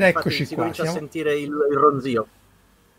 Ed 0.00 0.02
eccoci 0.02 0.44
si 0.44 0.54
qua. 0.54 0.56
comincia 0.56 0.82
Siamo, 0.82 0.98
a 0.98 1.00
sentire 1.00 1.34
il, 1.38 1.50
il 1.70 1.76
ronzio. 1.76 2.30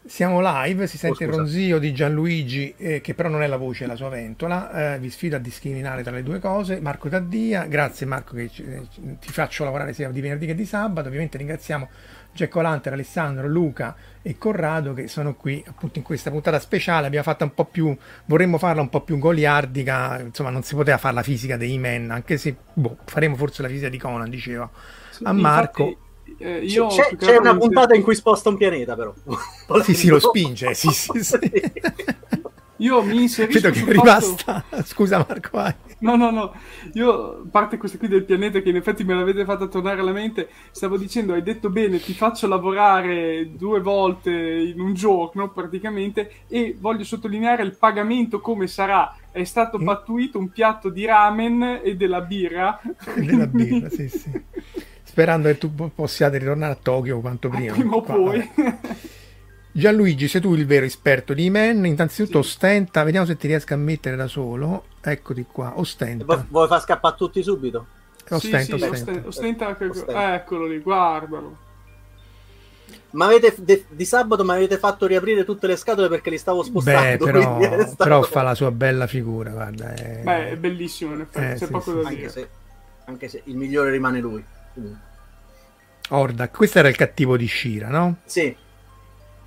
siamo 0.03 0.39
live, 0.41 0.87
si 0.87 0.97
sente 0.97 1.25
il 1.25 1.29
scusa. 1.29 1.41
ronzio 1.41 1.79
di 1.79 1.93
Gianluigi, 1.93 2.73
eh, 2.77 3.01
che 3.01 3.13
però 3.13 3.27
non 3.27 3.41
è 3.43 3.47
la 3.47 3.57
voce, 3.57 3.83
è 3.83 3.87
la 3.87 3.95
sua 3.95 4.07
ventola. 4.09 4.93
Eh, 4.95 4.99
vi 4.99 5.09
sfido 5.09 5.35
a 5.35 5.39
discriminare 5.39 6.01
tra 6.01 6.11
le 6.13 6.23
due 6.23 6.39
cose. 6.39 6.79
Marco 6.79 7.09
Taddia, 7.09 7.65
grazie 7.65 8.05
Marco 8.05 8.33
che 8.35 8.43
eh, 8.55 8.87
ti 9.19 9.31
faccio 9.33 9.65
lavorare 9.65 9.91
sia 9.93 10.09
di 10.09 10.21
venerdì 10.21 10.45
che 10.45 10.55
di 10.55 10.65
sabato. 10.65 11.07
Ovviamente 11.09 11.37
ringraziamo 11.37 11.89
Jack 12.31 12.55
Lanter, 12.55 12.93
Alessandro, 12.93 13.47
Luca 13.47 13.95
e 14.21 14.37
Corrado 14.37 14.93
che 14.93 15.07
sono 15.09 15.35
qui 15.35 15.61
appunto 15.67 15.97
in 15.99 16.05
questa 16.05 16.29
puntata 16.31 16.59
speciale. 16.59 17.07
Abbiamo 17.07 17.25
fatto 17.25 17.43
un 17.43 17.53
po' 17.53 17.65
più, 17.65 17.95
vorremmo 18.25 18.57
farla 18.57 18.81
un 18.81 18.89
po' 18.89 19.01
più 19.01 19.17
goliardica, 19.17 20.21
insomma 20.21 20.51
non 20.51 20.63
si 20.63 20.73
poteva 20.75 20.97
fare 20.97 21.15
la 21.15 21.23
fisica 21.23 21.57
dei 21.57 21.77
men, 21.77 22.11
anche 22.11 22.37
se 22.37 22.55
boh, 22.73 22.99
faremo 23.05 23.35
forse 23.35 23.61
la 23.61 23.67
fisica 23.67 23.89
di 23.89 23.97
Conan, 23.97 24.29
diceva 24.29 24.69
a 25.23 25.33
Marco. 25.33 25.83
Infatti, 25.83 26.05
eh, 26.37 26.59
io 26.65 26.87
c'è, 26.87 27.15
c'è 27.15 27.37
una 27.37 27.55
puntata 27.57 27.95
in 27.95 28.03
cui 28.03 28.15
sposta 28.15 28.49
un 28.49 28.57
pianeta, 28.57 28.95
però. 28.95 29.13
Sì, 29.83 29.93
sì, 29.93 30.07
lo 30.09 30.19
spinge, 30.19 30.73
sì, 30.73 30.89
sì, 30.89 31.11
sì. 31.23 31.39
Io 32.79 33.01
mi 33.01 33.21
inserisco 33.21 33.59
Vedo 33.59 33.73
che 33.73 33.85
è 33.89 33.91
rimasta. 33.91 34.63
Scusa 34.85 35.17
Marco, 35.27 35.49
vai. 35.51 35.73
No, 35.99 36.15
no, 36.15 36.29
no, 36.29 36.53
io, 36.93 37.39
a 37.39 37.41
parte 37.49 37.77
questa 37.77 37.97
qui 37.97 38.07
del 38.07 38.23
pianeta 38.23 38.59
che 38.59 38.69
in 38.69 38.75
effetti 38.75 39.03
me 39.03 39.15
l'avete 39.15 39.45
fatta 39.45 39.65
tornare 39.65 39.99
alla 40.01 40.11
mente, 40.11 40.47
stavo 40.69 40.95
dicendo, 40.95 41.33
hai 41.33 41.41
detto 41.41 41.71
bene, 41.71 41.99
ti 41.99 42.13
faccio 42.13 42.47
lavorare 42.47 43.55
due 43.55 43.81
volte 43.81 44.29
in 44.31 44.79
un 44.79 44.93
giorno 44.93 45.49
praticamente 45.51 46.43
e 46.47 46.77
voglio 46.79 47.03
sottolineare 47.03 47.63
il 47.63 47.75
pagamento 47.75 48.39
come 48.41 48.67
sarà. 48.67 49.15
È 49.31 49.39
Mm. 49.39 49.43
stato 49.43 49.79
pattuito 49.79 50.37
un 50.37 50.49
piatto 50.51 50.89
di 50.89 51.05
ramen 51.05 51.81
e 51.83 51.95
della 51.95 52.21
birra. 52.21 52.79
Della 53.15 53.47
birra, 53.47 53.89
sì, 53.89 54.07
sì. 54.07 54.31
Sperando 55.17 55.47
che 55.47 55.57
tu 55.57 55.73
po- 55.73 55.89
possiate 55.95 56.37
ritornare 56.37 56.73
a 56.73 56.77
Tokyo 56.79 57.19
quanto 57.21 57.49
prima. 57.49 57.73
Prima 57.73 57.95
o 57.95 58.01
poi. 58.03 58.51
Gianluigi, 59.71 60.27
sei 60.27 60.41
tu 60.41 60.53
il 60.53 60.67
vero 60.67 60.85
esperto 60.85 61.33
di 61.33 61.49
men. 61.49 61.83
Innanzitutto 61.87 62.37
ostenta, 62.39 63.01
vediamo 63.01 63.25
se 63.25 63.35
ti 63.35 63.47
riesco 63.47 63.73
a 63.73 63.77
mettere 63.77 64.15
da 64.15 64.27
solo. 64.27 64.85
Eccoti 65.01 65.47
qua, 65.51 65.73
ostenta. 65.79 66.45
vuoi 66.49 66.67
far 66.67 66.81
scappare 66.81 67.15
tutti 67.17 67.41
subito? 67.41 67.87
Ostenta, 68.29 68.59
sì, 68.59 68.65
sì, 68.65 68.73
ostenta. 68.73 69.27
ostenta, 69.27 69.27
ostenta 69.27 69.75
che- 69.75 69.85
Ostenta. 69.87 70.35
Eccolo 70.35 70.67
lì, 70.67 70.77
guardalo. 70.81 71.57
Ma 73.11 73.25
avete 73.25 73.55
de- 73.57 73.85
di 73.89 74.05
sabato 74.05 74.43
mi 74.43 74.51
avete 74.51 74.77
fatto 74.77 75.07
riaprire 75.07 75.43
tutte 75.45 75.65
le 75.65 75.77
scatole 75.77 76.09
perché 76.09 76.29
li 76.29 76.37
stavo 76.37 76.61
spostando. 76.61 77.25
Beh, 77.25 77.31
però, 77.31 77.59
stato- 77.81 77.95
però 77.95 78.21
fa 78.21 78.43
la 78.43 78.53
sua 78.53 78.69
bella 78.69 79.07
figura, 79.07 79.49
guarda. 79.49 79.95
è- 79.95 80.21
Beh, 80.23 80.49
è 80.51 80.57
bellissimo 80.57 81.15
in 81.15 81.21
effetti, 81.21 81.43
Eh, 81.53 81.53
c'è 81.57 81.65
sì, 81.65 81.71
poco 81.71 81.89
sì, 81.89 81.95
da 82.03 82.09
sì. 82.09 82.15
dire. 82.15 82.25
anche, 82.27 82.29
se, 82.29 82.49
anche 83.05 83.27
se 83.29 83.41
il 83.45 83.55
migliore 83.55 83.89
rimane 83.89 84.19
lui. 84.19 84.43
Quindi, 84.77 84.97
Ordak, 86.09 86.55
questo 86.55 86.79
era 86.79 86.87
il 86.87 86.95
cattivo 86.95 87.35
di 87.35 87.47
Shira, 87.47 87.89
no? 87.89 88.17
Sì. 88.25 88.55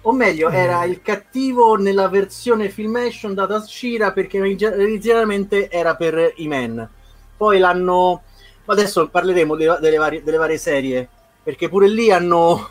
O 0.03 0.13
meglio, 0.13 0.49
Eh. 0.51 0.57
era 0.57 0.85
il 0.85 1.01
cattivo 1.03 1.77
nella 1.77 2.09
versione 2.09 2.69
filmation 2.69 3.35
data 3.35 3.57
a 3.57 3.61
Shira 3.63 4.13
perché 4.13 4.39
inizialmente 4.39 5.71
era 5.71 5.95
per 5.95 6.33
i 6.37 6.49
men. 6.49 6.89
Poi 7.37 7.59
l'hanno... 7.59 8.23
Adesso 8.67 9.09
parleremo 9.09 9.57
de- 9.57 9.79
delle, 9.81 9.97
varie, 9.97 10.23
delle 10.23 10.37
varie 10.37 10.59
serie, 10.59 11.09
perché 11.43 11.69
pure 11.69 11.89
lì 11.89 12.11
hanno... 12.11 12.71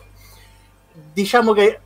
Diciamo 1.14 1.54
che 1.54 1.80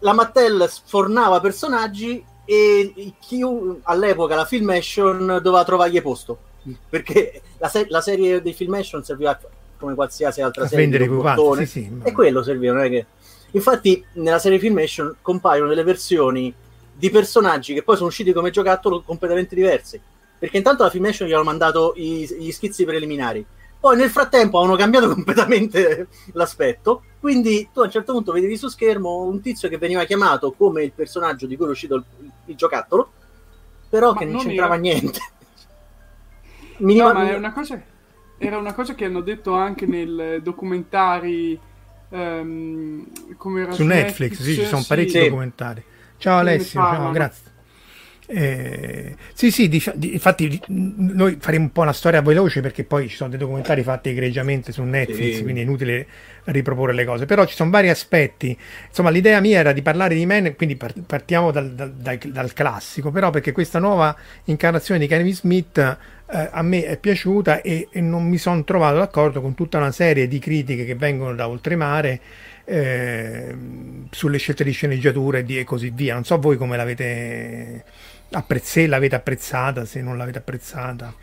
la 0.00 0.12
Mattel 0.12 0.66
sfornava 0.68 1.40
personaggi 1.40 2.24
e 2.44 3.14
chi 3.20 3.42
all'epoca 3.82 4.34
la 4.34 4.44
filmation 4.44 5.38
doveva 5.42 5.64
trovargli 5.64 6.00
posto. 6.00 6.38
Perché 6.88 7.42
la, 7.58 7.68
se- 7.68 7.86
la 7.88 8.00
serie 8.00 8.40
dei 8.42 8.52
filmation 8.54 9.04
serviva 9.04 9.38
come 9.80 9.94
qualsiasi 9.94 10.40
altra 10.42 10.64
serie 10.68 10.84
vendere 10.84 11.04
i 11.04 11.08
di 11.08 11.14
pupazzi, 11.14 11.36
robottone. 11.40 11.66
sì, 11.66 11.80
sì. 11.82 11.90
E 12.04 12.12
quello 12.12 12.42
serviva, 12.44 12.74
non 12.74 12.84
è 12.84 12.88
che... 12.88 13.06
Infatti 13.52 14.04
nella 14.12 14.38
serie 14.38 14.60
Filmation 14.60 15.16
compaiono 15.22 15.68
delle 15.68 15.82
versioni 15.82 16.54
di 16.92 17.10
personaggi 17.10 17.74
che 17.74 17.82
poi 17.82 17.96
sono 17.96 18.08
usciti 18.08 18.32
come 18.32 18.50
giocattolo 18.50 19.02
completamente 19.02 19.54
diversi. 19.56 20.00
Perché 20.38 20.58
intanto 20.58 20.84
la 20.84 20.90
Filmation 20.90 21.26
gli 21.26 21.32
hanno 21.32 21.42
mandato 21.42 21.94
i- 21.96 22.28
gli 22.38 22.52
schizzi 22.52 22.84
preliminari. 22.84 23.44
Poi 23.80 23.96
nel 23.96 24.10
frattempo 24.10 24.60
hanno 24.60 24.76
cambiato 24.76 25.08
completamente 25.12 26.06
l'aspetto. 26.32 27.02
Quindi 27.18 27.68
tu 27.72 27.80
a 27.80 27.84
un 27.84 27.90
certo 27.90 28.12
punto 28.12 28.32
vedevi 28.32 28.56
su 28.56 28.68
schermo 28.68 29.22
un 29.24 29.40
tizio 29.40 29.68
che 29.68 29.78
veniva 29.78 30.04
chiamato 30.04 30.52
come 30.52 30.84
il 30.84 30.92
personaggio 30.92 31.46
di 31.46 31.56
cui 31.56 31.66
è 31.66 31.70
uscito 31.70 31.96
il, 31.96 32.04
il 32.46 32.54
giocattolo, 32.56 33.10
però 33.88 34.12
Ma 34.12 34.18
che 34.18 34.24
non, 34.26 34.34
non 34.34 34.44
c'entrava 34.44 34.74
era- 34.74 34.82
niente. 34.82 35.18
No, 36.78 36.86
Minima- 36.86 37.12
ma 37.12 37.28
è 37.30 37.34
una 37.34 37.52
cosa, 37.52 37.80
era 38.42 38.56
una 38.56 38.72
cosa 38.72 38.94
che 38.94 39.04
hanno 39.04 39.20
detto 39.20 39.54
anche 39.54 39.84
nel 39.84 40.40
documentari 40.42 41.60
come 42.08 43.60
era 43.60 43.70
Su 43.70 43.84
Netflix, 43.84 44.40
sì, 44.40 44.54
ci 44.54 44.64
sono 44.64 44.82
parecchi 44.88 45.10
sì. 45.10 45.20
documentari. 45.20 45.82
Ciao 46.16 46.38
Alessio, 46.38 46.80
ciao, 46.80 47.12
grazie. 47.12 47.49
Eh, 48.32 49.16
sì, 49.32 49.50
sì, 49.50 49.68
di, 49.68 49.82
di, 49.94 50.12
infatti 50.12 50.60
noi 50.68 51.36
faremo 51.40 51.64
un 51.64 51.72
po' 51.72 51.80
una 51.80 51.92
storia 51.92 52.22
veloce 52.22 52.60
perché 52.60 52.84
poi 52.84 53.08
ci 53.08 53.16
sono 53.16 53.28
dei 53.28 53.38
documentari 53.40 53.82
fatti 53.82 54.10
egregiamente 54.10 54.70
su 54.70 54.84
Netflix, 54.84 55.36
sì. 55.36 55.42
quindi 55.42 55.60
è 55.60 55.64
inutile 55.64 56.06
riproporre 56.44 56.92
le 56.92 57.04
cose, 57.04 57.26
però 57.26 57.44
ci 57.44 57.56
sono 57.56 57.70
vari 57.70 57.88
aspetti. 57.88 58.56
Insomma, 58.86 59.10
l'idea 59.10 59.40
mia 59.40 59.58
era 59.58 59.72
di 59.72 59.82
parlare 59.82 60.14
di 60.14 60.24
Men, 60.26 60.54
quindi 60.54 60.76
partiamo 60.76 61.50
dal, 61.50 61.72
dal, 61.72 61.92
dal, 61.92 62.18
dal 62.18 62.52
classico, 62.52 63.10
però 63.10 63.30
perché 63.30 63.50
questa 63.50 63.80
nuova 63.80 64.14
incarnazione 64.44 65.00
di 65.00 65.08
Kevin 65.08 65.34
Smith 65.34 65.78
eh, 65.78 66.48
a 66.52 66.62
me 66.62 66.84
è 66.84 66.96
piaciuta 66.98 67.62
e, 67.62 67.88
e 67.90 68.00
non 68.00 68.28
mi 68.28 68.38
sono 68.38 68.62
trovato 68.62 68.98
d'accordo 68.98 69.40
con 69.40 69.54
tutta 69.54 69.78
una 69.78 69.90
serie 69.90 70.28
di 70.28 70.38
critiche 70.38 70.84
che 70.84 70.94
vengono 70.94 71.34
da 71.34 71.48
oltremare 71.48 72.20
eh, 72.64 73.56
sulle 74.10 74.38
scelte 74.38 74.62
di 74.62 74.70
sceneggiatura 74.70 75.38
e, 75.38 75.44
di, 75.44 75.58
e 75.58 75.64
così 75.64 75.90
via. 75.90 76.14
Non 76.14 76.24
so 76.24 76.38
voi 76.38 76.56
come 76.56 76.76
l'avete 76.76 77.84
apprezzata, 78.30 78.88
l'avete 78.88 79.14
apprezzata, 79.14 79.84
se 79.84 80.00
non 80.00 80.16
l'avete 80.16 80.38
apprezzata. 80.38 81.14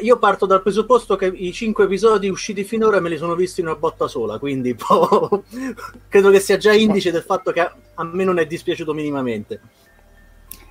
Io 0.00 0.18
parto 0.18 0.46
dal 0.46 0.62
presupposto 0.62 1.14
che 1.14 1.26
i 1.26 1.52
cinque 1.52 1.84
episodi 1.84 2.28
usciti 2.28 2.64
finora 2.64 3.00
me 3.00 3.10
li 3.10 3.18
sono 3.18 3.34
visti 3.34 3.60
in 3.60 3.66
una 3.66 3.76
botta 3.76 4.08
sola, 4.08 4.38
quindi 4.38 4.74
credo 6.08 6.30
che 6.30 6.40
sia 6.40 6.56
già 6.56 6.72
indice 6.72 7.12
del 7.12 7.22
fatto 7.22 7.52
che 7.52 7.60
a 7.60 8.04
me 8.04 8.24
non 8.24 8.38
è 8.38 8.46
dispiaciuto 8.46 8.94
minimamente. 8.94 9.60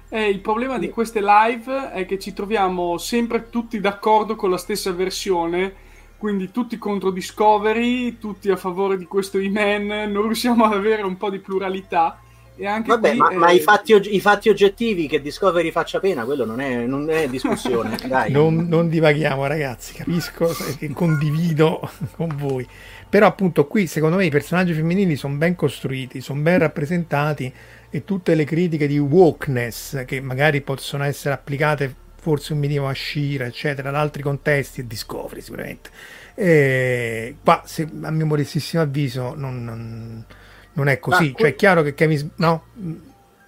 Eh, 0.10 0.30
il 0.30 0.42
problema 0.42 0.77
di 0.77 0.89
queste 0.89 1.21
live 1.21 1.92
è 1.92 2.06
che 2.06 2.19
ci 2.19 2.33
troviamo 2.33 2.98
sempre 2.98 3.50
tutti 3.50 3.80
d'accordo 3.80 4.36
con 4.36 4.50
la 4.50 4.57
stessa 4.57 4.92
versione, 4.92 5.74
quindi 6.18 6.51
tutti 6.51 6.77
contro 6.77 7.12
Discovery, 7.12 8.18
tutti 8.18 8.50
a 8.50 8.56
favore 8.56 8.98
di 8.98 9.06
questo 9.06 9.38
E-Man, 9.38 10.12
non 10.12 10.24
riusciamo 10.24 10.66
ad 10.66 10.74
avere 10.74 11.01
un 11.01 11.18
po' 11.18 11.30
di 11.30 11.39
pluralità. 11.39 12.22
E 12.55 12.67
anche 12.67 12.89
Vabbè, 12.89 13.09
qui, 13.09 13.17
ma, 13.17 13.29
eh... 13.29 13.35
ma 13.35 13.51
i, 13.51 13.59
fatti, 13.59 13.94
i, 14.15 14.19
fatti, 14.19 14.50
oggettivi 14.50 15.07
che 15.07 15.21
Discovery 15.21 15.71
faccia 15.71 16.00
pena, 16.00 16.23
quello 16.23 16.45
non 16.45 16.59
è, 16.59 16.85
non 16.85 17.09
è 17.09 17.27
discussione. 17.27 17.97
Dai. 18.05 18.31
Non, 18.31 18.67
non, 18.67 18.89
divaghiamo, 18.89 19.45
ragazzi. 19.47 19.94
Capisco 19.94 20.47
che 20.77 20.89
condivido 20.89 21.89
con 22.15 22.33
voi. 22.35 22.67
Però, 23.09 23.25
appunto, 23.27 23.65
qui 23.67 23.88
secondo 23.88 24.17
me 24.17 24.25
i 24.25 24.29
personaggi 24.29 24.73
femminili 24.73 25.15
sono 25.15 25.35
ben 25.35 25.55
costruiti, 25.55 26.21
sono 26.21 26.41
ben 26.41 26.59
rappresentati 26.59 27.51
e 27.89 28.03
tutte 28.03 28.33
le 28.33 28.44
critiche 28.44 28.88
di 28.88 28.97
wokeness 28.97 30.03
che 30.06 30.19
magari 30.19 30.61
possono 30.61 31.03
essere 31.03 31.35
applicate 31.35 32.01
forse 32.23 32.53
un 32.53 32.59
minimo 32.59 32.88
a 32.88 32.94
Shira, 32.94 33.45
eccetera, 33.45 33.89
ad 33.89 33.95
altri 33.95 34.23
contesti 34.23 34.79
e 34.79 34.88
Discovery 34.88 35.41
sicuramente. 35.41 35.89
E 36.35 37.35
qua, 37.44 37.61
se, 37.65 37.88
a 38.01 38.11
mio 38.11 38.25
modestissimo 38.25 38.81
avviso, 38.81 39.33
non, 39.35 39.63
non, 39.63 40.25
non 40.73 40.87
è 40.87 40.99
così. 40.99 41.33
Ah, 41.35 41.39
cioè, 41.39 41.49
è 41.49 41.55
chiaro 41.55 41.81
che 41.81 41.93
Kevin... 41.93 42.31
No? 42.35 42.63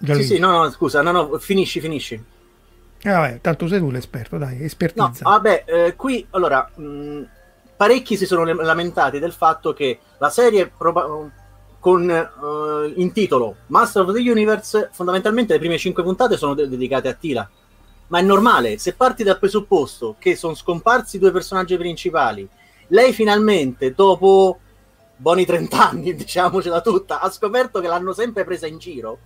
Sì, 0.02 0.22
sì, 0.22 0.38
no, 0.38 0.50
no, 0.50 0.70
scusa, 0.70 1.02
no, 1.02 1.10
no, 1.10 1.38
finisci, 1.38 1.80
finisci. 1.80 2.14
Eh, 3.02 3.10
vabbè, 3.10 3.40
tanto 3.40 3.68
sei 3.68 3.78
tu 3.78 3.90
l'esperto, 3.90 4.38
dai, 4.38 4.62
espertizza. 4.62 5.24
No, 5.24 5.30
vabbè, 5.30 5.64
eh, 5.66 5.94
qui, 5.96 6.26
allora, 6.30 6.70
mh, 6.74 7.22
parecchi 7.76 8.16
si 8.16 8.26
sono 8.26 8.44
lamentati 8.44 9.18
del 9.18 9.32
fatto 9.32 9.72
che 9.72 9.98
la 10.18 10.30
serie... 10.30 10.70
Proba- 10.76 11.44
con 11.78 12.02
uh, 12.02 13.00
in 13.00 13.12
titolo 13.12 13.58
Master 13.66 14.02
of 14.02 14.12
the 14.12 14.18
Universe, 14.18 14.88
fondamentalmente 14.90 15.52
le 15.52 15.60
prime 15.60 15.78
cinque 15.78 16.02
puntate 16.02 16.36
sono 16.36 16.52
de- 16.54 16.68
dedicate 16.68 17.06
a 17.06 17.12
Tila. 17.12 17.48
Ma 18.08 18.18
è 18.18 18.22
normale, 18.22 18.76
se 18.78 18.94
parti 18.94 19.22
dal 19.22 19.38
presupposto 19.38 20.16
che 20.18 20.34
sono 20.34 20.54
scomparsi 20.54 21.14
i 21.14 21.18
due 21.20 21.30
personaggi 21.30 21.76
principali, 21.76 22.48
lei 22.88 23.12
finalmente, 23.12 23.94
dopo 23.94 24.58
buoni 25.16 25.44
30 25.44 25.88
anni, 25.88 26.14
diciamocela 26.16 26.80
tutta, 26.80 27.20
ha 27.20 27.30
scoperto 27.30 27.80
che 27.80 27.88
l'hanno 27.88 28.12
sempre 28.12 28.44
presa 28.44 28.66
in 28.66 28.78
giro. 28.78 29.18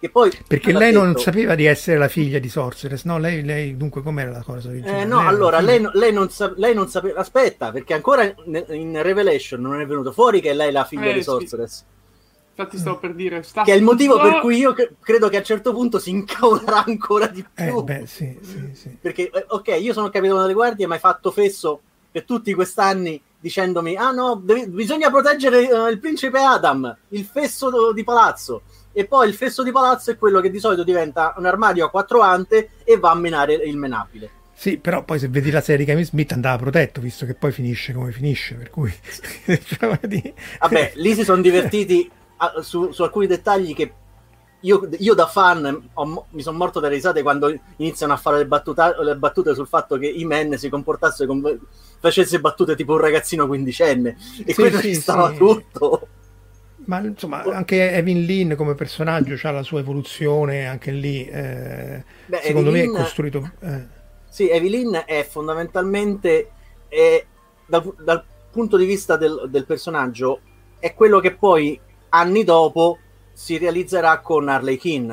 Che 0.00 0.10
poi, 0.10 0.30
Perché 0.46 0.72
lei 0.72 0.92
detto, 0.92 1.04
non 1.04 1.16
sapeva 1.16 1.56
di 1.56 1.64
essere 1.64 1.98
la 1.98 2.06
figlia 2.06 2.38
di 2.38 2.48
Sorceress, 2.48 3.02
no? 3.02 3.18
Lei, 3.18 3.42
lei 3.42 3.76
dunque 3.76 4.00
com'era 4.00 4.30
la 4.30 4.44
cosa? 4.44 4.70
Eh, 4.70 5.04
no, 5.04 5.18
lei 5.18 5.26
allora, 5.26 5.58
lei, 5.58 5.84
lei, 5.94 6.12
non 6.12 6.30
sa- 6.30 6.52
lei, 6.54 6.72
non 6.72 6.88
sapeva... 6.88 7.18
Aspetta, 7.18 7.72
perché 7.72 7.94
ancora 7.94 8.22
in, 8.22 8.64
in, 8.68 9.02
Revelation 9.02 9.60
non 9.60 9.80
è 9.80 9.86
venuto 9.86 10.12
fuori 10.12 10.40
che 10.40 10.54
lei 10.54 10.68
è 10.68 10.70
la 10.70 10.84
figlia 10.84 11.06
eh, 11.06 11.14
di 11.14 11.22
Sorceress. 11.24 11.78
Sì. 11.78 11.84
Infatti 12.50 12.78
stavo 12.78 12.98
per 12.98 13.14
dire... 13.14 13.42
Sta 13.42 13.64
che 13.64 13.72
è 13.72 13.76
il 13.76 13.82
motivo 13.82 14.20
per 14.20 14.38
cui 14.38 14.56
io 14.58 14.72
credo 15.00 15.28
che 15.28 15.36
a 15.36 15.40
un 15.40 15.44
certo 15.44 15.72
punto 15.72 15.98
si 15.98 16.10
incavolerà 16.10 16.84
ancora 16.84 17.26
di 17.26 17.44
più. 17.52 17.78
Eh, 17.78 17.82
beh, 17.82 18.06
sì, 18.06 18.38
sì, 18.40 18.70
sì. 18.74 18.96
Perché, 19.00 19.30
eh, 19.30 19.46
ok, 19.48 19.78
io 19.80 19.92
sono 19.92 20.10
capitano 20.10 20.42
delle 20.42 20.54
guardie, 20.54 20.86
ma 20.86 20.94
hai 20.94 21.00
fatto 21.00 21.32
fesso 21.32 21.80
per 22.08 22.22
tutti 22.22 22.54
quest'anni 22.54 23.20
dicendomi 23.40 23.96
ah 23.96 24.10
no, 24.10 24.40
devi, 24.42 24.66
bisogna 24.68 25.10
proteggere 25.10 25.64
uh, 25.64 25.88
il 25.88 25.98
principe 25.98 26.38
Adam, 26.40 26.96
il 27.08 27.24
fesso 27.24 27.92
di 27.92 28.04
palazzo. 28.04 28.62
E 28.92 29.04
poi 29.06 29.28
il 29.28 29.34
fesso 29.34 29.62
di 29.62 29.70
palazzo 29.70 30.10
è 30.10 30.18
quello 30.18 30.40
che 30.40 30.50
di 30.50 30.58
solito 30.58 30.82
diventa 30.82 31.34
un 31.36 31.46
armadio 31.46 31.86
a 31.86 31.90
quattro 31.90 32.20
ante 32.20 32.70
e 32.82 32.98
va 32.98 33.10
a 33.10 33.14
menare 33.14 33.54
il 33.54 33.76
menabile. 33.76 34.30
Sì, 34.58 34.76
però 34.78 35.04
poi 35.04 35.20
se 35.20 35.28
vedi 35.28 35.52
la 35.52 35.60
serie 35.60 35.84
di 35.84 35.90
Kevin 35.92 36.04
Smith 36.04 36.32
andava 36.32 36.56
protetto, 36.56 37.00
visto 37.00 37.24
che 37.26 37.34
poi 37.34 37.52
finisce 37.52 37.92
come 37.92 38.10
finisce, 38.10 38.56
per 38.56 38.70
cui... 38.70 38.92
Vabbè, 40.58 40.92
lì 40.96 41.14
si 41.14 41.22
sono 41.22 41.40
divertiti 41.42 42.10
a, 42.38 42.60
su, 42.60 42.90
su, 42.90 43.04
alcuni 43.04 43.28
dettagli 43.28 43.72
che 43.72 43.92
io, 44.60 44.88
io 44.98 45.14
da 45.14 45.26
fan 45.26 45.88
ho, 45.92 46.26
mi 46.30 46.42
sono 46.42 46.58
morto 46.58 46.80
dalle 46.80 46.94
risate 46.94 47.22
quando 47.22 47.56
iniziano 47.76 48.12
a 48.12 48.16
fare 48.16 48.38
le, 48.38 48.46
battuta, 48.46 49.00
le 49.02 49.16
battute 49.16 49.54
sul 49.54 49.68
fatto 49.68 49.96
che 49.96 50.06
i 50.06 50.24
men 50.24 50.58
si 50.58 50.68
comportasse 50.68 51.26
come 51.26 51.58
facesse 52.00 52.40
battute 52.40 52.74
tipo 52.74 52.92
un 52.92 52.98
ragazzino 52.98 53.46
quindicenne 53.46 54.16
e 54.44 54.52
sì, 54.52 54.54
quello 54.54 54.78
sì, 54.78 54.94
ci 54.94 55.00
stava 55.00 55.30
sì. 55.30 55.36
tutto 55.36 56.08
ma 56.86 56.98
insomma 57.00 57.42
anche 57.44 57.92
Evan 57.92 58.20
Lynn 58.20 58.54
come 58.54 58.74
personaggio 58.74 59.38
ha 59.46 59.50
la 59.50 59.62
sua 59.62 59.80
evoluzione 59.80 60.66
anche 60.66 60.90
lì 60.90 61.24
eh, 61.26 62.02
Beh, 62.26 62.40
secondo 62.42 62.70
Evelyn, 62.70 62.90
me 62.90 62.98
è 62.98 63.02
costruito 63.02 63.50
eh. 63.60 63.86
sì 64.28 64.48
Evelyn 64.48 65.02
è 65.04 65.26
fondamentalmente 65.28 66.50
è, 66.88 67.24
dal, 67.66 67.94
dal, 68.02 68.24
punto 68.50 68.78
di 68.78 68.86
vista 68.86 69.16
del, 69.16 69.46
del, 69.50 69.66
personaggio 69.66 70.40
è 70.78 70.94
quello 70.94 71.20
che 71.20 71.34
poi 71.34 71.78
anni 72.08 72.42
dopo 72.42 72.98
si 73.38 73.56
realizzerà 73.56 74.18
con 74.18 74.48
Harley 74.48 74.76
Quinn 74.76 75.12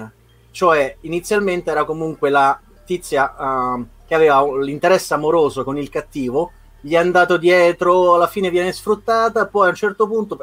cioè 0.50 0.98
inizialmente 1.02 1.70
era 1.70 1.86
comunque 1.86 2.30
la 2.30 2.60
tizia 2.86 3.36
uh, 3.38 3.86
che 4.08 4.16
aveva 4.16 4.44
l'interesse 4.58 5.14
amoroso 5.14 5.64
con 5.64 5.78
il 5.78 5.90
cattivo 5.90 6.52
gli 6.82 6.94
è 6.94 6.98
andato 6.98 7.38
dietro 7.38 8.16
alla 8.16 8.28
fine 8.28 8.50
viene 8.50 8.72
sfruttata 8.72 9.46
poi 9.48 9.68
a 9.68 9.70
un 9.70 9.76
certo 9.76 10.08
punto 10.08 10.38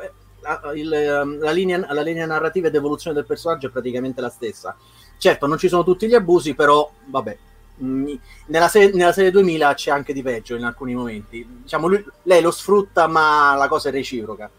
il, 0.74 0.92
ehm, 0.92 1.40
la, 1.40 1.50
linea, 1.50 1.92
la 1.92 2.02
linea 2.02 2.26
narrativa 2.26 2.68
ed 2.68 2.74
evoluzione 2.74 3.16
del 3.16 3.26
personaggio 3.26 3.68
è 3.68 3.70
praticamente 3.70 4.20
la 4.20 4.28
stessa. 4.28 4.76
Certo, 5.16 5.46
non 5.46 5.58
ci 5.58 5.68
sono 5.68 5.84
tutti 5.84 6.08
gli 6.08 6.14
abusi, 6.14 6.54
però 6.54 6.90
vabbè. 7.06 7.38
Mm, 7.82 8.14
nella, 8.46 8.68
serie, 8.68 8.92
nella 8.92 9.12
serie 9.12 9.30
2000 9.30 9.74
c'è 9.74 9.90
anche 9.90 10.12
di 10.12 10.22
peggio 10.22 10.56
in 10.56 10.64
alcuni 10.64 10.94
momenti. 10.94 11.46
Diciamo, 11.62 11.86
lui, 11.86 12.04
lei 12.24 12.42
lo 12.42 12.50
sfrutta, 12.50 13.06
ma 13.06 13.54
la 13.54 13.68
cosa 13.68 13.88
è 13.88 13.92
reciproca. 13.92 14.50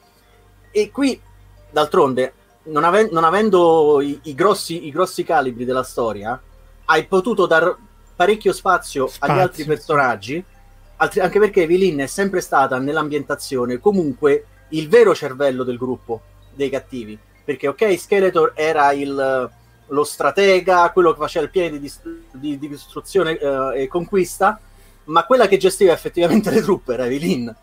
E 0.71 0.89
qui, 0.89 1.19
d'altronde, 1.69 2.33
non, 2.63 2.83
ave- 2.83 3.09
non 3.11 3.23
avendo 3.23 4.01
i, 4.01 4.19
i, 4.23 4.33
grossi, 4.33 4.87
i, 4.87 4.91
grossi, 4.91 5.23
calibri 5.23 5.65
della 5.65 5.83
storia, 5.83 6.39
hai 6.85 7.05
potuto 7.05 7.45
dar 7.45 7.75
parecchio 8.15 8.53
spazio, 8.53 9.07
spazio. 9.07 9.33
agli 9.33 9.41
altri 9.41 9.65
personaggi. 9.65 10.43
Altri, 10.97 11.19
anche 11.19 11.39
perché 11.39 11.63
Evelyn 11.63 11.99
è 11.99 12.05
sempre 12.05 12.39
stata 12.39 12.77
nell'ambientazione 12.77 13.79
comunque 13.79 14.45
il 14.69 14.87
vero 14.87 15.13
cervello 15.13 15.63
del 15.63 15.77
gruppo 15.77 16.21
dei 16.53 16.69
cattivi. 16.69 17.17
Perché, 17.43 17.67
ok, 17.67 17.97
Skeletor 17.97 18.53
era 18.55 18.91
il, 18.93 19.49
lo 19.87 20.03
stratega, 20.03 20.91
quello 20.91 21.11
che 21.11 21.19
faceva 21.19 21.45
il 21.45 21.51
piano 21.51 21.77
di, 21.77 21.91
di, 22.31 22.57
di 22.57 22.67
distruzione 22.69 23.33
uh, 23.33 23.71
e 23.71 23.87
conquista, 23.87 24.59
ma 25.05 25.25
quella 25.25 25.47
che 25.47 25.57
gestiva 25.57 25.91
effettivamente 25.91 26.49
le 26.49 26.61
truppe 26.61 26.93
era 26.93 27.05
Evelyn. 27.05 27.53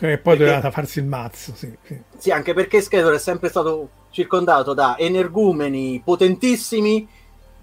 E 0.00 0.18
poi 0.18 0.36
perché, 0.36 0.44
doveva 0.44 0.70
farsi 0.70 0.98
il 0.98 1.06
mazzo, 1.06 1.54
sì, 1.54 1.72
sì. 1.84 2.00
sì, 2.18 2.30
anche 2.30 2.52
perché 2.52 2.80
Skeletor 2.80 3.14
è 3.14 3.18
sempre 3.18 3.48
stato 3.48 3.88
circondato 4.10 4.74
da 4.74 4.96
energumeni 4.98 6.00
potentissimi, 6.04 7.06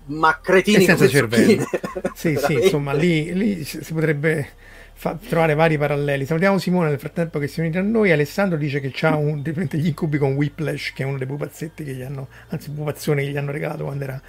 ma 0.05 0.39
cretini 0.41 0.83
e 0.83 0.85
senza 0.85 1.07
cervello. 1.07 1.65
sì, 2.15 2.37
sì, 2.37 2.53
insomma, 2.53 2.93
lì, 2.93 3.33
lì 3.33 3.63
si 3.63 3.93
potrebbe 3.93 4.49
fa, 4.93 5.17
trovare 5.27 5.55
vari 5.55 5.77
paralleli. 5.77 6.25
Salutiamo 6.25 6.59
Simone 6.59 6.89
nel 6.89 6.99
frattempo 6.99 7.39
che 7.39 7.47
si 7.47 7.59
è 7.59 7.63
unito 7.63 7.79
a 7.79 7.81
noi. 7.81 8.11
Alessandro 8.11 8.57
dice 8.57 8.79
che 8.79 8.93
ha 9.05 9.15
un, 9.15 9.41
degli 9.41 9.87
incubi 9.87 10.17
con 10.17 10.33
Whiplash, 10.33 10.93
che 10.93 11.03
è 11.03 11.05
uno 11.05 11.17
dei 11.17 11.27
pupazzetti 11.27 11.83
che 11.83 11.93
gli 11.93 12.01
hanno, 12.03 12.27
anzi 12.49 12.69
pupazioni 12.69 13.23
che 13.25 13.31
gli 13.31 13.37
hanno 13.37 13.51
regalato 13.51 13.83
quando 13.85 14.03
era, 14.03 14.21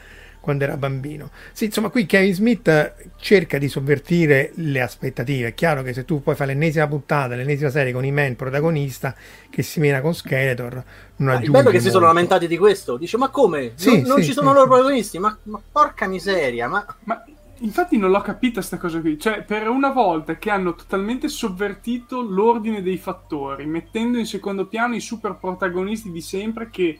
quando 0.43 0.65
era 0.65 0.77
bambino. 0.77 1.31
Sì, 1.53 1.67
insomma, 1.67 1.89
qui 1.89 2.05
Kevin 2.05 2.35
Smith 2.35 2.95
cerca 3.17 3.59
di 3.59 3.69
sovvertire 3.69 4.51
le 4.57 4.81
aspettative. 4.81 5.49
È 5.49 5.55
chiaro 5.55 5.83
che 5.83 5.95
se 5.95 6.05
tu 6.05 6.21
poi 6.21 6.35
fai 6.35 6.49
l'ennesima 6.49 6.89
puntata, 6.89 7.37
l'ennesima 7.37 7.71
serie 7.71 7.93
con 7.93 8.05
i 8.05 8.11
man 8.11 8.35
protagonista 8.35 9.15
che 9.49 9.63
si 9.63 9.79
mena 9.79 10.01
con 10.01 10.15
Skeletor, 10.15 10.85
non 11.17 11.29
ah, 11.29 11.33
aggiunge. 11.35 11.47
È 11.47 11.51
bello 11.51 11.71
che 11.71 11.77
molto. 11.77 11.81
si 11.81 11.91
sono 11.91 12.07
lamentati 12.07 12.49
di 12.49 12.59
questo. 12.59 12.97
Dice, 12.97 13.17
ma 13.17 13.29
come? 13.29 13.73
Sì, 13.77 13.89
non, 13.89 14.03
sì, 14.03 14.09
non 14.09 14.23
ci 14.23 14.33
sono 14.33 14.49
sì, 14.49 14.55
loro 14.57 14.67
protagonisti? 14.67 15.19
Ma, 15.19 15.39
ma, 15.45 15.61
porca 15.71 16.07
miseria, 16.07 16.69
ma... 16.69 16.85
ma 17.05 17.25
Infatti 17.63 17.97
non 17.97 18.11
l'ho 18.11 18.21
capita 18.21 18.61
sta 18.61 18.77
cosa 18.77 19.01
qui, 19.01 19.17
cioè 19.21 19.45
per 19.45 19.69
una 19.69 19.91
volta 19.91 20.37
che 20.37 20.51
hanno 20.51 20.75
totalmente 20.75 21.29
sovvertito 21.29 22.21
l'ordine 22.21 22.83
dei 22.83 22.97
fattori, 22.97 23.67
mettendo 23.67 24.19
in 24.19 24.27
secondo 24.27 24.67
piano 24.67 24.97
i 24.97 25.01
super 25.01 25.37
protagonisti 25.37 26.11
di 26.11 26.21
sempre 26.21 26.71
che 26.71 26.99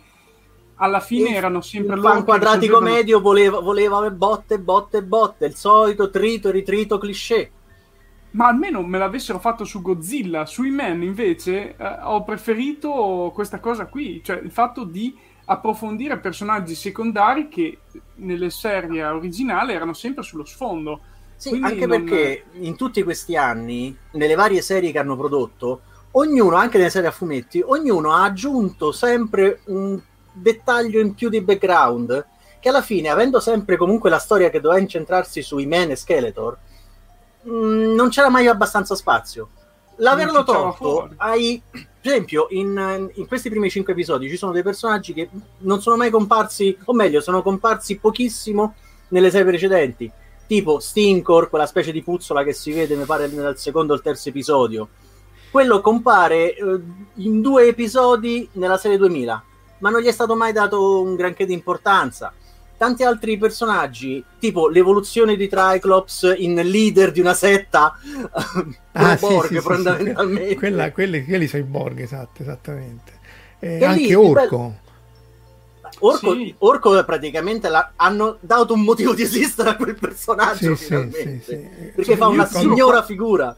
alla 0.83 1.01
fine 1.01 1.31
il, 1.31 1.37
erano 1.37 1.61
sempre 1.61 1.97
loro. 1.97 2.25
quadratico 2.25 2.79
risolvevano... 2.79 2.95
medio 2.95 3.21
voleva, 3.21 3.61
voleva 3.61 4.11
botte, 4.11 4.59
botte, 4.59 5.03
botte, 5.03 5.47
il 5.47 5.55
solito 5.55 6.11
trito, 6.11 6.51
ritrito, 6.51 6.99
cliché. 6.99 7.51
Ma 8.33 8.49
almeno 8.49 8.83
me 8.83 8.99
l'avessero 8.99 9.39
fatto 9.39 9.65
su 9.65 9.81
Godzilla, 9.81 10.45
sui 10.45 10.71
Men 10.71 11.03
invece 11.03 11.77
eh, 11.77 11.99
ho 12.03 12.25
preferito 12.25 13.31
questa 13.33 13.61
cosa 13.61 13.87
qui, 13.87 14.23
cioè 14.25 14.41
il 14.43 14.51
fatto 14.51 14.85
di 14.85 15.17
approfondire 15.45 16.19
personaggi 16.19 16.75
secondari 16.75 17.49
che 17.49 17.79
nelle 18.17 18.51
serie 18.51 19.05
originali 19.05 19.73
erano 19.75 19.93
sempre 19.93 20.25
sullo 20.25 20.45
sfondo. 20.45 21.01
Sì, 21.37 21.51
Quindi 21.51 21.69
anche 21.69 21.87
non... 21.87 22.05
perché 22.05 22.45
in 22.53 22.77
tutti 22.77 23.03
questi 23.03 23.37
anni, 23.37 23.97
nelle 24.13 24.35
varie 24.35 24.63
serie 24.63 24.91
che 24.91 24.99
hanno 24.99 25.17
prodotto, 25.17 25.83
ognuno, 26.13 26.57
anche 26.57 26.79
nelle 26.79 26.91
serie 26.91 27.09
a 27.09 27.13
fumetti, 27.13 27.63
ognuno 27.65 28.13
ha 28.13 28.25
aggiunto 28.25 28.93
sempre 28.93 29.61
un 29.67 30.01
dettaglio 30.33 31.01
in 31.01 31.15
più 31.15 31.29
di 31.29 31.41
background 31.41 32.27
che 32.61 32.69
alla 32.69 32.83
fine, 32.83 33.09
avendo 33.09 33.41
sempre 33.41 33.77
comunque 33.77 34.09
la 34.09 34.19
storia 34.19 34.51
che 34.51 34.61
doveva 34.61 34.81
incentrarsi 34.81 35.43
sui 35.43 35.67
Men 35.67 35.91
e 35.91 35.97
Skeletor, 35.97 36.59
mh, 37.43 37.51
mm, 37.51 37.95
non 37.95 38.09
c'era 38.09 38.29
mai 38.29 38.47
abbastanza 38.47 38.95
spazio. 38.95 39.49
L'averlo 39.97 40.43
tolto 40.43 41.11
hai 41.17 41.63
per 42.03 42.11
esempio, 42.11 42.49
in, 42.51 43.11
in, 43.15 43.27
questi 43.29 43.49
primi 43.49 43.71
cinque 43.71 43.93
episodi 43.93 44.29
ci 44.29 44.37
sono 44.37 44.51
dei 44.51 44.65
personaggi 44.65 45.13
che 45.13 45.29
non 45.59 45.81
sono 45.81 45.97
mai 45.97 46.11
comparsi, 46.11 46.77
o 46.87 46.95
meglio, 46.95 47.21
sono 47.21 47.43
comparsi 47.43 47.97
pochissimo 47.97 48.75
nelle 49.11 49.31
serie 49.31 49.47
precedenti, 49.47 50.11
tipo 50.49 50.81
Stinkor, 50.81 51.49
quella 51.49 51.67
specie 51.67 51.93
di 51.93 52.03
puzzola 52.03 52.43
che 52.43 52.55
si 52.55 52.73
vede, 52.73 52.97
mi 52.97 53.05
pare, 53.05 53.29
nel 53.29 53.57
secondo 53.57 53.93
o 53.93 53.97
il 53.97 54.03
terzo 54.03 54.31
episodio. 54.31 54.89
Quello 55.49 55.81
compare 55.81 56.57
eh, 56.57 56.81
in 57.19 57.41
due 57.41 57.69
episodi 57.69 58.49
nella 58.55 58.79
serie 58.79 58.99
2000, 58.99 59.45
ma 59.83 59.91
non 59.91 60.01
gli 60.01 60.07
è 60.07 60.13
stato 60.13 60.35
mai 60.35 60.53
dato 60.53 61.03
un 61.03 61.17
granché 61.17 61.45
di 61.45 61.53
importanza 61.53 62.33
tanti 62.83 63.05
altri 63.05 63.39
personaggi, 63.39 64.25
tipo 64.41 64.67
l'evoluzione 64.67 65.37
di 65.37 65.49
Triclops 65.49 66.35
in 66.37 66.55
leader 66.55 67.13
di 67.13 67.21
una 67.21 67.33
setta, 67.33 67.97
ah, 68.91 69.17
Borg 69.21 69.47
sì, 69.47 69.55
sì, 69.55 69.61
fondamentalmente. 69.61 70.49
Sì, 70.49 70.57
Quella, 70.57 70.91
quelli, 70.91 71.25
quelli 71.25 71.47
sono 71.47 71.63
i 71.63 71.67
Borg, 71.67 72.01
esatto, 72.01 72.43
esattamente. 72.43 73.13
Eh, 73.61 73.85
anche 73.85 74.01
lì, 74.01 74.15
Orco. 74.15 74.75
Orco, 76.01 76.35
sì. 76.35 76.53
Orco 76.59 77.05
praticamente 77.05 77.69
la, 77.69 77.93
hanno 77.95 78.39
dato 78.41 78.75
un 78.75 78.81
motivo 78.81 79.15
di 79.15 79.23
esistere 79.23 79.71
a 79.71 79.77
quel 79.77 79.95
personaggio 79.95 80.75
sì, 80.75 80.85
finalmente, 80.85 81.41
sì, 81.45 81.93
perché 81.95 82.17
fa 82.17 82.27
una 82.27 82.47
signora 82.47 83.05
figura 83.05 83.57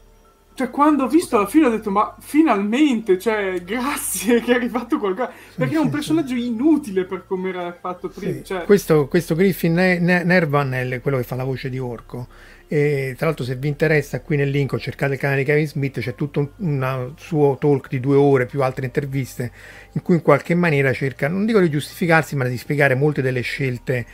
cioè, 0.55 0.69
quando 0.69 1.03
ho 1.03 1.07
visto 1.09 1.35
alla 1.35 1.47
fine 1.47 1.65
ho 1.65 1.69
detto, 1.69 1.91
ma 1.91 2.15
finalmente, 2.17 3.19
cioè, 3.19 3.61
grazie 3.61 4.39
che 4.41 4.53
hai 4.53 4.69
fatto 4.69 4.99
qualcosa. 4.99 5.29
Perché 5.53 5.75
è 5.75 5.79
un 5.79 5.89
personaggio 5.89 6.33
inutile 6.33 7.03
per 7.03 7.25
come 7.27 7.49
era 7.49 7.73
fatto 7.73 8.07
prima. 8.07 8.37
Sì. 8.37 8.43
Cioè... 8.45 8.63
Questo, 8.63 9.07
questo, 9.07 9.35
Griffin 9.35 9.73
ne- 9.73 9.99
ne- 9.99 10.23
Nervan 10.23 10.73
è 10.73 11.01
quello 11.01 11.17
che 11.17 11.23
fa 11.23 11.35
la 11.35 11.43
voce 11.43 11.69
di 11.69 11.77
Orco. 11.77 12.27
E 12.69 13.15
tra 13.17 13.25
l'altro, 13.27 13.43
se 13.43 13.57
vi 13.57 13.67
interessa, 13.67 14.21
qui 14.21 14.37
nel 14.37 14.49
link 14.49 14.77
cercate 14.77 15.15
il 15.15 15.19
canale 15.19 15.39
di 15.39 15.45
Kevin 15.45 15.67
Smith, 15.67 15.99
c'è 15.99 16.15
tutto 16.15 16.39
un, 16.39 16.49
un 16.55 17.11
suo 17.17 17.57
talk 17.59 17.89
di 17.89 17.99
due 17.99 18.15
ore 18.15 18.45
più 18.45 18.63
altre 18.63 18.85
interviste 18.85 19.51
in 19.91 20.01
cui 20.01 20.15
in 20.15 20.21
qualche 20.21 20.55
maniera 20.55 20.93
cerca, 20.93 21.27
non 21.27 21.45
dico 21.45 21.59
di 21.59 21.69
giustificarsi, 21.69 22.37
ma 22.37 22.45
di 22.45 22.57
spiegare 22.57 22.95
molte 22.95 23.21
delle 23.21 23.41
scelte 23.41 24.05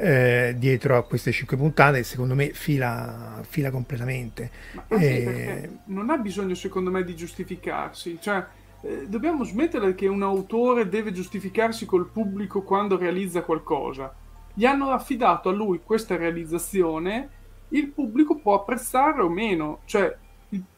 eh, 0.00 0.54
dietro 0.56 0.96
a 0.96 1.04
queste 1.04 1.32
cinque 1.32 1.56
puntate, 1.56 2.02
secondo 2.02 2.34
me 2.34 2.50
fila, 2.52 3.40
fila 3.46 3.70
completamente. 3.70 4.50
Eh, 4.88 5.68
non 5.86 6.10
ha 6.10 6.16
bisogno, 6.16 6.54
secondo 6.54 6.90
me, 6.90 7.04
di 7.04 7.16
giustificarsi. 7.16 8.18
Cioè, 8.20 8.44
eh, 8.82 9.06
dobbiamo 9.08 9.44
smettere 9.44 9.94
che 9.94 10.06
un 10.06 10.22
autore 10.22 10.88
deve 10.88 11.12
giustificarsi 11.12 11.86
col 11.86 12.08
pubblico 12.08 12.62
quando 12.62 12.96
realizza 12.96 13.42
qualcosa. 13.42 14.14
Gli 14.54 14.64
hanno 14.64 14.90
affidato 14.90 15.48
a 15.48 15.52
lui 15.52 15.80
questa 15.84 16.16
realizzazione, 16.16 17.28
il 17.70 17.88
pubblico 17.88 18.36
può 18.36 18.54
apprezzare 18.54 19.20
o 19.20 19.28
meno. 19.28 19.80
Cioè, 19.84 20.16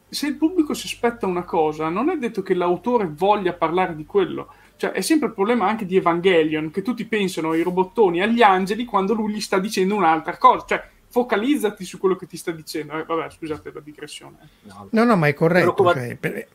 se 0.09 0.27
il 0.27 0.35
pubblico 0.35 0.73
si 0.73 0.87
aspetta 0.87 1.25
una 1.25 1.43
cosa, 1.43 1.89
non 1.89 2.09
è 2.09 2.17
detto 2.17 2.41
che 2.41 2.53
l'autore 2.53 3.07
voglia 3.07 3.53
parlare 3.53 3.95
di 3.95 4.05
quello 4.05 4.53
cioè, 4.81 4.89
è 4.93 5.01
sempre 5.01 5.27
il 5.27 5.35
problema 5.35 5.67
anche 5.67 5.85
di 5.85 5.95
Evangelion, 5.95 6.71
che 6.71 6.81
tutti 6.81 7.05
pensano 7.05 7.51
ai 7.51 7.61
robottoni, 7.61 8.19
agli 8.19 8.41
angeli, 8.41 8.83
quando 8.83 9.13
lui 9.13 9.33
gli 9.33 9.39
sta 9.39 9.59
dicendo 9.59 9.93
un'altra 9.93 10.37
cosa. 10.37 10.65
Cioè, 10.65 10.89
focalizzati 11.07 11.85
su 11.85 11.99
quello 11.99 12.15
che 12.15 12.25
ti 12.25 12.35
sta 12.35 12.49
dicendo. 12.49 12.97
Eh, 12.97 13.03
vabbè, 13.03 13.29
scusate 13.29 13.71
la 13.71 13.79
digressione. 13.79 14.37
No, 14.61 14.87
no, 14.89 15.03
no 15.03 15.15
ma 15.17 15.27
è 15.27 15.35
corretto. 15.35 15.75
Cioè, 15.93 16.15
per... 16.15 16.47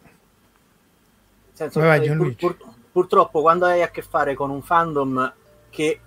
senso, 1.53 1.79
vai, 1.79 2.05
eh, 2.05 2.17
pur, 2.17 2.35
pur, 2.35 2.57
purtroppo, 2.91 3.43
quando 3.43 3.67
hai 3.67 3.83
a 3.83 3.91
che 3.91 4.03
fare 4.03 4.35
con 4.35 4.51
un 4.51 4.61
fandom 4.61 5.33
che 5.71 6.01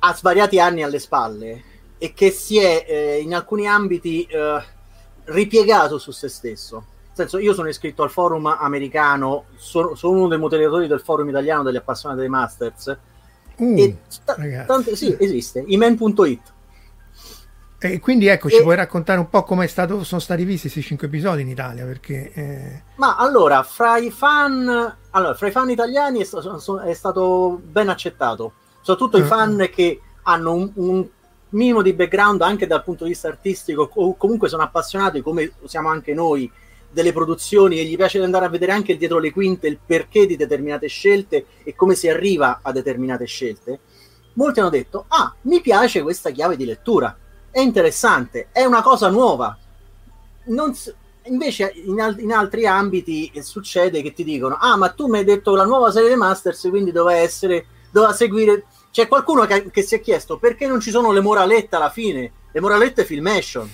ha 0.00 0.14
svariati 0.14 0.60
anni 0.60 0.82
alle 0.82 0.98
spalle 0.98 1.62
e 1.96 2.12
che 2.12 2.30
si 2.32 2.58
è 2.58 2.84
eh, 2.86 3.20
in 3.22 3.34
alcuni 3.34 3.66
ambiti 3.66 4.24
eh, 4.24 4.62
ripiegato 5.24 5.96
su 5.96 6.10
se 6.10 6.28
stesso, 6.28 6.84
senso, 7.14 7.38
io 7.38 7.54
sono 7.54 7.68
iscritto 7.68 8.02
al 8.02 8.10
forum 8.10 8.46
americano, 8.46 9.44
sono, 9.56 9.94
sono 9.94 10.18
uno 10.18 10.28
dei 10.28 10.38
moderatori 10.38 10.86
del 10.86 11.00
forum 11.00 11.28
italiano 11.28 11.62
degli 11.62 11.76
appassionati 11.76 12.20
dei 12.20 12.28
Masters. 12.28 12.98
Uh, 13.56 13.78
e 13.78 13.96
sta, 14.08 14.36
tante, 14.66 14.96
sì, 14.96 15.16
esiste, 15.18 15.62
imen.it. 15.66 16.52
E 17.78 18.00
quindi 18.00 18.26
ecco, 18.28 18.48
ci 18.48 18.56
e... 18.56 18.62
puoi 18.62 18.76
raccontare 18.76 19.18
un 19.18 19.28
po' 19.28 19.42
come 19.42 19.68
sono 19.68 20.02
stati 20.02 20.44
visti 20.44 20.62
questi 20.70 20.80
cinque 20.80 21.06
episodi 21.06 21.42
in 21.42 21.48
Italia? 21.48 21.84
Perché, 21.84 22.32
eh... 22.32 22.82
Ma 22.96 23.16
allora, 23.16 23.62
fra 23.62 23.98
i 23.98 24.10
fan, 24.10 24.96
allora, 25.10 25.34
fra 25.34 25.48
i 25.48 25.50
fan 25.50 25.68
italiani 25.68 26.20
è, 26.20 26.24
stato, 26.24 26.80
è 26.80 26.94
stato 26.94 27.60
ben 27.62 27.90
accettato, 27.90 28.54
soprattutto 28.80 29.18
uh-huh. 29.18 29.22
i 29.22 29.26
ah, 29.26 29.28
fan 29.28 29.60
ah. 29.60 29.66
che 29.66 30.00
hanno 30.22 30.54
un, 30.54 30.70
un, 30.76 31.08
minimo 31.50 31.82
di 31.82 31.92
background 31.92 32.40
anche 32.40 32.66
dal 32.66 32.82
punto 32.82 33.04
di 33.04 33.10
vista 33.10 33.28
artistico, 33.28 33.90
o 33.94 34.16
comunque 34.16 34.48
sono 34.48 34.62
appassionati 34.62 35.20
come 35.20 35.52
siamo 35.66 35.88
anche 35.88 36.14
noi 36.14 36.50
delle 36.94 37.12
produzioni 37.12 37.78
e 37.78 37.84
gli 37.84 37.96
piace 37.96 38.22
andare 38.22 38.46
a 38.46 38.48
vedere 38.48 38.72
anche 38.72 38.96
dietro 38.96 39.18
le 39.18 39.32
quinte 39.32 39.66
il 39.66 39.78
perché 39.84 40.26
di 40.26 40.36
determinate 40.36 40.86
scelte 40.86 41.44
e 41.64 41.74
come 41.74 41.96
si 41.96 42.08
arriva 42.08 42.60
a 42.62 42.72
determinate 42.72 43.26
scelte, 43.26 43.80
molti 44.34 44.60
hanno 44.60 44.70
detto, 44.70 45.04
ah, 45.08 45.34
mi 45.42 45.60
piace 45.60 46.02
questa 46.02 46.30
chiave 46.30 46.56
di 46.56 46.64
lettura, 46.64 47.14
è 47.50 47.60
interessante, 47.60 48.48
è 48.52 48.64
una 48.64 48.80
cosa 48.80 49.10
nuova. 49.10 49.58
S- 50.72 50.94
invece 51.24 51.72
in, 51.84 52.00
al- 52.00 52.18
in, 52.20 52.32
altri 52.32 52.66
ambiti 52.66 53.30
succede 53.40 54.00
che 54.00 54.12
ti 54.12 54.22
dicono, 54.22 54.56
ah, 54.58 54.76
ma 54.76 54.90
tu 54.90 55.08
mi 55.08 55.18
hai 55.18 55.24
detto 55.24 55.54
la 55.54 55.64
nuova 55.64 55.90
serie 55.90 56.08
dei 56.08 56.16
Masters, 56.16 56.68
quindi 56.70 56.92
doveva 56.92 57.18
essere, 57.18 57.66
doveva 57.90 58.12
seguire... 58.12 58.66
C'è 58.92 59.08
qualcuno 59.08 59.44
che, 59.44 59.68
che 59.72 59.82
si 59.82 59.96
è 59.96 60.00
chiesto 60.00 60.38
perché 60.38 60.68
non 60.68 60.78
ci 60.78 60.90
sono 60.90 61.10
le 61.10 61.20
moralette 61.20 61.74
alla 61.74 61.90
fine, 61.90 62.30
le 62.52 62.60
moralette 62.60 63.04
filmation 63.04 63.68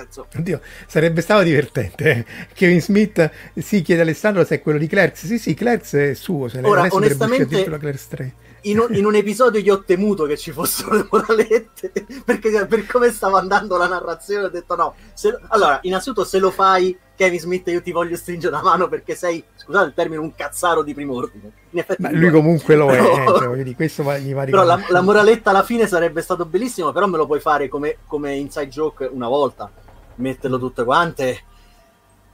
senso... 0.00 0.26
Oddio, 0.36 0.60
sarebbe 0.86 1.20
stato 1.20 1.42
divertente. 1.42 2.10
Eh. 2.10 2.24
Kevin 2.54 2.80
Smith 2.80 3.30
si 3.56 3.82
chiede 3.82 4.00
a 4.00 4.04
Alessandro 4.04 4.44
se 4.44 4.56
è 4.56 4.62
quello 4.62 4.78
di 4.78 4.86
Clerks. 4.86 5.26
Sì, 5.26 5.38
sì, 5.38 5.54
Clerks 5.54 5.94
è 5.94 6.14
suo. 6.14 6.48
Se 6.48 6.60
Ora, 6.60 6.86
onestamente, 6.90 7.64
Clerks 7.64 8.08
3. 8.08 8.34
In 8.62 8.78
un, 8.78 8.94
in 8.94 9.06
un, 9.06 9.14
episodio 9.14 9.58
io 9.58 9.74
ho 9.74 9.84
temuto 9.84 10.26
che 10.26 10.36
ci 10.36 10.52
fossero 10.52 10.94
le 10.94 11.06
moralette 11.10 11.92
perché 12.26 12.66
per 12.66 12.84
come 12.86 13.10
stava 13.10 13.38
andando 13.38 13.78
la 13.78 13.86
narrazione 13.86 14.44
ho 14.44 14.50
detto 14.50 14.76
no. 14.76 14.94
Se, 15.14 15.34
allora, 15.48 15.78
innanzitutto 15.82 16.24
se 16.24 16.38
lo 16.38 16.50
fai 16.50 16.94
Kevin 17.20 17.38
Smith 17.38 17.68
io 17.68 17.82
ti 17.82 17.92
voglio 17.92 18.16
stringere 18.16 18.54
la 18.54 18.62
mano 18.62 18.88
perché 18.88 19.14
sei, 19.14 19.44
scusate 19.54 19.88
il 19.88 19.92
termine, 19.94 20.22
un 20.22 20.34
cazzaro 20.34 20.82
di 20.82 20.94
prim'ordine. 20.94 21.52
Ma 21.98 22.10
lui 22.12 22.30
comunque 22.30 22.74
lo 22.74 22.86
però, 22.86 23.14
è, 23.14 23.20
eh, 23.20 23.64
cioè, 23.64 23.74
questo 23.74 24.02
gli 24.16 24.32
va 24.32 24.44
Però 24.44 24.64
la, 24.64 24.82
la, 24.88 25.00
moraletta 25.02 25.50
alla 25.50 25.62
fine 25.62 25.86
sarebbe 25.86 26.22
stato 26.22 26.46
bellissimo, 26.46 26.92
però 26.92 27.06
me 27.06 27.18
lo 27.18 27.26
puoi 27.26 27.40
fare 27.40 27.68
come, 27.68 27.98
come 28.06 28.34
inside 28.36 28.68
joke 28.68 29.04
una 29.04 29.28
volta, 29.28 29.70
metterlo 30.20 30.58
tutte 30.58 30.84
quante. 30.84 31.40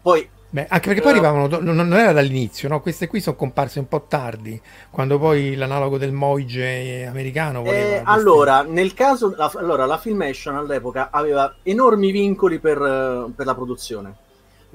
Poi 0.03 0.29
Beh, 0.49 0.67
anche 0.69 0.87
perché 0.87 1.03
poi 1.03 1.11
arrivavano, 1.11 1.59
non 1.59 1.93
era 1.93 2.13
dall'inizio, 2.13 2.69
no? 2.69 2.81
queste 2.81 3.09
qui 3.09 3.21
sono 3.21 3.37
comparse 3.37 3.79
un 3.79 3.89
po' 3.89 4.07
tardi, 4.09 4.59
quando 4.91 5.19
poi 5.19 5.55
l'analogo 5.55 5.99
del 5.99 6.13
Moige 6.13 7.05
americano 7.05 7.63
voleva... 7.63 7.97
Eh, 7.97 8.03
allora, 8.05 8.63
nel 8.63 8.95
caso, 8.95 9.35
la, 9.37 9.51
allora, 9.57 9.85
la 9.87 9.99
Filmation 9.99 10.55
all'epoca 10.55 11.11
aveva 11.11 11.57
enormi 11.63 12.11
vincoli 12.11 12.59
per, 12.59 12.79
per 13.35 13.45
la 13.45 13.55
produzione 13.55 14.17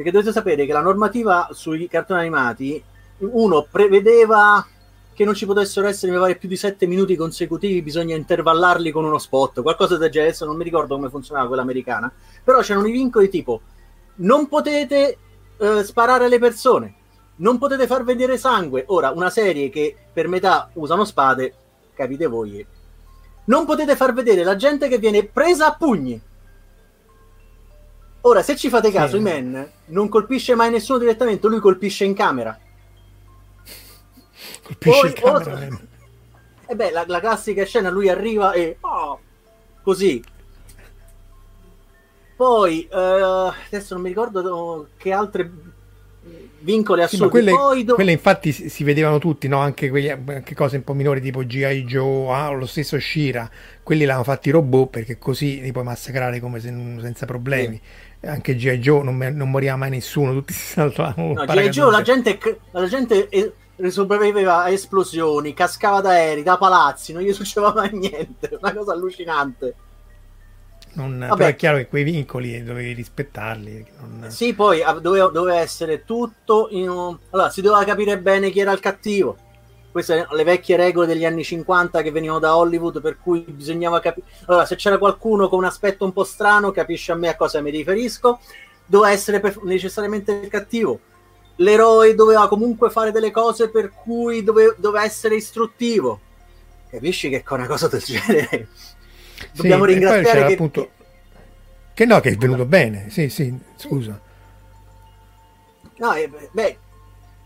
perché 0.02 0.12
dovete 0.12 0.32
sapere 0.32 0.66
che 0.66 0.74
la 0.74 0.82
normativa 0.82 1.50
sui 1.52 1.88
cartoni 1.88 2.22
animati, 2.22 2.84
uno 3.20 3.68
prevedeva 3.70 4.66
che 5.14 5.26
non 5.26 5.34
ci 5.34 5.46
potessero 5.46 5.88
essere, 5.88 6.12
mi 6.12 6.18
pare, 6.18 6.36
più 6.36 6.48
di 6.48 6.56
sette 6.56 6.88
minuti 6.88 7.16
consecutivi, 7.16 7.82
bisogna 7.82 8.16
intervallarli 8.16 8.92
con 8.92 9.06
uno 9.06 9.18
spot, 9.18 9.62
qualcosa 9.62 9.98
del 9.98 10.10
genere, 10.10 10.30
adesso 10.30 10.46
non 10.46 10.56
mi 10.56 10.64
ricordo 10.64 10.96
come 10.96 11.10
funzionava 11.10 11.48
quella 11.48 11.62
americana, 11.62 12.12
però 12.44 12.62
c'erano 12.62 12.88
i 12.88 12.92
vincoli 12.92 13.30
tipo 13.30 13.62
non 14.16 14.48
potete 14.48 15.18
eh, 15.58 15.84
sparare 15.84 16.26
alle 16.26 16.40
persone, 16.40 16.96
non 17.38 17.58
potete 17.58 17.88
far 17.88 18.04
vedere 18.04 18.38
sangue. 18.38 18.84
Ora, 18.88 19.12
una 19.12 19.30
serie 19.30 19.70
che 19.70 19.96
per 20.12 20.28
metà 20.28 20.70
usano 20.74 21.06
spade, 21.06 21.54
capite 21.94 22.28
voi, 22.28 22.66
non 23.46 23.66
potete 23.66 23.96
far 23.96 24.14
vedere 24.14 24.44
la 24.44 24.56
gente 24.56 24.88
che 24.88 24.98
viene 24.98 25.26
presa 25.26 25.68
a 25.68 25.76
pugni 25.76 26.22
Ora, 28.22 28.44
se 28.44 28.56
ci 28.56 28.70
fate 28.70 28.92
caso, 28.92 29.18
sì. 29.18 29.24
Man 29.24 29.68
non 29.86 30.08
colpisce 30.08 30.54
mai 30.54 30.70
nessuno 30.70 31.00
direttamente, 31.00 31.48
lui 31.48 31.60
colpisce 31.60 32.06
in 32.06 32.14
camera. 32.14 32.58
Colpisce 34.64 35.00
Poi, 35.00 35.10
in 35.10 35.14
camera. 35.14 35.80
E 36.68 36.76
beh, 36.76 36.92
la, 36.92 37.04
la 37.08 37.20
classica 37.20 37.66
scena, 37.66 37.90
lui 37.90 38.08
arriva 38.10 38.54
e... 38.54 38.78
Oh, 38.82 39.20
così. 39.84 40.24
Poi, 42.36 42.88
eh, 42.92 43.52
adesso 43.68 43.94
non 43.94 44.04
mi 44.04 44.10
ricordo 44.10 44.88
che 44.98 45.12
altre 45.12 45.50
vincoli 46.60 47.02
Sì, 47.02 47.16
assurdi. 47.16 47.32
quelle, 47.32 47.52
Poi 47.52 47.84
do- 47.84 47.96
quelle 47.96 48.12
infatti 48.12 48.52
si 48.52 48.70
si 48.70 48.84
vedevano 48.84 49.20
tutti, 49.20 49.48
no? 49.48 49.60
Anche, 49.60 49.90
quegli- 49.90 50.10
anche 50.10 50.56
cose 50.56 50.78
un 50.78 50.84
po' 50.84 50.94
minori 50.94 51.22
tipo 51.22 51.42
G.I. 51.44 51.84
Joe 51.84 52.32
ah, 52.34 52.50
lo 52.52 52.66
stesso 52.66 53.00
Shira, 53.00 53.50
quelli 53.84 54.06
l'hanno 54.06 54.24
fatti 54.24 54.50
robot 54.50 54.90
perché 54.90 55.18
così 55.18 55.62
li 55.62 55.72
puoi 55.72 55.84
massacrare 55.84 56.40
come 56.40 56.60
se- 56.60 56.74
senza 57.02 57.26
problemi. 57.26 57.80
Anche 58.22 58.56
G.I. 58.56 58.78
Joe 58.80 59.04
non, 59.04 59.18
non 59.18 59.50
moriva 59.50 59.76
mai 59.76 59.90
nessuno, 59.90 60.32
tutti 60.34 60.54
si 60.54 60.66
saltavano. 60.74 61.34
No, 61.34 61.46
G.I. 61.46 61.70
Joe, 61.70 61.92
la 61.92 62.02
gente, 62.02 62.40
la 62.72 62.88
gente 62.88 63.30
eh, 63.30 63.54
sopravviveva 63.90 64.64
a 64.64 64.70
esplosioni, 64.70 65.54
cascava 65.54 66.02
da 66.02 66.10
aerei, 66.10 66.44
da 66.44 66.58
palazzi, 66.58 67.14
non 67.14 67.24
gli 67.24 67.34
succedeva 67.34 67.74
mai 67.74 67.90
niente. 67.94 68.58
Una 68.62 68.74
cosa 68.74 68.92
allucinante. 68.94 69.76
Non- 70.94 71.26
Vabbè. 71.26 71.48
è 71.48 71.56
chiaro 71.56 71.78
che 71.78 71.88
quei 71.88 72.04
vincoli 72.04 72.62
dovevi 72.64 72.92
rispettarli. 72.94 73.86
non- 74.00 74.30
Sì, 74.30 74.54
poi 74.54 74.84
ah, 74.84 74.92
doveva, 74.94 75.28
doveva 75.30 75.58
essere 75.58 76.04
tutto 76.04 76.68
in 76.72 76.90
un- 76.90 77.18
Allora, 77.30 77.50
si 77.50 77.62
doveva 77.62 77.86
capire 77.86 78.20
bene 78.20 78.50
chi 78.50 78.60
era 78.60 78.74
il 78.74 78.80
cattivo. 78.82 79.38
Queste 79.90 80.22
sono 80.24 80.36
le 80.36 80.44
vecchie 80.44 80.76
regole 80.78 81.08
degli 81.08 81.26
anni 81.26 81.44
50 81.44 82.02
che 82.02 82.12
venivano 82.12 82.40
da 82.40 82.56
Hollywood, 82.58 83.02
per 83.02 83.18
cui 83.20 83.42
bisognava 83.42 84.00
capire. 84.00 84.26
Allora, 84.46 84.66
se 84.66 84.76
c'era 84.76 84.98
qualcuno 84.98 85.48
con 85.50 85.60
un 85.60 85.66
aspetto 85.66 86.04
un 86.06 86.14
po' 86.14 86.24
strano, 86.24 86.72
capisci 86.72 87.12
a 87.12 87.16
me 87.16 87.28
a 87.30 87.36
cosa 87.36 87.62
mi 87.62 87.72
riferisco. 87.72 88.40
Doveva 88.86 89.12
essere 89.12 89.40
per- 89.40 89.62
necessariamente 89.64 90.32
il 90.34 90.50
cattivo. 90.50 91.00
L'eroe 91.58 92.16
doveva 92.16 92.48
comunque 92.48 92.90
fare 92.90 93.12
delle 93.12 93.32
cose 93.32 93.70
per 93.70 93.92
cui 93.92 94.44
dove- 94.44 94.76
doveva 94.78 95.04
essere 95.04 95.36
istruttivo. 95.36 96.20
Capisci 96.90 97.30
che 97.30 97.44
con 97.44 97.60
una 97.60 97.68
cosa 97.68 97.88
del 97.88 98.02
genere 98.02 98.68
Sì, 98.74 99.48
dobbiamo 99.54 99.84
poi 99.86 99.94
ringraziare 99.94 100.46
che, 100.48 100.54
appunto- 100.54 100.90
Che 101.94 102.06
no, 102.06 102.20
che 102.20 102.30
è 102.30 102.36
venuto 102.36 102.66
bene. 102.66 103.10
Sì, 103.10 103.30
sì, 103.30 103.56
scusa. 103.76 104.20
No, 105.98 106.14
eh, 106.14 106.30
beh, 106.52 106.78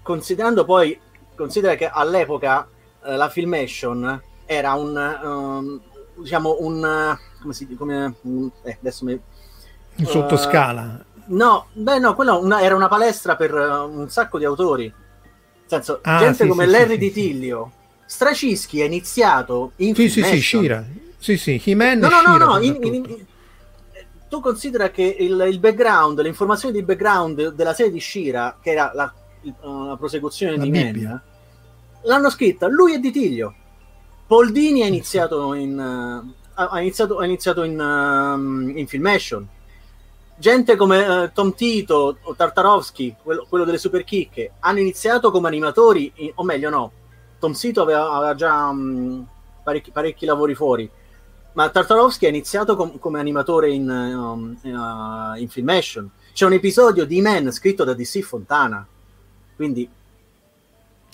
considerando 0.01 0.63
poi, 0.63 0.97
considera 1.35 1.75
che 1.75 1.87
all'epoca 1.87 2.67
eh, 3.03 3.15
la 3.17 3.29
Filmation 3.29 4.21
era 4.45 4.73
un, 4.73 4.95
ehm, 4.97 5.81
diciamo, 6.21 6.57
un, 6.59 7.17
come 7.41 7.53
si 7.53 7.65
dice, 7.65 7.77
come, 7.77 8.15
un- 8.21 8.49
eh, 8.63 8.77
adesso 8.79 9.03
mi... 9.05 9.13
Eh, 9.97 10.05
sottoscala. 10.05 11.03
No, 11.27 11.67
beh 11.73 11.99
no, 11.99 12.13
quella 12.15 12.33
una- 12.33 12.61
era 12.61 12.75
una 12.75 12.87
palestra 12.87 13.35
per 13.35 13.53
eh, 13.53 13.77
un 13.77 14.09
sacco 14.09 14.37
di 14.37 14.45
autori. 14.45 14.83
Nel 14.83 15.63
senso, 15.67 15.99
Ah, 16.03 16.19
gente 16.19 16.43
sì, 16.43 16.49
come 16.49 16.65
sì, 16.65 16.71
Larry 16.71 16.93
sì, 16.93 16.97
Di 16.99 17.11
Tiglio. 17.11 17.71
Stracischi 18.05 18.81
è 18.81 18.85
iniziato 18.85 19.71
in 19.77 19.95
Sì, 19.95 20.09
sì, 20.09 20.21
sì. 20.23 20.39
Shira. 20.39 20.85
Sì, 21.17 21.37
sì, 21.37 21.59
He-Man 21.65 21.97
No, 21.99 22.07
no, 22.09 22.21
no, 22.21 22.37
no, 22.37 22.57
in- 22.59 22.77
in- 22.81 22.93
in- 22.93 23.25
tu 24.29 24.39
considera 24.41 24.89
che 24.89 25.01
il, 25.19 25.43
il 25.49 25.59
background, 25.59 26.19
le 26.21 26.27
informazioni 26.27 26.75
di 26.75 26.83
background 26.83 27.53
della 27.53 27.73
serie 27.73 27.91
di 27.91 27.99
Shira, 27.99 28.57
che 28.61 28.71
era 28.71 28.91
la, 28.93 29.11
uh, 29.61 29.85
la 29.87 29.95
prosecuzione 29.97 30.57
La 30.57 30.63
di. 30.63 30.69
Men, 30.69 31.21
l'hanno 32.03 32.29
scritta 32.29 32.67
lui 32.67 32.93
e 32.93 32.99
Di 32.99 33.11
Tiglio. 33.11 33.55
Poldini 34.27 34.83
ha 34.83 34.87
iniziato 34.87 35.53
in, 35.55 35.77
uh, 35.79 36.33
ha 36.55 36.67
ha 36.67 36.79
iniziato, 36.81 37.17
ha 37.17 37.25
iniziato 37.25 37.63
in, 37.63 37.79
um, 37.79 38.71
in 38.77 38.85
Filmation. 38.87 39.47
Gente 40.37 40.75
come 40.75 41.07
uh, 41.07 41.31
Tom 41.33 41.53
Tito 41.53 42.17
o 42.21 42.35
Tartarovsky, 42.35 43.15
quello, 43.23 43.45
quello 43.47 43.63
delle 43.63 43.77
super 43.77 44.03
chicche, 44.03 44.51
hanno 44.59 44.79
iniziato 44.79 45.31
come 45.31 45.47
animatori, 45.47 46.11
in- 46.15 46.31
o 46.35 46.43
meglio 46.43 46.69
no, 46.69 46.91
Tom 47.39 47.53
Tito 47.53 47.81
aveva, 47.81 48.11
aveva 48.11 48.35
già 48.35 48.67
um, 48.67 49.25
parecchi, 49.63 49.91
parecchi 49.91 50.25
lavori 50.25 50.53
fuori, 50.53 50.89
ma 51.53 51.69
Tartarovsky 51.69 52.25
ha 52.25 52.29
iniziato 52.29 52.75
com- 52.75 52.99
come 52.99 53.19
animatore 53.19 53.71
in, 53.71 53.89
um, 53.89 54.57
uh, 54.61 55.39
in 55.39 55.47
Filmation. 55.47 56.09
C'è 56.33 56.45
un 56.45 56.51
episodio 56.53 57.05
di 57.05 57.21
Man 57.21 57.49
scritto 57.51 57.85
da 57.85 57.93
DC 57.93 58.19
Fontana, 58.19 58.85
quindi 59.55 59.89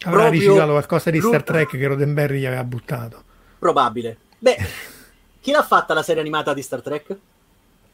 Avrà 0.03 0.29
riciclato 0.29 0.71
qualcosa 0.71 1.11
di 1.11 1.21
Star 1.21 1.43
Trek 1.43 1.69
che 1.69 1.87
Roddenberry 1.87 2.39
gli 2.39 2.45
aveva 2.47 2.63
buttato. 2.63 3.23
probabile. 3.59 4.17
Beh, 4.39 4.57
chi 5.39 5.51
l'ha 5.51 5.61
fatta 5.61 5.93
la 5.93 6.01
serie 6.01 6.21
animata 6.21 6.55
di 6.55 6.63
Star 6.63 6.81
Trek? 6.81 7.15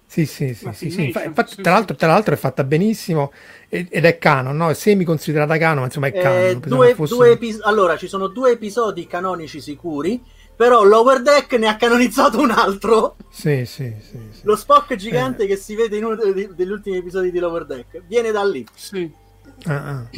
Sì, 0.09 0.25
sì, 0.25 0.53
sì, 0.53 0.69
sì, 0.71 0.89
sì. 0.89 1.13
Infatti, 1.25 1.61
tra, 1.61 1.73
l'altro, 1.73 1.95
tra 1.95 2.07
l'altro 2.07 2.33
è 2.33 2.37
fatta 2.37 2.63
benissimo 2.63 3.31
ed 3.67 3.91
è 3.91 4.17
canon, 4.17 4.55
no? 4.55 4.69
È 4.69 4.73
semi 4.73 5.03
considerata 5.03 5.57
canon, 5.57 5.79
ma 5.79 5.85
insomma 5.85 6.07
è 6.07 6.17
Eh, 6.17 6.21
canon. 6.21 6.59
pensavo 6.61 6.81
due, 6.83 6.95
fosse- 6.95 7.13
due 7.13 7.31
epi- 7.31 7.57
allora, 7.63 7.97
ci 7.97 8.07
sono 8.07 8.27
due 8.27 8.51
episodi 8.51 9.05
canonici 9.05 9.59
sicuri, 9.59 10.23
però 10.55 10.83
Lower 10.83 11.21
Deck 11.21 11.51
ne 11.53 11.67
ha 11.67 11.75
canonizzato 11.75 12.39
un 12.39 12.51
altro. 12.51 13.17
Sì, 13.29 13.65
sì, 13.65 13.93
sì, 13.99 14.17
sì. 14.31 14.39
Lo 14.43 14.55
Spock 14.55 14.95
gigante 14.95 15.43
Eh. 15.43 15.47
che 15.47 15.57
si 15.57 15.75
vede 15.75 15.97
in 15.97 16.05
uno 16.05 16.15
degli, 16.15 16.47
degli 16.47 16.71
ultimi 16.71 16.97
episodi 16.97 17.29
di 17.29 17.39
Lower 17.39 17.65
Deck 17.65 18.01
viene 18.07 18.31
da 18.31 18.43
lì. 18.45 18.65
Sì. 18.73 19.11
Ah, 19.65 19.73
ah. 19.89 20.09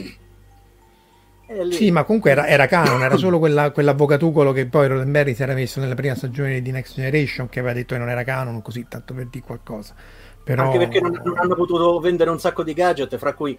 Sì, 1.71 1.89
ma 1.89 2.03
comunque 2.03 2.31
era, 2.31 2.47
era 2.47 2.67
canon, 2.67 3.01
era 3.01 3.17
solo 3.17 3.39
quella, 3.39 3.71
quell'avvocatucolo 3.71 4.51
che 4.51 4.67
poi 4.67 4.87
Roddenberry 4.87 5.33
si 5.33 5.41
era 5.41 5.53
messo 5.53 5.79
nella 5.79 5.95
prima 5.95 6.15
stagione 6.15 6.61
di 6.61 6.71
Next 6.71 6.93
Generation 6.95 7.49
che 7.49 7.59
aveva 7.59 7.73
detto 7.73 7.93
che 7.95 7.99
non 7.99 8.09
era 8.09 8.23
canon, 8.23 8.61
così 8.61 8.85
tanto 8.87 9.13
per 9.13 9.25
dire 9.27 9.43
qualcosa. 9.45 9.93
Però... 10.43 10.63
Anche 10.65 10.77
perché 10.77 11.01
non, 11.01 11.19
non 11.23 11.37
hanno 11.37 11.55
potuto 11.55 11.99
vendere 11.99 12.29
un 12.29 12.39
sacco 12.39 12.63
di 12.63 12.73
gadget, 12.73 13.17
fra 13.17 13.33
cui 13.33 13.57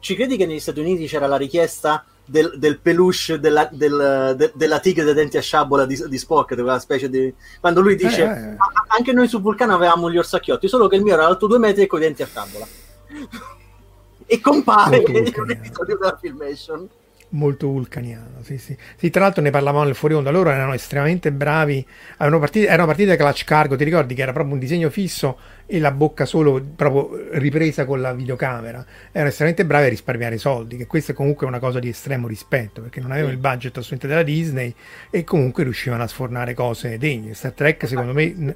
ci 0.00 0.14
credi 0.14 0.36
che 0.36 0.46
negli 0.46 0.60
Stati 0.60 0.78
Uniti 0.80 1.06
c'era 1.06 1.26
la 1.26 1.36
richiesta 1.36 2.04
del, 2.24 2.54
del 2.58 2.78
peluche 2.78 3.38
della, 3.38 3.68
del- 3.72 4.34
de- 4.36 4.52
della 4.54 4.78
tigre 4.80 5.04
dei 5.04 5.14
denti 5.14 5.36
a 5.36 5.40
sciabola 5.40 5.84
di, 5.86 6.00
di 6.08 6.18
Spock, 6.18 6.54
quella 6.54 6.78
specie 6.78 7.08
di... 7.08 7.32
Quando 7.60 7.80
lui 7.80 7.96
dice, 7.96 8.22
Eh, 8.22 8.26
eh. 8.26 8.54
"Ah, 8.56 8.84
anche 8.88 9.12
noi 9.12 9.26
su 9.28 9.40
Vulcano 9.40 9.74
avevamo 9.74 10.10
gli 10.10 10.18
orsacchiotti, 10.18 10.68
solo 10.68 10.86
che 10.88 10.96
il 10.96 11.02
mio 11.02 11.14
era 11.14 11.26
alto 11.26 11.46
due 11.46 11.58
metri 11.58 11.82
e 11.82 11.86
con 11.86 11.98
i 12.00 12.02
denti 12.02 12.22
a 12.22 12.26
sciabola. 12.26 12.66
e 14.26 14.40
compare 14.40 14.96
in 14.98 15.32
un 15.36 15.50
episodio 15.50 15.96
della 15.98 16.16
Filmation. 16.20 16.88
Molto 17.30 17.68
vulcaniano. 17.68 18.42
Sì, 18.42 18.58
sì. 18.58 18.76
Sì, 18.96 19.10
tra 19.10 19.22
l'altro 19.22 19.42
ne 19.42 19.50
parlavamo 19.50 19.84
nel 19.84 19.94
fuori 19.94 20.14
onda. 20.14 20.30
Loro 20.30 20.50
erano 20.50 20.72
estremamente 20.72 21.32
bravi. 21.32 21.86
Erano 22.18 22.38
partiti, 22.38 22.66
erano 22.66 22.86
partiti 22.86 23.08
da 23.08 23.16
Clutch 23.16 23.44
Cargo. 23.44 23.76
Ti 23.76 23.84
ricordi 23.84 24.14
che 24.14 24.22
era 24.22 24.32
proprio 24.32 24.54
un 24.54 24.60
disegno 24.60 24.90
fisso 24.90 25.38
e 25.66 25.78
la 25.78 25.90
bocca 25.90 26.24
solo 26.24 26.62
proprio 26.76 27.28
ripresa 27.38 27.84
con 27.84 28.00
la 28.00 28.12
videocamera. 28.12 28.84
Erano 29.10 29.28
estremamente 29.28 29.66
bravi 29.66 29.86
a 29.86 29.88
risparmiare 29.88 30.38
soldi. 30.38 30.76
Che 30.76 30.86
questa 30.86 31.12
è 31.12 31.14
comunque 31.14 31.46
una 31.46 31.58
cosa 31.58 31.78
di 31.78 31.88
estremo 31.88 32.28
rispetto 32.28 32.80
perché 32.80 33.00
non 33.00 33.10
avevano 33.10 33.32
il 33.32 33.38
budget 33.38 33.76
assolutamente 33.76 34.06
della 34.06 34.22
Disney 34.22 34.74
e 35.10 35.24
comunque 35.24 35.64
riuscivano 35.64 36.02
a 36.02 36.06
sfornare 36.06 36.54
cose 36.54 36.98
degne. 36.98 37.34
Star 37.34 37.52
Trek, 37.52 37.86
secondo 37.86 38.12
me. 38.12 38.54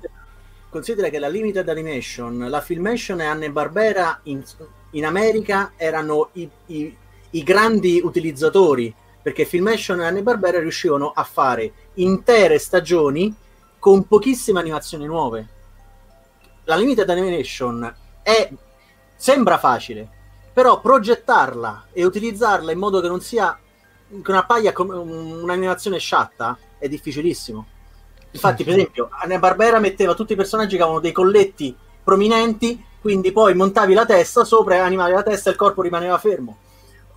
Considera 0.71 1.09
che 1.09 1.19
la 1.19 1.29
Limited 1.29 1.69
Animation, 1.69 2.47
la 2.49 2.61
Filmation 2.61 3.21
e 3.21 3.25
Anne 3.25 3.51
Barbera 3.51 4.21
in, 4.25 4.41
in 4.93 5.05
America 5.05 5.73
erano 5.77 6.31
i, 6.35 6.49
i- 6.67 6.97
i 7.31 7.43
grandi 7.43 8.01
utilizzatori 8.03 8.95
perché 9.23 9.45
Filmation 9.45 10.01
e 10.01 10.07
Anne 10.07 10.23
Barbera 10.23 10.59
riuscivano 10.59 11.13
a 11.15 11.25
fare 11.25 11.73
intere 11.95 12.59
stagioni 12.59 13.35
con 13.79 14.07
pochissime 14.07 14.61
animazioni 14.61 15.07
nuove. 15.07 15.49
La 16.65 16.77
Limited 16.77 17.09
Animation 17.09 17.95
è, 18.23 18.51
sembra 19.17 19.59
facile, 19.59 20.09
però 20.53 20.81
progettarla 20.81 21.87
e 21.93 22.05
utilizzarla 22.05 22.73
in 22.73 22.79
modo 22.79 23.01
che 23.01 23.09
non 23.09 23.21
sia 23.21 23.59
che 24.11 24.33
non 24.33 24.39
appaia 24.39 24.73
come 24.73 24.97
un'animazione 24.97 25.99
sciatta 25.99 26.59
è 26.79 26.89
difficilissimo. 26.89 27.67
Infatti, 28.33 28.65
per 28.65 28.75
esempio, 28.75 29.09
Anna 29.11 29.39
Barbera 29.39 29.79
metteva 29.79 30.15
tutti 30.15 30.33
i 30.33 30.37
personaggi 30.37 30.77
che 30.77 30.83
avevano 30.83 31.01
dei 31.01 31.13
colletti 31.13 31.77
prominenti, 32.03 32.85
quindi 33.01 33.31
poi 33.33 33.55
montavi 33.55 33.95
la 33.95 34.07
testa 34.07 34.45
sopra 34.45 34.77
e 34.77 34.79
animavi 34.79 35.13
la 35.13 35.23
testa 35.23 35.49
e 35.49 35.53
il 35.53 35.59
corpo 35.59 35.83
rimaneva 35.83 36.19
fermo. 36.19 36.59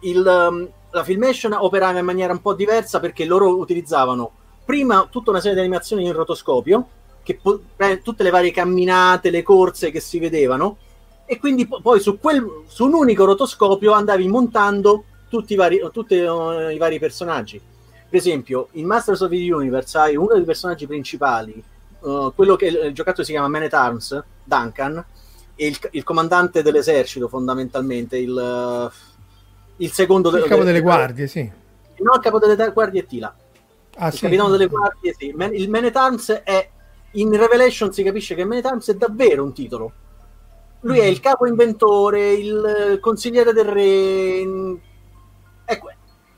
Il, 0.03 0.25
um, 0.25 0.69
la 0.91 1.03
Filmation 1.03 1.53
operava 1.53 1.99
in 1.99 2.05
maniera 2.05 2.31
un 2.31 2.41
po' 2.41 2.53
diversa 2.53 2.99
perché 2.99 3.25
loro 3.25 3.57
utilizzavano 3.57 4.31
prima 4.65 5.07
tutta 5.09 5.31
una 5.31 5.39
serie 5.39 5.55
di 5.55 5.61
animazioni 5.61 6.05
in 6.05 6.13
rotoscopio, 6.13 6.87
che 7.23 7.39
po- 7.41 7.61
eh, 7.77 8.01
tutte 8.01 8.23
le 8.23 8.29
varie 8.29 8.51
camminate, 8.51 9.29
le 9.29 9.43
corse 9.43 9.91
che 9.91 9.99
si 9.99 10.19
vedevano, 10.19 10.77
e 11.25 11.39
quindi 11.39 11.67
po- 11.67 11.81
poi 11.81 11.99
su, 11.99 12.19
quel, 12.19 12.63
su 12.67 12.85
un 12.85 12.93
unico 12.93 13.25
rotoscopio 13.25 13.93
andavi 13.93 14.27
montando 14.27 15.05
tutti 15.29 15.53
i 15.53 15.55
vari, 15.55 15.81
tutti, 15.91 16.15
eh, 16.15 16.73
i 16.73 16.77
vari 16.77 16.99
personaggi. 16.99 17.59
Per 17.59 18.19
esempio, 18.19 18.67
in 18.73 18.85
Masters 18.85 19.21
of 19.21 19.29
the 19.29 19.53
Universe 19.53 19.97
hai 19.97 20.15
uno 20.15 20.33
dei 20.33 20.43
personaggi 20.43 20.85
principali, 20.85 21.53
eh, 21.53 22.31
quello 22.35 22.55
che 22.55 22.67
il 22.67 22.93
giocattolo 22.93 23.25
si 23.25 23.31
chiama 23.31 23.47
Man 23.47 23.63
at 23.63 23.73
Arms, 23.73 24.23
Duncan, 24.43 25.03
il, 25.55 25.77
il 25.91 26.03
comandante 26.03 26.61
dell'esercito 26.61 27.27
fondamentalmente, 27.27 28.17
il, 28.17 28.37
eh, 28.37 29.12
il 29.77 29.91
secondo... 29.91 30.29
Il 30.29 30.35
de- 30.35 30.41
capo 30.43 30.59
de- 30.59 30.65
delle 30.65 30.77
de- 30.77 30.83
guardie, 30.83 31.27
sì. 31.27 31.51
No, 31.99 32.13
il 32.15 32.21
capo 32.21 32.39
delle 32.39 32.71
guardie 32.71 33.01
è 33.01 33.05
Tila. 33.05 33.35
Ah, 33.95 34.07
il 34.07 34.13
sì. 34.13 34.19
capitano 34.21 34.49
delle 34.49 34.67
guardie, 34.67 35.15
sì. 35.17 35.31
Man- 35.35 35.53
il 35.53 35.69
Man 35.69 35.85
at 35.85 35.95
Arms 35.95 36.31
è... 36.43 36.69
In 37.15 37.35
Revelation 37.35 37.93
si 37.93 38.01
capisce 38.01 38.33
che 38.33 38.43
Man 38.43 38.57
at 38.57 38.65
Arms 38.65 38.89
è 38.89 38.95
davvero 38.95 39.43
un 39.43 39.53
titolo. 39.53 39.91
Lui 40.81 40.99
è 40.99 41.05
il 41.05 41.19
capo 41.19 41.45
inventore, 41.47 42.33
il 42.33 42.93
eh, 42.93 42.99
consigliere 42.99 43.53
del 43.53 43.65
re... 43.65 44.79
È, 45.65 45.79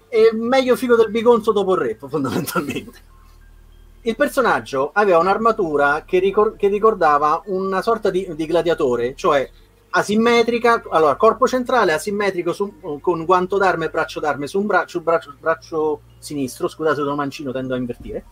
è 0.07 0.35
meglio 0.35 0.75
figo 0.75 0.95
del 0.95 1.09
bigonzo 1.09 1.51
dopo 1.51 1.73
il 1.73 1.79
re, 1.79 1.97
fondamentalmente. 2.07 2.99
il 4.01 4.15
personaggio 4.15 4.91
aveva 4.93 5.17
un'armatura 5.17 6.03
che, 6.05 6.19
ricor- 6.19 6.55
che 6.57 6.67
ricordava 6.67 7.41
una 7.45 7.81
sorta 7.81 8.11
di, 8.11 8.27
di, 8.35 8.45
gladiatore, 8.45 9.15
cioè 9.15 9.49
asimmetrica, 9.97 10.83
allora 10.89 11.15
corpo 11.15 11.47
centrale 11.47 11.93
asimmetrico 11.93 12.51
su, 12.51 12.99
con 12.99 13.25
guanto 13.25 13.57
d'arma 13.57 13.85
e 13.85 13.89
braccio 13.89 14.19
d'arma 14.19 14.45
su 14.45 14.59
un 14.59 14.65
braccio, 14.65 14.99
braccio, 14.99 15.35
braccio 15.39 16.01
sinistro, 16.19 16.67
scusate 16.67 16.95
sono 16.95 17.15
mancino, 17.15 17.51
tendo 17.51 17.73
a 17.73 17.77
invertire. 17.77 18.25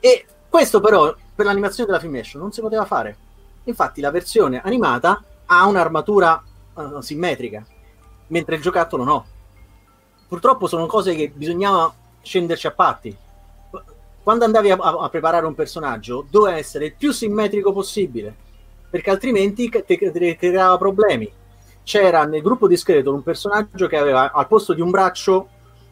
E 0.00 0.26
questo 0.48 0.80
però 0.80 1.14
per 1.34 1.46
l'animazione 1.46 1.88
della 1.88 2.00
Filmation 2.00 2.42
non 2.42 2.52
si 2.52 2.60
poteva 2.60 2.84
fare. 2.84 3.16
Infatti 3.64 4.00
la 4.00 4.10
versione 4.10 4.60
animata 4.60 5.22
ha 5.46 5.66
un'armatura 5.66 6.42
uh, 6.74 7.00
simmetrica, 7.00 7.64
mentre 8.28 8.56
il 8.56 8.62
giocattolo 8.62 9.04
no. 9.04 9.26
Purtroppo 10.26 10.66
sono 10.66 10.86
cose 10.86 11.14
che 11.14 11.30
bisognava 11.34 11.94
scenderci 12.22 12.66
a 12.66 12.72
patti 12.72 13.16
quando 14.22 14.44
andavi 14.44 14.70
a, 14.70 14.76
a, 14.76 15.08
preparare 15.08 15.46
un 15.46 15.54
personaggio, 15.54 16.24
doveva 16.30 16.56
essere 16.56 16.86
il 16.86 16.94
più 16.94 17.10
simmetrico 17.10 17.72
possibile, 17.72 18.36
perché 18.92 19.08
altrimenti 19.08 19.70
ti 19.70 20.36
creava 20.36 20.76
problemi. 20.76 21.32
C'era 21.82 22.26
nel 22.26 22.42
gruppo 22.42 22.68
di 22.68 22.76
Skeleton 22.76 23.14
un 23.14 23.22
personaggio 23.22 23.86
che 23.86 23.96
aveva 23.96 24.32
al 24.32 24.46
posto 24.46 24.74
di 24.74 24.82
un 24.82 24.90
braccio 24.90 25.48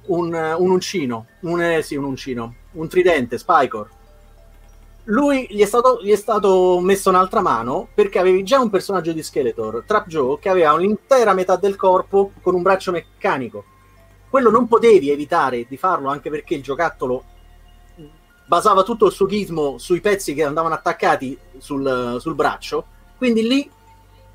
un, 0.09 0.35
un 0.35 0.71
uncino, 0.71 1.27
un, 1.41 1.63
eh, 1.63 1.81
sì, 1.81 1.97
un 1.97 2.05
uncino, 2.05 2.55
un 2.73 2.89
tridente, 2.89 3.39
Spycor. 3.39 3.89
Lui 5.05 5.47
gli 5.49 5.63
è, 5.63 5.65
stato, 5.65 5.99
gli 6.03 6.11
è 6.11 6.17
stato 6.17 6.79
messo 6.81 7.09
un'altra 7.09 7.41
mano 7.41 7.89
perché 7.95 8.19
avevi 8.19 8.43
già 8.43 8.61
un 8.61 8.69
personaggio 8.69 9.13
di 9.13 9.23
Skeletor, 9.23 9.85
Trap 9.87 10.07
Joe, 10.07 10.39
che 10.39 10.51
aveva 10.51 10.75
un'intera 10.75 11.33
metà 11.33 11.57
del 11.57 11.77
corpo 11.77 12.33
con 12.43 12.55
un 12.55 12.61
braccio 12.61 12.93
meccanico. 12.93 13.65
Quello 14.29 14.51
non 14.51 14.69
potevi 14.69 15.11
evitare 15.11 15.65
di 15.67 15.79
farlo 15.79 16.11
anche 16.11 16.29
perché 16.29 16.55
il 16.55 16.63
giocattolo 16.63 17.25
basava 18.51 18.83
tutto 18.83 19.07
il 19.07 19.13
suo 19.13 19.29
gizmo 19.29 19.79
sui 19.79 20.01
pezzi 20.01 20.35
che 20.35 20.43
andavano 20.43 20.75
attaccati 20.75 21.39
sul, 21.59 22.17
sul 22.19 22.35
braccio. 22.35 22.85
Quindi 23.17 23.47
lì, 23.47 23.71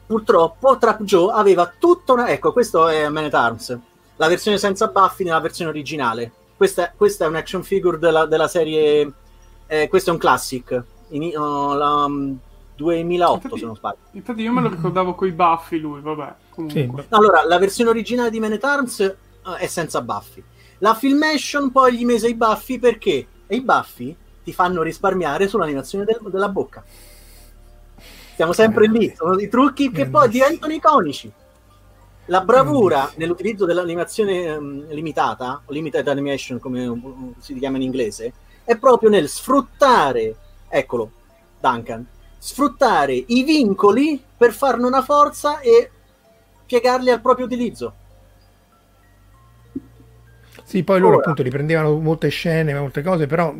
purtroppo, 0.06 0.78
Trap 0.78 1.02
Joe 1.02 1.34
aveva 1.34 1.70
tutta 1.78 2.14
una. 2.14 2.30
Ecco, 2.30 2.54
questo 2.54 2.88
è 2.88 3.10
Man 3.10 3.26
at 3.26 3.34
Arms, 3.34 3.78
la 4.16 4.28
versione 4.30 4.58
senza 4.58 4.88
baffi 4.88 5.26
nella 5.26 5.42
versione 5.42 5.70
originale. 5.70 6.32
Questa, 6.56 6.94
questa 6.96 7.26
è 7.26 7.28
un 7.28 7.36
action 7.36 7.62
figure 7.62 8.00
della, 8.00 8.26
della 8.26 8.48
serie. 8.48 9.12
Eh, 9.68 9.90
questo 9.90 10.12
è 10.12 10.14
un 10.14 10.20
classic. 10.20 10.82
In, 11.10 11.38
uh, 11.38 11.74
la, 11.74 12.06
um, 12.06 12.38
2008 12.74 13.34
infatti, 13.36 13.60
se 13.60 13.66
non 13.66 13.76
sbaglio. 13.76 13.98
Infatti 14.12 14.42
io 14.44 14.54
me 14.54 14.62
lo 14.62 14.70
ricordavo 14.70 15.14
con 15.14 15.28
i 15.28 15.32
baffi 15.32 15.78
lui, 15.78 16.00
vabbè. 16.00 16.36
Sì. 16.70 16.90
Allora, 17.10 17.46
la 17.46 17.58
versione 17.58 17.90
originale 17.90 18.30
di 18.30 18.40
Man 18.40 18.54
at 18.54 18.64
Arms 18.64 19.16
uh, 19.44 19.52
è 19.56 19.68
senza 19.68 20.02
baffi. 20.02 20.42
La 20.78 20.94
Filmation 20.94 21.70
poi 21.70 21.98
gli 21.98 22.06
mise 22.06 22.30
i 22.30 22.36
baffi 22.36 22.80
perché 22.80 23.28
e 23.48 23.56
i 23.56 23.62
baffi 23.62 24.16
ti 24.44 24.54
fanno 24.54 24.82
risparmiare 24.84 25.48
sull'animazione 25.48 26.06
del, 26.06 26.20
della 26.30 26.50
bocca. 26.50 26.84
Siamo 28.36 28.54
sempre 28.54 28.88
lì, 28.88 29.14
sono 29.16 29.40
i 29.40 29.48
trucchi 29.48 29.92
che 29.92 30.08
poi 30.08 30.30
diventano 30.30 30.74
iconici. 30.74 31.32
La 32.26 32.42
bravura 32.42 33.12
nell'utilizzo 33.16 33.66
dell'animazione 33.66 34.52
um, 34.52 34.88
limitata, 34.90 35.62
limited 35.68 36.08
animation 36.08 36.60
come 36.60 37.34
si 37.40 37.54
chiama 37.58 37.78
in 37.78 37.84
inglese, 37.84 38.34
è 38.64 38.78
proprio 38.78 39.10
nel 39.10 39.30
sfruttare, 39.30 40.36
eccolo, 40.68 41.12
Duncan, 41.60 42.06
sfruttare 42.38 43.14
i 43.14 43.44
vincoli 43.44 44.22
per 44.38 44.54
farne 44.54 44.86
una 44.86 45.02
forza 45.02 45.60
e 45.60 45.90
piegarli 46.66 47.12
al 47.12 47.22
proprio 47.22 47.46
utilizzo. 47.46 47.94
Sì, 50.76 50.84
poi 50.84 51.00
loro 51.00 51.14
Ora. 51.14 51.22
appunto 51.22 51.42
riprendevano 51.42 51.98
molte 52.00 52.28
scene, 52.28 52.78
molte 52.78 53.02
cose, 53.02 53.28
però 53.28 53.56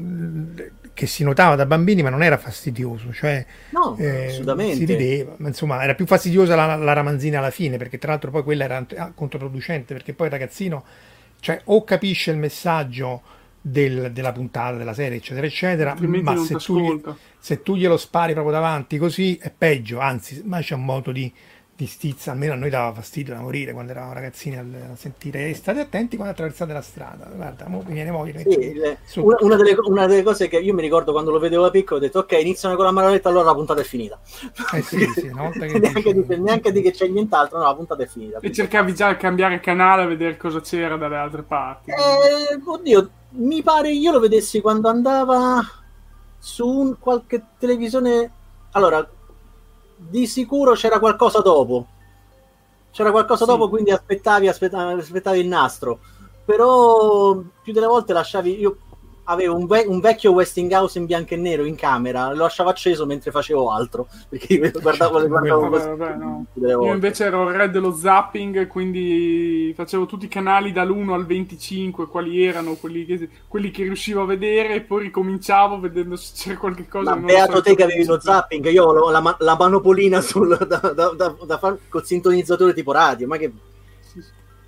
che 0.94 1.08
si 1.08 1.24
notava 1.24 1.56
da 1.56 1.66
bambini, 1.66 2.04
ma 2.04 2.10
non 2.10 2.24
era 2.24 2.38
fastidioso, 2.38 3.14
cioè 3.14 3.46
no, 3.70 3.96
eh, 3.98 4.26
assolutamente. 4.26 4.76
si 4.76 4.86
rideva, 4.86 5.34
ma 5.38 5.48
insomma 5.48 5.82
era 5.82 5.96
più 5.96 6.06
fastidiosa 6.06 6.56
la, 6.56 6.76
la, 6.76 6.92
ramanzina 6.92 7.38
alla 7.38 7.52
fine, 7.52 7.78
perché 7.78 7.98
tra 7.98 8.12
l'altro 8.12 8.32
poi 8.32 8.44
quella 8.44 8.66
era 8.66 8.86
ah, 8.98 9.14
controproducente, 9.16 9.94
perché 9.94 10.14
poi 10.14 10.28
il 10.28 10.34
ragazzino 10.34 10.84
cioè, 11.40 11.62
o 11.66 11.86
capisce 11.86 12.32
il 12.32 12.38
messaggio 12.38 13.22
del, 13.62 14.12
della 14.12 14.34
puntata, 14.34 14.76
della 14.76 14.94
serie, 14.94 15.18
eccetera, 15.18 15.48
eccetera, 15.48 15.96
ma 15.98 16.36
se 16.36 16.56
tu, 16.56 17.02
se 17.40 17.62
tu, 17.62 17.78
glielo 17.78 17.96
spari 17.96 18.34
proprio 18.34 18.54
davanti 18.54 18.98
così 18.98 19.38
è 19.38 19.54
peggio, 19.58 20.00
anzi, 20.00 20.42
ma 20.44 20.60
c'è 20.60 20.76
un 20.76 20.84
modo 20.84 21.14
di 21.14 21.32
di 21.78 21.88
stizza, 21.88 22.32
almeno 22.32 22.54
a 22.54 22.56
noi 22.56 22.70
dava 22.70 22.94
fastidio 22.94 23.34
da 23.34 23.42
morire 23.42 23.74
quando 23.74 23.92
eravamo 23.92 24.14
ragazzini 24.14 24.58
a, 24.58 24.96
sentire. 24.96 25.54
State 25.54 25.82
attenti 25.82 26.16
quando 26.16 26.34
attraversate 26.34 26.72
la 26.72 26.82
strada 26.82 27.30
guarda, 27.36 27.68
mi 27.68 27.84
viene 27.88 28.12
voglia 28.12 28.40
sì, 28.40 29.20
una, 29.20 29.36
una, 29.42 29.56
delle, 29.58 29.76
una, 29.84 30.06
delle, 30.06 30.24
cose 30.24 30.48
che 30.48 30.58
io 30.58 30.74
mi 30.74 30.82
ricordo 30.82 31.12
quando 31.12 31.32
lo 31.32 31.40
vedevo 31.40 31.64
da 31.64 31.72
piccolo 31.72 32.00
ho 32.00 32.02
detto 32.02 32.20
ok 32.20 32.32
iniziano 32.40 32.78
con 32.78 32.86
la 32.86 32.92
manovetta 32.92 33.28
allora 33.28 33.44
la 33.46 33.54
puntata 33.54 33.82
è 33.82 33.84
finita. 33.84 34.18
Eh 34.74 34.82
sì, 34.84 35.06
sì, 35.16 35.22
che 35.22 35.34
neanche, 35.80 36.14
dice... 36.14 36.14
di, 36.14 36.42
neanche, 36.42 36.72
di, 36.72 36.82
che 36.82 36.92
c'è 36.92 37.08
nient'altro 37.08 37.58
no 37.58 37.66
la 37.66 37.76
puntata 37.76 38.04
è 38.04 38.08
finita 38.08 38.40
e 38.40 38.52
cercavi 38.54 38.96
già 38.96 39.10
di 39.10 39.18
cambiare 39.18 39.60
canale 39.60 40.04
a 40.04 40.08
vedere 40.08 40.38
cosa 40.38 40.62
c'era 40.62 40.96
dalle 40.96 41.18
altre 41.18 41.44
parti. 41.44 41.90
Eh, 41.92 42.62
oddio 42.64 43.10
mi 43.32 43.62
pare 43.62 43.92
io 43.92 44.14
lo 44.14 44.22
vedessi 44.22 44.62
quando 44.62 44.88
andava 44.88 45.62
su 46.40 46.66
un, 46.66 46.98
qualche 47.00 47.44
televisione 47.60 48.32
allora 48.72 49.06
di 50.10 50.28
sicuro 50.28 50.74
c'era 50.74 51.00
qualcosa 51.00 51.40
dopo. 51.40 51.88
C'era 52.92 53.12
qualcosa 53.12 53.46
sì. 53.46 53.52
dopo, 53.52 53.70
quindi 53.70 53.92
aspettavi, 53.92 54.48
aspettavi, 54.48 55.00
aspettavi 55.00 55.40
il 55.40 55.48
nastro. 55.48 56.00
Però 56.46 57.42
più 57.62 57.74
delle 57.74 57.88
volte 57.88 58.14
lasciavi. 58.14 58.60
Io 58.60 58.78
avevo 59.26 59.56
un, 59.56 59.66
ve- 59.66 59.86
un, 59.88 60.00
vecchio 60.00 60.32
Westinghouse 60.32 60.98
in 60.98 61.06
bianco 61.06 61.34
e 61.34 61.38
nero 61.38 61.66
in 61.66 61.76
camera, 61.76 62.32
lo 62.32 62.44
lasciavo 62.44 62.70
acceso 62.70 63.06
mentre 63.06 63.32
facevo 63.32 63.72
altro, 63.72 64.08
perché 64.30 64.72
guardavo 64.72 65.20
le 65.20 65.28
guardavo 65.28 65.70
vabbè, 65.70 65.96
vabbè, 65.96 66.16
no. 66.16 66.46
Io 66.54 66.94
invece 66.94 67.26
ero 67.26 67.50
il 67.50 67.56
re 67.56 67.70
dello 67.70 67.94
zapping, 67.94 68.68
quindi 68.68 69.74
facevo 69.76 70.06
tutti 70.06 70.26
i 70.26 70.30
canali 70.30 70.72
dall'1 70.72 71.14
al 71.14 71.26
25, 71.26 72.08
quali 72.08 72.44
erano 72.44 72.76
quelli 72.76 73.06
che, 73.06 73.30
quelli 73.48 73.72
che 73.72 73.84
riuscivo 73.84 74.22
a 74.22 74.26
vedere, 74.26 74.76
e 74.76 74.82
poi 74.82 75.04
ricominciavo 75.04 75.80
vedendo 75.80 76.16
se 76.16 76.34
c'era 76.36 76.58
qualche 76.58 76.88
cosa. 76.88 77.16
Ma 77.16 77.26
beato 77.26 77.62
te 77.62 77.76
che 77.76 77.84
avevi 77.84 78.06
lo 78.06 78.20
zapping, 78.20 78.70
io 78.70 78.86
ho 78.86 79.12
la, 79.12 79.36
la 79.40 79.56
manopolina 79.58 80.22
sul, 80.22 80.56
da, 80.68 80.78
da, 80.78 81.10
da, 81.10 81.36
da 81.46 81.58
fare 81.58 81.80
col 81.90 82.06
sintonizzatore 82.06 82.74
tipo 82.74 82.92
radio, 82.92 83.28
ma 83.28 83.38
che 83.38 83.52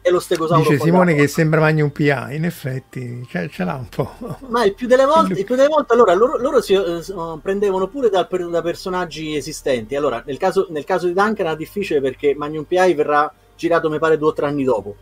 e 0.07 0.11
lo 0.11 0.19
stegosauro. 0.19 0.63
Dice 0.63 0.79
Simone 0.79 1.13
che 1.13 1.27
sembra 1.27 1.59
Magno 1.59 1.85
un 1.85 1.91
PA, 1.91 2.31
in 2.31 2.45
effetti 2.45 3.25
ce, 3.29 3.49
ce 3.49 3.63
l'ha 3.63 3.75
un 3.75 3.89
po'. 3.89 4.11
Ma 4.47 4.63
il 4.63 4.73
più 4.73 4.87
delle 4.87 5.05
volte, 5.05 5.33
il 5.33 5.45
più 5.45 5.55
delle 5.55 5.67
volte 5.67 5.93
allora, 5.93 6.13
loro, 6.13 6.37
loro 6.37 6.61
si 6.61 6.73
uh, 6.73 7.39
prendevano 7.41 7.87
pure 7.87 8.09
da, 8.09 8.27
da, 8.49 8.61
personaggi 8.61 9.35
esistenti. 9.35 9.95
Allora, 9.95 10.23
nel 10.25 10.37
caso, 10.37 10.67
nel 10.69 10.83
caso 10.83 11.07
di 11.07 11.13
Duncan 11.13 11.45
era 11.45 11.55
difficile 11.55 12.01
perché 12.01 12.33
Magnum 12.35 12.63
PI 12.63 12.93
verrà 12.93 13.31
girato, 13.55 13.89
mi 13.89 13.99
pare, 13.99 14.17
due 14.17 14.29
o 14.29 14.33
tre 14.33 14.47
anni 14.47 14.63
dopo. 14.63 14.95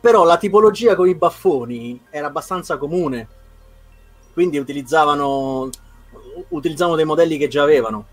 Però 0.00 0.24
la 0.24 0.36
tipologia 0.36 0.94
con 0.94 1.08
i 1.08 1.14
baffoni 1.14 2.00
era 2.10 2.28
abbastanza 2.28 2.76
comune. 2.76 3.28
Quindi 4.32 4.58
utilizzavano, 4.58 5.68
utilizzavano 6.50 6.96
dei 6.96 7.06
modelli 7.06 7.38
che 7.38 7.48
già 7.48 7.62
avevano. 7.62 8.06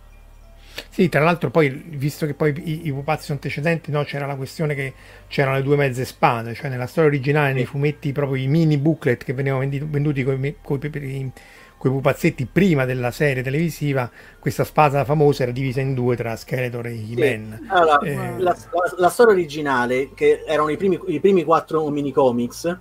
Sì, 0.89 1.09
tra 1.09 1.23
l'altro 1.23 1.49
poi, 1.49 1.69
visto 1.69 2.25
che 2.25 2.33
poi 2.33 2.53
i, 2.63 2.87
i 2.87 2.91
pupazzi 2.91 3.25
sono 3.25 3.39
antecedenti, 3.41 3.91
no, 3.91 4.03
c'era 4.03 4.25
la 4.25 4.35
questione 4.35 4.73
che 4.75 4.93
c'erano 5.27 5.57
le 5.57 5.63
due 5.63 5.75
mezze 5.75 6.05
spade, 6.05 6.53
cioè 6.53 6.69
nella 6.69 6.87
storia 6.87 7.09
originale, 7.09 7.53
nei 7.53 7.65
fumetti, 7.65 8.11
proprio 8.11 8.41
i 8.41 8.47
mini 8.47 8.77
booklet 8.77 9.23
che 9.23 9.33
venivano 9.33 9.61
venduti, 9.61 9.85
venduti 9.89 10.23
con 10.23 10.45
i 10.45 11.31
pupazzetti 11.77 12.45
prima 12.45 12.85
della 12.85 13.11
serie 13.11 13.43
televisiva, 13.43 14.09
questa 14.39 14.63
spada 14.63 15.03
famosa 15.03 15.43
era 15.43 15.51
divisa 15.51 15.81
in 15.81 15.93
due 15.93 16.15
tra 16.15 16.35
Skeletor 16.35 16.87
e 16.87 16.91
He-Man. 16.91 17.59
Sì. 17.61 17.67
Allora, 17.69 17.99
eh... 17.99 18.15
la, 18.37 18.55
la, 18.55 18.93
la, 18.97 19.09
storia 19.09 19.33
originale, 19.33 20.11
che 20.13 20.43
erano 20.45 20.69
i 20.69 20.77
primi, 20.77 20.99
i 21.07 21.19
primi 21.19 21.43
quattro 21.43 21.87
mini 21.89 22.11
comics, 22.11 22.77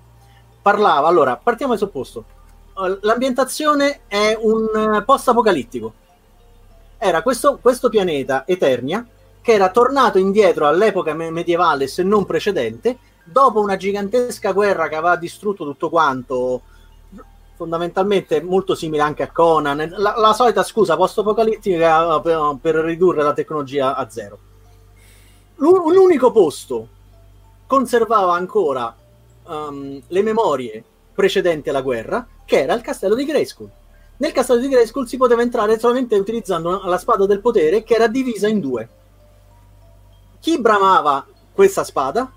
parlava, 0.60 1.08
allora, 1.08 1.36
partiamo 1.36 1.72
dal 1.72 1.80
supposto. 1.80 2.24
L'ambientazione 3.02 4.00
è 4.06 4.36
un 4.40 5.02
post-apocalittico 5.04 5.94
era 7.04 7.22
questo, 7.22 7.58
questo 7.60 7.88
pianeta 7.88 8.44
Eternia 8.46 9.04
che 9.40 9.52
era 9.52 9.70
tornato 9.70 10.18
indietro 10.18 10.68
all'epoca 10.68 11.14
medievale, 11.14 11.88
se 11.88 12.04
non 12.04 12.24
precedente, 12.24 12.96
dopo 13.24 13.60
una 13.60 13.76
gigantesca 13.76 14.52
guerra 14.52 14.86
che 14.86 14.94
aveva 14.94 15.16
distrutto 15.16 15.64
tutto 15.64 15.90
quanto, 15.90 16.62
fondamentalmente 17.56 18.40
molto 18.40 18.76
simile 18.76 19.02
anche 19.02 19.24
a 19.24 19.32
Conan, 19.32 19.94
la, 19.96 20.14
la 20.16 20.32
solita 20.32 20.62
scusa 20.62 20.96
post-apocalittica 20.96 22.20
per, 22.20 22.58
per, 22.60 22.76
ridurre 22.76 23.24
la 23.24 23.32
tecnologia 23.32 23.96
a 23.96 24.08
zero. 24.08 24.38
L'unico 25.56 26.30
posto 26.30 26.86
conservava 27.66 28.34
ancora 28.34 28.94
um, 29.46 30.00
le 30.06 30.22
memorie 30.22 30.84
precedenti 31.12 31.68
alla 31.68 31.82
guerra, 31.82 32.24
che 32.44 32.60
era 32.60 32.74
il 32.74 32.80
castello 32.80 33.16
di 33.16 33.24
Grayskull. 33.24 33.70
Nel 34.22 34.30
castello 34.30 34.60
di 34.60 34.68
Grayskull 34.68 35.06
si 35.06 35.16
poteva 35.16 35.42
entrare 35.42 35.80
solamente 35.80 36.14
utilizzando 36.14 36.82
la 36.84 36.96
spada 36.96 37.26
del 37.26 37.40
potere 37.40 37.82
che 37.82 37.94
era 37.94 38.06
divisa 38.06 38.46
in 38.46 38.60
due. 38.60 38.88
Chi 40.38 40.60
bramava 40.60 41.26
questa 41.52 41.82
spada? 41.82 42.30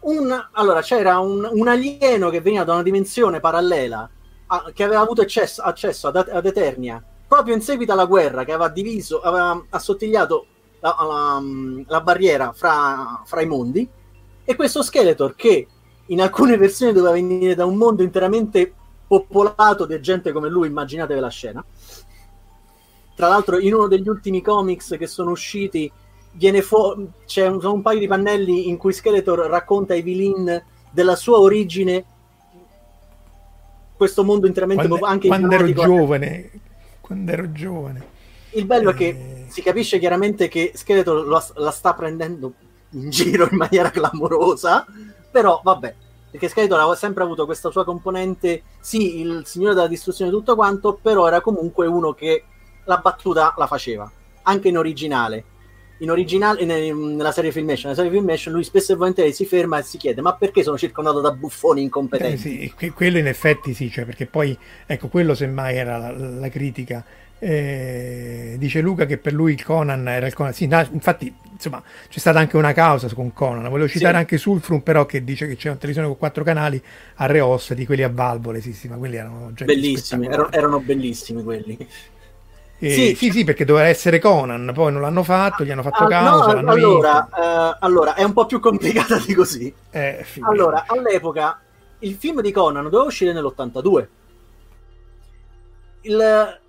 Un, 0.00 0.48
allora 0.50 0.82
c'era 0.82 1.20
un, 1.20 1.48
un 1.48 1.68
alieno 1.68 2.28
che 2.28 2.40
veniva 2.40 2.64
da 2.64 2.72
una 2.72 2.82
dimensione 2.82 3.38
parallela 3.38 4.10
a, 4.46 4.72
che 4.74 4.82
aveva 4.82 5.02
avuto 5.02 5.20
accesso, 5.20 5.62
accesso 5.62 6.08
ad, 6.08 6.16
ad, 6.16 6.44
Eternia 6.44 7.00
proprio 7.28 7.54
in 7.54 7.62
seguito 7.62 7.92
alla 7.92 8.06
guerra 8.06 8.42
che 8.42 8.50
aveva 8.50 8.68
diviso, 8.68 9.20
aveva 9.20 9.64
assottigliato 9.70 10.46
la, 10.80 10.96
la, 10.98 11.42
la 11.86 12.00
barriera 12.00 12.50
fra, 12.52 13.22
fra, 13.24 13.40
i 13.40 13.46
mondi, 13.46 13.88
e 14.44 14.56
questo 14.56 14.82
Skeletor 14.82 15.36
che 15.36 15.68
in 16.06 16.20
alcune 16.20 16.56
versioni 16.56 16.92
doveva 16.92 17.12
venire 17.12 17.54
da 17.54 17.64
un 17.64 17.76
mondo 17.76 18.02
interamente 18.02 18.74
popolato 19.12 19.84
di 19.84 20.00
gente 20.00 20.32
come 20.32 20.48
lui, 20.48 20.68
immaginatevi 20.68 21.20
la 21.20 21.28
scena. 21.28 21.62
Tra 23.14 23.28
l'altro, 23.28 23.58
in 23.58 23.74
uno 23.74 23.86
degli 23.86 24.08
ultimi 24.08 24.40
comics 24.40 24.96
che 24.98 25.06
sono 25.06 25.32
usciti, 25.32 25.92
fu- 26.62 27.10
c'è 27.26 27.46
un, 27.46 27.62
un, 27.62 27.82
paio 27.82 27.98
di 27.98 28.06
pannelli 28.06 28.70
in 28.70 28.78
cui 28.78 28.94
Skeletor 28.94 29.40
racconta 29.50 29.92
ai 29.92 30.00
villain 30.00 30.64
della 30.90 31.14
sua 31.14 31.38
origine 31.38 32.04
questo 33.94 34.24
mondo 34.24 34.46
interamente 34.46 34.88
quando, 34.88 35.06
anche 35.06 35.28
quando 35.28 35.54
ero 35.54 35.72
giovane 35.72 36.50
quando 37.00 37.32
ero 37.32 37.52
giovane 37.52 38.06
il 38.52 38.64
bello 38.64 38.90
eh... 38.90 38.92
è 38.92 38.96
che 38.96 39.08
eh. 39.08 39.44
si 39.48 39.62
capisce 39.62 39.98
chiaramente 39.98 40.48
che 40.48 40.72
Skeletor 40.74 41.26
la, 41.26 41.44
la 41.56 41.70
sta 41.70 41.92
prendendo 41.92 42.54
in 42.90 43.10
giro 43.10 43.46
in 43.50 43.56
maniera 43.58 43.90
clamorosa 43.90 44.86
però 45.30 45.60
vabbè 45.62 45.94
perché 46.32 46.48
Skeletor 46.48 46.78
aveva 46.78 46.96
sempre 46.96 47.22
avuto 47.22 47.44
questa 47.44 47.70
sua 47.70 47.84
componente 47.84 48.62
sì 48.80 49.20
il 49.20 49.42
signore 49.44 49.74
della 49.74 49.86
distruzione 49.86 50.30
e 50.30 50.34
tutto 50.34 50.54
quanto 50.54 50.98
però 51.00 51.26
era 51.28 51.42
comunque 51.42 51.86
uno 51.86 52.14
che 52.14 52.44
la 52.84 52.96
battuta 52.96 53.54
la 53.58 53.66
faceva 53.66 54.10
anche 54.44 54.68
in 54.68 54.78
originale 54.78 55.44
in 56.02 56.10
originale 56.10 56.64
nella 56.64 57.32
serie 57.32 57.52
Filmation, 57.52 57.90
nella 57.90 58.02
serie 58.02 58.10
Filmation 58.10 58.52
lui 58.52 58.64
spesso 58.64 58.92
e 58.92 58.96
volentieri 58.96 59.32
si 59.32 59.46
ferma 59.46 59.78
e 59.78 59.82
si 59.82 59.98
chiede 59.98 60.20
ma 60.20 60.34
perché 60.34 60.62
sono 60.62 60.76
circondato 60.76 61.20
da 61.20 61.30
buffoni 61.30 61.82
incompetenti? 61.82 62.64
Eh 62.64 62.72
sì, 62.76 62.92
quello 62.92 63.18
in 63.18 63.28
effetti 63.28 63.72
sì, 63.72 63.88
cioè 63.90 64.04
perché 64.04 64.26
poi 64.26 64.56
ecco 64.86 65.08
quello 65.08 65.34
semmai 65.34 65.76
era 65.76 65.98
la, 65.98 66.10
la 66.10 66.48
critica. 66.48 67.04
Eh, 67.44 68.54
dice 68.56 68.80
Luca 68.80 69.04
che 69.04 69.18
per 69.18 69.32
lui 69.32 69.54
il 69.54 69.64
Conan 69.64 70.06
era 70.06 70.28
il 70.28 70.32
Conan. 70.32 70.52
Sì, 70.52 70.68
no, 70.68 70.86
infatti, 70.92 71.34
insomma, 71.50 71.82
c'è 72.08 72.20
stata 72.20 72.38
anche 72.38 72.56
una 72.56 72.72
causa 72.72 73.12
con 73.12 73.32
Conan. 73.32 73.68
Volevo 73.68 73.88
citare 73.88 74.12
sì. 74.12 74.18
anche 74.20 74.38
Sulfrum, 74.38 74.78
però, 74.78 75.06
che 75.06 75.24
dice 75.24 75.48
che 75.48 75.56
c'è 75.56 75.66
una 75.66 75.76
televisione 75.76 76.06
con 76.06 76.18
quattro 76.18 76.44
canali 76.44 76.80
a 77.16 77.26
Reos 77.26 77.72
di 77.74 77.84
quelli 77.84 78.04
a 78.04 78.08
valvole. 78.08 78.60
Sì, 78.60 78.72
sì, 78.72 78.86
ma 78.86 78.94
quelli 78.94 79.16
erano 79.16 79.52
bellissimi. 79.64 80.26
Erano, 80.26 80.52
erano 80.52 80.78
bellissimi 80.78 81.42
quelli. 81.42 81.76
Sì. 82.90 83.14
sì. 83.14 83.30
sì, 83.30 83.44
perché 83.44 83.64
doveva 83.64 83.86
essere 83.86 84.18
Conan, 84.18 84.72
poi 84.74 84.90
non 84.90 85.02
l'hanno 85.02 85.22
fatto, 85.22 85.62
gli 85.62 85.70
hanno 85.70 85.84
fatto 85.84 86.02
ah, 86.02 86.08
causa. 86.08 86.60
No, 86.60 86.70
allora, 86.72 87.28
eh, 87.28 87.76
allora, 87.78 88.14
è 88.14 88.24
un 88.24 88.32
po' 88.32 88.44
più 88.46 88.58
complicata 88.58 89.18
di 89.24 89.34
così. 89.34 89.72
Eh, 89.90 90.26
allora, 90.40 90.84
all'epoca 90.88 91.60
il 92.00 92.14
film 92.14 92.40
di 92.40 92.50
Conan 92.50 92.82
doveva 92.84 93.04
uscire 93.04 93.32
nell'82. 93.32 94.08
Il, 96.00 96.16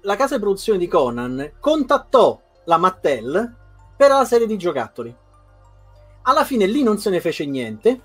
la 0.01 0.15
casa 0.15 0.35
di 0.35 0.41
produzione 0.41 0.77
di 0.77 0.87
Conan 0.87 1.53
contattò 1.59 2.39
la 2.65 2.77
Mattel 2.77 3.55
per 3.97 4.09
la 4.11 4.25
serie 4.25 4.45
di 4.45 4.57
giocattoli. 4.57 5.15
Alla 6.21 6.43
fine 6.43 6.67
lì 6.67 6.83
non 6.83 6.99
se 6.99 7.09
ne 7.09 7.21
fece 7.21 7.47
niente, 7.47 7.99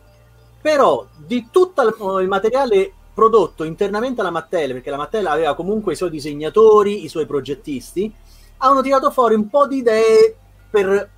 però 0.63 1.07
di 1.15 1.49
tutto 1.51 1.83
il 2.21 2.29
materiale 2.29 2.93
prodotto 3.19 3.65
internamente 3.65 4.21
alla 4.21 4.31
Mattel, 4.31 4.75
perché 4.75 4.91
la 4.91 4.97
Mattel 4.97 5.27
aveva 5.27 5.57
comunque 5.57 5.95
i 5.95 5.97
suoi 5.97 6.09
disegnatori, 6.09 7.03
i 7.03 7.09
suoi 7.09 7.27
progettisti, 7.27 8.15
hanno 8.59 8.81
tirato 8.81 9.11
fuori 9.11 9.35
un 9.35 9.49
po' 9.49 9.67
di 9.67 9.79
idee 9.79 10.37
per 10.71 11.11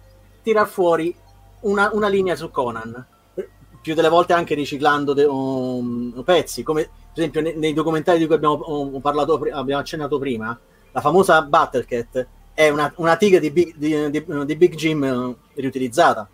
tirar 0.43 0.67
fuori 0.67 1.15
una, 1.61 1.91
una 1.93 2.09
linea 2.09 2.37
su 2.37 2.51
Conan. 2.51 3.07
Più 3.83 3.93
delle 3.93 4.09
volte 4.09 4.33
anche 4.33 4.55
riciclando 4.55 5.13
de, 5.13 5.25
um, 5.25 6.23
pezzi, 6.25 6.63
come 6.63 6.85
per 6.85 7.19
esempio 7.19 7.43
nei, 7.43 7.59
nei, 7.59 7.75
documentari 7.75 8.19
di 8.19 8.25
cui 8.25 8.37
abbiamo 8.37 8.63
um, 8.67 9.01
parlato, 9.03 9.35
abbiamo 9.53 9.83
accennato 9.83 10.19
prima, 10.19 10.59
la 10.93 11.01
famosa 11.03 11.43
Battlecat 11.43 12.27
è 12.55 12.71
una, 12.71 12.91
una 12.97 13.17
tigre 13.17 13.41
di 13.41 13.51
Big, 13.51 13.75
di, 13.77 14.11
di, 14.11 14.25
di 14.47 14.57
Big 14.57 14.75
Jim 14.75 15.03
uh, 15.03 15.37
riutilizzata 15.53 16.27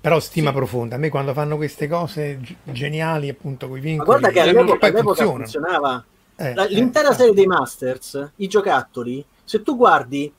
però 0.00 0.20
stima 0.20 0.50
sì. 0.50 0.56
profonda. 0.56 0.96
A 0.96 0.98
me 0.98 1.08
quando 1.08 1.32
fanno 1.32 1.56
queste 1.56 1.88
cose 1.88 2.40
geniali, 2.64 3.28
appunto, 3.28 3.68
con 3.68 3.78
i 3.78 3.80
vincoli... 3.80 4.08
Ma 4.08 4.18
guarda 4.18 4.28
che 4.30 4.40
all'epoca, 4.40 4.86
all'epoca 4.86 5.24
funzionava. 5.24 6.04
Eh, 6.36 6.54
L'intera 6.68 7.10
eh, 7.10 7.14
serie 7.14 7.34
dei 7.34 7.46
Masters, 7.46 8.32
i 8.36 8.48
giocattoli, 8.48 9.24
se 9.44 9.62
tu 9.62 9.76
guardi, 9.76 10.32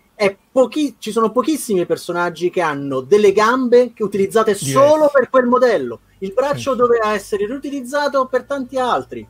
pochi... 0.51 0.95
ci 0.99 1.11
sono 1.11 1.31
pochissimi 1.31 1.85
personaggi 1.85 2.49
che 2.49 2.61
hanno 2.61 3.01
delle 3.01 3.31
gambe 3.31 3.93
che 3.93 4.03
utilizzate 4.03 4.53
Diverse. 4.53 4.71
solo 4.71 5.09
per 5.11 5.29
quel 5.29 5.45
modello. 5.45 5.99
Il 6.19 6.33
braccio 6.33 6.73
doveva 6.73 7.13
essere 7.13 7.45
riutilizzato 7.45 8.25
per 8.27 8.43
tanti 8.43 8.77
altri. 8.77 9.27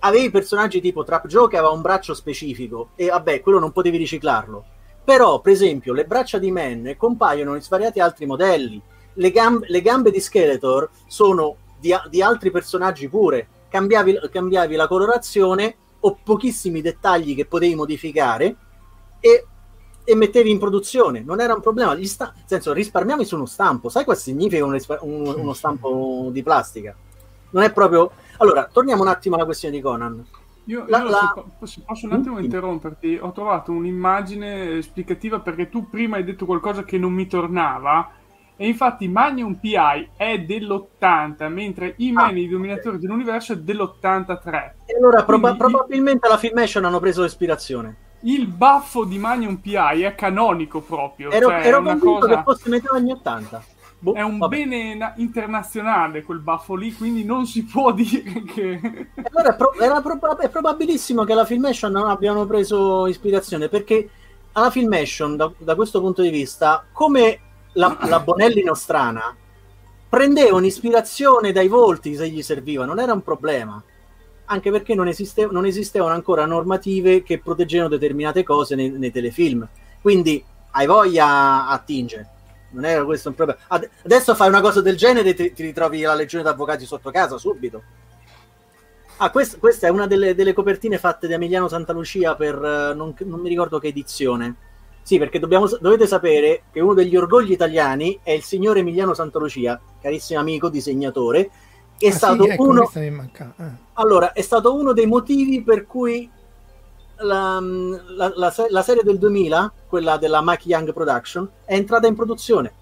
Avevi 0.00 0.30
personaggi 0.30 0.80
tipo 0.80 1.04
Trap 1.04 1.26
Joe 1.26 1.48
che 1.48 1.58
aveva 1.58 1.72
un 1.72 1.82
braccio 1.82 2.14
specifico 2.14 2.90
e 2.96 3.08
vabbè, 3.08 3.40
quello 3.40 3.58
non 3.58 3.70
potevi 3.70 3.98
riciclarlo. 3.98 4.64
Però, 5.04 5.40
per 5.40 5.52
esempio, 5.52 5.92
le 5.92 6.04
braccia 6.04 6.38
di 6.38 6.50
Man 6.50 6.94
compaiono 6.96 7.54
in 7.54 7.60
svariati 7.60 8.00
altri 8.00 8.24
modelli 8.24 8.80
le, 9.14 9.30
gambe, 9.30 9.66
le 9.68 9.82
gambe 9.82 10.10
di 10.10 10.20
Skeletor 10.20 10.90
sono 11.06 11.56
di, 11.78 11.94
di 12.08 12.22
altri 12.22 12.50
personaggi 12.50 13.08
pure. 13.08 13.48
Cambiavi, 13.68 14.20
cambiavi, 14.30 14.74
la 14.76 14.86
colorazione 14.86 15.76
o 16.00 16.18
pochissimi 16.22 16.80
dettagli 16.80 17.34
che 17.34 17.46
potevi 17.46 17.74
modificare 17.74 18.56
e, 19.20 19.46
e 20.04 20.14
mettevi 20.14 20.50
in 20.50 20.58
produzione. 20.58 21.22
Non 21.22 21.40
era 21.40 21.54
un 21.54 21.60
problema. 21.60 21.94
Gli 21.94 22.06
sta- 22.06 22.32
nel 22.34 22.44
senso, 22.46 22.72
risparmiavi 22.72 23.24
su 23.24 23.36
uno 23.36 23.46
stampo. 23.46 23.88
Sai 23.88 24.04
cosa 24.04 24.20
significa 24.20 24.64
un 24.64 24.72
rispa- 24.72 24.98
un, 25.02 25.26
uno 25.26 25.52
stampo 25.52 26.28
di 26.30 26.42
plastica? 26.42 26.94
Non 27.50 27.62
è 27.62 27.72
proprio. 27.72 28.10
Allora, 28.38 28.68
torniamo 28.70 29.02
un 29.02 29.08
attimo 29.08 29.36
alla 29.36 29.44
questione 29.44 29.74
di 29.74 29.82
Conan. 29.82 30.24
Io, 30.66 30.84
la, 30.86 30.98
io 30.98 31.08
la... 31.08 31.44
Se, 31.64 31.82
posso 31.84 32.06
un 32.06 32.12
attimo 32.12 32.38
interromperti? 32.38 33.18
Ho 33.20 33.32
trovato 33.32 33.72
un'immagine 33.72 34.76
esplicativa 34.76 35.40
perché 35.40 35.68
tu 35.68 35.88
prima 35.88 36.16
hai 36.16 36.24
detto 36.24 36.46
qualcosa 36.46 36.84
che 36.84 36.98
non 36.98 37.12
mi 37.12 37.26
tornava 37.26 38.10
e 38.56 38.66
infatti 38.66 39.08
Magnum 39.08 39.54
PI 39.54 40.10
è 40.16 40.38
dell'80, 40.40 41.48
mentre 41.48 41.96
E-Man, 41.98 42.34
ah. 42.34 42.38
i 42.38 42.48
dominatori 42.48 42.98
dell'universo, 42.98 43.54
è 43.54 43.56
dell'83. 43.56 44.72
E 44.86 44.96
allora 44.96 45.24
proba- 45.24 45.54
probabilmente 45.54 46.26
alla 46.26 46.38
Filmation 46.38 46.84
hanno 46.84 47.00
preso 47.00 47.24
ispirazione. 47.24 47.96
Il 48.20 48.46
baffo 48.46 49.04
di 49.04 49.18
Magnum 49.18 49.56
PI 49.56 50.02
è 50.02 50.14
canonico 50.14 50.80
proprio. 50.80 51.30
Ero, 51.30 51.48
cioè 51.48 51.66
ero 51.66 51.82
convinto 51.82 52.18
cosa... 52.18 52.36
che 52.36 52.42
fosse 52.42 52.68
metà 52.68 52.94
anni 52.94 53.10
80. 53.10 53.64
Boh, 53.98 54.14
è 54.14 54.20
un 54.20 54.38
vabbè. 54.38 54.56
bene 54.56 54.94
na- 54.96 55.14
internazionale 55.16 56.22
quel 56.22 56.40
baffo 56.40 56.74
lì, 56.74 56.92
quindi 56.92 57.24
non 57.24 57.46
si 57.46 57.64
può 57.64 57.90
dire 57.94 58.42
che... 58.44 59.08
allora 59.30 59.52
è, 59.52 59.56
pro- 59.56 59.74
era 59.74 60.00
pro- 60.00 60.38
è 60.38 60.48
probabilissimo 60.48 61.24
che 61.24 61.34
la 61.34 61.44
Filmation 61.44 61.92
non 61.92 62.08
abbiano 62.08 62.44
preso 62.46 63.06
ispirazione, 63.06 63.68
perché 63.68 64.08
alla 64.52 64.70
Filmation, 64.70 65.36
da, 65.36 65.50
da 65.56 65.74
questo 65.74 66.00
punto 66.00 66.20
di 66.22 66.30
vista, 66.30 66.84
come 66.92 67.38
la, 67.72 67.98
la 68.02 68.20
Bonelli 68.20 68.62
nostrana 68.62 69.34
prendevano 70.08 70.66
ispirazione 70.66 71.52
dai 71.52 71.68
volti 71.68 72.14
se 72.14 72.28
gli 72.28 72.42
serviva, 72.42 72.84
non 72.84 72.98
era 72.98 73.12
un 73.12 73.22
problema. 73.22 73.82
Anche 74.44 74.70
perché 74.70 74.94
non, 74.94 75.08
esiste, 75.08 75.46
non 75.50 75.64
esistevano 75.64 76.12
ancora 76.12 76.44
normative 76.44 77.22
che 77.22 77.38
proteggevano 77.38 77.88
determinate 77.88 78.42
cose 78.42 78.74
nei, 78.74 78.90
nei 78.90 79.10
telefilm. 79.10 79.66
Quindi 80.02 80.44
hai 80.72 80.86
voglia 80.86 81.26
a 81.26 81.70
attingere. 81.70 82.28
Non 82.72 82.84
era 82.84 83.04
questo 83.04 83.30
un 83.30 83.34
problema. 83.34 83.60
Ad, 83.68 83.88
adesso 84.04 84.34
fai 84.34 84.48
una 84.48 84.60
cosa 84.60 84.82
del 84.82 84.96
genere 84.96 85.30
e 85.30 85.34
ti, 85.34 85.52
ti, 85.54 85.62
ritrovi 85.62 86.02
la 86.02 86.14
legione 86.14 86.44
d'avvocati 86.44 86.84
sotto 86.84 87.10
casa 87.10 87.38
subito. 87.38 87.82
Ah, 89.16 89.30
quest, 89.30 89.58
questa 89.58 89.86
è 89.86 89.90
una 89.90 90.06
delle, 90.06 90.34
delle, 90.34 90.52
copertine 90.52 90.98
fatte 90.98 91.26
da 91.28 91.34
Emiliano 91.34 91.68
Santalucia 91.68 92.34
per 92.34 92.56
non, 92.94 93.14
non 93.18 93.40
mi 93.40 93.48
ricordo 93.48 93.78
che 93.78 93.88
edizione 93.88 94.56
sì, 95.02 95.18
perché 95.18 95.40
dobbiamo, 95.40 95.66
dovete 95.80 96.06
sapere 96.06 96.62
che 96.72 96.80
uno 96.80 96.94
degli 96.94 97.16
orgogli 97.16 97.50
italiani 97.50 98.20
è 98.22 98.30
il 98.30 98.42
signor 98.42 98.76
Emiliano 98.76 99.14
Santalucia, 99.14 99.80
carissimo 100.00 100.38
amico 100.38 100.68
disegnatore. 100.68 101.50
È 101.98 102.06
ah, 102.06 102.12
stato 102.12 102.44
sì, 102.44 102.50
ecco, 102.50 102.62
uno... 102.62 102.90
Eh. 102.94 103.12
Allora, 103.94 104.32
è 104.32 104.40
stato 104.42 104.74
uno 104.74 104.92
dei 104.92 105.06
motivi 105.06 105.62
per 105.62 105.86
cui 105.86 106.30
la, 107.16 107.60
la, 107.60 108.32
la, 108.34 108.54
la, 108.68 108.82
serie 108.82 109.02
del 109.02 109.18
2000, 109.18 109.72
quella 109.88 110.16
della 110.18 110.40
Mike 110.42 110.68
Young 110.68 110.92
Production, 110.92 111.50
è 111.64 111.74
entrata 111.74 112.06
in 112.06 112.14
produzione. 112.14 112.72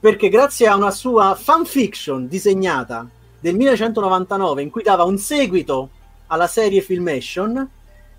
Perché 0.00 0.28
grazie 0.28 0.66
a 0.66 0.76
una 0.76 0.90
sua 0.90 1.34
fanfiction 1.34 2.28
disegnata 2.28 3.08
del 3.40 3.54
1999 3.54 4.62
in 4.62 4.70
cui 4.70 4.82
dava 4.82 5.04
un 5.04 5.18
seguito 5.18 5.90
alla 6.28 6.46
serie 6.46 6.80
Filmation, 6.80 7.70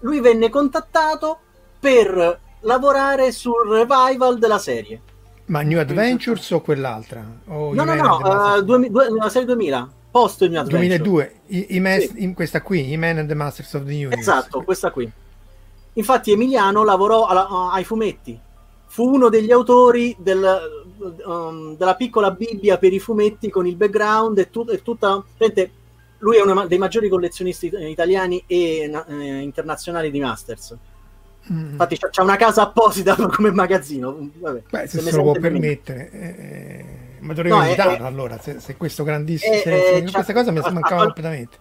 lui 0.01 0.19
venne 0.19 0.49
contattato 0.49 1.39
per 1.79 2.45
lavorare 2.67 3.31
sul 3.31 3.67
revival 3.67 4.37
della 4.37 4.59
serie. 4.59 5.01
Ma 5.45 5.61
New 5.61 5.79
Adventures 5.79 6.51
o 6.51 6.61
quell'altra? 6.61 7.25
O 7.47 7.73
no, 7.73 7.83
no, 7.85 7.95
no, 7.95 8.17
uh, 8.17 8.61
due, 8.61 8.89
due, 8.89 9.09
la 9.09 9.29
serie 9.29 9.47
2000, 9.47 9.89
post 10.11 10.45
New 10.45 10.59
Adventures. 10.59 10.99
2002, 11.01 11.33
I, 11.47 11.75
I 11.75 11.79
Mas- 11.79 12.09
sì. 12.09 12.23
in 12.23 12.33
questa 12.33 12.61
qui, 12.61 12.91
I 12.91 12.97
Man 12.97 13.19
and 13.19 13.29
the 13.29 13.33
Masters 13.33 13.73
of 13.73 13.85
the 13.85 13.93
Universe. 13.93 14.19
Esatto, 14.19 14.61
questa 14.63 14.91
qui. 14.91 15.09
Infatti 15.93 16.31
Emiliano 16.31 16.83
lavorò 16.83 17.25
alla, 17.25 17.47
uh, 17.49 17.69
ai 17.69 17.85
fumetti, 17.85 18.37
fu 18.87 19.13
uno 19.13 19.29
degli 19.29 19.51
autori 19.51 20.15
del, 20.19 20.59
um, 21.25 21.77
della 21.77 21.95
piccola 21.95 22.31
Bibbia 22.31 22.77
per 22.77 22.91
i 22.91 22.99
fumetti 22.99 23.49
con 23.49 23.65
il 23.65 23.77
background 23.77 24.37
e, 24.37 24.49
tu, 24.49 24.65
e 24.69 24.81
tutta... 24.81 25.23
Vedete, 25.37 25.71
lui 26.19 26.37
è 26.37 26.41
uno 26.41 26.67
dei 26.67 26.77
maggiori 26.77 27.07
collezionisti 27.07 27.71
italiani 27.73 28.43
e 28.45 28.91
eh, 29.07 29.39
internazionali 29.39 30.11
di 30.11 30.19
Masters. 30.19 30.75
Mm. 31.51 31.71
Infatti 31.71 31.97
c'ha 31.97 32.21
una 32.21 32.35
casa 32.35 32.63
apposita 32.63 33.15
come 33.29 33.51
magazzino. 33.51 34.29
Vabbè, 34.33 34.63
Beh, 34.69 34.87
se 34.87 35.01
se, 35.01 35.15
lo 35.15 35.23
può 35.23 35.31
permettere. 35.33 36.11
Eh, 36.11 36.27
eh, 36.27 36.85
ma 37.19 37.33
dovrei 37.33 37.51
no, 37.51 37.63
evitarlo 37.63 38.05
allora, 38.05 38.37
se, 38.39 38.59
se, 38.59 38.75
questo 38.75 39.03
grandissimo... 39.03 39.53
Eh, 39.53 39.61
se, 39.63 39.95
eh, 39.95 40.11
questa 40.11 40.33
cosa 40.33 40.51
mi 40.51 40.59
mancava 40.59 41.03
completamente. 41.03 41.57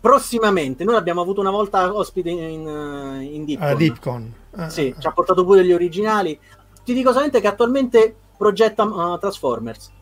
Prossimamente, 0.00 0.84
noi 0.84 0.94
l'abbiamo 0.94 1.20
avuto 1.20 1.40
una 1.40 1.50
volta 1.50 1.94
ospite 1.94 2.30
in, 2.30 2.38
in 2.38 3.44
Deepcon. 3.44 3.72
Uh, 3.72 3.76
Deepcon. 3.76 4.34
Uh, 4.50 4.68
sì, 4.68 4.94
uh, 4.96 5.00
ci 5.00 5.06
ha 5.06 5.12
portato 5.12 5.44
pure 5.44 5.64
gli 5.64 5.72
originali. 5.72 6.38
Ti 6.84 6.94
dico 6.94 7.10
solamente 7.10 7.40
che 7.40 7.48
attualmente 7.48 8.14
progetta 8.36 8.84
uh, 8.84 9.18
Transformers. 9.18 9.92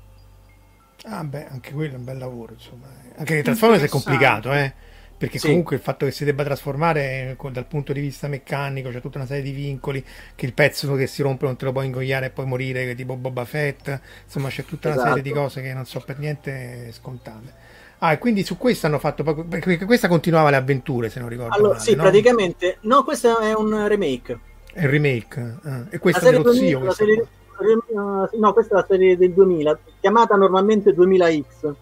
Ah 1.05 1.25
beh, 1.25 1.49
anche 1.49 1.73
quello 1.73 1.95
è 1.95 1.97
un 1.97 2.05
bel 2.05 2.19
lavoro, 2.19 2.53
insomma. 2.53 2.87
Anche 3.17 3.37
che 3.37 3.43
Transformers 3.43 3.83
è 3.83 3.89
complicato, 3.89 4.53
eh 4.53 4.75
perché 5.25 5.39
sì. 5.39 5.47
comunque 5.47 5.77
il 5.77 5.83
fatto 5.83 6.05
che 6.05 6.13
si 6.13 6.25
debba 6.25 6.45
trasformare 6.45 7.35
dal 7.51 7.65
punto 7.65 7.95
di 7.95 8.01
vista 8.01 8.29
meccanico 8.29 8.91
c'è 8.91 9.01
tutta 9.01 9.17
una 9.17 9.27
serie 9.27 9.43
di 9.43 9.53
vincoli 9.53 10.05
che 10.35 10.45
il 10.45 10.53
pezzo 10.53 10.95
che 10.97 11.07
si 11.07 11.23
rompe 11.23 11.47
non 11.47 11.57
te 11.57 11.65
lo 11.65 11.73
puoi 11.73 11.87
ingoiare 11.87 12.27
e 12.27 12.31
poi 12.31 12.45
morire 12.45 12.95
tipo 12.95 13.17
Boba 13.17 13.47
Fett 13.47 14.01
insomma 14.25 14.49
c'è 14.51 14.65
tutta 14.67 14.89
una 14.89 14.97
esatto. 14.97 15.09
serie 15.09 15.23
di 15.23 15.31
esatto. 15.31 15.47
cose 15.47 15.63
che 15.63 15.73
non 15.73 15.87
so 15.87 16.03
per 16.05 16.19
niente 16.19 16.91
scontate 16.93 17.53
ah 17.99 18.13
e 18.13 18.19
quindi 18.19 18.45
su 18.45 18.59
questa 18.59 18.87
hanno 18.87 18.99
fatto 18.99 19.25
perché 19.25 19.83
questa 19.87 20.09
continuava 20.09 20.51
le 20.51 20.57
avventure 20.57 21.09
se 21.09 21.21
non 21.21 21.31
ricordo 21.31 21.55
allora, 21.55 21.73
male, 21.73 21.81
sì 21.81 21.95
no? 21.95 22.03
praticamente 22.03 22.77
no 22.83 23.03
questo 23.03 23.39
è 23.39 23.55
un 23.55 23.89
remake 23.89 24.39
è 24.75 24.85
un 24.85 24.91
remake 24.91 25.57
ah. 25.63 25.87
e 25.89 25.99
questa 25.99 26.29
è 26.29 26.31
dello 26.33 26.43
2000, 26.43 26.81
zio 26.81 26.93
serie, 26.93 27.27
no 28.39 28.53
questa 28.53 28.75
è 28.75 28.77
la 28.79 28.87
serie 28.87 29.17
del 29.17 29.33
2000 29.33 29.79
chiamata 30.01 30.37
normalmente 30.37 30.91
2000X 30.91 31.75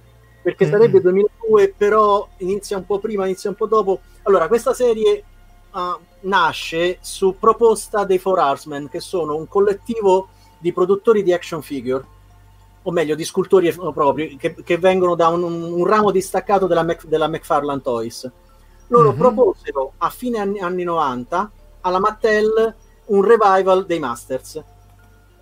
perché 0.42 0.68
sarebbe 0.68 1.00
2002, 1.00 1.74
però 1.76 2.28
inizia 2.38 2.76
un 2.76 2.84
po' 2.84 2.98
prima, 2.98 3.24
inizia 3.26 3.48
un 3.48 3.56
po' 3.56 3.66
dopo. 3.66 4.00
Allora, 4.22 4.48
questa 4.48 4.74
serie 4.74 5.22
uh, 5.72 5.78
nasce 6.22 6.98
su 7.00 7.36
proposta 7.38 8.04
dei 8.04 8.18
Four 8.18 8.40
Horsemen, 8.40 8.88
che 8.88 9.00
sono 9.00 9.36
un 9.36 9.46
collettivo 9.46 10.28
di 10.58 10.72
produttori 10.72 11.22
di 11.22 11.32
action 11.32 11.62
figure, 11.62 12.04
o 12.82 12.90
meglio, 12.90 13.14
di 13.14 13.24
scultori 13.24 13.72
propri, 13.72 14.36
che, 14.36 14.54
che 14.64 14.78
vengono 14.78 15.14
da 15.14 15.28
un, 15.28 15.44
un, 15.44 15.86
ramo 15.86 16.10
distaccato 16.10 16.66
della, 16.66 16.82
Mac, 16.82 17.06
della 17.06 17.28
McFarlane 17.28 17.80
Toys. 17.80 18.30
Loro 18.88 19.10
mm-hmm. 19.10 19.18
proposero 19.18 19.92
a 19.98 20.10
fine 20.10 20.38
anni, 20.38 20.58
anni 20.58 20.82
90 20.82 21.50
alla 21.82 22.00
Mattel 22.00 22.74
un 23.06 23.22
revival 23.22 23.86
dei 23.86 24.00
Masters. 24.00 24.60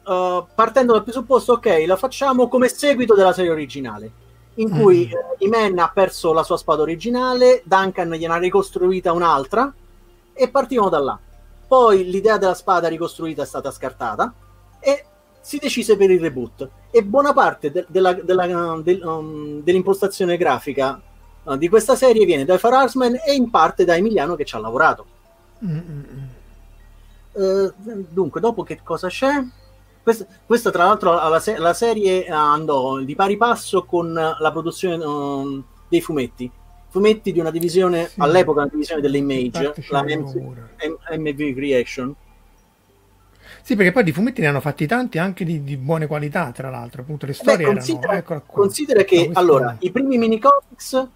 Uh, 0.05 0.45
partendo 0.55 0.93
dal 0.93 1.05
presupposto, 1.05 1.55
ok, 1.55 1.85
la 1.87 1.97
facciamo 1.97 2.49
come 2.49 2.69
seguito 2.69 3.15
della 3.15 3.33
serie 3.33 3.51
originale 3.51 4.20
in 4.61 4.70
cui 4.70 5.07
mm. 5.07 5.11
eh, 5.11 5.44
Iman 5.44 5.79
ha 5.79 5.90
perso 5.92 6.33
la 6.33 6.42
sua 6.42 6.57
spada 6.57 6.83
originale, 6.83 7.62
Duncan 7.64 8.11
gliene 8.11 8.35
ha 8.35 8.38
ricostruita 8.38 9.12
un'altra 9.12 9.73
e 10.33 10.49
partivano 10.49 10.88
da 10.88 10.99
là. 10.99 11.18
Poi 11.66 12.09
l'idea 12.11 12.37
della 12.37 12.55
spada 12.55 12.88
ricostruita 12.88 13.42
è 13.42 13.46
stata 13.46 13.70
scartata 13.70 14.33
e 14.81 15.05
si 15.40 15.59
decise 15.59 15.96
per 15.96 16.11
il 16.11 16.20
reboot. 16.20 16.68
E 16.90 17.03
buona 17.03 17.33
parte 17.33 17.70
de- 17.70 17.87
della, 17.88 18.12
della, 18.12 18.81
de- 18.83 19.01
um, 19.03 19.62
dell'impostazione 19.62 20.37
grafica 20.37 21.01
uh, 21.44 21.57
di 21.57 21.68
questa 21.68 21.94
serie 21.94 22.25
viene 22.25 22.44
da 22.44 22.59
Far 22.59 22.75
Arsman 22.75 23.20
e 23.25 23.35
in 23.35 23.51
parte 23.51 23.85
da 23.85 23.96
Emiliano 23.96 24.35
che 24.35 24.44
ci 24.44 24.57
ha 24.57 24.59
lavorato. 24.59 25.07
Mm-hmm. 25.64 26.03
Uh, 27.33 27.73
dunque, 28.09 28.40
dopo 28.40 28.62
che 28.64 28.81
cosa 28.83 29.09
c'è? 29.09 29.42
Questa, 30.03 30.27
questa, 30.47 30.71
tra 30.71 30.85
l'altro 30.85 31.13
la, 31.13 31.43
la, 31.59 31.75
serie 31.75 32.27
andò 32.27 32.99
di 33.01 33.15
pari 33.15 33.37
passo 33.37 33.85
con 33.85 34.13
la 34.13 34.51
produzione 34.53 35.05
um, 35.05 35.63
dei 35.89 36.01
fumetti. 36.01 36.51
Fumetti 36.89 37.33
di 37.33 37.39
una 37.39 37.51
divisione 37.51 38.09
sì. 38.09 38.21
all'epoca 38.21 38.63
una 38.63 38.71
divisione 38.71 39.01
delle 39.01 39.19
Image 39.19 39.75
la 39.91 40.03
MV 40.03 41.55
Creation. 41.55 42.15
Sì, 43.63 43.77
perché 43.77 43.93
poi 43.93 44.05
di 44.05 44.13
fumetti 44.13 44.41
ne 44.41 44.47
hanno 44.47 44.61
fatti 44.61 44.87
tanti 44.87 45.19
anche 45.19 45.45
di, 45.45 45.63
di 45.63 45.77
buone 45.77 46.07
qualità, 46.07 46.51
tra 46.51 46.71
l'altro, 46.71 47.03
appunto 47.03 47.27
le 47.27 47.35
storie 47.35 47.67
Beh, 47.67 47.73
considera, 47.73 48.13
erano... 48.15 48.43
Considera 48.47 49.05
che, 49.05 49.29
no, 49.29 49.39
allora, 49.39 49.77
i 49.81 49.91
primi 49.91 50.19
mini 50.19 50.41
comics 50.41 51.09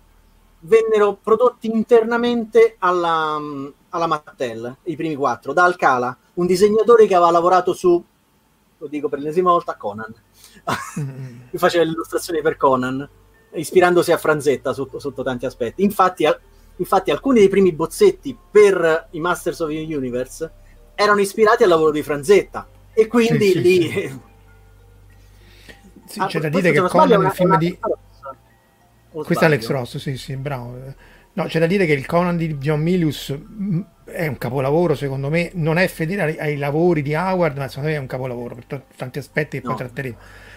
vennero 0.61 1.18
prodotti 1.23 1.68
internamente 1.68 2.77
alla, 2.79 3.40
alla 3.88 4.07
Mattel, 4.07 4.77
i 4.85 4.97
primi 4.97 5.14
quattro, 5.14 5.53
da 5.53 5.64
Alcala, 5.64 6.16
un 6.35 6.47
disegnatore 6.47 7.07
che 7.07 7.14
aveva 7.14 7.31
lavorato 7.31 7.73
su 7.73 8.03
lo 8.85 8.88
dico 8.88 9.09
per 9.09 9.18
l'ennesima 9.18 9.51
volta, 9.51 9.77
Conan. 9.77 10.14
Mm. 10.97 11.49
faceva 11.57 11.83
le 11.83 11.90
illustrazioni 11.90 12.40
per 12.40 12.57
Conan, 12.57 13.09
ispirandosi 13.55 14.12
a 14.12 14.16
Franzetta 14.16 14.73
sotto, 14.73 15.01
sotto 15.01 15.23
tanti 15.25 15.44
aspetti. 15.44 15.83
Infatti, 15.83 16.25
a, 16.25 16.38
infatti, 16.77 17.11
alcuni 17.11 17.40
dei 17.40 17.49
primi 17.49 17.73
bozzetti 17.73 18.37
per 18.51 19.09
i 19.11 19.20
Masters 19.20 19.61
of 19.61 19.70
the 19.70 19.97
Universe 19.97 20.53
erano 20.94 21.20
ispirati 21.20 21.64
al 21.64 21.70
lavoro 21.70 21.90
di 21.90 22.03
Franzetta. 22.03 22.68
E 22.92 23.09
quindi 23.09 23.51
sì, 23.51 23.61
lì... 23.61 23.90
Sì, 23.90 24.20
sì. 26.07 26.20
ah, 26.20 26.27
c'è 26.27 26.38
da 26.38 26.49
dire 26.49 26.70
che 26.70 26.81
Conan 26.83 27.20
nel 27.23 27.33
film 27.33 27.59
di... 27.59 27.79
Questo 29.11 29.44
è 29.44 29.47
Alex 29.47 29.68
Ross, 29.68 29.97
sì, 29.97 30.16
sì, 30.16 30.37
bravo. 30.37 30.77
No, 31.33 31.44
c'è 31.47 31.59
da 31.59 31.66
dire 31.66 31.87
che 31.87 31.92
il 31.92 32.07
Conan 32.07 32.37
di 32.37 32.57
John 32.59 32.81
Milius 32.81 33.37
è 34.05 34.27
un 34.27 34.38
capolavoro 34.38 34.95
secondo 34.95 35.31
me, 35.31 35.51
non 35.55 35.79
è 35.79 35.87
fedele 35.88 36.38
ai, 36.38 36.57
lavori 36.57 37.03
di 37.03 37.14
Howard, 37.14 37.57
ma 37.57 37.69
secondo 37.69 37.88
me 37.90 37.97
è 37.97 37.99
un 37.99 38.07
capolavoro 38.07 38.55
per 38.55 38.64
t- 38.64 38.83
tanti 38.97 39.19
aspetti 39.19 39.59
che 39.59 39.62
no. 39.62 39.71
poi 39.71 39.77
tratteremo. 39.77 40.17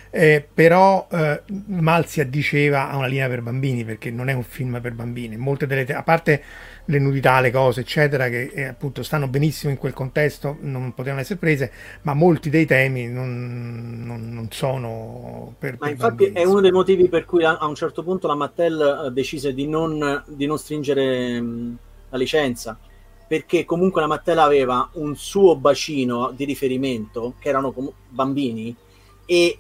Eh, 0.10 0.48
però 0.54 1.06
eh, 1.12 1.44
mal 1.68 2.08
si 2.08 2.22
addiceva 2.22 2.90
a 2.90 2.96
una 2.96 3.08
linea 3.08 3.28
per 3.28 3.42
bambini 3.42 3.84
perché 3.84 4.10
non 4.10 4.30
è 4.30 4.34
un 4.34 4.44
film 4.44 4.80
per 4.82 4.94
bambini. 4.94 5.36
Molte 5.38 5.68
delle 5.68 5.84
te- 5.86 5.94
a 5.94 6.04
parte 6.04 6.44
le 6.86 7.00
nudità, 7.00 7.40
le 7.42 7.52
cose, 7.52 7.82
eccetera, 7.82 8.30
che 8.30 8.52
eh, 8.54 8.64
appunto 8.64 9.04
stanno 9.04 9.28
benissimo 9.28 9.72
in 9.72 9.78
quel 9.78 9.94
contesto, 9.94 10.58
non 10.62 10.94
potevano 10.94 11.22
essere 11.22 11.40
prese, 11.40 11.72
ma 12.04 12.14
molti 12.14 12.50
dei 12.50 12.66
temi 12.66 13.08
non, 13.08 14.04
non, 14.06 14.34
non 14.34 14.48
sono 14.52 15.54
per, 15.60 15.78
ma 15.80 15.88
per 15.88 15.90
infatti 15.90 16.30
bambini. 16.30 16.34
è 16.34 16.44
uno 16.46 16.62
dei 16.62 16.72
motivi 16.72 17.10
per 17.10 17.26
cui 17.26 17.44
a, 17.44 17.58
a 17.58 17.66
un 17.68 17.76
certo 17.76 18.04
punto 18.04 18.28
la 18.28 18.36
Mattel 18.36 19.08
eh, 19.08 19.12
decise 19.12 19.54
di 19.54 19.68
non, 19.68 20.24
di 20.28 20.46
non 20.46 20.58
stringere 20.58 21.40
mh, 21.42 21.78
la 22.10 22.18
licenza 22.18 22.80
perché 23.28 23.66
comunque 23.66 24.00
la 24.00 24.08
Mattel 24.08 24.40
aveva 24.40 24.90
un 24.94 25.16
suo 25.18 25.58
bacino 25.58 26.32
di 26.32 26.46
riferimento, 26.46 27.34
che 27.40 27.50
erano 27.50 27.72
com- 27.72 27.92
bambini, 28.08 28.74
e 29.26 29.58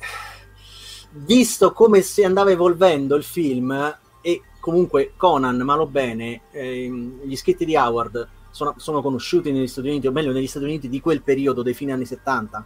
visto 1.11 1.73
come 1.73 2.01
si 2.01 2.23
andava 2.23 2.51
evolvendo 2.51 3.15
il 3.15 3.23
film, 3.23 3.97
e 4.21 4.41
comunque 4.61 5.13
Conan, 5.17 5.57
malo 5.57 5.85
bene, 5.85 6.43
ehm, 6.51 7.23
gli 7.23 7.35
scritti 7.35 7.65
di 7.65 7.75
Howard 7.75 8.29
sono, 8.51 8.73
sono, 8.77 9.01
conosciuti 9.01 9.51
negli 9.51 9.67
Stati 9.67 9.89
Uniti, 9.89 10.07
o 10.07 10.11
meglio 10.11 10.31
negli 10.31 10.47
Stati 10.47 10.65
Uniti 10.65 10.87
di 10.87 11.01
quel 11.01 11.21
periodo, 11.21 11.61
dei 11.61 11.73
fine 11.73 11.91
anni 11.91 12.05
70, 12.05 12.65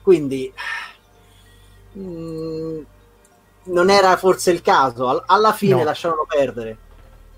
quindi 0.00 0.50
mh, 1.92 2.00
mm, 2.00 2.80
non 3.64 3.90
era 3.90 4.16
forse 4.16 4.50
il 4.50 4.62
caso, 4.62 5.08
All- 5.08 5.24
alla 5.26 5.52
fine 5.52 5.74
no. 5.74 5.84
lasciarono 5.84 6.24
perdere 6.26 6.86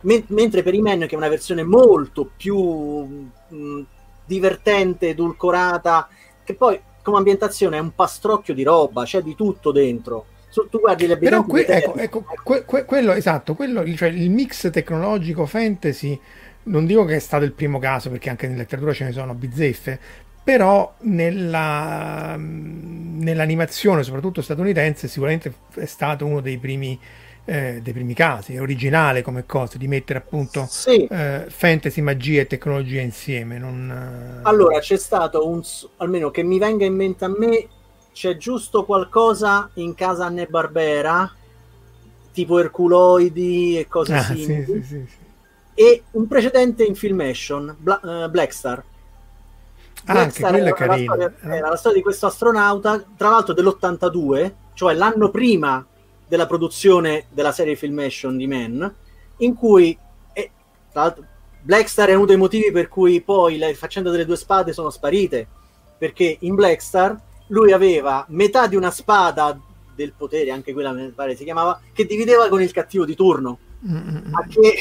Men- 0.03 0.25
mentre 0.29 0.63
per 0.63 0.75
i 0.75 0.81
Men, 0.81 1.01
che 1.01 1.15
è 1.15 1.17
una 1.17 1.29
versione 1.29 1.63
molto 1.63 2.31
più 2.37 2.57
mh, 2.59 3.81
divertente, 4.25 5.09
edulcorata, 5.11 6.09
che 6.45 6.55
poi 6.55 6.81
come 7.03 7.19
ambientazione 7.19 7.77
è 7.77 7.81
un 7.81 7.95
pastrocchio 7.95 8.55
di 8.55 8.63
roba, 8.63 9.05
c'è 9.05 9.23
di 9.23 9.35
tutto 9.35 9.73
dentro. 9.73 10.27
So, 10.49 10.67
tu 10.69 10.81
guardi 10.81 11.07
le 11.07 11.17
Però 11.17 11.45
que- 11.45 11.65
ecco, 11.67 11.95
ecco 11.97 12.25
que- 12.43 12.65
que- 12.65 12.85
quello 12.85 13.13
esatto, 13.13 13.55
quello, 13.55 13.85
cioè 13.95 14.09
il 14.09 14.31
mix 14.31 14.71
tecnologico 14.71 15.47
fantasy, 15.47 16.19
non 16.65 16.87
dico 16.87 17.05
che 17.05 17.17
è 17.17 17.21
stato 17.21 17.45
il 17.45 17.53
primo 17.53 17.79
caso, 17.79 18.11
perché 18.11 18.31
anche 18.31 18.47
nella 18.47 18.61
letteratura 18.61 18.93
ce 18.93 19.05
ne 19.05 19.13
sono 19.13 19.35
bizzeffe, 19.35 19.99
però 20.43 20.93
nella, 21.03 22.35
nell'animazione, 22.37 24.03
soprattutto 24.03 24.43
statunitense, 24.43 25.07
sicuramente 25.07 25.53
è 25.75 25.85
stato 25.87 26.27
uno 26.27 26.41
dei 26.41 26.59
primi 26.59 26.99
eh, 27.51 27.81
dei 27.83 27.93
primi 27.93 28.15
casi, 28.15 28.55
è 28.55 28.61
originale 28.61 29.23
come 29.23 29.45
cosa, 29.45 29.77
di 29.77 29.89
mettere 29.89 30.21
appunto 30.21 30.67
sì. 30.69 31.05
eh, 31.07 31.47
fantasy, 31.49 32.01
magia 32.01 32.43
e 32.43 32.47
tecnologia 32.47 33.01
insieme. 33.01 33.59
Non, 33.59 33.91
eh... 33.91 34.49
Allora 34.49 34.79
c'è 34.79 34.97
stato 34.97 35.49
un, 35.49 35.61
almeno 35.97 36.31
che 36.31 36.45
mi 36.45 36.61
venga 36.61 36.85
in 36.85 36.95
mente 36.95 37.25
a 37.25 37.29
me, 37.29 37.67
c'è 38.13 38.37
giusto 38.37 38.85
qualcosa 38.85 39.69
in 39.75 39.97
casa 39.97 40.27
Anne 40.27 40.47
Barbera, 40.47 41.29
tipo 42.33 42.61
Erculoidi 42.61 43.81
e 43.81 43.89
cose 43.89 44.15
ah, 44.15 44.23
simili. 44.23 44.65
Sì, 44.65 44.83
sì, 44.85 45.07
e 45.75 46.05
un 46.13 46.29
precedente 46.29 46.85
in 46.85 46.95
Filmation, 46.95 47.75
Bla- 47.77 48.01
uh, 48.01 48.31
Blackstar. 48.31 48.85
Ah, 50.05 50.21
anche 50.21 50.41
quello 50.41 50.69
è 50.69 50.73
carino. 50.73 51.15
Storia, 51.15 51.35
era 51.41 51.69
la 51.69 51.77
storia 51.77 51.99
di 51.99 52.05
questo 52.05 52.27
astronauta, 52.27 53.03
tra 53.17 53.31
l'altro 53.31 53.55
dell'82, 53.55 54.53
cioè 54.75 54.95
l'anno 54.95 55.31
prima 55.31 55.85
della 56.31 56.47
produzione 56.47 57.27
della 57.31 57.51
serie 57.51 57.75
Filmation 57.75 58.37
di 58.37 58.47
Men, 58.47 58.95
in 59.39 59.55
cui 59.57 59.99
eh, 60.33 60.51
tra 60.93 61.03
l'altro, 61.03 61.25
Blackstar 61.61 62.11
è 62.11 62.15
uno 62.15 62.25
dei 62.25 62.37
motivi 62.37 62.71
per 62.71 62.87
cui 62.87 63.21
poi 63.21 63.59
le 63.59 63.75
faccende 63.75 64.13
delle 64.13 64.25
due 64.25 64.37
spade 64.37 64.73
sono 64.73 64.91
sparite, 64.91 65.49
perché 65.99 66.37
in 66.41 66.55
Blackstar 66.55 67.21
lui 67.49 67.73
aveva 67.73 68.25
metà 68.29 68.69
di 68.69 68.77
una 68.77 68.93
spada 68.93 69.59
del 69.93 70.13
potere, 70.17 70.53
anche 70.53 70.73
quella 70.73 70.93
mi 70.93 71.09
pare 71.09 71.35
si 71.35 71.43
chiamava, 71.43 71.81
che 71.93 72.07
divideva 72.07 72.49
con 72.49 72.63
il 72.63 72.71
cattivo 72.71 73.05
di 73.05 73.17
turno. 73.17 73.59
Mm-mm. 73.85 74.35
a 74.35 74.47
che 74.47 74.75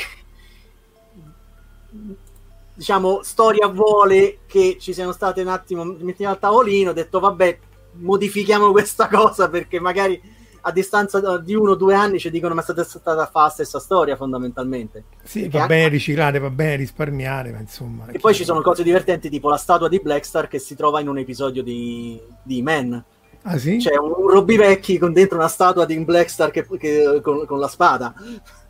diciamo 2.74 3.24
storia 3.24 3.68
vuole 3.68 4.40
che 4.46 4.76
ci 4.78 4.92
siano 4.92 5.14
state 5.14 5.40
un 5.40 5.48
attimo 5.48 5.86
mettiamo 5.86 6.34
al 6.34 6.40
tavolino 6.40 6.90
ho 6.90 6.94
detto 6.94 7.22
vabbè 7.22 7.60
modifichiamo 7.94 8.72
questa 8.72 9.08
cosa 9.08 9.48
perché 9.48 9.80
magari 9.80 10.22
a 10.70 10.72
distanza 10.72 11.38
di 11.38 11.54
uno 11.54 11.72
o 11.72 11.76
due 11.76 11.94
anni 11.94 12.20
ci 12.20 12.32
dicono 12.32 12.54
ma 12.54 12.62
è 12.62 12.64
stata, 12.64 12.84
stata 12.84 13.26
fa 13.26 13.44
la 13.44 13.50
stessa 13.50 13.80
storia 13.80 14.16
fondamentalmente 14.16 15.04
sì 15.24 15.48
va 15.50 15.66
bene 15.66 15.84
anche... 15.84 15.96
riciclare 15.96 16.40
va 16.40 16.50
bene 16.50 16.78
risparmiare 16.78 17.52
ma 17.52 17.60
insomma 17.60 18.06
e 18.12 18.20
poi 18.20 18.34
ci 18.34 18.44
sono 18.44 18.62
cose 18.62 18.84
divertenti 18.84 19.30
tipo 19.30 19.50
la 19.50 19.58
statua 19.58 19.88
di 19.88 20.00
Blackstar 20.00 20.48
che 20.48 20.60
si 20.60 20.76
trova 20.76 21.00
in 21.00 21.08
un 21.08 21.18
episodio 21.18 21.62
di, 21.62 22.20
di 22.44 22.62
Man 22.62 23.04
ah 23.44 23.58
sì? 23.58 23.78
c'è 23.78 23.98
un, 23.98 24.14
un 24.16 24.30
Robby 24.30 24.58
Vecchi 24.58 24.98
con 24.98 25.14
dentro 25.14 25.38
una 25.38 25.48
statua 25.48 25.86
di 25.86 25.98
Blackstar 26.00 26.52
che, 26.52 26.66
che, 26.78 27.20
con, 27.22 27.46
con, 27.46 27.60
la 27.60 27.68
spada. 27.68 28.14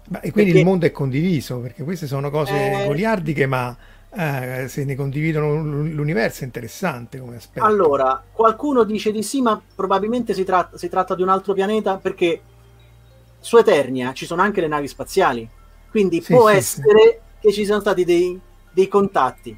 Ma, 0.09 0.19
e 0.21 0.31
quindi 0.31 0.51
perché... 0.51 0.59
il 0.59 0.65
mondo 0.65 0.85
è 0.85 0.91
condiviso 0.91 1.59
perché 1.59 1.83
queste 1.83 2.07
sono 2.07 2.29
cose 2.29 2.81
eh... 2.81 2.85
goliardiche 2.85 3.45
ma 3.45 3.75
eh, 4.11 4.65
se 4.67 4.85
ne 4.85 4.95
condividono 4.95 5.61
l'universo 5.83 6.41
è 6.41 6.45
interessante 6.45 7.19
come 7.19 7.35
aspetto. 7.35 7.65
Allora, 7.65 8.23
qualcuno 8.31 8.83
dice 8.83 9.11
di 9.11 9.21
sì, 9.21 9.41
ma 9.41 9.61
probabilmente 9.75 10.33
si, 10.33 10.43
tratta, 10.43 10.77
si 10.77 10.89
tratta 10.89 11.13
di 11.13 11.21
un 11.21 11.29
altro 11.29 11.53
pianeta 11.53 11.97
perché 11.97 12.41
su 13.39 13.57
Eternia 13.57 14.13
ci 14.13 14.25
sono 14.25 14.41
anche 14.41 14.61
le 14.61 14.67
navi 14.67 14.87
spaziali, 14.87 15.47
quindi 15.91 16.21
sì, 16.21 16.33
può 16.33 16.49
sì, 16.49 16.55
essere 16.55 17.01
sì. 17.01 17.17
che 17.39 17.53
ci 17.53 17.65
siano 17.65 17.81
stati 17.81 18.03
dei, 18.03 18.39
dei, 18.71 18.87
contatti, 18.87 19.57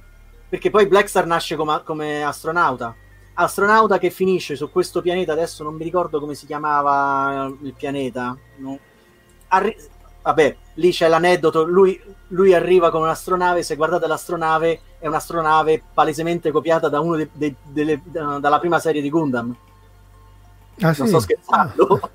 perché 0.49 0.69
poi 0.69 0.85
Blackstar 0.85 1.25
nasce 1.25 1.55
come, 1.55 1.81
come 1.85 2.21
astronauta, 2.21 2.93
astronauta 3.35 3.97
che 3.99 4.09
finisce 4.09 4.57
su 4.57 4.69
questo 4.69 5.01
pianeta, 5.01 5.31
adesso 5.31 5.63
non 5.63 5.75
mi 5.75 5.83
ricordo 5.83 6.19
come 6.19 6.35
si 6.35 6.45
chiamava 6.45 7.51
il 7.61 7.73
pianeta, 7.73 8.37
no? 8.57 8.79
Arri- 9.47 9.77
vabbè, 10.21 10.55
lì 10.75 10.91
c'è 10.91 11.07
l'aneddoto, 11.07 11.63
lui, 11.63 11.99
lui, 12.29 12.53
arriva 12.53 12.91
con 12.91 13.01
un'astronave, 13.01 13.63
se 13.63 13.75
guardate 13.75 14.07
l'astronave 14.07 14.79
è 14.99 15.07
un'astronave 15.07 15.81
palesemente 15.93 16.51
copiata 16.51 16.89
da 16.89 16.99
uno 16.99 17.15
de, 17.15 17.29
de, 17.33 17.55
de, 17.63 18.01
dalla 18.03 18.59
prima 18.59 18.79
serie 18.79 19.01
di 19.01 19.09
Gundam. 19.09 19.55
Ah, 20.79 20.85
non 20.85 20.93
sì? 20.93 21.07
sto 21.07 21.19
scherzando. 21.19 21.99
Ah. 22.01 22.09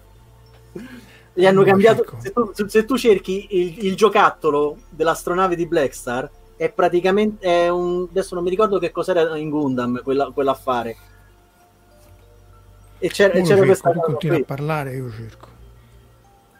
Gli 1.35 1.45
hanno 1.45 1.65
cambiato. 1.65 2.05
Se 2.19 2.33
tu, 2.33 2.51
se 2.67 2.85
tu, 2.87 2.97
cerchi 2.97 3.47
il, 3.51 3.85
il 3.85 3.95
giocattolo 3.95 4.79
dell'astronave 4.89 5.55
di 5.55 5.67
Blackstar, 5.67 6.31
è 6.57 6.71
praticamente 6.71 7.47
è 7.47 7.69
un. 7.69 8.07
Adesso 8.09 8.35
non 8.35 8.43
mi 8.43 8.49
ricordo 8.49 8.79
che 8.79 8.91
cos'era 8.91 9.37
in 9.37 9.51
Gundam 9.51 10.03
quella, 10.03 10.31
quell'affare. 10.31 10.97
E 12.99 13.09
c'era, 13.09 13.39
c'era 13.43 13.65
questa. 13.65 13.91
Tu 13.91 14.01
continui 14.01 14.41
a 14.41 14.45
parlare, 14.45 14.95
io 14.95 15.11
cerco. 15.11 15.46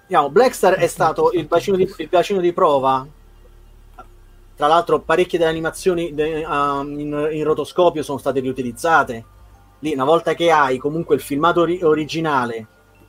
Diciamo, 0.07 0.30
Blackstar 0.30 0.74
è 0.74 0.86
stato 0.86 1.32
il 1.32 1.46
bacino, 1.46 1.76
di, 1.76 1.92
il 1.96 2.09
bacino 2.09 2.40
di 2.40 2.52
prova. 2.52 3.04
Tra 4.54 4.66
l'altro, 4.68 5.00
parecchie 5.00 5.38
delle 5.38 5.50
animazioni 5.50 6.14
de, 6.14 6.44
uh, 6.44 6.86
in, 6.86 7.28
in, 7.32 7.44
rotoscopio 7.44 8.04
sono 8.04 8.18
state 8.18 8.38
riutilizzate. 8.38 9.24
Lì, 9.80 9.92
una 9.92 10.04
volta 10.04 10.34
che 10.34 10.50
hai 10.50 10.78
comunque 10.78 11.16
il 11.16 11.20
filmato 11.20 11.62
ori- 11.62 11.82
originale 11.82 12.66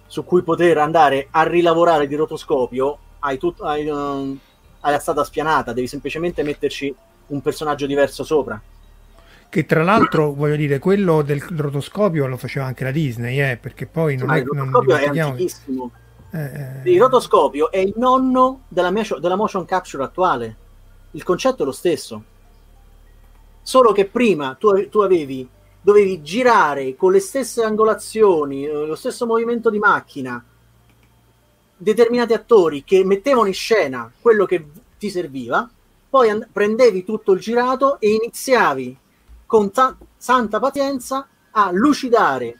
su 0.07 0.25
cui 0.25 0.41
poter 0.41 0.79
andare 0.79 1.27
a 1.29 1.43
rilavorare 1.43 2.07
di 2.07 2.15
rotoscopio, 2.15 2.97
hai, 3.19 3.37
tut- 3.37 3.61
hai, 3.61 3.87
uh, 3.87 4.37
hai 4.79 4.91
la 4.91 4.99
strada 4.99 5.23
spianata, 5.23 5.73
devi 5.73 5.87
semplicemente 5.87 6.41
metterci 6.41 6.93
un 7.27 7.41
personaggio 7.41 7.85
diverso 7.85 8.23
sopra 8.23 8.59
che 9.49 9.65
tra 9.65 9.81
l'altro 9.81 10.33
voglio 10.33 10.57
dire 10.57 10.77
quello 10.77 11.21
del 11.21 11.41
rotoscopio 11.41 12.27
lo 12.27 12.35
faceva 12.35 12.65
anche 12.65 12.83
la 12.83 12.91
Disney 12.91 13.39
eh, 13.39 13.57
perché 13.57 13.85
poi 13.85 14.17
non 14.17 14.29
ah, 14.29 14.35
è, 14.35 14.39
il 14.39 14.45
rotoscopio 14.45 14.95
non 14.95 15.17
è 15.17 15.19
antichissimo 15.19 15.91
eh, 16.31 16.81
il 16.83 16.99
rotoscopio 16.99 17.71
è 17.71 17.77
il 17.77 17.93
nonno 17.95 18.63
della, 18.67 18.91
della 19.19 19.35
motion 19.35 19.65
capture 19.65 20.03
attuale. 20.03 20.55
Il 21.11 21.23
concetto 21.23 21.63
è 21.63 21.65
lo 21.65 21.71
stesso. 21.71 22.23
Solo 23.61 23.91
che 23.91 24.05
prima 24.05 24.55
tu, 24.55 24.89
tu 24.89 24.99
avevi, 24.99 25.47
dovevi 25.81 26.21
girare 26.21 26.95
con 26.95 27.11
le 27.11 27.19
stesse 27.19 27.63
angolazioni, 27.63 28.65
eh, 28.65 28.85
lo 28.85 28.95
stesso 28.95 29.25
movimento 29.25 29.69
di 29.69 29.79
macchina, 29.79 30.43
determinati 31.77 32.33
attori 32.33 32.83
che 32.83 33.03
mettevano 33.03 33.47
in 33.47 33.53
scena 33.53 34.11
quello 34.19 34.45
che 34.45 34.67
ti 34.97 35.09
serviva, 35.09 35.69
poi 36.09 36.29
and- 36.29 36.47
prendevi 36.51 37.03
tutto 37.03 37.33
il 37.33 37.39
girato 37.39 37.99
e 37.99 38.11
iniziavi 38.13 38.97
con 39.45 39.71
ta- 39.71 39.95
santa 40.17 40.59
pazienza 40.59 41.27
a 41.51 41.69
lucidare 41.71 42.59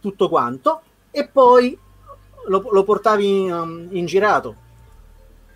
tutto 0.00 0.28
quanto 0.28 0.82
e 1.10 1.28
poi 1.28 1.78
lo, 2.46 2.68
lo 2.70 2.84
portavi 2.84 3.42
in, 3.42 3.52
um, 3.52 3.88
in, 3.90 4.06
girato. 4.06 4.54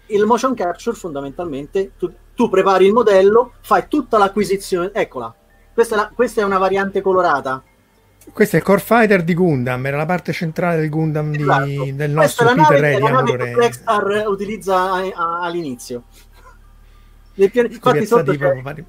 Il 0.06 0.24
motion 0.24 0.54
capture 0.54 0.96
fondamentalmente 0.96 1.92
tu, 1.96 2.12
tu, 2.34 2.48
prepari 2.48 2.86
il 2.86 2.92
modello, 2.92 3.52
fai 3.60 3.86
tutta 3.88 4.18
l'acquisizione, 4.18 4.90
eccola, 4.92 5.34
questa 5.72 5.94
è, 5.94 5.98
la, 5.98 6.10
questa 6.14 6.40
è 6.40 6.44
una 6.44 6.58
variante 6.58 7.00
colorata. 7.00 7.62
Questo 8.32 8.56
è 8.56 8.58
il 8.58 8.64
Core 8.64 8.80
Fighter 8.80 9.22
di 9.22 9.34
Gundam, 9.34 9.86
era 9.86 9.96
la 9.96 10.06
parte 10.06 10.32
centrale 10.32 10.76
del 10.80 10.90
Gundam 10.90 11.32
esatto. 11.34 11.64
di, 11.64 11.96
del 11.96 12.10
nostro 12.10 12.46
Questa 12.46 12.62
Peter 12.62 12.80
Redia. 12.80 12.98
È 12.98 13.00
la 13.00 13.10
nave 13.10 13.36
che 13.36 13.50
Blackstar 13.52 14.24
utilizza 14.26 14.76
a, 14.76 14.96
a, 14.98 15.40
all'inizio. 15.42 16.04
Pian... 17.34 17.70
Infatti 17.70 18.06
sotto 18.06 18.36
c'è... 18.36 18.60
Vari 18.60 18.84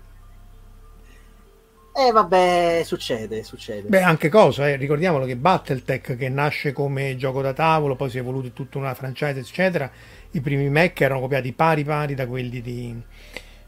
eh 2.08 2.12
vabbè, 2.12 2.82
succede, 2.84 3.44
succede. 3.44 3.88
Beh, 3.88 4.02
anche 4.02 4.30
cosa, 4.30 4.68
eh? 4.68 4.76
ricordiamolo 4.76 5.26
che 5.26 5.36
Battletech 5.36 6.16
che 6.18 6.30
nasce 6.30 6.74
come 6.74 7.16
gioco 7.16 7.42
da 7.42 7.54
tavolo, 7.54 7.96
poi 7.96 8.10
si 8.10 8.18
è 8.18 8.22
evoluto 8.22 8.52
tutta 8.52 8.78
una 8.78 8.94
franchise, 8.94 9.40
eccetera, 9.40 9.90
i 10.32 10.42
primi 10.42 10.70
Mac 10.70 11.00
erano 11.02 11.20
copiati 11.20 11.52
pari 11.54 11.84
pari 11.84 12.16
da 12.16 12.26
quelli 12.26 12.62
di, 12.62 13.02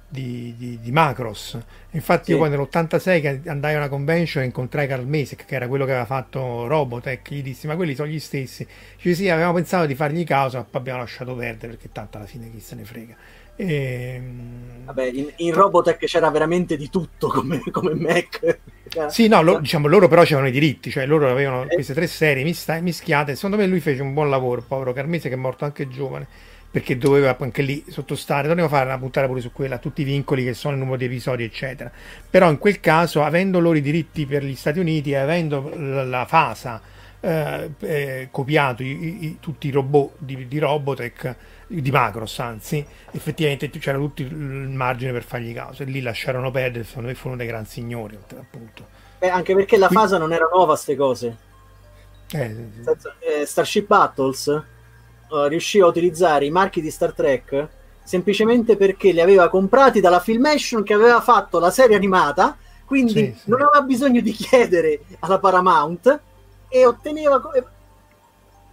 di, 0.08 0.54
di, 0.58 0.80
di 0.82 0.92
Macros. 0.92 1.58
Infatti 1.92 2.26
sì. 2.26 2.32
io 2.32 2.38
quando 2.38 2.58
nell'86 2.58 3.48
andai 3.48 3.74
a 3.76 3.78
una 3.78 3.90
convention 3.90 4.44
e 4.44 4.48
incontrai 4.48 4.88
Carl 4.88 5.06
Mesek, 5.06 5.46
che 5.46 5.56
era 5.56 5.68
quello 5.68 5.86
che 5.86 5.92
aveva 5.92 6.06
fatto 6.06 6.68
Robotech, 6.68 7.30
gli 7.32 7.42
dissi 7.42 7.68
ma 7.68 7.76
quelli 7.76 7.96
sono 7.96 8.08
gli 8.08 8.20
stessi. 8.20 8.66
Dice 8.96 9.16
sì, 9.16 9.30
avevamo 9.30 9.54
pensato 9.54 9.86
di 9.86 9.96
fargli 9.96 10.24
causa, 10.24 10.60
ma 10.60 10.64
poi 10.64 10.82
abbiamo 10.82 11.00
lasciato 11.00 11.36
perdere 11.36 11.74
perché 11.74 11.92
tanto 11.92 12.18
alla 12.18 12.26
fine 12.26 12.50
chi 12.50 12.60
se 12.60 12.76
ne 12.76 12.84
frega. 12.84 13.16
E... 13.56 13.74
Ehm, 13.74 14.64
Vabbè, 14.86 15.06
in, 15.14 15.32
in, 15.38 15.54
Robotech 15.54 16.06
c'era 16.06 16.30
veramente 16.30 16.76
di 16.76 16.90
tutto 16.90 17.30
come, 17.30 17.62
come 17.72 17.94
Mac. 17.94 18.60
Sì, 19.08 19.28
no, 19.28 19.42
lo, 19.42 19.60
diciamo, 19.60 19.88
loro 19.88 20.08
però 20.08 20.24
c'erano 20.24 20.48
i 20.48 20.52
diritti, 20.52 20.92
cioè 20.92 21.06
loro 21.06 21.30
avevano 21.30 21.64
eh. 21.64 21.68
queste 21.68 21.94
tre 21.94 22.06
serie 22.08 22.44
mischiate. 22.44 23.36
Secondo 23.36 23.58
me 23.58 23.66
lui 23.66 23.80
fece 23.80 24.02
un 24.02 24.14
buon 24.14 24.30
lavoro, 24.30 24.62
povero 24.68 24.92
Carmese 24.92 25.30
che 25.30 25.36
è 25.36 25.38
morto 25.38 25.64
anche 25.64 25.88
giovane, 25.88 26.28
perché 26.70 26.98
doveva 26.98 27.36
anche 27.40 27.62
lì 27.62 27.86
sottostare, 27.88 28.50
doveva 28.50 28.68
fare 28.68 28.86
una 28.86 28.98
puntata 28.98 29.26
pure 29.26 29.40
su 29.40 29.54
quella, 29.54 29.78
tutti 29.78 30.02
i 30.02 30.06
vincoli 30.06 30.44
che 30.44 30.54
sono 30.54 30.74
il 30.74 30.80
numero 30.80 30.98
di 30.98 31.06
episodi, 31.06 31.44
eccetera. 31.44 31.90
Però 32.30 32.50
in 32.50 32.58
quel 32.58 32.82
caso, 32.82 33.24
avendo 33.24 33.60
loro 33.60 33.78
i 33.78 33.82
diritti 33.82 34.26
per 34.26 34.44
gli 34.44 34.56
Stati 34.56 34.80
Uniti 34.80 35.12
e 35.12 35.16
avendo 35.16 35.72
la, 35.76 36.04
la 36.04 36.26
FASA 36.26 36.82
eh, 37.22 37.70
eh, 37.80 38.28
copiato 38.32 38.84
i, 38.84 39.26
i, 39.26 39.38
tutti 39.40 39.68
i 39.68 39.72
robot 39.72 40.16
di, 40.18 40.46
di 40.46 40.60
Robotech, 40.60 41.36
di 41.82 41.92
Macros 41.92 42.40
anzi, 42.40 42.86
effettivamente 43.12 43.70
c'era 43.70 43.98
tutto 43.98 44.22
il 44.22 44.34
margine 44.34 45.12
per 45.12 45.24
fargli 45.24 45.54
causa 45.54 45.84
e 45.84 45.86
lì 45.88 46.02
lasciarono 46.02 46.52
perdere, 46.52 46.84
secondo 46.84 47.10
me 47.10 47.16
furono 47.16 47.38
dei 47.38 47.48
gran 47.48 47.66
signori 47.66 48.18
appunto. 48.38 48.88
Eh, 49.20 49.28
anche 49.28 49.56
perché 49.56 49.78
la 49.78 49.88
fase 49.88 50.18
non 50.18 50.34
era 50.34 50.48
nuova 50.52 50.74
a 50.74 50.76
queste 50.76 50.96
cose. 50.96 51.38
Eh, 52.32 52.56
sì, 52.56 52.84
sì. 52.84 53.08
Eh, 53.42 53.46
Starship 53.46 53.88
Battles 53.88 54.48
uh, 54.48 55.46
riuscì 55.46 55.80
a 55.80 55.86
utilizzare 55.86 56.46
i 56.46 56.52
marchi 56.52 56.82
di 56.82 56.92
Star 56.92 57.14
Trek 57.14 57.68
semplicemente 58.04 58.76
perché 58.76 59.12
li 59.12 59.22
aveva 59.22 59.50
comprati 59.50 60.02
dalla 60.02 60.20
Filmation 60.20 60.84
che 60.84 60.94
aveva 60.94 61.22
fatto 61.22 61.60
la 61.60 61.72
serie 61.72 61.96
animata, 61.96 62.58
quindi 62.86 63.34
sì, 63.34 63.42
non 63.46 63.62
aveva 63.62 63.82
bisogno 63.82 64.22
di 64.22 64.32
chiedere 64.32 65.02
alla 65.20 65.40
Paramount 65.40 66.20
e 66.68 66.86
otteneva 66.86 67.42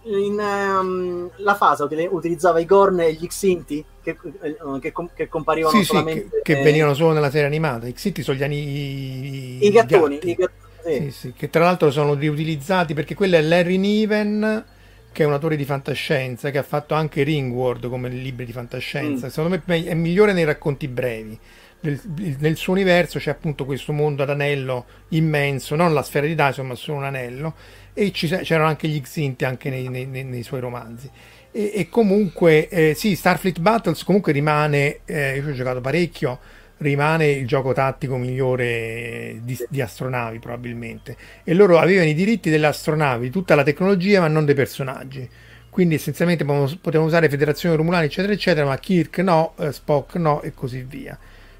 in, 0.03 0.39
um, 0.39 1.29
la 1.37 1.55
fase 1.55 1.83
utilizzava 1.83 2.59
i 2.59 2.65
Gorn 2.65 2.99
e 3.01 3.13
gli 3.13 3.27
Xinti 3.27 3.83
che, 4.01 4.17
eh, 4.41 4.55
che, 4.79 4.93
che 5.13 5.27
comparivano 5.27 5.77
sì, 5.77 5.83
solamente 5.83 6.23
sì, 6.23 6.29
che, 6.41 6.55
che, 6.55 6.61
venivano 6.63 6.93
solo 6.93 7.13
nella 7.13 7.29
serie 7.29 7.45
animata 7.45 7.87
i 7.87 7.93
Xinti 7.93 8.23
sono 8.23 8.37
gli 8.37 8.43
anni 8.43 8.57
i, 8.57 9.67
i 9.67 9.71
gattoni 9.71 10.19
i 10.23 10.33
gattoni. 10.33 11.11
Sì, 11.11 11.33
che 11.33 11.51
tra 11.51 11.63
l'altro 11.63 11.91
sono 11.91 12.15
riutilizzati 12.15 12.95
perché 12.95 13.13
quello 13.13 13.35
è 13.35 13.41
Larry 13.41 13.77
Niven 13.77 14.65
che 15.11 15.23
è 15.23 15.25
un 15.25 15.33
autore 15.33 15.55
di 15.55 15.65
fantascienza 15.65 16.49
che 16.49 16.57
ha 16.57 16.63
fatto 16.63 16.95
anche 16.95 17.21
Ringworld 17.21 17.87
come 17.87 18.09
libri 18.09 18.45
di 18.45 18.51
fantascienza 18.51 19.27
mm. 19.27 19.29
secondo 19.29 19.61
me 19.65 19.83
è 19.85 19.93
migliore 19.93 20.33
nei 20.33 20.45
racconti 20.45 20.87
brevi 20.87 21.37
nel, 21.81 21.99
nel, 22.39 22.55
suo 22.55 22.73
universo 22.73 23.19
c'è 23.19 23.29
appunto 23.29 23.65
questo 23.65 23.91
mondo 23.91 24.23
ad 24.23 24.31
anello 24.31 24.85
immenso 25.09 25.75
non 25.75 25.93
la 25.93 26.01
sfera 26.01 26.25
di 26.25 26.33
Dyson 26.33 26.65
ma 26.65 26.75
solo 26.75 26.97
un 26.97 27.03
anello 27.03 27.53
e 27.93 28.11
ci, 28.11 28.27
c'erano 28.27 28.67
anche 28.67 28.87
gli 28.87 29.01
Xinti 29.01 29.45
anche 29.45 29.69
nei, 29.69 29.87
nei, 29.89 30.05
nei 30.05 30.43
suoi 30.43 30.59
romanzi. 30.59 31.09
E, 31.51 31.71
e 31.75 31.89
comunque, 31.89 32.69
eh, 32.69 32.93
sì, 32.95 33.15
Starfleet 33.15 33.59
Battles 33.59 34.03
comunque 34.03 34.31
rimane, 34.31 35.01
eh, 35.05 35.35
io 35.35 35.43
ci 35.43 35.49
ho 35.49 35.53
giocato 35.53 35.81
parecchio, 35.81 36.39
rimane 36.77 37.29
il 37.29 37.45
gioco 37.45 37.73
tattico 37.73 38.17
migliore 38.17 39.39
di, 39.43 39.57
di, 39.69 39.81
astronavi 39.81 40.39
probabilmente. 40.39 41.15
E 41.43 41.53
loro 41.53 41.77
avevano 41.77 42.09
i 42.09 42.13
diritti 42.13 42.49
delle 42.49 42.67
astronavi, 42.67 43.29
tutta 43.29 43.55
la 43.55 43.63
tecnologia, 43.63 44.21
ma 44.21 44.27
non 44.27 44.45
dei 44.45 44.55
personaggi. 44.55 45.27
quindi 45.69 45.95
essenzialmente 45.95 46.43
potevano 46.45 47.05
usare 47.05 47.29
Federazione 47.29 47.75
Romulani 47.75 48.05
eccetera 48.05 48.33
eccetera 48.33 48.65
ma 48.65 48.77
Kirk 48.77 49.19
no, 49.19 49.53
eh, 49.57 49.71
Spock 49.71 50.15
no 50.15 50.41
e 50.41 50.53
così 50.53 50.85
via 50.87 51.17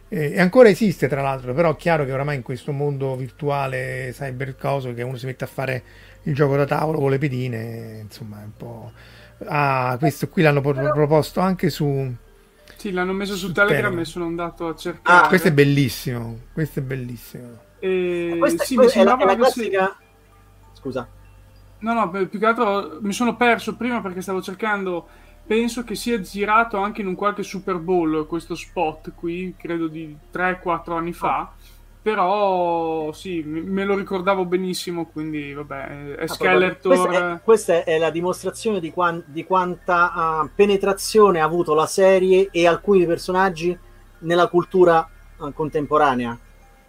e 0.09 0.37
ancora 0.41 0.67
esiste 0.67 1.07
tra 1.07 1.21
l'altro 1.21 1.53
però 1.53 1.71
è 1.71 1.75
chiaro 1.77 2.03
che 2.03 2.11
oramai 2.11 2.35
in 2.35 2.41
questo 2.41 2.73
mondo 2.73 3.15
virtuale 3.15 4.11
cyber 4.13 4.57
coso 4.57 4.93
che 4.93 5.03
uno 5.03 5.15
si 5.15 5.25
mette 5.25 5.45
a 5.45 5.47
fare 5.47 5.83
il 6.23 6.35
gioco 6.35 6.55
da 6.55 6.65
tavolo 6.65 6.99
con 6.99 7.09
le 7.09 7.17
pedine 7.17 7.99
insomma 8.01 8.41
è 8.41 8.43
un 8.43 8.55
po' 8.55 8.91
ah 9.45 9.95
questo 9.99 10.27
qui 10.29 10.43
l'hanno 10.43 10.61
proposto 10.61 11.39
anche 11.39 11.69
su 11.69 12.13
sì 12.75 12.91
l'hanno 12.91 13.13
messo 13.13 13.35
su, 13.35 13.47
su 13.47 13.51
Telegram, 13.53 13.75
Telegram. 13.75 13.99
e 13.99 14.05
sono 14.05 14.25
andato 14.25 14.67
a 14.67 14.75
cercare. 14.75 15.25
Ah, 15.25 15.27
questo 15.27 15.47
è 15.49 15.53
bellissimo 15.53 16.39
questo 16.53 16.79
è 16.79 16.83
bellissimo. 16.83 17.69
E... 17.81 18.35
questa 18.37 18.63
sì, 18.63 18.75
è, 18.75 19.03
la, 19.03 19.17
è 19.17 19.25
la 19.25 19.35
classica? 19.35 19.97
Scusa. 20.73 21.07
No, 21.79 21.93
no, 21.93 22.09
più 22.09 22.39
che 22.39 22.45
altro 22.45 22.99
mi 23.01 23.11
sono 23.11 23.35
perso 23.35 23.75
prima 23.75 24.01
perché 24.01 24.21
stavo 24.21 24.41
cercando. 24.41 25.07
Penso 25.45 25.83
che 25.83 25.95
sia 25.95 26.21
girato 26.21 26.77
anche 26.77 27.01
in 27.01 27.07
un 27.07 27.15
qualche 27.15 27.43
Super 27.43 27.77
Bowl 27.77 28.27
questo 28.27 28.55
spot 28.55 29.13
qui, 29.15 29.55
credo 29.57 29.87
di 29.87 30.15
3-4 30.31 30.91
anni 30.95 31.11
fa. 31.11 31.51
Però 32.03 33.11
sì, 33.11 33.43
me 33.43 33.85
lo 33.85 33.95
ricordavo 33.95 34.45
benissimo, 34.45 35.05
quindi 35.05 35.53
vabbè, 35.53 36.15
è 36.15 36.23
ah, 36.23 36.27
Skeletor. 36.27 36.79
Questa 36.81 37.33
è, 37.33 37.39
questa 37.43 37.83
è, 37.83 37.97
la 37.99 38.09
dimostrazione 38.09 38.79
di, 38.79 38.89
quan, 38.89 39.23
di 39.27 39.43
quanta 39.43 40.41
uh, 40.43 40.49
penetrazione 40.55 41.39
ha 41.39 41.45
avuto 41.45 41.75
la 41.75 41.85
serie 41.85 42.49
e 42.51 42.65
alcuni 42.65 43.05
personaggi 43.05 43.77
nella 44.19 44.47
cultura 44.47 45.07
uh, 45.37 45.53
contemporanea. 45.53 46.35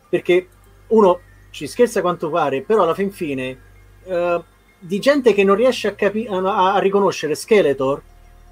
Perché 0.09 0.49
uno 0.89 1.21
ci 1.51 1.67
scherza 1.67 2.01
quanto 2.01 2.31
pare, 2.31 2.63
però 2.63 2.85
alla 2.85 2.95
fin 2.95 3.13
fine 3.13 3.59
uh, 4.05 4.43
di 4.79 4.99
gente 4.99 5.35
che 5.35 5.45
non 5.45 5.57
riesce 5.57 5.89
a, 5.89 5.95
capi- 5.95 6.27
a, 6.27 6.73
a 6.73 6.79
riconoscere 6.79 7.35
Skeletor 7.35 8.03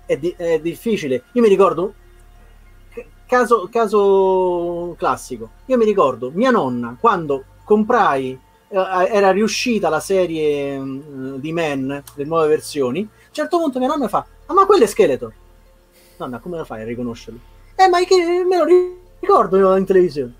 è, 0.04 0.18
di- 0.18 0.34
è, 0.36 0.60
difficile. 0.60 1.24
Io 1.32 1.42
mi 1.42 1.48
ricordo, 1.48 1.94
caso, 3.30 3.68
caso 3.70 4.96
classico, 4.98 5.50
io 5.66 5.76
mi 5.76 5.84
ricordo 5.84 6.32
mia 6.34 6.50
nonna 6.50 6.96
quando 6.98 7.44
comprai, 7.62 8.36
eh, 8.66 9.08
era 9.08 9.30
riuscita 9.30 9.88
la 9.88 10.00
serie 10.00 10.76
uh, 10.76 11.38
di 11.38 11.52
Men, 11.52 12.02
le 12.14 12.24
nuove 12.24 12.48
versioni, 12.48 12.98
a 12.98 13.02
un 13.04 13.08
certo 13.30 13.58
punto 13.58 13.78
mia 13.78 13.86
nonna 13.86 14.08
fa, 14.08 14.26
ah, 14.46 14.52
ma 14.52 14.66
quello 14.66 14.82
è 14.82 14.86
Skeletor. 14.88 15.32
Nonna, 16.16 16.40
come 16.40 16.56
la 16.56 16.64
fai 16.64 16.82
a 16.82 16.84
riconoscerlo? 16.84 17.38
Eh, 17.76 17.88
ma 17.88 18.00
che 18.00 18.44
me 18.44 18.56
lo 18.56 18.64
ricordo 19.20 19.76
in 19.76 19.84
televisione. 19.84 20.34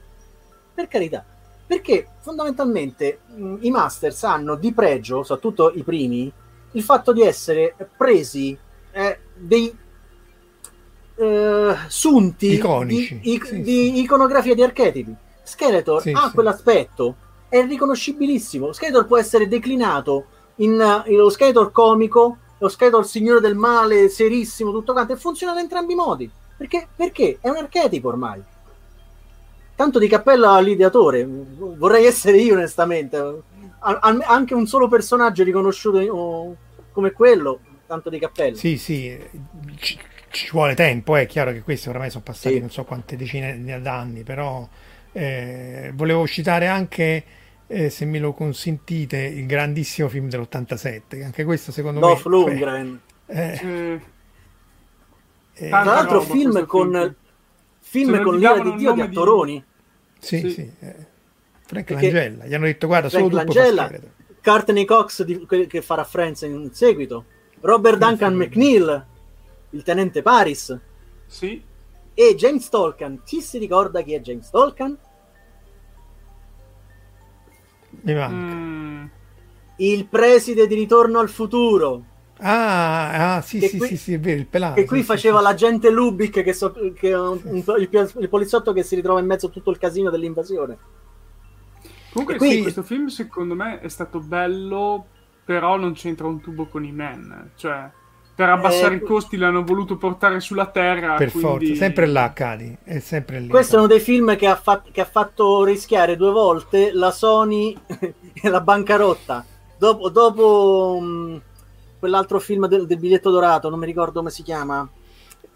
Per 0.74 0.88
carità 0.88 1.24
perché 1.70 2.09
fondamentalmente 2.18 3.20
mh, 3.26 3.59
i 3.61 3.70
Masters 3.70 4.24
hanno 4.24 4.57
di 4.57 4.72
pregio, 4.72 5.22
soprattutto 5.22 5.70
i 5.72 5.84
primi, 5.84 6.30
il 6.72 6.82
fatto 6.82 7.12
di 7.12 7.22
essere 7.22 7.76
presi 7.97 8.59
eh, 8.91 9.18
dei 9.36 9.72
eh, 11.20 11.76
sunti 11.88 12.54
Iconici. 12.54 13.20
di, 13.20 13.40
sì, 13.44 13.60
di 13.60 13.72
sì. 13.72 14.00
iconografia 14.00 14.54
di 14.54 14.62
archetipi. 14.62 15.14
Skeletor 15.42 16.00
sì, 16.00 16.12
ha 16.14 16.30
quell'aspetto, 16.32 17.14
è 17.48 17.62
riconoscibilissimo. 17.66 18.72
Skeletor 18.72 19.06
può 19.06 19.18
essere 19.18 19.46
declinato 19.46 20.24
in, 20.56 21.02
in 21.06 21.16
lo 21.16 21.28
Skeletor 21.28 21.72
comico, 21.72 22.38
lo 22.56 22.68
Skeletor 22.68 23.06
signore 23.06 23.40
del 23.40 23.54
male, 23.54 24.08
serissimo, 24.08 24.70
tutto 24.70 24.92
quanto, 24.92 25.12
e 25.12 25.16
funziona 25.16 25.52
da 25.52 25.60
entrambi 25.60 25.92
i 25.92 25.96
modi. 25.96 26.30
Perché? 26.56 26.88
Perché 26.94 27.38
è 27.40 27.48
un 27.48 27.56
archetipo 27.56 28.08
ormai 28.08 28.42
tanto 29.80 29.98
di 29.98 30.08
cappello 30.08 30.52
all'ideatore. 30.52 31.26
Vorrei 31.26 32.04
essere 32.04 32.36
io, 32.36 32.52
onestamente. 32.52 33.42
anche 33.78 34.52
un 34.52 34.66
solo 34.66 34.88
personaggio 34.88 35.42
riconosciuto 35.42 36.56
come 36.92 37.12
quello, 37.12 37.60
tanto 37.86 38.10
di 38.10 38.18
cappello. 38.18 38.56
Sì, 38.56 38.76
sì, 38.76 39.18
ci 40.31 40.49
vuole 40.53 40.74
tempo. 40.74 41.16
È 41.16 41.26
chiaro 41.26 41.53
che 41.53 41.62
questi 41.62 41.89
oramai 41.89 42.11
sono 42.11 42.22
passati 42.24 42.55
sì. 42.55 42.61
non 42.61 42.70
so 42.70 42.85
quante 42.85 43.16
decine 43.16 43.81
d'anni, 43.81 44.22
però 44.22 44.68
eh, 45.12 45.93
volevo 45.95 46.26
citare 46.26 46.66
anche. 46.66 47.24
Eh, 47.66 47.89
se 47.89 48.05
me 48.05 48.18
lo 48.18 48.33
consentite, 48.33 49.18
il 49.18 49.47
grandissimo 49.47 50.09
film 50.09 50.28
dell'87, 50.28 51.22
anche 51.22 51.45
questo 51.45 51.70
secondo 51.70 52.01
Dolph 52.01 52.24
me... 52.26 52.31
Lundgren. 52.31 53.01
Eh, 53.26 54.01
eh, 55.55 55.68
Tra 55.68 55.85
l'altro 55.85 56.20
film 56.20 56.66
con, 56.66 56.91
film, 57.78 58.12
film 58.12 58.22
con 58.24 58.37
l'ira 58.39 58.59
di 58.59 58.74
Dio 58.74 58.93
di 58.93 59.01
attoroni. 59.03 59.53
Di... 59.53 60.26
Sì, 60.26 60.41
sì. 60.41 60.51
sì. 60.51 60.70
Eh. 60.81 61.07
Frank 61.70 61.87
Perché 61.87 62.11
Langella, 62.11 62.47
gli 62.47 62.55
hanno 62.55 62.64
detto 62.64 62.89
guarda, 62.89 63.09
Frank 63.09 63.31
solo 63.31 63.45
tu 63.45 63.53
Langella, 63.53 63.91
Courtney 64.43 64.85
Cox 64.85 65.22
di, 65.22 65.47
che 65.68 65.83
farà 65.83 66.03
Friends 66.03 66.43
in 66.43 66.70
seguito, 66.72 67.24
Robert 67.61 67.99
Duncan 67.99 68.35
McNeil, 68.35 69.07
il 69.70 69.82
tenente 69.82 70.22
Paris. 70.22 70.78
Sì. 71.26 71.62
E 72.14 72.34
James 72.34 72.68
Tolkien. 72.68 73.22
Chi 73.24 73.40
si 73.40 73.58
ricorda 73.58 74.02
chi 74.02 74.14
è 74.14 74.20
James 74.20 74.50
Tolkien? 74.50 74.98
Mi 78.02 78.14
manca. 78.14 78.54
Mm. 78.54 79.06
Il 79.76 80.06
preside 80.06 80.66
di 80.66 80.74
Ritorno 80.74 81.18
al 81.18 81.28
futuro. 81.28 82.04
Ah, 82.42 83.36
ah 83.36 83.40
sì, 83.42 83.60
sì, 83.60 83.76
qui, 83.76 83.88
sì, 83.88 83.96
sì, 83.96 84.12
è 84.14 84.20
vero, 84.20 84.40
il 84.40 84.46
pelato. 84.46 84.74
Che 84.74 84.86
qui 84.86 85.00
sì, 85.00 85.04
faceva 85.04 85.38
sì, 85.38 85.44
l'agente 85.44 85.90
Lubic, 85.90 86.42
che, 86.42 86.52
so, 86.54 86.72
che 86.94 87.12
un, 87.12 87.38
il, 87.52 87.88
il, 88.18 88.28
poliziotto 88.28 88.72
che 88.72 88.82
si 88.82 88.94
ritrova 88.94 89.20
in 89.20 89.26
mezzo 89.26 89.46
a 89.46 89.50
tutto 89.50 89.70
il 89.70 89.78
casino 89.78 90.08
dell'invasione. 90.10 90.78
Comunque 92.12 92.36
qui, 92.36 92.50
sì, 92.50 92.62
questo 92.62 92.82
film 92.82 93.06
secondo 93.06 93.54
me 93.54 93.80
è 93.80 93.88
stato 93.88 94.20
bello, 94.20 95.06
però 95.44 95.76
non 95.76 95.92
c'entra 95.92 96.26
un 96.26 96.40
tubo 96.40 96.66
con 96.66 96.84
i 96.84 96.92
men. 96.92 97.52
Cioè, 97.56 97.90
per 98.41 98.49
abbassare 98.49 98.95
eh, 98.95 98.97
i 98.99 99.01
costi 99.01 99.36
l'hanno 99.36 99.64
voluto 99.64 99.97
portare 99.97 100.41
sulla 100.41 100.66
Terra. 100.66 101.14
Per 101.14 101.30
quindi... 101.30 101.66
forza, 101.66 101.74
sempre 101.74 102.07
là, 102.07 102.32
Cali, 102.32 102.76
è 102.84 102.99
sempre 102.99 103.41
lì. 103.41 103.49
Questo 103.49 103.76
è 103.76 103.78
uno 103.78 103.86
dei 103.86 104.01
film 104.01 104.36
che 104.36 104.47
ha, 104.47 104.57
fat- 104.57 104.91
che 104.91 105.01
ha 105.01 105.07
fatto 105.07 105.64
rischiare 105.64 106.16
due 106.16 106.30
volte 106.30 106.91
la 106.93 107.11
Sony 107.11 107.76
e 107.88 108.49
la 108.49 108.61
bancarotta. 108.61 109.45
Dopo... 109.76 110.09
dopo 110.09 110.97
um 110.99 111.43
quell'altro 112.01 112.41
film 112.41 112.66
del, 112.66 112.86
del, 112.86 112.99
biglietto 112.99 113.30
dorato, 113.30 113.68
non 113.68 113.78
mi 113.78 113.86
ricordo 113.86 114.18
come 114.18 114.30
si 114.30 114.43
chiama. 114.43 114.88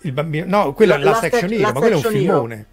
Il 0.03 0.13
bambino, 0.13 0.45
no, 0.47 0.73
quello 0.75 0.95
è 0.95 0.99
la, 0.99 1.11
la 1.11 1.15
Section 1.15 1.51
Hero, 1.51 1.63
ma 1.63 1.73
quello 1.73 1.95
è 1.95 2.07
un 2.07 2.13
filmone. 2.13 2.67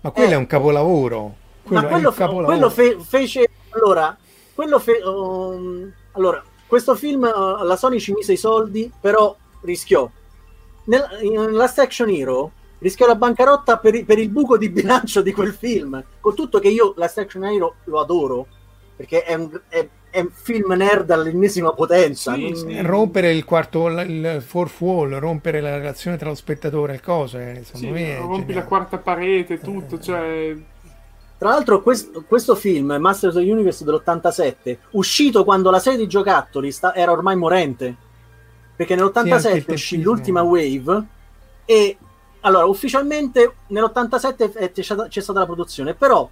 Ma 0.00 0.10
quello 0.10 0.30
eh, 0.30 0.32
è 0.32 0.36
un 0.36 0.46
capolavoro. 0.46 1.34
Quello 1.62 1.82
ma 1.82 1.88
quello, 1.88 2.10
capolavoro. 2.10 2.46
quello 2.46 2.70
fe, 2.70 2.96
fece 2.98 3.50
allora, 3.68 4.16
quello 4.54 4.78
fe, 4.78 5.02
um, 5.04 5.92
allora, 6.12 6.42
questo 6.66 6.96
film 6.96 7.22
uh, 7.22 7.62
la 7.62 7.76
Sony 7.76 8.00
ci 8.00 8.12
mise 8.12 8.32
i 8.32 8.38
soldi, 8.38 8.90
però 8.98 9.36
rischiò. 9.62 10.10
Nel, 10.84 11.06
in 11.22 11.52
Last 11.52 11.78
Action 11.78 12.08
Hero 12.08 12.52
rischiò 12.78 13.06
la 13.06 13.14
bancarotta 13.14 13.78
per, 13.78 14.04
per, 14.04 14.18
il 14.18 14.30
buco 14.30 14.56
di 14.56 14.68
bilancio 14.68 15.22
di 15.22 15.32
quel 15.32 15.52
film. 15.52 16.02
Con 16.20 16.34
tutto 16.34 16.58
che 16.58 16.68
io 16.68 16.94
Last 16.96 17.18
Action 17.18 17.44
Hero 17.44 17.76
lo 17.84 18.00
adoro, 18.00 18.46
perché 18.96 19.24
è, 19.24 19.34
un, 19.34 19.60
è 19.68 19.88
è 20.10 20.20
un 20.20 20.30
film 20.30 20.72
nerd 20.72 21.10
all'ennesima 21.10 21.72
potenza. 21.72 22.34
Sì, 22.34 22.52
sì. 22.54 22.80
Rompere 22.80 23.32
il 23.32 23.44
quarto, 23.44 23.88
il 23.88 24.42
fourth 24.44 24.80
wall, 24.80 25.18
rompere 25.18 25.60
la 25.60 25.76
relazione 25.76 26.16
tra 26.16 26.28
lo 26.28 26.34
spettatore 26.34 26.92
e 26.92 26.94
il 26.96 27.02
coso, 27.02 27.38
eh, 27.38 27.60
secondo 27.64 27.86
sì, 27.86 27.92
me. 27.92 28.16
Rompi 28.16 28.38
geniale. 28.40 28.54
la 28.54 28.64
quarta 28.64 28.98
parete, 28.98 29.58
tutto. 29.58 29.96
Eh, 29.96 30.00
cioè... 30.00 30.56
Tra 31.38 31.50
l'altro, 31.50 31.82
questo, 31.82 32.24
questo, 32.26 32.56
film, 32.56 32.96
Masters 32.98 33.36
of 33.36 33.42
the 33.42 33.50
Universe 33.50 33.84
dell'87, 33.84 34.78
uscito 34.92 35.44
quando 35.44 35.70
la 35.70 35.78
serie 35.78 35.98
di 35.98 36.08
giocattoli 36.08 36.72
sta, 36.72 36.94
era 36.94 37.12
ormai 37.12 37.36
morente. 37.36 37.96
Perché 38.78 38.94
nell'87 38.94 39.64
sì, 39.64 39.72
uscì 39.72 40.00
l'ultima 40.00 40.42
wave 40.42 41.04
e 41.64 41.98
allora 42.42 42.66
ufficialmente 42.66 43.54
nell'87 43.66 44.52
è, 44.52 44.70
c'è, 44.70 44.82
stata, 44.82 45.08
c'è 45.08 45.20
stata 45.20 45.40
la 45.40 45.46
produzione, 45.46 45.94
però, 45.94 46.30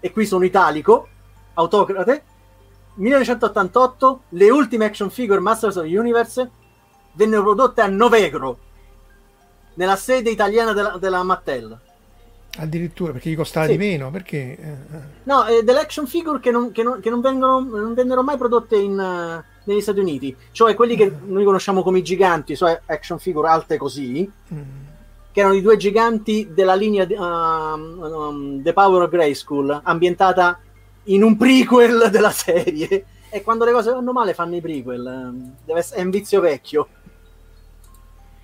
e 0.00 0.10
qui 0.10 0.26
sono 0.26 0.44
italico, 0.44 1.06
autocrate, 1.54 2.24
1988 2.94 4.22
le 4.30 4.50
ultime 4.50 4.86
action 4.86 5.08
figure 5.08 5.38
Masters 5.38 5.76
of 5.76 5.84
the 5.84 5.96
Universe 5.96 6.50
vennero 7.12 7.42
prodotte 7.42 7.80
a 7.80 7.86
Novegro 7.86 8.58
nella 9.74 9.94
sede 9.94 10.30
italiana 10.30 10.72
della, 10.72 10.96
della 10.98 11.22
Mattel 11.22 11.78
addirittura 12.56 13.12
perché 13.12 13.30
gli 13.30 13.36
costava 13.36 13.66
sì. 13.66 13.72
di 13.72 13.78
meno 13.78 14.10
perché 14.10 14.36
eh, 14.36 14.96
eh. 14.96 15.00
no 15.22 15.46
eh, 15.46 15.62
delle 15.62 15.80
action 15.80 16.06
figure 16.06 16.40
che 16.40 16.50
non, 16.50 16.72
che 16.72 16.82
non, 16.82 17.00
che 17.00 17.08
non, 17.08 17.20
vengono, 17.20 17.60
non 17.60 17.94
vennero 17.94 18.22
mai 18.24 18.36
prodotte 18.36 18.76
in, 18.76 18.98
uh, 18.98 19.42
negli 19.64 19.80
Stati 19.80 20.00
Uniti 20.00 20.34
cioè 20.52 20.74
quelli 20.74 20.96
che 20.96 21.10
mm. 21.10 21.32
noi 21.32 21.44
conosciamo 21.44 21.82
come 21.82 21.98
i 21.98 22.02
giganti 22.02 22.56
cioè 22.56 22.80
action 22.86 23.18
figure 23.18 23.48
alte 23.48 23.76
così 23.76 24.30
mm. 24.52 24.60
che 25.32 25.40
erano 25.40 25.54
i 25.54 25.62
due 25.62 25.76
giganti 25.76 26.48
della 26.52 26.74
linea 26.74 27.06
uh, 27.08 27.78
um, 27.78 28.62
The 28.62 28.72
Power 28.72 29.02
of 29.02 29.10
Grayskull 29.10 29.80
ambientata 29.82 30.60
in 31.04 31.22
un 31.22 31.36
prequel 31.36 32.08
della 32.12 32.30
serie. 32.30 33.04
E 33.30 33.42
quando 33.42 33.64
le 33.64 33.72
cose 33.72 33.92
vanno 33.92 34.12
male 34.12 34.34
fanno 34.34 34.56
i 34.56 34.60
prequel. 34.60 35.54
Essere, 35.66 36.00
è 36.00 36.04
un 36.04 36.10
vizio 36.10 36.40
vecchio. 36.40 36.88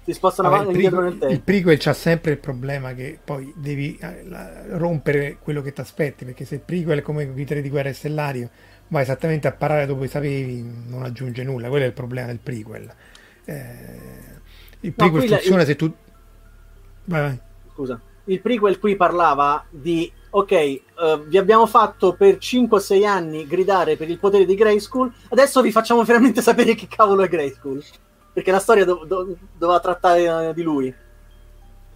Si 0.04 0.12
spostano 0.12 0.46
avanti 0.46 0.70
indietro 0.70 1.00
nel 1.00 1.18
tempo. 1.18 1.34
Il 1.34 1.40
prequel 1.40 1.78
c'ha 1.78 1.92
sempre 1.92 2.30
il 2.32 2.38
problema 2.38 2.94
che 2.94 3.18
poi 3.22 3.52
devi 3.56 3.98
eh, 4.00 4.76
rompere 4.76 5.38
quello 5.40 5.60
che 5.60 5.72
ti 5.72 5.80
aspetti. 5.80 6.24
Perché 6.24 6.44
se 6.44 6.56
il 6.56 6.60
prequel 6.60 7.00
è 7.00 7.02
come 7.02 7.26
Vitale 7.26 7.62
di 7.62 7.68
Guerra 7.68 7.92
Stellario 7.92 8.48
va 8.88 9.00
esattamente 9.00 9.48
a 9.48 9.52
parare 9.52 9.86
dopo 9.86 10.04
i 10.04 10.08
sapevi, 10.08 10.62
non 10.88 11.02
aggiunge 11.02 11.42
nulla. 11.42 11.68
Quello 11.68 11.84
è 11.84 11.88
il 11.88 11.92
problema 11.92 12.26
del 12.28 12.38
prequel. 12.38 12.92
il 14.80 14.92
prequel 14.92 15.22
No, 15.24 15.28
la- 15.30 15.36
funziona 15.36 15.60
il- 15.62 15.66
se 15.66 15.76
tu... 15.76 15.92
Vai, 17.04 17.20
vai. 17.20 17.38
Scusa. 17.72 18.00
Il 18.24 18.40
prequel 18.40 18.78
qui 18.78 18.96
parlava 18.96 19.64
di 19.70 20.10
ok, 20.30 20.50
eh, 20.52 20.82
vi 21.26 21.38
abbiamo 21.38 21.66
fatto 21.66 22.14
per 22.14 22.36
5-6 22.38 23.04
anni 23.06 23.46
gridare 23.46 23.96
per 23.96 24.10
il 24.10 24.18
potere 24.18 24.44
di 24.44 24.54
Grayskull, 24.54 25.10
adesso 25.28 25.62
vi 25.62 25.70
facciamo 25.70 26.04
finalmente 26.04 26.42
sapere 26.42 26.74
che 26.74 26.88
cavolo 26.88 27.22
è 27.22 27.28
Grayskull. 27.28 27.82
Perché 28.32 28.50
la 28.50 28.58
storia 28.58 28.84
do- 28.84 29.04
do- 29.06 29.36
doveva 29.56 29.80
trattare 29.80 30.48
eh, 30.48 30.54
di 30.54 30.62
lui. 30.62 30.92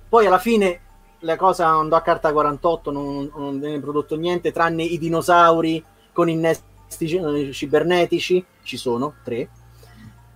Poi 0.08 0.26
alla 0.26 0.38
fine 0.38 0.80
la 1.20 1.36
cosa 1.36 1.68
andò 1.68 1.96
a 1.96 2.00
carta 2.02 2.32
48, 2.32 2.90
non, 2.90 3.30
non 3.34 3.60
viene 3.60 3.78
prodotto 3.80 4.16
niente, 4.16 4.52
tranne 4.52 4.82
i 4.84 4.96
dinosauri 4.98 5.84
con 6.12 6.28
innesti 6.28 6.68
cibernetici, 7.52 8.44
ci 8.62 8.76
sono, 8.76 9.14
tre. 9.22 9.48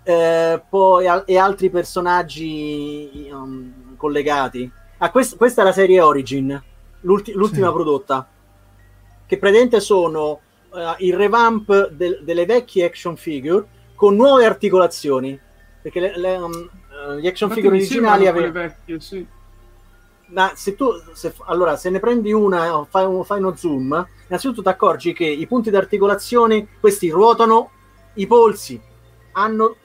Eh, 0.02 0.62
poi 0.68 1.06
al- 1.06 1.24
e 1.26 1.38
altri 1.38 1.70
personaggi 1.70 3.28
um, 3.32 3.96
collegati. 3.96 4.70
Ah, 4.98 5.10
quest- 5.10 5.36
questa 5.36 5.62
è 5.62 5.64
la 5.64 5.72
serie 5.72 6.00
Origin, 6.00 6.62
l'ulti- 7.00 7.32
l'ultima 7.32 7.68
Sì. 7.68 7.72
prodotta, 7.72 8.28
che 9.26 9.38
praticamente 9.38 9.80
sono 9.80 10.40
eh, 10.76 10.94
il 11.06 11.14
revamp 11.14 11.90
del- 11.90 12.20
delle 12.24 12.46
vecchie 12.46 12.84
action 12.86 13.16
figure 13.16 13.64
con 13.94 14.16
nuove 14.16 14.44
articolazioni. 14.44 15.38
Perché 15.80 16.00
le- 16.00 16.18
le, 16.18 16.36
um, 16.36 16.52
eh, 16.52 17.20
gli 17.20 17.26
action 17.28 17.48
Infatti 17.48 17.60
figure 17.60 17.76
originali 17.76 18.26
avevano 18.26 18.52
vecchie, 18.52 19.00
sì. 19.00 19.26
Ma 20.34 20.52
se 20.54 20.74
tu 20.74 20.88
se, 21.12 21.32
allora 21.46 21.76
se 21.76 21.90
ne 21.90 22.00
prendi 22.00 22.32
una 22.32 22.76
o 22.76 22.86
fai, 22.88 23.04
un- 23.06 23.24
fai 23.24 23.38
uno 23.38 23.54
zoom 23.56 24.06
innanzitutto 24.26 24.62
ti 24.62 24.68
accorgi 24.68 25.12
che 25.12 25.24
i 25.24 25.46
punti 25.46 25.70
di 25.70 25.76
articolazione 25.76 26.66
questi 26.80 27.10
ruotano 27.10 27.70
i 28.14 28.26
polsi 28.26 28.80
hanno, 29.32 29.76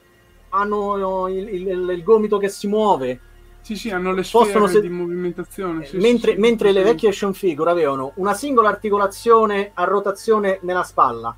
hanno 0.50 1.28
il, 1.30 1.48
il- 1.50 1.90
il 1.90 2.04
gomito 2.04 2.38
che 2.38 2.50
si 2.50 2.68
muove 2.68 3.20
Sì, 3.62 3.76
sì, 3.76 3.90
hanno 3.92 4.14
le 4.14 4.24
sfere 4.24 4.68
se- 4.68 4.82
di 4.82 4.90
movimentazione. 4.90 5.86
sì, 5.86 5.98
mentre, 5.98 6.32
sì, 6.32 6.36
sì, 6.36 6.42
mentre 6.42 6.72
le 6.72 6.80
sì. 6.80 6.86
vecchie 6.88 7.10
action 7.10 7.34
figure 7.34 7.70
avevano 7.72 8.12
una 8.16 8.34
singola 8.34 8.70
articolazione 8.70 9.72
a 9.74 9.84
rotazione 9.84 10.60
nella 10.64 10.84
spalla 10.84 11.36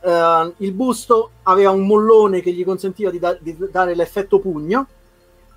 Eh, 0.00 0.54
il 0.58 0.72
busto 0.72 1.30
aveva 1.42 1.70
un 1.70 1.84
mollone 1.86 2.40
che 2.40 2.52
gli 2.52 2.64
consentiva 2.64 3.10
di, 3.10 3.18
da- 3.18 3.36
di 3.40 3.56
dare 3.70 3.94
l'effetto 3.96 4.38
pugno 4.38 4.86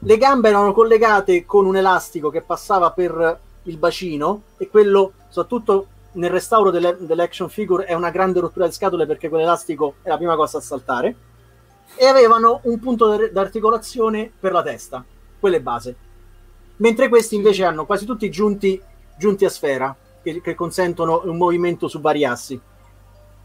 le 0.03 0.17
gambe 0.17 0.49
erano 0.49 0.73
collegate 0.73 1.45
con 1.45 1.65
un 1.65 1.77
elastico 1.77 2.29
che 2.29 2.41
passava 2.41 2.91
per 2.91 3.39
il 3.63 3.77
bacino 3.77 4.43
e 4.57 4.67
quello 4.67 5.13
soprattutto 5.29 5.87
nel 6.13 6.31
restauro 6.31 6.71
delle, 6.71 6.97
delle 6.99 7.23
action 7.23 7.49
figure 7.49 7.85
è 7.85 7.93
una 7.93 8.09
grande 8.09 8.39
rottura 8.39 8.65
di 8.65 8.73
scatole 8.73 9.05
perché 9.05 9.29
quell'elastico 9.29 9.95
è 10.01 10.09
la 10.09 10.17
prima 10.17 10.35
cosa 10.35 10.57
a 10.57 10.61
saltare. 10.61 11.15
E 11.95 12.05
avevano 12.05 12.61
un 12.63 12.79
punto 12.79 13.15
di 13.15 13.37
articolazione 13.37 14.31
per 14.39 14.51
la 14.51 14.63
testa 14.63 15.03
quelle 15.39 15.61
base. 15.61 15.95
Mentre 16.77 17.09
questi 17.09 17.35
invece 17.35 17.63
hanno 17.63 17.85
quasi 17.85 18.05
tutti 18.05 18.29
giunti, 18.31 18.81
giunti 19.17 19.45
a 19.45 19.49
sfera 19.49 19.95
che, 20.23 20.41
che 20.41 20.55
consentono 20.55 21.21
un 21.25 21.37
movimento 21.37 21.87
su 21.87 22.01
vari 22.01 22.25
assi. 22.25 22.59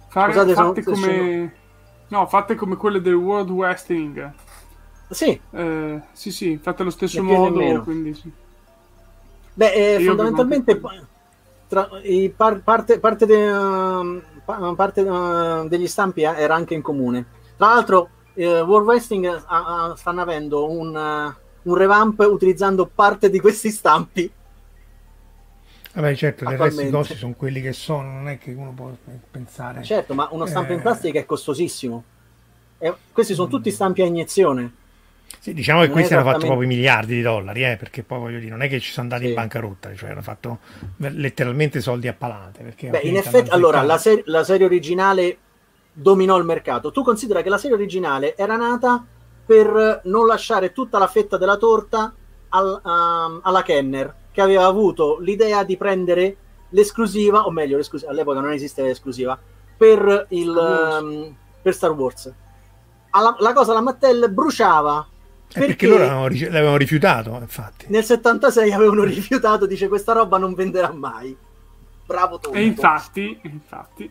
Fare- 0.08 0.32
Scusate, 0.32 0.54
sono- 0.54 0.68
fatte 0.68 0.82
come... 0.82 1.54
No, 2.08 2.26
fatte 2.26 2.54
come 2.54 2.76
quelle 2.76 3.00
del 3.00 3.14
World 3.14 3.50
Wrestling. 3.50 4.32
Sì 5.10 5.40
Eh, 5.50 6.00
sì, 6.12 6.30
sì, 6.30 6.58
fatte 6.60 6.82
allo 6.82 6.90
stesso 6.90 7.22
modo, 7.22 7.82
quindi 7.82 8.14
sì. 8.14 8.30
Beh, 9.54 9.94
eh, 9.96 10.00
fondamentalmente 10.00 10.80
tra- 11.68 11.88
i 12.02 12.28
par- 12.30 12.60
parte, 12.60 12.98
parte, 13.00 13.26
de- 13.26 14.22
pa- 14.44 14.74
parte, 14.76 15.00
uh, 15.00 15.66
degli 15.66 15.86
stampi 15.88 16.22
eh, 16.22 16.34
era 16.36 16.54
anche 16.54 16.74
in 16.74 16.82
comune. 16.82 17.24
Tra 17.56 17.68
l'altro, 17.68 18.10
eh, 18.34 18.60
World 18.60 18.86
Wrestling 18.86 19.24
eh, 19.24 19.42
ha- 19.46 19.94
stanno 19.96 20.20
avendo 20.20 20.70
un, 20.70 20.94
uh, 20.94 21.68
un 21.70 21.74
revamp 21.74 22.20
utilizzando 22.20 22.86
parte 22.86 23.30
di 23.30 23.40
questi 23.40 23.70
stampi. 23.70 24.30
Vabbè, 25.94 26.14
certo, 26.14 26.44
del 26.44 26.58
resto 26.58 26.82
i 26.82 26.90
costi 26.90 27.14
sono 27.14 27.32
quelli 27.34 27.62
che 27.62 27.72
sono, 27.72 28.12
non 28.12 28.28
è 28.28 28.38
che 28.38 28.52
uno 28.52 28.72
può 28.72 28.94
pensare. 29.30 29.82
Certo, 29.82 30.12
ma 30.12 30.28
uno 30.30 30.44
stampo 30.44 30.72
in 30.72 30.78
Eh. 30.80 30.82
plastica 30.82 31.18
è 31.18 31.24
costosissimo. 31.24 32.04
E 32.78 32.94
questi 33.10 33.32
sono 33.32 33.48
tutti 33.48 33.70
stampi 33.70 34.02
a 34.02 34.04
iniezione. 34.04 34.72
Sì, 35.46 35.54
diciamo 35.54 35.78
che 35.82 35.86
Non 35.86 35.94
è 35.94 35.98
questi 36.00 36.14
hanno 36.14 36.24
fatto 36.24 36.38
esattamente- 36.38 36.66
proprio 36.66 36.68
miliardi 36.68 37.14
di 37.14 37.22
dollari, 37.22 37.64
eh, 37.64 37.76
perché 37.76 38.02
poi 38.02 38.18
voglio 38.18 38.38
dire, 38.40 38.50
non 38.50 38.62
è 38.62 38.68
che 38.68 38.80
ci 38.80 38.90
sono 38.90 39.02
andati 39.04 39.22
Sì. 39.22 39.28
in 39.28 39.34
bancarotta, 39.36 39.94
cioè 39.94 40.10
hanno 40.10 40.22
fatto 40.22 40.58
letteralmente 40.96 41.80
soldi 41.80 42.08
a 42.08 42.14
palate. 42.14 42.64
Perché 42.64 42.88
Beh, 42.88 42.98
in 43.02 43.16
effetti, 43.16 43.50
allora, 43.50 43.82
la, 43.82 43.96
ser- 43.96 44.22
la 44.26 44.42
serie 44.42 44.66
originale 44.66 45.38
dominò 45.92 46.36
il 46.36 46.44
mercato. 46.44 46.90
Tu 46.90 47.04
considera 47.04 47.42
che 47.42 47.48
la 47.48 47.58
serie 47.58 47.76
originale 47.76 48.36
era 48.36 48.56
nata 48.56 49.04
per 49.46 50.00
non 50.06 50.26
lasciare 50.26 50.72
tutta 50.72 50.98
la 50.98 51.06
fetta 51.06 51.36
della 51.38 51.56
torta 51.58 52.12
al- 52.48 52.80
um, 52.82 53.38
alla 53.44 53.62
Kenner, 53.62 54.12
che 54.32 54.40
aveva 54.40 54.64
avuto 54.64 55.18
l'idea 55.20 55.62
di 55.62 55.76
prendere 55.76 56.36
l'esclusiva, 56.70 57.46
o 57.46 57.52
meglio, 57.52 57.76
l'esclusiva, 57.76 58.10
all'epoca 58.10 58.40
non 58.40 58.50
esisteva 58.50 58.88
l'esclusiva, 58.88 59.38
per, 59.76 60.26
il, 60.30 60.50
Star 60.50 60.72
Wars. 60.72 61.00
um, 61.02 61.36
per 61.62 61.72
Star 61.74 61.90
Wars. 61.92 62.32
Alla- 63.10 63.36
la 63.38 63.52
cosa 63.52 63.72
la 63.72 63.80
Mattel 63.80 64.28
bruciava 64.32 65.06
Eh, 65.54 65.64
perché, 65.66 65.86
loro 65.86 66.04
avevano 66.04 66.26
rifi- 66.26 66.44
l'avevano 66.46 66.76
rifiutato, 66.76 67.38
infatti. 67.40 67.86
nel 67.88 68.04
76 68.04 68.72
avevano 68.72 69.04
rifiutato, 69.04 69.66
dice 69.66 69.88
questa 69.88 70.12
roba 70.12 70.38
non 70.38 70.54
venderà 70.54 70.92
mai. 70.92 71.36
Bravo 72.04 72.38
Tonto. 72.38 72.56
E 72.58 72.62
infatti, 72.64 73.38
infatti, 73.42 74.10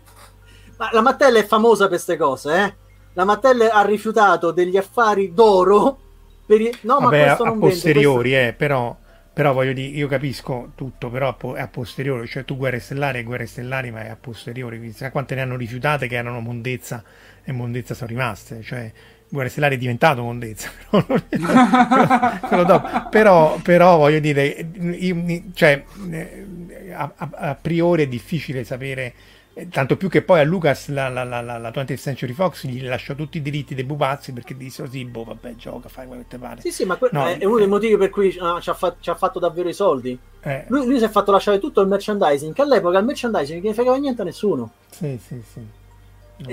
Ma 0.77 0.89
la 0.91 1.01
Mattel 1.01 1.35
è 1.35 1.45
famosa 1.45 1.87
per 1.87 1.95
queste 1.95 2.17
cose, 2.17 2.63
eh? 2.63 2.75
La 3.13 3.23
Mattel 3.23 3.61
ha 3.71 3.81
rifiutato 3.85 4.51
degli 4.51 4.75
affari 4.75 5.33
d'oro 5.33 5.97
per 6.45 6.59
i... 6.61 6.69
No, 6.81 6.99
ma 6.99 7.05
Vabbè, 7.05 7.21
a, 7.21 7.25
questo 7.25 7.43
a 7.43 7.45
non 7.47 7.59
vende, 7.59 7.73
posteriori, 7.73 8.35
eh, 8.35 8.53
però, 8.57 8.97
però 9.31 9.53
voglio 9.53 9.71
dire, 9.71 9.95
io 9.95 10.07
capisco 10.07 10.71
tutto, 10.75 11.09
però 11.09 11.29
a, 11.29 11.33
po- 11.33 11.55
è 11.55 11.61
a 11.61 11.67
posteriori, 11.69 12.27
cioè 12.27 12.43
tu 12.43 12.57
guerre 12.57 12.79
stellari 12.79 13.19
e 13.19 13.23
guerre 13.23 13.45
stellari, 13.45 13.91
ma 13.91 14.03
è 14.03 14.09
a 14.09 14.17
posteriori, 14.19 14.77
quindi 14.77 14.95
sai 14.95 15.11
quante 15.11 15.35
ne 15.35 15.41
hanno 15.41 15.55
rifiutate 15.55 16.07
che 16.07 16.15
erano 16.15 16.41
mondezza 16.41 17.01
e 17.43 17.51
mondezza 17.53 17.93
sono 17.93 18.09
rimaste, 18.09 18.61
cioè 18.61 18.91
guerre 19.35 19.49
stellari 19.49 19.75
è 19.75 19.77
diventato 19.77 20.23
mondezza, 20.23 20.69
però, 20.89 21.03
però- 21.05 22.37
quello 22.47 22.63
dopo. 22.63 22.89
però, 23.11 23.59
però 23.61 23.97
voglio 23.97 24.19
dire, 24.19 24.67
io- 24.97 25.43
cioè, 25.53 25.83
eh, 26.11 26.45
a, 26.91 27.11
a- 27.15 27.29
a 27.31 27.55
priori 27.55 28.03
è 28.03 28.07
difficile 28.07 28.63
sapere 28.63 29.13
eh, 29.57 29.69
Tanto 29.69 29.95
più 29.95 30.09
che 30.09 30.21
poi 30.21 30.41
a 30.41 30.43
Lucas 30.43 30.89
la, 30.89 31.07
la, 31.07 31.23
la, 31.23 31.39
la, 31.39 31.57
la 31.57 31.69
20th 31.69 31.95
Century 31.97 32.33
Fox 32.33 32.65
gli 32.67 32.83
lasciò 32.83 33.15
tutti 33.15 33.37
i 33.37 33.41
diritti 33.41 33.73
dei 33.73 33.85
pupazzi 33.85 34.33
perché 34.33 34.57
dissero 34.57 34.89
sì, 34.89 35.05
boh, 35.05 35.23
vabbè, 35.23 35.55
gioca, 35.55 35.87
fai 35.87 36.07
quello 36.07 36.23
che 36.23 36.27
ti 36.35 36.37
pare. 36.37 36.59
Sì, 36.59 36.71
sì, 36.71 36.83
ma 36.83 36.97
que- 36.97 37.07
No, 37.13 37.25
è 37.25 37.45
uno 37.45 37.59
dei 37.59 37.67
motivi 37.67 37.95
per 37.95 38.09
cui 38.09 38.35
ah, 38.41 38.59
ci, 38.59 38.69
ha 38.69 38.73
fa- 38.73 38.97
ci 38.99 39.09
ha 39.09 39.15
fatto 39.15 39.39
davvero 39.39 39.69
i 39.69 39.73
soldi. 39.73 40.17
Eh, 40.41 40.65
Lui, 40.67 40.85
lui 40.85 40.97
si 40.97 41.05
è 41.05 41.09
fatto 41.09 41.31
lasciare 41.31 41.59
tutto 41.59 41.79
il 41.79 41.87
merchandising, 41.87 42.53
che 42.53 42.61
all'epoca 42.63 42.97
il 42.99 43.05
merchandising 43.05 43.59
non 43.61 43.69
ne 43.69 43.73
fregava 43.75 43.95
niente 43.97 44.21
a 44.23 44.25
nessuno. 44.25 44.71
sì, 44.89 45.17
sì, 45.25 45.41
sì. 45.49 45.61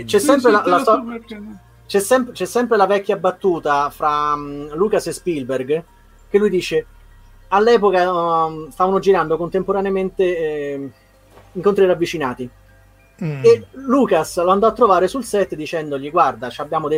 C'è 0.04 0.18
Sì, 0.20 0.24
sempre 0.24 0.50
sì, 0.50 0.56
la, 0.56 0.60
te 0.62 0.70
la 0.70 1.02
perché- 1.04 1.42
c'è, 1.92 2.00
sem- 2.00 2.32
c'è 2.32 2.46
sempre 2.46 2.78
la 2.78 2.86
vecchia 2.86 3.18
battuta 3.18 3.90
fra 3.90 4.34
mm, 4.34 4.72
Lucas 4.72 5.08
e 5.08 5.12
Spielberg 5.12 5.84
che 6.30 6.38
lui 6.38 6.48
dice 6.48 6.86
all'epoca 7.48 8.10
um, 8.10 8.70
stavano 8.70 8.98
girando 8.98 9.36
contemporaneamente 9.36 10.22
eh, 10.38 10.90
incontri 11.52 11.84
ravvicinati 11.84 12.48
Mm. 13.22 13.44
e 13.44 13.66
Lucas 13.72 14.42
lo 14.42 14.50
andò 14.50 14.66
a 14.66 14.72
trovare 14.72 15.06
sul 15.06 15.22
set 15.22 15.54
dicendogli 15.54 16.10
guarda 16.10 16.48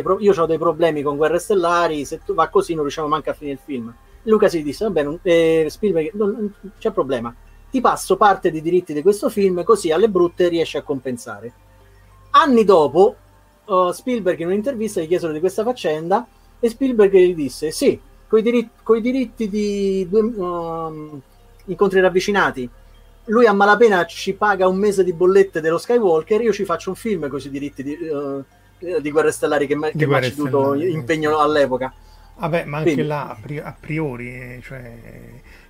pro- 0.01 0.17
io 0.19 0.33
ho 0.33 0.45
dei 0.45 0.57
problemi 0.57 1.03
con 1.03 1.17
Guerre 1.17 1.37
Stellari 1.39 2.03
se 2.05 2.21
tu 2.25 2.33
va 2.33 2.47
così 2.47 2.71
non 2.73 2.83
riusciamo 2.83 3.09
manco 3.09 3.29
a 3.29 3.33
finire 3.33 3.57
il 3.57 3.61
film 3.63 3.93
Lucas 4.23 4.55
gli 4.55 4.63
disse 4.63 4.85
vabbè 4.85 5.03
non, 5.03 5.19
eh, 5.21 5.67
Spielberg 5.69 6.11
non, 6.13 6.31
non 6.31 6.53
c'è 6.79 6.91
problema 6.91 7.35
ti 7.69 7.79
passo 7.81 8.15
parte 8.15 8.49
dei 8.49 8.61
diritti 8.61 8.93
di 8.93 9.01
questo 9.03 9.29
film 9.29 9.63
così 9.65 9.91
alle 9.91 10.07
brutte 10.09 10.47
riesci 10.47 10.77
a 10.77 10.81
compensare 10.83 11.51
anni 12.31 12.63
dopo 12.63 13.17
uh, 13.65 13.91
Spielberg 13.91 14.39
in 14.39 14.47
un'intervista 14.47 15.01
gli 15.01 15.07
chiesero 15.07 15.31
di 15.33 15.39
questa 15.39 15.63
faccenda 15.63 16.25
e 16.59 16.69
Spielberg 16.69 17.13
gli 17.15 17.35
disse 17.35 17.71
sì 17.71 17.99
coi 18.27 18.41
diritti, 18.41 18.69
coi 18.83 19.01
diritti 19.01 19.49
di 19.49 20.07
due, 20.09 20.21
um, 20.21 21.21
incontri 21.65 21.99
ravvicinati 21.99 22.69
lui 23.25 23.45
a 23.47 23.53
malapena 23.53 24.05
ci 24.05 24.33
paga 24.33 24.67
un 24.67 24.77
mese 24.77 25.03
di 25.03 25.11
bollette 25.11 25.59
dello 25.59 25.79
Skywalker, 25.79 26.41
io 26.41 26.53
ci 26.53 26.63
faccio 26.63 26.89
un 26.91 26.95
film 26.95 27.27
con 27.27 27.39
i 27.43 27.49
diritti 27.49 27.81
di, 27.81 27.97
eh, 27.97 29.01
di 29.01 29.09
Guerre 29.11 29.31
Stellari 29.31 29.65
che, 29.65 29.75
mi 29.75 29.89
Di 29.93 30.05
Guerre 30.05 30.27
ha 30.27 30.29
ceduto 30.29 30.73
impegno 30.75 31.39
all'epoca. 31.39 31.91
Vabbè, 32.37 32.65
ma 32.65 32.77
anche 32.77 32.91
Quindi- 32.91 33.09
là 33.09 33.29
a, 33.29 33.37
pri- 33.41 33.57
a 33.57 33.75
priori, 33.79 34.27
eh, 34.27 34.59
cioè, 34.61 34.99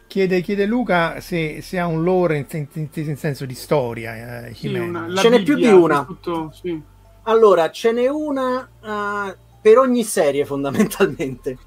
chiede, 0.07 0.41
chiede 0.41 0.65
Luca 0.65 1.21
se, 1.21 1.61
se 1.61 1.79
ha 1.79 1.85
un 1.87 2.03
lore 2.03 2.37
in, 2.37 2.67
in- 2.73 2.89
in- 2.91 3.17
senso 3.17 3.45
di 3.45 3.53
storia. 3.53 4.47
Eh, 4.47 4.53
sì, 4.53 4.73
una- 4.75 5.07
Ce 5.15 5.29
n'è 5.29 5.41
più 5.41 5.55
di 5.55 5.67
una. 5.67 6.03
tutto- 6.03 6.51
sì. 6.53 6.81
Allora, 7.27 7.71
ce 7.71 7.91
n'è 7.91 8.07
una 8.07 8.69
eh, 8.81 9.37
per 9.61 9.77
ogni 9.77 10.03
serie 10.03 10.45
fondamentalmente. 10.45 11.57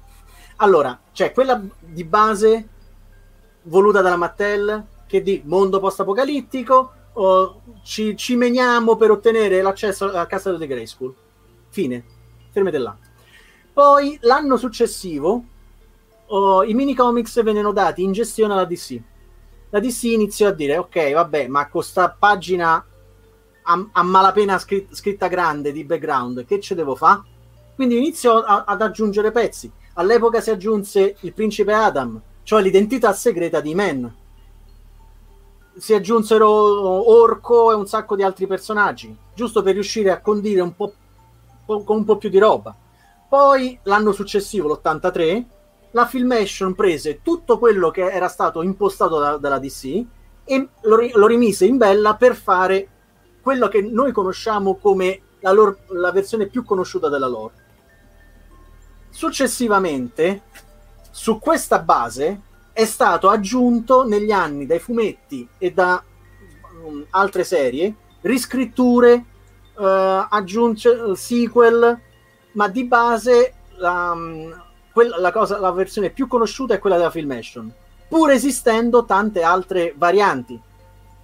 Allora, 0.57 0.97
c'è 1.11 1.31
quella 1.33 1.61
di 1.79 2.03
base 2.03 2.67
voluta 3.63 4.01
dalla 4.01 4.15
Mattel 4.15 4.85
che 5.05 5.21
di 5.21 5.41
mondo 5.45 5.79
post-apocalittico 5.79 6.91
o 7.13 7.61
ci, 7.83 8.15
ci 8.15 8.35
meniamo 8.35 8.95
per 8.95 9.11
ottenere 9.11 9.61
l'accesso 9.61 10.11
al 10.11 10.27
castello 10.27 10.57
di 10.57 10.67
Grayskull. 10.67 11.13
Fine. 11.69 12.03
Fermate 12.51 12.77
là. 12.77 12.97
Poi 13.73 14.17
l'anno 14.21 14.55
successivo 14.55 15.43
oh, 16.27 16.63
i 16.63 16.73
mini 16.73 16.95
comics 16.95 17.41
vennero 17.43 17.71
dati 17.73 18.01
in 18.01 18.13
gestione 18.13 18.53
alla 18.53 18.65
DC. 18.65 19.01
La 19.71 19.79
DC 19.79 20.03
iniziò 20.03 20.47
a 20.47 20.51
dire: 20.51 20.77
Ok, 20.77 21.11
vabbè, 21.11 21.47
ma 21.47 21.67
con 21.67 21.83
sta 21.83 22.09
pagina 22.17 22.83
a, 23.69 23.87
a 23.91 24.03
malapena 24.03 24.57
scritta, 24.57 24.95
scritta 24.95 25.27
grande 25.27 25.71
di 25.71 25.83
background, 25.83 26.45
che 26.45 26.59
ce 26.59 26.73
devo 26.73 26.95
fare? 26.95 27.21
Quindi 27.75 27.97
iniziò 27.97 28.39
a, 28.39 28.63
ad 28.65 28.81
aggiungere 28.81 29.31
pezzi. 29.31 29.71
All'epoca 29.93 30.41
si 30.41 30.49
aggiunse 30.49 31.17
il 31.21 31.33
principe 31.33 31.73
Adam, 31.73 32.19
cioè 32.43 32.61
l'identità 32.61 33.13
segreta 33.13 33.61
di 33.61 33.75
Men. 33.75 34.15
Si 35.77 35.93
aggiunsero 35.93 36.47
Orco 36.49 37.71
e 37.71 37.75
un 37.75 37.85
sacco 37.85 38.15
di 38.15 38.23
altri 38.23 38.47
personaggi, 38.47 39.15
giusto 39.33 39.61
per 39.61 39.73
riuscire 39.73 40.11
a 40.11 40.19
condire 40.19 40.61
un 40.61 40.75
po', 40.75 40.93
con 41.65 41.83
un 41.87 42.03
po' 42.03 42.17
più 42.17 42.29
di 42.29 42.39
roba. 42.39 42.75
Poi 43.29 43.79
l'anno 43.83 44.11
successivo, 44.11 44.67
l'83, 44.67 45.45
la 45.91 46.05
Filmation 46.05 46.73
prese 46.75 47.21
tutto 47.21 47.59
quello 47.59 47.91
che 47.91 48.01
era 48.01 48.27
stato 48.27 48.61
impostato 48.61 49.19
da, 49.19 49.37
dalla 49.37 49.59
DC 49.59 50.05
e 50.43 50.67
lo, 50.81 50.97
lo, 51.13 51.27
rimise 51.27 51.65
in 51.65 51.77
bella 51.77 52.15
per 52.15 52.35
fare 52.35 52.87
quello 53.41 53.67
che 53.67 53.81
noi 53.81 54.11
conosciamo 54.11 54.75
come 54.75 55.21
la, 55.39 55.51
loro, 55.51 55.79
la 55.87 56.11
versione 56.11 56.47
più 56.47 56.63
conosciuta 56.63 57.09
della 57.09 57.27
lore. 57.27 57.53
Successivamente, 59.09 60.43
su 61.09 61.39
questa 61.39 61.79
base 61.79 62.41
è 62.73 62.85
stato 62.85 63.29
aggiunto 63.29 64.05
negli 64.05 64.31
anni 64.31 64.65
dai 64.65 64.79
fumetti 64.79 65.47
e 65.57 65.71
da 65.71 66.01
um, 66.83 67.05
altre 67.09 67.43
serie 67.43 67.95
riscritture, 68.21 69.13
uh, 69.75 69.83
aggiunge, 70.29 71.15
sequel, 71.15 71.99
ma 72.53 72.67
di 72.67 72.83
base 72.85 73.53
la, 73.77 74.11
um, 74.11 74.63
quella, 74.91 75.19
la, 75.19 75.31
cosa, 75.31 75.59
la 75.59 75.71
versione 75.71 76.09
più 76.09 76.27
conosciuta 76.27 76.73
è 76.73 76.79
quella 76.79 76.97
della 76.97 77.11
Filmation, 77.11 77.71
pur 78.07 78.31
esistendo 78.31 79.05
tante 79.05 79.41
altre 79.43 79.93
varianti. 79.95 80.59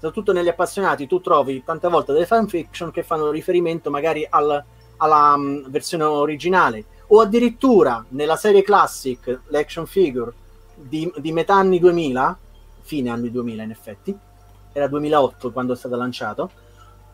Soprattutto 0.05 0.33
negli 0.33 0.49
appassionati, 0.49 1.07
tu 1.07 1.19
trovi 1.19 1.63
tante 1.63 1.87
volte 1.87 2.13
delle 2.13 2.27
fanfiction 2.27 2.91
che 2.91 3.01
fanno 3.01 3.31
riferimento 3.31 3.89
magari 3.89 4.23
al, 4.29 4.63
alla 4.97 5.33
um, 5.33 5.67
versione 5.67 6.03
originale, 6.03 6.85
o 7.07 7.21
addirittura 7.21 8.05
nella 8.09 8.35
serie 8.35 8.61
classic, 8.61 9.39
l'action 9.47 9.87
figure 9.87 10.31
di, 10.75 11.11
di 11.17 11.31
metà 11.31 11.55
anni 11.55 11.79
2000, 11.79 12.37
fine 12.81 13.09
anni 13.09 13.31
2000 13.31 13.63
in 13.63 13.71
effetti, 13.71 14.15
era 14.71 14.87
2008 14.87 15.51
quando 15.51 15.73
è 15.73 15.75
stato 15.75 15.95
lanciato, 15.95 16.51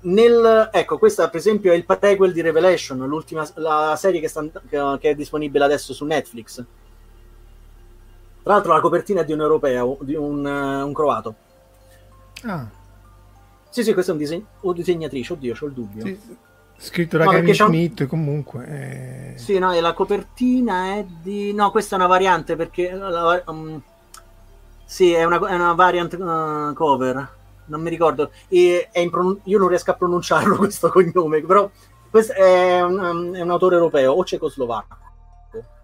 nel, 0.02 0.70
ecco, 0.74 0.98
questa 0.98 1.30
per 1.30 1.40
esempio 1.40 1.72
è 1.72 1.76
il 1.78 1.86
prequel 1.86 2.34
di 2.34 2.42
Revelation, 2.42 2.98
l'ultima 3.08 3.48
la 3.54 3.96
serie 3.98 4.20
che, 4.20 4.28
sta, 4.28 4.44
che, 4.68 4.98
è 5.00 5.16
disponibile 5.16 5.64
adesso 5.64 5.94
su 5.94 6.04
Netflix. 6.04 6.56
Tra 8.44 8.54
l'altro 8.54 8.74
la 8.74 8.82
copertina 8.82 9.22
è 9.22 9.24
di 9.26 9.32
un 9.32 9.40
europeo, 9.40 9.98
di 10.02 10.16
un, 10.16 10.44
uh, 10.44 10.86
un 10.86 10.92
croato. 10.92 11.36
Ah. 12.44 12.80
Sì, 13.72 13.84
sì, 13.84 13.94
questa 13.94 14.12
è 14.12 14.14
un 14.14 14.20
diseg- 14.20 14.46
o 14.62 14.74
disegnatrice, 14.74 15.34
oddio, 15.34 15.56
ho 15.60 15.66
il 15.66 15.72
dubbio. 15.72 16.06
Sì, 16.06 16.20
scritto 16.78 17.18
da 17.18 17.24
no, 17.24 17.32
Kevin 17.32 17.54
Smith 17.56 18.00
un... 18.02 18.08
comunque. 18.08 18.66
È... 18.66 19.34
Sì, 19.38 19.58
no, 19.58 19.72
e 19.72 19.82
la 19.82 19.94
copertina 19.94 20.98
è 20.98 21.06
di... 21.06 21.54
No, 21.54 21.72
questa 21.72 21.96
è 21.96 21.98
una 21.98 22.08
variante 22.08 22.56
perché... 22.56 22.92
La, 22.92 23.42
um... 23.48 23.82
Sì, 24.86 25.14
è 25.14 25.24
una, 25.24 25.38
è 25.48 25.56
una 25.56 25.74
variant 25.74 26.14
uh, 26.14 26.74
cover 26.74 27.40
non 27.66 27.82
mi 27.82 27.90
ricordo. 27.90 28.32
Pron- 29.10 29.40
io 29.44 29.58
non 29.58 29.70
riesco 29.70 29.92
a 29.92 29.96
pronunciarlo 29.96 30.58
questo 30.60 30.90
cognome, 30.90 31.42
però 31.42 31.72
questo 32.10 32.34
è 32.34 32.82
un, 32.82 33.00
um, 33.00 33.34
è 33.34 33.42
un 33.42 33.50
autore 33.50 33.76
europeo 33.76 34.12
o 34.12 34.26
cecoslovacco. 34.26 34.98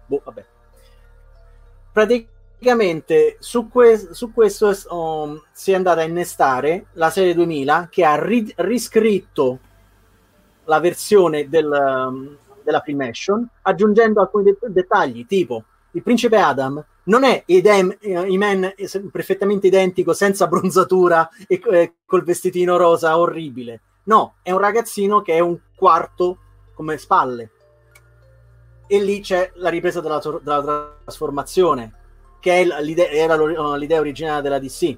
Boh, 0.06 0.20
vabbè. 0.24 0.44
Praticamente 1.90 2.36
su, 3.38 3.68
que- 3.68 4.08
su 4.12 4.32
questo 4.32 4.74
um, 4.90 5.40
si 5.52 5.72
è 5.72 5.74
andata 5.74 6.00
a 6.00 6.04
innestare 6.04 6.86
la 6.92 7.10
serie 7.10 7.34
2000 7.34 7.88
che 7.90 8.04
ha 8.04 8.22
ri- 8.22 8.52
riscritto 8.56 9.58
la 10.64 10.80
versione 10.80 11.48
del, 11.48 11.70
um, 11.70 12.36
della 12.62 12.80
Filmation 12.80 13.48
aggiungendo 13.62 14.20
alcuni 14.20 14.44
de- 14.44 14.58
dettagli 14.68 15.26
tipo 15.26 15.64
il 15.92 16.02
principe 16.02 16.36
Adam 16.36 16.84
non 17.08 17.24
è 17.24 17.42
Idem, 17.46 17.96
Iman 18.00 18.74
perfettamente 19.10 19.66
identico, 19.66 20.12
senza 20.12 20.46
bronzatura 20.46 21.28
e 21.46 21.60
eh, 21.70 21.94
col 22.06 22.22
vestitino 22.22 22.76
rosa 22.76 23.18
orribile. 23.18 23.80
No, 24.04 24.36
è 24.42 24.52
un 24.52 24.58
ragazzino 24.58 25.22
che 25.22 25.34
è 25.34 25.40
un 25.40 25.58
quarto 25.74 26.38
come 26.74 26.96
spalle. 26.98 27.50
E 28.86 29.02
lì 29.02 29.20
c'è 29.20 29.52
la 29.54 29.68
ripresa 29.70 30.00
della, 30.00 30.20
della 30.42 30.96
trasformazione, 31.02 31.92
che 32.40 32.60
è 32.60 32.82
l'idea, 32.82 33.08
era 33.08 33.76
l'idea 33.76 34.00
originale 34.00 34.42
della 34.42 34.58
DC. 34.58 34.96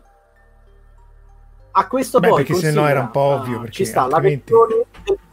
A 1.72 1.86
questo 1.86 2.18
Beh, 2.18 2.28
poi 2.28 2.44
perché 2.44 2.60
se 2.60 2.72
no 2.72 2.86
era 2.86 3.00
un 3.00 3.10
po' 3.10 3.20
ovvio. 3.20 3.60
Perché 3.60 3.72
ci 3.72 3.84
sta 3.84 4.02
altrimenti... 4.02 4.52
la 4.52 4.58
versione 4.66 5.28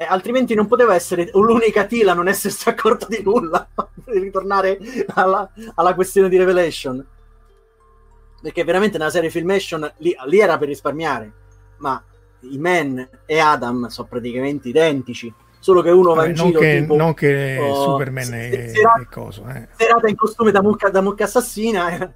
eh, 0.00 0.04
altrimenti 0.04 0.54
non 0.54 0.68
poteva 0.68 0.94
essere 0.94 1.28
l'unica 1.32 1.84
Tila 1.84 2.14
non 2.14 2.28
essersi 2.28 2.68
accorta 2.68 3.06
di 3.08 3.20
nulla 3.20 3.66
per 3.74 4.14
ritornare 4.14 4.78
alla, 5.14 5.50
alla, 5.74 5.94
questione 5.94 6.28
di 6.28 6.36
Revelation 6.36 7.04
perché 8.40 8.62
veramente 8.62 8.96
nella 8.96 9.10
serie 9.10 9.28
Filmation 9.28 9.92
lì, 9.96 10.14
lì 10.26 10.38
era 10.38 10.56
per 10.56 10.68
risparmiare 10.68 11.32
ma 11.78 12.00
i 12.42 12.58
Men 12.58 13.08
e 13.26 13.38
Adam 13.40 13.88
sono 13.88 14.06
praticamente 14.06 14.68
identici 14.68 15.34
solo 15.58 15.82
che 15.82 15.90
uno 15.90 16.14
va 16.14 16.26
in 16.26 16.34
non 16.34 16.46
giro 16.46 16.60
che, 16.60 16.80
tipo, 16.80 16.96
non 16.96 17.14
che 17.14 17.58
oh, 17.58 17.82
Superman 17.82 18.32
è, 18.32 18.70
serata, 18.72 19.00
è 19.00 19.06
coso 19.06 19.44
eh. 19.48 19.68
serata 19.76 20.08
in 20.08 20.16
costume 20.16 20.50
da 20.50 20.62
mucca, 20.62 20.88
da 20.88 21.00
mucca 21.00 21.24
assassina 21.24 21.90
eh. 21.90 22.10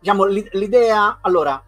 diciamo 0.00 0.24
l'idea 0.24 1.18
allora 1.20 1.62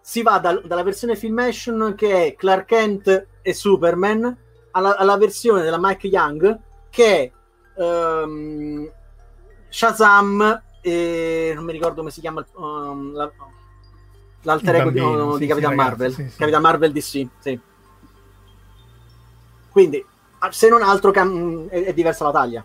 si 0.00 0.22
va 0.22 0.38
dal, 0.38 0.62
dalla 0.66 0.82
versione 0.82 1.16
Filmation 1.16 1.94
che 1.96 2.26
è 2.26 2.34
Clark 2.34 2.66
Kent 2.66 3.26
e 3.42 3.54
Superman 3.54 4.36
alla, 4.72 4.96
alla 4.96 5.16
versione 5.16 5.62
della 5.62 5.78
Mike 5.80 6.06
Young 6.06 6.60
che 6.90 7.32
è 7.74 7.80
um, 7.80 8.88
Shazam 9.68 10.62
e 10.80 11.52
non 11.54 11.64
mi 11.64 11.72
ricordo 11.72 11.96
come 11.96 12.10
si 12.10 12.20
chiama 12.20 12.46
um, 12.54 13.12
la, 13.14 13.32
l'alter 14.42 14.76
ego 14.76 14.90
di, 14.90 15.00
sì, 15.32 15.38
di 15.38 15.46
Capitan 15.46 15.70
sì, 15.70 15.76
Marvel 15.76 16.12
sì, 16.12 16.28
sì. 16.28 16.36
Capitan 16.36 16.62
Marvel 16.62 16.92
DC 16.92 17.26
sì. 17.38 17.60
quindi 19.70 20.04
se 20.52 20.68
non 20.68 20.82
altro 20.82 21.10
cam- 21.10 21.68
è, 21.68 21.84
è, 21.84 21.94
diversa 21.94 22.24
la 22.24 22.32
taglia 22.32 22.64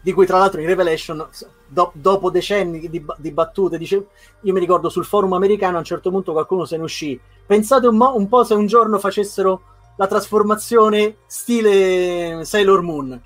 di 0.00 0.12
cui 0.12 0.26
tra 0.26 0.38
l'altro 0.38 0.60
in 0.60 0.66
Revelation 0.66 1.26
do- 1.66 1.90
dopo 1.94 2.30
decenni 2.30 2.88
di, 2.88 3.04
di 3.16 3.30
battute 3.32 3.76
dice, 3.76 4.06
io 4.40 4.52
mi 4.52 4.60
ricordo 4.60 4.88
sul 4.88 5.04
forum 5.04 5.32
americano 5.32 5.76
a 5.76 5.80
un 5.80 5.84
certo 5.84 6.10
punto 6.10 6.32
qualcuno 6.32 6.64
se 6.64 6.76
ne 6.76 6.84
uscì 6.84 7.20
pensate 7.46 7.86
un, 7.86 7.96
mo- 7.96 8.14
un 8.14 8.28
po' 8.28 8.44
se 8.44 8.54
un 8.54 8.66
giorno 8.66 8.98
facessero 8.98 9.62
la 9.96 10.06
trasformazione 10.06 11.16
stile 11.26 12.44
Sailor 12.44 12.82
Moon. 12.82 13.20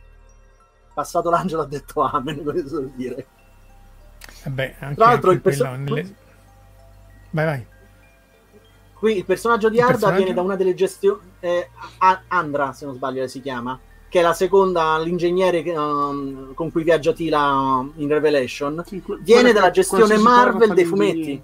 Passato 0.94 1.30
l'angelo 1.30 1.62
ha 1.62 1.66
detto 1.66 2.00
amen, 2.02 2.42
cosa 2.44 2.62
vuol 2.62 2.92
dire? 2.94 3.26
Vabbè, 4.44 4.76
anche, 4.78 4.94
Tra 4.94 5.06
l'altro 5.06 5.32
il 5.32 5.40
perso- 5.40 5.64
nelle... 5.64 6.14
Vai, 7.30 7.44
vai. 7.44 7.66
Qui 9.00 9.16
il 9.16 9.24
personaggio 9.24 9.70
di 9.70 9.80
Arda 9.80 9.92
personaggio? 9.92 10.16
viene 10.18 10.34
da 10.34 10.42
una 10.42 10.56
delle 10.56 10.74
gestioni... 10.74 11.20
Eh, 11.40 11.70
Andra, 12.28 12.74
se 12.74 12.84
non 12.84 12.94
sbaglio 12.96 13.26
si 13.28 13.40
chiama, 13.40 13.80
che 14.10 14.18
è 14.18 14.22
la 14.22 14.34
seconda, 14.34 14.98
l'ingegnere 14.98 15.62
um, 15.74 16.52
con 16.52 16.70
cui 16.70 16.82
viaggia 16.82 17.14
Tila 17.14 17.82
in 17.94 18.08
Revelation. 18.08 18.84
Sì, 18.86 19.00
que- 19.00 19.16
viene 19.22 19.52
dalla 19.54 19.68
che- 19.68 19.72
gestione 19.72 20.18
Marvel 20.18 20.74
dei 20.74 20.84
fumetti. 20.84 21.42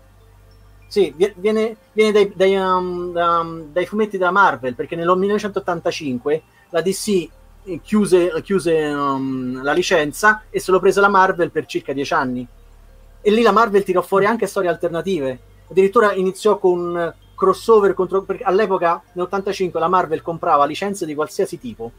Sì, 0.87 1.15
vie- 1.17 1.33
viene, 1.39 1.75
viene 1.93 2.13
dai, 2.13 2.31
dai, 2.37 2.57
um, 2.57 3.13
da- 3.13 3.39
um, 3.39 3.63
dai 3.73 3.87
fumetti 3.87 4.19
della 4.19 4.31
Marvel, 4.33 4.75
perché 4.75 4.95
nel 4.95 5.07
1985 5.17 6.43
la 6.69 6.83
DC 6.83 7.29
chiuse, 7.83 8.33
chiuse 8.43 8.85
um, 8.85 9.63
la 9.63 9.73
licenza 9.73 10.43
e 10.51 10.61
se 10.61 10.71
lo 10.73 10.79
prese 10.79 11.01
la 11.01 11.09
Marvel 11.09 11.51
per 11.51 11.65
circa 11.65 11.95
dieci 11.95 12.13
anni. 12.13 12.47
E 13.23 13.31
lì 13.31 13.41
la 13.41 13.51
Marvel 13.51 13.83
tirò 13.83 14.03
fuori 14.03 14.27
anche 14.27 14.47
storie 14.47 14.69
alternative. 14.69 15.39
Addirittura 15.71 16.13
iniziò 16.13 16.59
con 16.59 17.15
crossover 17.37 17.95
contro... 17.95 18.23
perché 18.23 18.43
all'epoca, 18.43 19.01
nell'85, 19.13 19.79
la 19.79 19.89
Marvel 19.89 20.23
comprava 20.23 20.65
licenze 20.65 21.07
di 21.07 21.15
qualsiasi 21.15 21.61
tipo 21.61 21.93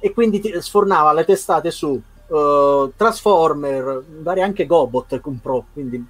e 0.00 0.12
quindi 0.12 0.40
ti- 0.40 0.52
sfornava 0.60 1.12
le 1.12 1.24
testate 1.24 1.70
su 1.70 1.88
uh, 1.88 2.92
Transformer, 2.96 4.02
vari 4.20 4.42
anche 4.42 4.66
Gobot 4.66 5.20
comprò, 5.20 5.62
quindi 5.72 6.04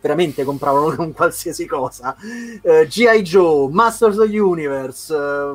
veramente 0.00 0.44
compravano 0.44 0.94
con 0.96 1.12
qualsiasi 1.12 1.66
cosa. 1.66 2.16
Eh, 2.62 2.86
G.I. 2.86 3.22
Joe, 3.22 3.68
Masters 3.70 4.18
of 4.18 4.28
the 4.28 4.38
Universe. 4.38 5.14
eh, 5.14 5.54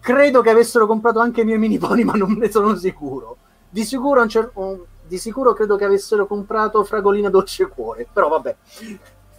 credo 0.00 0.40
che 0.40 0.50
avessero 0.50 0.86
comprato 0.86 1.20
anche 1.20 1.42
i 1.42 1.44
miei 1.44 1.58
mini 1.58 1.78
pony, 1.78 2.02
ma 2.04 2.12
non 2.14 2.32
ne 2.32 2.50
sono 2.50 2.74
sicuro. 2.76 3.36
Di 3.68 3.84
sicuro, 3.84 4.26
cer- 4.26 4.50
oh, 4.54 4.86
di 5.06 5.18
sicuro 5.18 5.52
credo 5.54 5.76
che 5.76 5.84
avessero 5.84 6.26
comprato 6.26 6.84
Fragolina 6.84 7.30
Dolce 7.30 7.66
Cuore, 7.68 8.06
però 8.12 8.28
vabbè. 8.28 8.56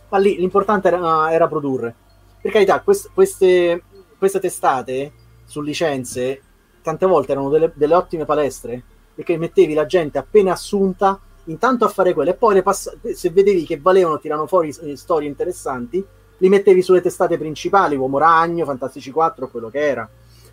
Ma 0.09 0.17
lì 0.17 0.37
l'importante 0.37 0.87
era, 0.87 1.31
era 1.31 1.47
produrre. 1.47 1.95
Per 2.43 2.51
carità, 2.51 2.81
quest- 2.81 3.09
queste, 3.13 3.83
queste 4.17 4.41
testate 4.41 5.13
su 5.45 5.61
licenze 5.61 6.41
tante 6.81 7.05
volte 7.05 7.31
erano 7.31 7.47
delle, 7.47 7.71
delle 7.73 7.95
ottime 7.95 8.25
palestre, 8.25 8.83
perché 9.15 9.37
mettevi 9.37 9.73
la 9.73 9.85
gente 9.85 10.17
appena 10.17 10.51
assunta 10.51 11.17
intanto 11.45 11.85
a 11.85 11.87
fare 11.87 12.13
quelle 12.13 12.31
e 12.31 12.33
poi 12.33 12.61
pass- 12.61 12.97
se 13.13 13.29
vedevi 13.29 13.63
che 13.63 13.79
valevano, 13.79 14.19
tirano 14.19 14.45
fuori 14.45 14.73
storie 14.97 15.29
interessanti, 15.29 16.05
li 16.39 16.49
mettevi 16.49 16.81
sulle 16.81 16.99
testate 16.99 17.37
principali, 17.37 17.95
Uomo 17.95 18.17
Ragno, 18.17 18.65
Fantastici 18.65 19.09
4, 19.09 19.47
quello 19.47 19.69
che 19.69 19.79
era. 19.79 20.09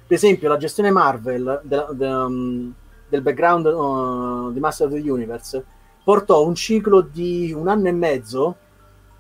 Per 0.06 0.16
esempio, 0.16 0.48
la 0.48 0.58
gestione 0.58 0.92
Marvel 0.92 1.60
de- 1.64 1.86
de- 1.90 2.06
um, 2.06 2.72
del 3.08 3.22
background 3.22 3.66
uh, 3.66 4.52
di 4.52 4.60
Master 4.60 4.86
of 4.86 4.92
the 4.92 5.10
Universe 5.10 5.64
portò 6.04 6.46
un 6.46 6.54
ciclo 6.54 7.00
di 7.00 7.52
un 7.52 7.66
anno 7.66 7.88
e 7.88 7.92
mezzo 7.92 8.56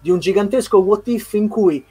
di 0.00 0.10
un 0.10 0.18
gigantesco 0.18 0.78
what 0.78 1.06
if 1.08 1.32
in 1.34 1.48
cui 1.48 1.84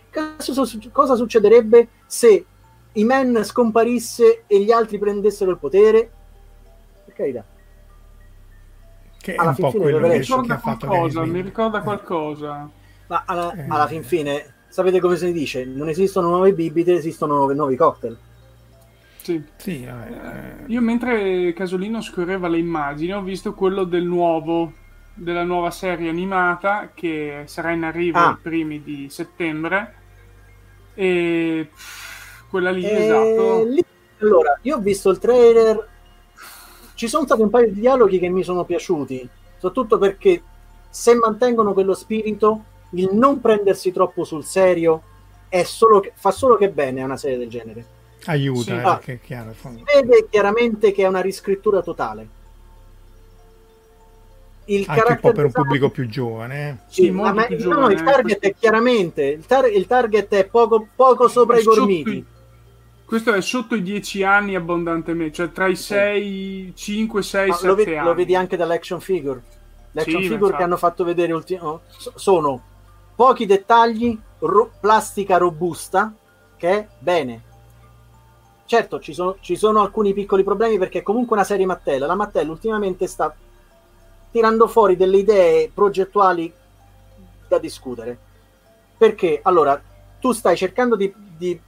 cosa 0.91 1.15
succederebbe 1.15 1.87
se 2.05 2.45
i 2.93 3.03
men 3.03 3.43
scomparisse 3.43 4.43
e 4.47 4.61
gli 4.61 4.71
altri 4.71 4.97
prendessero 4.97 5.51
il 5.51 5.57
potere? 5.57 6.11
Per 7.05 7.13
carità. 7.13 7.45
Che 9.21 9.35
è 9.35 9.45
un 9.45 9.55
po' 9.55 9.71
quello 9.71 9.99
che, 10.07 10.19
che 10.19 10.53
ha 10.53 10.57
fatto 10.57 10.87
qualcosa, 10.87 11.25
Mi 11.25 11.41
ricorda 11.41 11.81
qualcosa. 11.81 12.69
Ma 13.07 13.23
alla, 13.25 13.53
eh. 13.53 13.65
alla, 13.67 13.87
fin 13.87 14.03
fine, 14.03 14.53
sapete 14.69 14.99
come 14.99 15.17
si 15.17 15.31
dice? 15.31 15.65
Non 15.65 15.89
esistono 15.89 16.29
nuove 16.29 16.53
bibite, 16.53 16.93
esistono 16.93 17.35
nuovi, 17.35 17.55
nuovi 17.55 17.75
cocktail. 17.75 18.17
Sì. 19.21 19.43
sì 19.57 19.83
eh. 19.83 20.65
Io 20.67 20.81
mentre 20.81 21.53
Casolino 21.53 22.01
scorreva 22.01 22.47
le 22.47 22.57
immagini 22.57 23.13
ho 23.13 23.21
visto 23.21 23.53
quello 23.53 23.83
del 23.83 24.05
nuovo, 24.05 24.73
della 25.19 25.43
nuova 25.43 25.71
serie 25.71 26.09
animata 26.09 26.91
che 26.93 27.43
sarà 27.45 27.71
in 27.71 27.83
arrivo 27.83 28.19
ah. 28.19 28.37
i 28.37 28.41
primi 28.41 28.83
di 28.83 29.07
settembre. 29.09 29.95
E 30.93 31.69
quella 32.49 32.71
lì, 32.71 32.83
e... 32.83 33.03
esatto. 33.03 33.63
Lì, 33.65 33.83
allora, 34.19 34.57
io 34.63 34.77
ho 34.77 34.79
visto 34.79 35.09
il 35.09 35.17
trailer 35.17 35.87
ci 36.99 37.07
sono 37.07 37.23
stati 37.23 37.39
un 37.39 37.49
paio 37.49 37.71
di 37.71 37.79
dialoghi 37.79 38.19
che 38.19 38.27
mi 38.27 38.43
sono 38.43 38.65
piaciuti, 38.65 39.25
soprattutto 39.53 39.97
perché 39.97 40.43
se 40.89 41.15
mantengono 41.15 41.71
quello 41.71 41.93
spirito, 41.93 42.65
il 42.89 43.11
non 43.13 43.39
prendersi 43.39 43.93
troppo 43.93 44.25
sul 44.25 44.43
serio 44.43 45.03
solo 45.63 46.01
che, 46.01 46.11
fa 46.13 46.31
solo 46.31 46.57
che 46.57 46.69
bene 46.69 47.01
a 47.01 47.05
una 47.05 47.15
serie 47.15 47.37
del 47.37 47.47
genere. 47.47 47.85
Aiuta, 48.25 48.61
sì. 48.99 49.11
eh, 49.11 49.13
ah, 49.13 49.17
chiaro. 49.23 49.53
Si 49.53 49.81
vede 49.85 50.27
chiaramente 50.29 50.91
che 50.91 51.03
è 51.03 51.07
una 51.07 51.21
riscrittura 51.21 51.81
totale. 51.81 52.27
Il 54.69 54.85
Anche 54.87 55.11
un 55.13 55.19
po' 55.19 55.31
per 55.31 55.45
un 55.45 55.51
pubblico 55.51 55.89
più 55.89 56.07
giovane. 56.07 56.69
Eh. 56.69 56.75
Sì, 56.85 57.03
sì 57.03 57.09
ma, 57.09 57.33
più 57.45 57.57
giovane, 57.57 57.81
no, 57.81 57.89
il 57.89 58.03
target 58.03 58.39
è 58.39 58.53
chiaramente 58.53 59.23
il, 59.23 59.45
tar- 59.45 59.71
il 59.71 59.87
target 59.87 60.31
è 60.35 60.45
poco, 60.45 60.87
poco 60.95 61.27
sopra 61.27 61.57
i 61.57 61.63
gormiti. 61.63 62.25
Questo 63.03 63.33
è 63.33 63.41
sotto 63.41 63.73
i 63.73 63.81
10 63.81 64.21
anni 64.21 64.53
abbondantemente, 64.53 65.33
cioè 65.33 65.51
tra 65.51 65.65
i 65.65 65.75
6, 65.75 66.73
5, 66.75 67.23
6, 67.23 67.51
7 67.53 67.65
lo 67.65 67.73
vedi, 67.73 67.95
anni. 67.95 68.07
Lo 68.07 68.13
vedi 68.13 68.35
anche 68.35 68.55
dall'action 68.55 69.01
figure. 69.01 69.41
Le 69.91 70.01
action 70.01 70.21
sì, 70.21 70.27
figure 70.27 70.55
che 70.55 70.61
hanno 70.61 70.77
fatto 70.77 71.03
vedere 71.03 71.33
ultimo, 71.33 71.67
oh, 71.67 71.81
sono 72.13 72.61
pochi 73.15 73.47
dettagli, 73.47 74.15
ro- 74.37 74.71
plastica 74.79 75.37
robusta, 75.37 76.13
che 76.55 76.69
è 76.69 76.87
bene. 76.99 77.41
Certo, 78.65 78.99
ci 78.99 79.15
sono, 79.15 79.37
ci 79.39 79.55
sono 79.55 79.81
alcuni 79.81 80.13
piccoli 80.13 80.43
problemi 80.43 80.77
perché 80.77 80.99
è 80.99 81.01
comunque 81.01 81.35
una 81.35 81.43
serie 81.43 81.65
Mattel. 81.65 82.05
La 82.05 82.13
Mattel 82.13 82.47
ultimamente 82.47 83.07
sta 83.07 83.33
tirando 84.31 84.67
fuori 84.67 84.95
delle 84.95 85.17
idee 85.17 85.71
progettuali 85.73 86.51
da 87.47 87.57
discutere. 87.57 88.17
Perché, 88.97 89.39
allora, 89.43 89.81
tu 90.19 90.31
stai 90.31 90.57
cercando 90.57 90.95
di, 90.95 91.13
di 91.15 91.59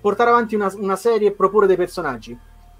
portare 0.00 0.30
avanti 0.30 0.54
una, 0.54 0.72
una 0.76 0.96
serie 0.96 1.28
e 1.28 1.32
proporre 1.32 1.66
dei 1.66 1.76
personaggi. 1.76 2.36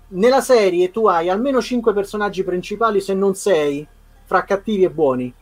Nella 0.09 0.41
serie 0.41 0.91
tu 0.91 1.07
hai 1.07 1.29
almeno 1.29 1.61
5 1.61 1.93
personaggi 1.93 2.45
principali, 2.45 3.01
se 3.01 3.15
non 3.15 3.35
6, 3.35 3.87
fra 4.25 4.45
cattivi 4.45 4.85
e 4.85 4.91
buoni. 4.91 5.33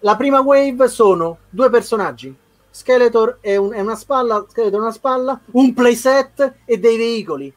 La 0.00 0.16
prima 0.16 0.40
wave 0.40 0.88
sono 0.88 1.38
due 1.50 1.68
personaggi, 1.68 2.34
Skeletor 2.76 3.38
è, 3.40 3.56
un, 3.56 3.72
è 3.72 3.80
una 3.80 3.96
spalla, 3.96 4.44
Skeletor 4.46 4.78
è 4.78 4.82
una 4.82 4.92
spalla, 4.92 5.40
un 5.52 5.72
playset 5.72 6.56
e 6.66 6.78
dei 6.78 6.98
veicoli. 6.98 7.50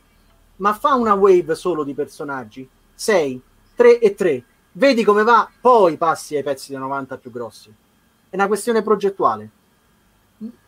Ma 0.58 0.74
fa 0.74 0.94
una 0.94 1.14
wave 1.14 1.56
solo 1.56 1.84
di 1.84 1.94
personaggi, 1.94 2.68
6, 2.96 3.42
3 3.76 4.00
e 4.00 4.16
3. 4.16 4.44
Vedi 4.80 5.04
come 5.04 5.24
va, 5.24 5.50
poi 5.60 5.98
passi 5.98 6.38
ai 6.38 6.44
pezzi 6.44 6.72
da 6.72 6.80
90 6.80 7.18
più 7.18 7.32
grossi. 7.32 7.70
È 8.30 8.36
una 8.36 8.48
questione 8.48 8.82
progettuale. 8.82 9.50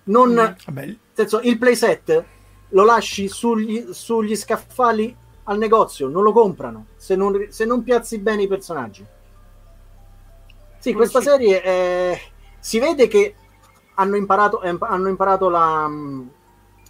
Non, 0.04 0.34
mm, 0.34 0.92
senso, 1.14 1.40
il 1.44 1.58
playset 1.58 2.26
lo 2.70 2.84
lasci 2.84 3.30
sugli, 3.30 3.94
sugli 3.94 4.36
scaffali 4.36 5.16
al 5.44 5.58
negozio, 5.58 6.10
non 6.10 6.24
lo 6.24 6.34
comprano 6.34 6.88
se 6.98 7.16
non, 7.16 7.48
se 7.52 7.64
non 7.64 7.84
piazzi 7.84 8.18
bene 8.18 8.42
i 8.42 8.48
personaggi. 8.50 9.06
Sì, 10.78 10.92
questa 10.92 11.22
sì. 11.22 11.28
serie 11.28 11.62
è... 11.62 12.22
si 12.60 12.80
vede 12.80 13.08
che 13.08 13.36
hanno 13.94 14.18
imparato, 14.18 14.60
hanno 14.60 15.08
imparato 15.08 15.48
la, 15.48 15.90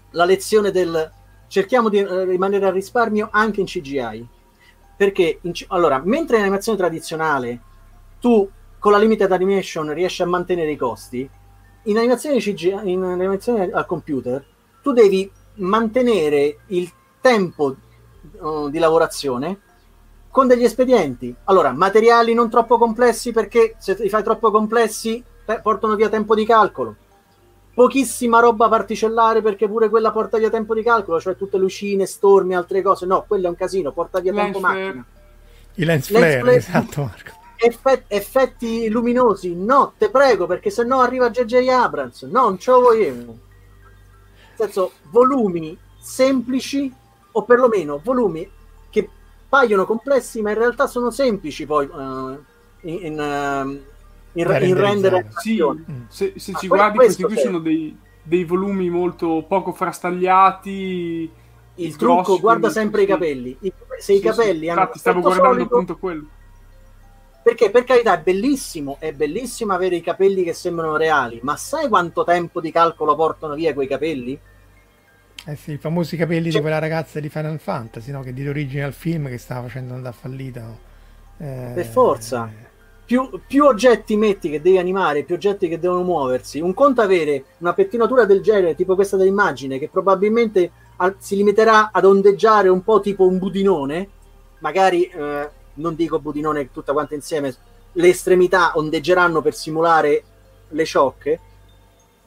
la, 0.10 0.26
lezione 0.26 0.72
del 0.72 1.12
cerchiamo 1.48 1.88
di 1.88 2.00
eh, 2.00 2.26
rimanere 2.26 2.66
a 2.66 2.72
risparmio 2.72 3.30
anche 3.32 3.60
in 3.60 3.68
CGI. 3.68 4.28
Perché, 5.02 5.40
in, 5.42 5.52
allora, 5.70 6.00
mentre 6.06 6.36
in 6.36 6.44
animazione 6.44 6.78
tradizionale 6.78 7.60
tu 8.20 8.48
con 8.78 8.92
la 8.92 9.00
limited 9.00 9.32
animation 9.32 9.92
riesci 9.96 10.22
a 10.22 10.28
mantenere 10.28 10.70
i 10.70 10.76
costi, 10.76 11.28
in 11.86 11.98
animazione, 11.98 12.38
CGI, 12.38 12.82
in 12.84 13.02
animazione 13.02 13.72
al 13.72 13.88
computer 13.88 14.46
tu 14.84 14.92
devi 14.92 15.28
mantenere 15.56 16.60
il 16.68 16.88
tempo 17.20 17.76
uh, 18.42 18.70
di 18.70 18.78
lavorazione 18.78 19.60
con 20.30 20.46
degli 20.46 20.64
espedienti. 20.66 21.36
Allora, 21.46 21.72
materiali 21.72 22.36
non 22.36 22.52
troppo 22.52 22.78
complessi 22.78 23.32
perché 23.32 23.74
se 23.80 23.96
li 23.98 24.08
fai 24.08 24.22
troppo 24.22 24.52
complessi 24.52 25.24
eh, 25.46 25.60
portano 25.62 25.96
via 25.96 26.10
tempo 26.10 26.36
di 26.36 26.46
calcolo. 26.46 26.96
Pochissima 27.74 28.40
roba 28.40 28.68
particellare 28.68 29.42
perché 29.42 29.68
pure 29.68 29.90
quella 29.90 30.12
porta 30.12 30.38
via 30.38 30.50
tempo 30.50 30.74
di 30.74 30.84
calcolo, 30.84 31.20
cioè 31.20 31.38
tutte 31.38 31.58
lucine, 31.58 32.06
stormi, 32.06 32.56
altre 32.56 32.82
cose. 32.82 33.06
No, 33.06 33.24
quello 33.28 33.46
è 33.46 33.50
un 33.50 33.56
casino, 33.56 33.92
porta 33.92 34.20
via 34.20 34.34
lens 34.34 34.44
tempo 34.52 34.60
flare. 34.60 34.84
macchina. 34.84 35.06
I 35.76 35.86
lens, 35.86 36.10
lens 36.10 36.20
flare, 36.20 36.40
flare, 36.40 36.56
esatto 36.58 37.02
Marco. 37.02 37.40
Effetti, 37.56 38.06
effetti 38.08 38.90
luminosi, 38.90 39.56
no, 39.56 39.94
te 39.98 40.10
prego, 40.10 40.48
perché 40.48 40.72
se 40.72 40.84
no 40.84 41.00
arriva 41.00 41.30
J.J. 41.30 41.68
Abrams. 41.70 42.24
No, 42.24 42.42
non 42.42 42.58
ce 42.58 42.72
lo 42.72 42.82
vogliamo 42.82 43.38
senso 44.62 44.92
volumi 45.10 45.78
semplici 46.00 46.94
o 47.32 47.44
perlomeno 47.44 48.00
volumi 48.04 48.50
che 48.90 49.10
paiono 49.48 49.86
complessi 49.86 50.42
ma 50.42 50.52
in 50.52 50.58
realtà 50.58 50.88
sono 50.88 51.10
semplici 51.10 51.66
poi 51.66 51.86
uh, 51.86 52.44
in, 52.82 53.06
in, 53.06 53.20
uh, 53.20 53.84
in, 54.34 54.48
in 54.62 54.76
rendere 54.76 55.28
sì, 55.38 55.62
se, 56.08 56.34
se 56.38 56.54
ci 56.58 56.68
guardi 56.68 56.98
questi 56.98 57.24
qui 57.24 57.38
sono 57.38 57.60
dei, 57.60 57.98
dei, 58.24 58.44
volumi 58.44 58.90
molto 58.90 59.46
poco 59.48 59.74
frastagliati 59.74 61.30
il 61.76 61.96
trucco 61.96 62.40
guarda 62.40 62.70
sempre 62.70 63.00
sì. 63.02 63.06
i 63.06 63.10
capelli 63.10 63.58
I, 63.62 63.74
se 63.98 64.14
sì, 64.14 64.16
i 64.16 64.20
capelli 64.20 64.66
sì. 64.66 64.68
infatti 64.68 65.00
stavo 65.00 65.22
guardando 65.22 65.50
solido, 65.50 65.64
appunto 65.64 65.98
quello 65.98 66.26
perché 67.44 67.72
per 67.72 67.86
carità 67.86 68.14
è 68.14 68.22
bellissimo, 68.22 68.98
è 69.00 69.14
bellissimo 69.14 69.74
avere 69.74 69.96
i 69.96 70.02
capelli 70.02 70.44
che 70.44 70.54
sembrano 70.54 70.96
reali, 70.96 71.40
ma 71.42 71.56
sai 71.56 71.88
quanto 71.88 72.24
tempo 72.24 72.62
di 72.62 72.72
calcolo 72.72 73.16
portano 73.16 73.56
via 73.56 73.74
quei 73.74 73.88
capelli? 73.88 74.40
Eh 75.44 75.56
sì, 75.56 75.72
i 75.72 75.78
famosi 75.78 76.18
capelli 76.18 76.52
cioè, 76.52 76.52
di 76.52 76.62
quella 76.62 76.78
ragazza 76.78 77.20
di 77.20 77.30
Final 77.30 77.60
Fantasy, 77.60 78.12
no? 78.12 78.22
che 78.22 78.32
di 78.32 78.48
origine 78.48 78.84
al 78.84 78.94
film 78.94 79.28
che 79.28 79.40
stava 79.40 79.64
facendo 79.64 79.96
andare 79.96 80.16
fallita. 80.16 80.78
Eh, 81.38 81.72
per 81.74 81.86
forza. 81.86 82.70
Più, 83.06 83.42
più, 83.46 83.66
oggetti 83.66 84.16
metti 84.16 84.50
che 84.50 84.62
devi 84.62 84.78
animare, 84.78 85.24
più 85.24 85.36
oggetti 85.36 85.68
che 85.68 85.80
devono 85.80 86.04
muoversi. 86.04 86.62
Un 86.62 86.74
conto 86.74 87.02
avere 87.02 87.44
una 87.58 87.74
pettinatura 87.74 88.26
del 88.26 88.42
genere, 88.42 88.76
tipo 88.76 88.96
questa 88.96 89.18
dell'immagine, 89.18 89.80
che 89.80 89.90
probabilmente 89.90 90.72
a, 90.98 91.14
si 91.18 91.36
limiterà 91.36 91.90
ad 91.92 92.06
ondeggiare 92.06 92.70
un 92.70 92.84
po' 92.84 93.02
tipo 93.02 93.28
un 93.28 93.38
budinone, 93.38 94.10
magari 94.60 95.06
eh, 95.06 95.50
non 95.74 95.96
dico 95.96 96.20
budinone 96.20 96.72
tutta 96.72 96.94
quanta 96.94 97.16
insieme, 97.16 97.54
le 97.94 98.08
estremità 98.08 98.72
ondeggeranno 98.76 99.42
per 99.42 99.56
simulare 99.56 100.24
le 100.70 100.86
ciocche, 100.86 101.40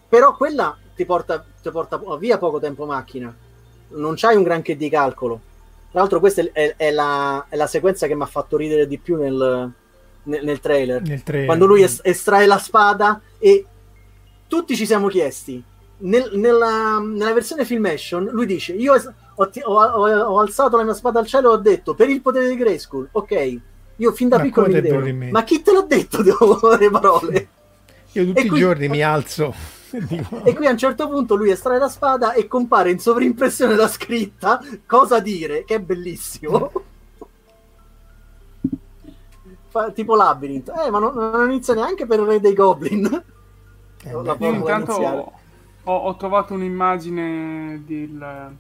però 0.09 0.37
quella 0.37 0.77
ti 0.95 1.05
porta, 1.05 1.45
ti 1.63 1.71
porta 1.71 2.01
via 2.19 2.39
poco 2.39 2.61
tempo 2.61 2.85
macchina, 2.85 3.35
non 3.89 4.15
c'hai 4.17 4.37
un 4.37 4.43
granché 4.43 4.77
di 4.77 4.89
calcolo. 4.89 5.41
Tra 5.91 6.01
l'altro, 6.01 6.21
questa 6.21 6.43
è, 6.53 6.75
è, 6.77 6.91
la, 6.91 7.47
è 7.49 7.57
la, 7.57 7.67
sequenza 7.69 8.07
che 8.07 8.17
mi 8.17 8.23
ha 8.23 8.27
fatto 8.27 8.57
ridere 8.57 8.89
di 8.89 8.99
più 8.99 9.17
nel, 9.17 9.73
nel, 10.25 10.45
nel, 10.45 10.61
trailer. 10.61 11.03
nel, 11.03 11.23
trailer. 11.23 11.47
Quando 11.47 11.67
lui 11.67 11.83
es- 11.83 12.01
estrae 12.03 12.47
la 12.47 12.59
spada 12.59 13.21
e 13.39 13.65
tutti 14.47 14.77
ci 14.77 14.87
siamo 14.87 15.09
chiesti. 15.09 15.63
Nel, 15.97 16.31
nella, 16.35 16.99
nella, 16.99 17.33
versione 17.33 17.65
Filmation, 17.65 18.25
lui 18.25 18.47
dice: 18.47 18.73
Io 18.73 18.95
ho, 18.95 18.99
ho, 19.35 19.75
ho, 19.75 20.21
ho, 20.25 20.41
alzato 20.41 20.77
la 20.77 20.85
mia 20.85 20.95
spada 20.95 21.21
al 21.21 21.27
cielo 21.27 21.51
e 21.51 21.55
ho 21.55 21.59
detto 21.59 21.95
per 21.95 22.09
il 22.09 22.21
potere 22.21 22.49
di 22.49 22.57
Grayskull, 22.57 23.09
ok. 23.13 23.61
Io 23.97 24.13
fin 24.13 24.29
da 24.29 24.39
ma 24.39 24.43
piccolo 24.43 24.67
mi 24.67 24.73
vedevo, 24.73 25.31
ma 25.31 25.45
chi 25.45 25.63
te 25.63 25.73
l'ha 25.73 25.83
detto? 25.83 26.23
Devo 26.23 26.77
le 26.77 26.91
parole. 26.91 27.49
Io 28.13 28.27
tutti 28.27 28.47
i 28.47 28.51
giorni 28.51 28.89
mi 28.89 29.03
alzo 29.03 29.55
e 30.45 30.55
qui 30.55 30.67
a 30.67 30.71
un 30.71 30.79
certo 30.79 31.09
punto 31.09 31.35
lui 31.35 31.51
estrae 31.51 31.79
la 31.79 31.89
spada 31.89 32.33
e 32.33 32.47
compare 32.47 32.91
in 32.91 32.99
sovrimpressione 32.99 33.77
la 33.77 33.89
scritta 33.89 34.61
cosa 34.87 35.21
dire, 35.21 35.65
che 35.65 35.77
è 35.77 35.81
bellissimo. 35.81 36.73
Fa, 39.75 39.91
tipo 39.91 40.15
labyrinth. 40.15 40.69
Eh, 40.69 40.89
ma 40.89 41.01
non, 41.01 41.15
non, 41.17 41.51
inizia 41.51 41.75
neanche 41.75 42.07
per 42.07 42.21
il 42.21 42.27
re 42.27 42.39
dei 42.39 42.55
goblin. 42.55 43.25
Eh, 44.05 44.11
io 44.11 44.37
intanto 44.39 44.93
ho, 44.93 45.97
ho, 45.97 46.17
trovato 46.17 46.55
un'immagine 46.55 47.83
del... 47.85 48.55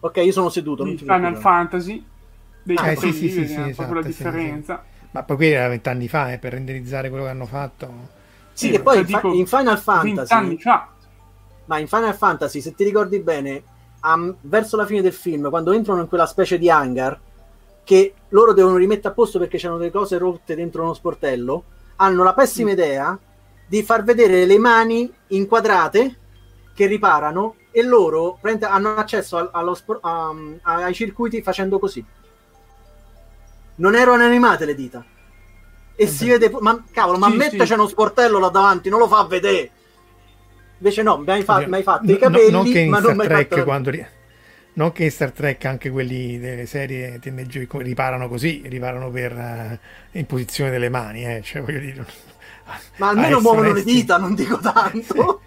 Ok, 0.00 0.16
io 0.16 0.32
sono 0.32 0.48
seduto. 0.48 0.82
Di 0.84 0.96
Final 0.96 1.36
Fantasy. 1.36 2.02
Dei 2.62 2.76
ah, 2.76 2.94
sì, 2.96 3.12
sì, 3.12 3.28
sì, 3.28 3.46
sì, 3.46 3.60
esatto, 3.60 3.92
la 3.92 4.00
differenza. 4.00 4.82
Sì, 4.82 4.98
sì. 4.98 5.06
Ma 5.10 5.22
poi 5.24 5.36
qui 5.36 5.50
era 5.50 5.68
vent'anni 5.68 6.08
fa, 6.08 6.32
eh, 6.32 6.38
per 6.38 6.52
renderizzare 6.54 7.10
quello 7.10 7.24
che 7.24 7.30
hanno 7.30 7.46
fatto. 7.46 7.90
Sì, 8.54 8.70
che 8.70 8.80
poi 8.80 9.00
in, 9.00 9.20
in, 9.34 9.46
Final 9.46 9.78
Fantasy. 9.78 10.58
Ma 11.66 11.78
in 11.78 11.86
Final 11.86 12.14
Fantasy, 12.14 12.62
se 12.62 12.74
ti 12.74 12.84
ricordi 12.84 13.18
bene, 13.18 13.62
um, 14.02 14.34
verso 14.40 14.78
la 14.78 14.86
fine 14.86 15.02
del 15.02 15.12
film, 15.12 15.50
quando 15.50 15.72
entrano 15.72 16.00
in 16.00 16.08
quella 16.08 16.26
specie 16.26 16.56
di 16.56 16.70
hangar, 16.70 17.20
che 17.86 18.14
loro 18.30 18.52
devono 18.52 18.78
rimettere 18.78 19.10
a 19.10 19.12
posto 19.12 19.38
perché 19.38 19.58
c'erano 19.58 19.78
delle 19.78 19.92
cose 19.92 20.18
rotte 20.18 20.56
dentro 20.56 20.82
uno 20.82 20.92
sportello, 20.92 21.62
hanno 21.96 22.24
la 22.24 22.34
pessima 22.34 22.70
mm. 22.70 22.72
idea 22.72 23.18
di 23.64 23.82
far 23.84 24.02
vedere 24.02 24.44
le 24.44 24.58
mani 24.58 25.08
inquadrate 25.28 26.18
che 26.74 26.86
riparano 26.86 27.54
e 27.70 27.84
loro 27.84 28.40
hanno 28.42 28.96
accesso 28.96 29.50
allo, 29.52 29.78
um, 30.02 30.58
ai 30.62 30.94
circuiti 30.94 31.42
facendo 31.42 31.78
così. 31.78 32.04
Non 33.76 33.94
erano 33.94 34.24
animate 34.24 34.64
le 34.64 34.74
dita 34.74 35.04
e 35.94 36.06
si 36.08 36.26
vede, 36.28 36.50
ma 36.58 36.82
cavolo, 36.90 37.18
ma 37.18 37.30
sì, 37.30 37.36
metteci 37.36 37.66
sì. 37.66 37.72
uno 37.72 37.86
sportello 37.86 38.40
là 38.40 38.48
davanti, 38.48 38.88
non 38.88 38.98
lo 38.98 39.06
fa 39.06 39.24
vedere. 39.26 39.70
Invece 40.78 41.02
no, 41.04 41.18
mi 41.18 41.30
hai, 41.30 41.44
fa- 41.44 41.64
mi 41.68 41.76
hai 41.76 41.84
fatto 41.84 42.10
i 42.10 42.18
capelli, 42.18 42.50
no, 42.50 42.62
non 42.62 42.72
che 42.72 42.80
in 42.80 42.90
ma 42.90 42.98
Star 42.98 43.14
non 43.14 43.26
Trek 43.26 43.48
fatto... 43.48 43.64
quando 43.64 43.90
ri- 43.90 44.06
non 44.76 44.92
che 44.92 45.04
in 45.04 45.10
Star 45.10 45.32
Trek 45.32 45.64
anche 45.64 45.90
quelli 45.90 46.38
delle 46.38 46.66
serie 46.66 47.18
TNG 47.18 47.66
riparano 47.78 48.28
così, 48.28 48.62
riparano 48.66 49.10
per 49.10 49.32
uh, 49.32 50.18
in 50.18 50.26
posizione 50.26 50.70
delle 50.70 50.88
mani, 50.88 51.24
eh. 51.24 51.42
cioè, 51.42 51.62
voglio 51.62 51.78
dire. 51.78 52.06
Ma 52.96 53.08
almeno 53.08 53.40
muovono 53.40 53.72
le 53.72 53.82
dita, 53.82 54.18
non 54.18 54.34
dico 54.34 54.58
tanto. 54.60 55.42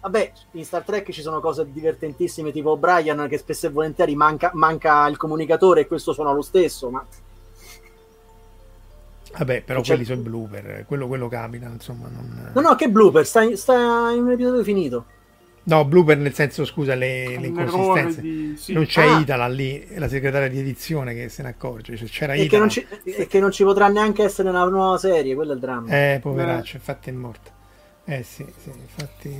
Vabbè, 0.00 0.32
in 0.52 0.64
Star 0.64 0.82
Trek 0.82 1.10
ci 1.10 1.20
sono 1.20 1.40
cose 1.40 1.70
divertentissime, 1.70 2.52
tipo 2.52 2.76
Brian 2.76 3.26
che 3.28 3.38
spesso 3.38 3.66
e 3.66 3.70
volentieri 3.70 4.16
manca, 4.16 4.50
manca 4.54 5.06
il 5.06 5.16
comunicatore 5.16 5.82
e 5.82 5.86
questo 5.86 6.12
suona 6.12 6.32
lo 6.32 6.42
stesso, 6.42 6.90
ma 6.90 7.04
Vabbè, 9.34 9.62
però 9.62 9.80
quelli 9.80 10.04
sono 10.04 10.20
i 10.20 10.22
blooper, 10.22 10.84
quello, 10.86 11.06
quello 11.06 11.28
capita, 11.28 11.66
insomma. 11.66 12.08
Non... 12.08 12.50
No, 12.54 12.60
no, 12.60 12.74
che 12.76 12.88
blooper? 12.88 13.26
Sta, 13.26 13.56
sta 13.56 14.10
in 14.10 14.24
un 14.24 14.30
episodio 14.30 14.62
finito. 14.62 15.04
No, 15.64 15.84
blooper 15.84 16.18
nel 16.18 16.34
senso, 16.34 16.64
scusa, 16.64 16.94
le, 16.94 17.38
le 17.38 17.46
inconsistenze. 17.46 18.20
Di... 18.20 18.54
Sì. 18.56 18.72
Non 18.72 18.84
c'è 18.84 19.04
ah. 19.04 19.20
Itala 19.20 19.46
lì, 19.46 19.86
la 19.94 20.08
segretaria 20.08 20.48
di 20.48 20.58
edizione 20.58 21.14
che 21.14 21.28
se 21.28 21.42
ne 21.42 21.48
accorge. 21.48 21.96
Cioè, 21.96 22.08
c'era 22.08 22.32
e, 22.34 22.46
che 22.46 22.58
non 22.58 22.68
ci, 22.68 22.86
e 23.04 23.26
che 23.26 23.40
non 23.40 23.52
ci 23.52 23.62
potrà 23.62 23.88
neanche 23.88 24.24
essere 24.24 24.48
una 24.48 24.64
nuova 24.64 24.98
serie, 24.98 25.34
quello 25.34 25.52
è 25.52 25.54
il 25.54 25.60
dramma. 25.60 25.88
Eh, 25.88 26.18
poveraccio, 26.20 26.74
eh. 26.74 26.78
infatti 26.78 27.10
è 27.10 27.12
morta. 27.12 27.50
Eh 28.04 28.24
sì, 28.24 28.44
sì, 28.60 28.70
infatti... 28.70 29.32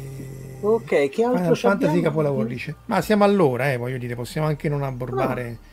Ok, 0.61 1.09
che 1.09 1.25
altro 1.25 1.55
Final 1.55 1.57
Fantasy 1.57 2.01
capolavoro 2.01 2.47
dice. 2.47 2.77
Ma 2.87 3.01
siamo 3.01 3.25
all'ora, 3.25 3.73
eh, 3.73 3.77
voglio 3.77 3.99
dire, 3.99 4.15
possiamo 4.15 4.47
anche 4.47 4.69
non 4.69 4.83
abbordare... 4.83 5.49
No 5.51 5.71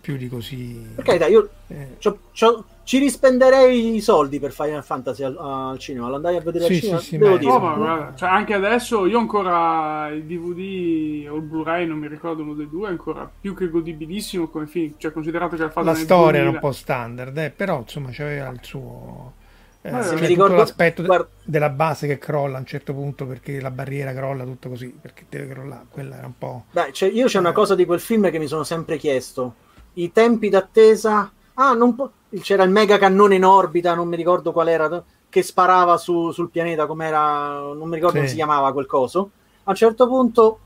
più 0.00 0.16
di 0.16 0.28
così. 0.28 0.94
Ok, 0.96 1.16
dai, 1.16 1.32
io 1.32 1.50
eh. 1.68 1.96
c'ho, 1.98 2.18
c'ho, 2.32 2.64
ci 2.84 2.98
rispenderei 2.98 3.94
i 3.94 4.00
soldi 4.00 4.38
per 4.40 4.52
Final 4.52 4.82
Fantasy 4.82 5.22
al, 5.22 5.36
al 5.38 5.78
cinema. 5.78 6.08
L'andai 6.08 6.36
a 6.36 6.40
vedere 6.40 6.66
sì, 6.66 6.72
al 6.72 6.80
cinema. 6.80 6.98
Sì, 6.98 7.06
sì, 7.06 7.18
Devo 7.18 7.36
dire. 7.36 7.50
Oh, 7.50 7.58
ma, 7.58 7.74
guarda, 7.74 8.14
cioè, 8.16 8.28
anche 8.28 8.54
adesso 8.54 9.06
io 9.06 9.18
ancora 9.18 10.08
il 10.08 10.24
DVD 10.24 11.28
o 11.30 11.36
il 11.36 11.42
Blu-ray, 11.42 11.86
non 11.86 11.98
mi 11.98 12.08
ricordo 12.08 12.42
uno 12.42 12.54
dei 12.54 12.68
due, 12.68 12.88
è 12.88 12.90
ancora 12.90 13.30
più 13.40 13.54
che 13.54 13.68
godibilissimo 13.68 14.48
come 14.48 14.66
film. 14.66 14.94
Cioè, 14.96 15.12
considerato 15.12 15.56
che 15.56 15.62
ha 15.62 15.70
fatto 15.70 15.86
la 15.86 15.94
storia 15.94 16.40
2000. 16.40 16.40
era 16.40 16.50
un 16.50 16.58
po' 16.58 16.72
standard, 16.72 17.38
eh, 17.38 17.50
però 17.50 17.78
insomma 17.78 18.08
c'aveva 18.12 18.48
il 18.48 18.60
suo. 18.62 19.34
Eh, 19.84 19.90
cioè, 19.90 20.20
mi 20.20 20.26
ricordo 20.26 20.54
l'aspetto 20.54 21.02
guarda... 21.02 21.26
della 21.42 21.68
base 21.68 22.06
che 22.06 22.16
crolla 22.16 22.56
a 22.56 22.60
un 22.60 22.66
certo 22.66 22.94
punto 22.94 23.26
perché 23.26 23.60
la 23.60 23.72
barriera 23.72 24.14
crolla 24.14 24.44
tutto 24.44 24.68
così 24.68 24.96
perché 25.00 25.24
deve 25.28 25.48
crollare 25.48 25.86
quella 25.90 26.18
era 26.18 26.26
un 26.26 26.38
po' 26.38 26.66
Beh, 26.70 26.92
cioè, 26.92 27.10
io 27.10 27.26
c'è 27.26 27.40
una 27.40 27.50
eh. 27.50 27.52
cosa 27.52 27.74
di 27.74 27.84
quel 27.84 27.98
film 27.98 28.30
che 28.30 28.38
mi 28.38 28.46
sono 28.46 28.62
sempre 28.62 28.96
chiesto 28.96 29.56
i 29.94 30.12
tempi 30.12 30.48
d'attesa. 30.48 31.30
Ah, 31.54 31.76
po- 31.94 32.12
c'era 32.40 32.62
il 32.62 32.70
mega 32.70 32.98
cannone 32.98 33.34
in 33.34 33.44
orbita, 33.44 33.94
non 33.94 34.08
mi 34.08 34.16
ricordo 34.16 34.52
qual 34.52 34.68
era, 34.68 35.04
che 35.28 35.42
sparava 35.42 35.96
su, 35.96 36.30
sul 36.30 36.50
pianeta, 36.50 36.86
com'era, 36.86 37.58
non 37.58 37.88
mi 37.88 37.94
ricordo 37.94 38.14
sì. 38.14 38.18
come 38.18 38.28
si 38.28 38.34
chiamava 38.34 38.72
quel 38.72 38.86
coso. 38.86 39.30
A 39.64 39.70
un 39.70 39.76
certo 39.76 40.06
punto 40.06 40.58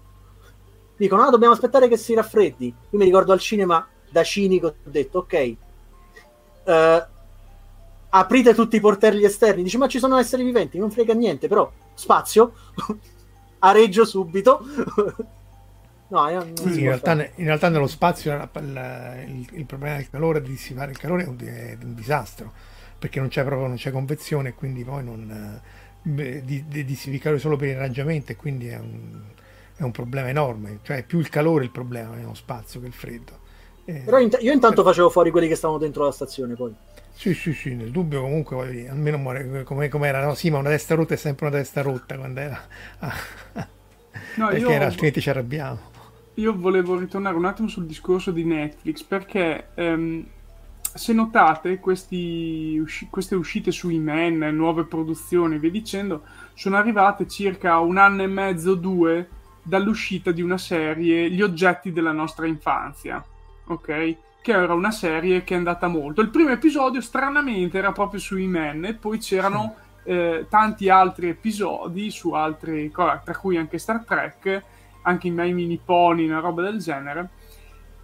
dicono: 0.96 1.22
Ah, 1.22 1.30
dobbiamo 1.30 1.54
aspettare 1.54 1.88
che 1.88 1.96
si 1.96 2.14
raffreddi. 2.14 2.66
Io 2.66 2.98
mi 2.98 3.04
ricordo 3.04 3.32
al 3.32 3.40
cinema, 3.40 3.86
da 4.10 4.22
cinico, 4.22 4.66
ho 4.66 4.90
detto: 4.90 5.18
Ok, 5.18 5.56
uh, 6.64 7.04
aprite 8.10 8.54
tutti 8.54 8.76
i 8.76 8.80
portelli 8.80 9.24
esterni. 9.24 9.62
Dice: 9.62 9.78
Ma 9.78 9.88
ci 9.88 9.98
sono 9.98 10.16
esseri 10.16 10.44
viventi, 10.44 10.78
non 10.78 10.90
frega 10.90 11.14
niente, 11.14 11.48
però 11.48 11.70
spazio. 11.94 12.52
areggio 13.58 14.04
subito 14.04 14.60
No, 16.09 16.28
sì, 16.54 16.82
in, 16.82 16.86
realtà, 16.86 17.12
in, 17.14 17.44
realtà, 17.46 17.68
nello 17.68 17.88
spazio 17.88 18.36
la, 18.36 18.48
la, 18.61 19.20
il, 19.22 19.44
il, 19.52 19.64
problema 19.64 19.96
del 19.96 20.09
calore, 20.09 20.40
di 20.40 20.50
dissipare 20.50 20.92
il 20.92 20.98
calore 20.98 21.24
è 21.24 21.26
un, 21.26 21.36
è 21.40 21.76
un, 21.82 21.94
disastro, 21.94 22.52
perché 22.96 23.18
non 23.18 23.28
c'è 23.28 23.42
proprio 23.42 23.66
non 23.66 23.76
c'è 23.76 23.90
convezione 23.90 24.50
e 24.50 24.54
quindi 24.54 24.84
poi 24.84 25.02
non, 25.02 25.61
di, 26.02 26.64
di 26.68 26.84
dissificare 26.84 27.38
solo 27.38 27.57
per 27.57 27.68
irraggiamento 27.70 28.30
e 28.30 28.36
quindi 28.36 28.68
è 28.68 28.78
un, 28.78 29.20
è 29.74 29.82
un, 29.82 29.90
problema 29.90 30.28
enorme, 30.28 30.78
cioè 30.82 30.98
è 30.98 31.02
più 31.02 31.18
il 31.18 31.28
calore 31.28 31.64
il 31.64 31.70
problema 31.70 32.14
nello 32.14 32.34
spazio 32.34 32.78
che 32.78 32.86
il 32.86 32.92
freddo. 32.92 33.44
Eh, 33.84 34.02
Però 34.04 34.20
int- 34.20 34.38
io 34.40 34.52
intanto 34.52 34.82
per... 34.82 34.92
facevo 34.92 35.11
fuori 35.11 35.32
quelli 35.32 35.48
che 35.48 35.57
stavano 35.57 35.80
dentro 35.80 36.04
la 36.04 36.12
stazione 36.12 36.54
poi. 36.54 36.72
Sì, 37.14 37.34
sì, 37.34 37.52
sì, 37.52 37.74
nel 37.74 37.90
dubbio 37.90 38.20
comunque 38.20 38.70
dire, 38.70 38.90
almeno 38.90 39.18
come, 39.64 39.88
come 39.88 40.07
era, 40.07 40.24
no? 40.24 40.34
sì, 40.34 40.50
ma 40.50 40.59
una 40.59 40.68
testa 40.68 40.94
rotta 40.94 41.14
è 41.14 41.16
sempre 41.16 41.48
una 41.48 41.57
testa 41.57 41.82
rotta 41.82 42.16
quando 42.16 42.38
era... 42.38 42.61
no, 44.36 44.46
perché 44.46 44.61
io... 44.61 44.70
era, 44.70 44.84
altrimenti 44.84 45.20
ci 45.20 45.30
arrabbiamo 45.30 45.94
io 46.37 46.55
volevo 46.57 46.99
ritornare 46.99 47.37
un 47.37 47.45
attimo 47.45 47.68
sul 47.68 47.87
discorso 47.87 48.30
di 48.30 48.45
Netflix 48.45 49.03
perché 49.03 49.68
ehm, 49.74 50.24
se 50.80 51.12
notate 51.12 51.78
questi, 51.78 52.78
usci- 52.78 53.09
queste 53.11 53.34
uscite 53.34 53.70
su 53.70 53.89
Iman, 53.89 54.39
nuove 54.55 54.84
produzioni 54.84 55.57
e 55.57 55.59
via 55.59 55.70
dicendo, 55.70 56.22
sono 56.55 56.76
arrivate 56.76 57.28
circa 57.28 57.78
un 57.78 57.97
anno 57.97 58.22
e 58.22 58.26
mezzo, 58.26 58.74
due 58.74 59.28
dall'uscita 59.62 60.30
di 60.30 60.43
una 60.43 60.59
serie 60.59 61.28
Gli 61.30 61.43
oggetti 61.43 61.93
della 61.93 62.12
nostra 62.12 62.47
infanzia, 62.47 63.22
ok? 63.66 64.16
Che 64.41 64.53
era 64.53 64.74
una 64.74 64.93
serie 64.93 65.43
che 65.43 65.55
è 65.55 65.57
andata 65.57 65.89
molto. 65.89 66.20
Il 66.20 66.30
primo 66.30 66.51
episodio, 66.51 67.01
stranamente, 67.01 67.78
era 67.78 67.93
proprio 67.93 68.20
su 68.20 68.37
Iman 68.37 68.84
e 68.84 68.95
poi 68.95 69.18
c'erano 69.18 69.74
eh, 70.05 70.47
tanti 70.49 70.89
altri 70.89 71.30
episodi 71.30 72.11
su 72.11 72.32
altre 72.32 72.91
cose, 72.91 73.20
tra 73.24 73.37
cui 73.37 73.57
anche 73.57 73.78
Star 73.78 74.05
Trek 74.05 74.62
anche 75.07 75.28
i 75.28 75.30
miei 75.30 75.52
mini 75.52 75.80
pony, 75.82 76.26
una 76.26 76.40
roba 76.40 76.62
del 76.62 76.78
genere. 76.78 77.30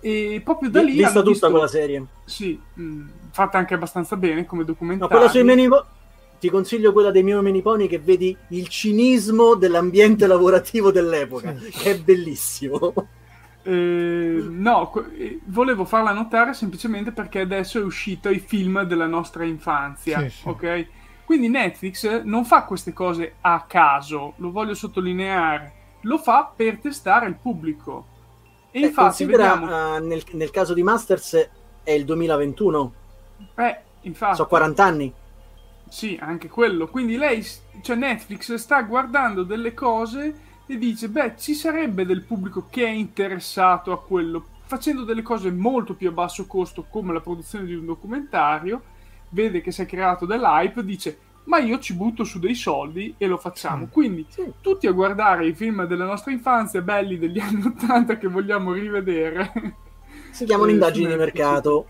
E 0.00 0.40
proprio 0.42 0.70
da 0.70 0.82
lì. 0.82 0.92
Vista 0.92 1.20
tutta 1.20 1.30
visto... 1.30 1.50
quella 1.50 1.68
serie. 1.68 2.05
Sì, 2.24 2.59
mh, 2.74 2.82
mm, 2.82 3.09
fatta 3.30 3.59
anche 3.59 3.74
abbastanza 3.74 4.16
bene 4.16 4.46
come 4.46 4.64
documentario. 4.64 5.12
No, 5.12 5.20
quella 5.20 5.30
sui 5.30 5.44
mini 5.44 5.68
ti 6.38 6.50
consiglio 6.50 6.92
quella 6.92 7.12
dei 7.12 7.22
miei 7.22 7.40
mini 7.40 7.62
pony 7.62 7.86
che 7.86 8.00
vedi 8.00 8.36
il 8.48 8.66
cinismo 8.68 9.55
dell'ambiente 9.55 10.26
lavorativo 10.26 10.90
dell'epoca, 10.90 11.57
sì. 11.57 11.70
che 11.70 11.90
è 11.92 11.98
bellissimo. 11.98 12.92
Eh, 13.64 14.44
no, 14.48 14.92
eh, 15.16 15.38
volevo 15.44 15.84
farla 15.84 16.12
notare 16.12 16.53
semplicemente 16.53 17.12
perché 17.12 17.40
adesso 17.40 17.78
è 17.78 17.82
uscito 17.82 18.28
i 18.28 18.40
film 18.40 18.82
della 18.82 19.07
nostra 19.07 19.44
infanzia, 19.44 20.18
sì, 20.22 20.30
sì. 20.30 20.48
ok? 20.48 20.86
Quindi 21.24 21.48
Netflix 21.48 22.22
non 22.22 22.44
fa 22.44 22.64
queste 22.64 22.92
cose 22.92 23.34
a 23.40 23.64
caso, 23.68 24.32
lo 24.38 24.50
voglio 24.50 24.74
sottolineare 24.74 25.80
lo 26.03 26.18
fa 26.18 26.53
per 26.55 26.78
testare 26.78 27.26
il 27.26 27.34
pubblico. 27.34 28.07
E 28.70 28.80
eh, 28.80 28.86
infatti 28.86 29.24
vediamo... 29.24 29.66
uh, 29.66 30.05
nel, 30.05 30.22
nel, 30.32 30.50
caso 30.50 30.74
di 30.74 30.82
Masters 30.82 31.50
è 31.82 31.90
il 31.90 32.05
2021. 32.05 32.92
Eh, 33.57 33.80
infatti. 34.03 34.36
Sono 34.36 34.48
40 34.48 34.84
anni. 34.84 35.12
Sì, 35.88 36.18
anche 36.20 36.48
quello. 36.48 36.88
Quindi 36.88 37.16
lei, 37.16 37.46
cioè 37.82 37.96
Netflix, 37.96 38.55
sta 38.55 38.82
guardando 38.82 39.42
delle 39.42 39.74
cose 39.74 40.34
e 40.66 40.78
dice, 40.78 41.09
beh, 41.09 41.34
ci 41.36 41.55
sarebbe 41.55 42.07
del 42.07 42.22
pubblico 42.22 42.66
che 42.70 42.86
è 42.86 42.90
interessato 42.90 43.92
a 43.92 44.00
quello, 44.00 44.46
facendo 44.64 45.05
delle 45.05 45.22
cose 45.22 45.50
molto 45.50 45.94
più 45.94 46.09
a 46.09 46.12
basso 46.12 46.46
costo, 46.46 46.86
come 46.88 47.12
la 47.12 47.20
produzione 47.20 47.66
di 47.66 47.74
un 47.74 47.84
documentario, 47.84 48.82
vede 49.30 49.61
che 49.61 49.70
si 49.70 49.82
è 49.82 49.86
creato 49.86 50.24
dell'hype, 50.24 50.82
dice, 50.82 51.18
ma 51.45 51.59
io 51.59 51.78
ci 51.78 51.95
butto 51.95 52.24
su 52.24 52.38
dei 52.38 52.55
soldi 52.55 53.14
e 53.18 53.26
lo 53.26 53.36
facciamo. 53.36 53.88
Quindi 53.90 54.26
sì. 54.28 54.53
tutti 54.61 54.86
a 54.86 54.93
guardare 54.93 55.47
i 55.47 55.55
film 55.55 55.84
della 55.86 56.05
nostra 56.05 56.32
infanzia, 56.32 56.80
belli 56.82 57.18
degli 57.18 57.38
anni 57.40 57.62
Ottanta 57.64 58.16
che 58.18 58.28
vogliamo 58.28 58.72
rivedere. 58.72 59.53
Si 60.30 60.45
chiamano 60.45 60.70
eh, 60.70 60.74
indagini 60.74 61.09
di 61.09 61.16
mercato. 61.16 61.88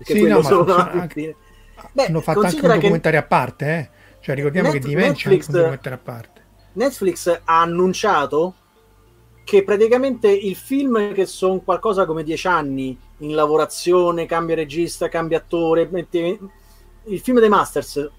Sì, 0.00 0.22
no, 0.22 0.36
ma 0.36 0.42
sono 0.42 0.74
anche, 0.74 1.36
Beh, 1.92 2.06
hanno 2.06 2.20
fatto 2.20 2.40
anche 2.40 2.64
un 2.64 2.74
documentario 2.74 3.18
che... 3.18 3.24
a 3.24 3.28
parte, 3.28 3.66
eh? 3.66 4.00
Cioè 4.20 4.34
ricordiamo 4.34 4.68
Net- 4.70 4.80
che 4.80 4.88
Dimension 4.88 5.32
Netflix... 5.32 5.46
è 5.46 5.50
un 5.50 5.56
documentario 5.56 5.98
a 5.98 6.02
parte. 6.02 6.42
Netflix 6.74 7.40
ha 7.44 7.60
annunciato 7.60 8.54
che 9.44 9.64
praticamente 9.64 10.30
il 10.30 10.54
film 10.54 11.12
che 11.12 11.26
sono 11.26 11.60
qualcosa 11.60 12.06
come 12.06 12.22
dieci 12.22 12.46
anni 12.46 12.96
in 13.18 13.34
lavorazione, 13.34 14.26
cambia 14.26 14.54
regista, 14.54 15.08
cambia 15.08 15.38
attore, 15.38 15.88
mette... 15.90 16.38
il 17.04 17.20
film 17.20 17.40
dei 17.40 17.48
Masters 17.48 18.10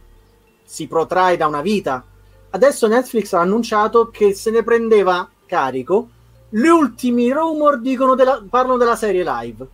si 0.63 0.87
protrae 0.87 1.37
da 1.37 1.47
una 1.47 1.61
vita. 1.61 2.03
Adesso 2.49 2.87
Netflix 2.87 3.33
ha 3.33 3.39
annunciato 3.39 4.09
che 4.09 4.33
se 4.33 4.51
ne 4.51 4.63
prendeva 4.63 5.29
carico. 5.45 6.09
Gli 6.49 6.67
ultimi 6.67 7.31
rumor 7.31 7.79
dicono 7.79 8.15
della... 8.15 8.43
parlano 8.47 8.77
della 8.77 8.95
serie 8.95 9.23
live 9.23 9.67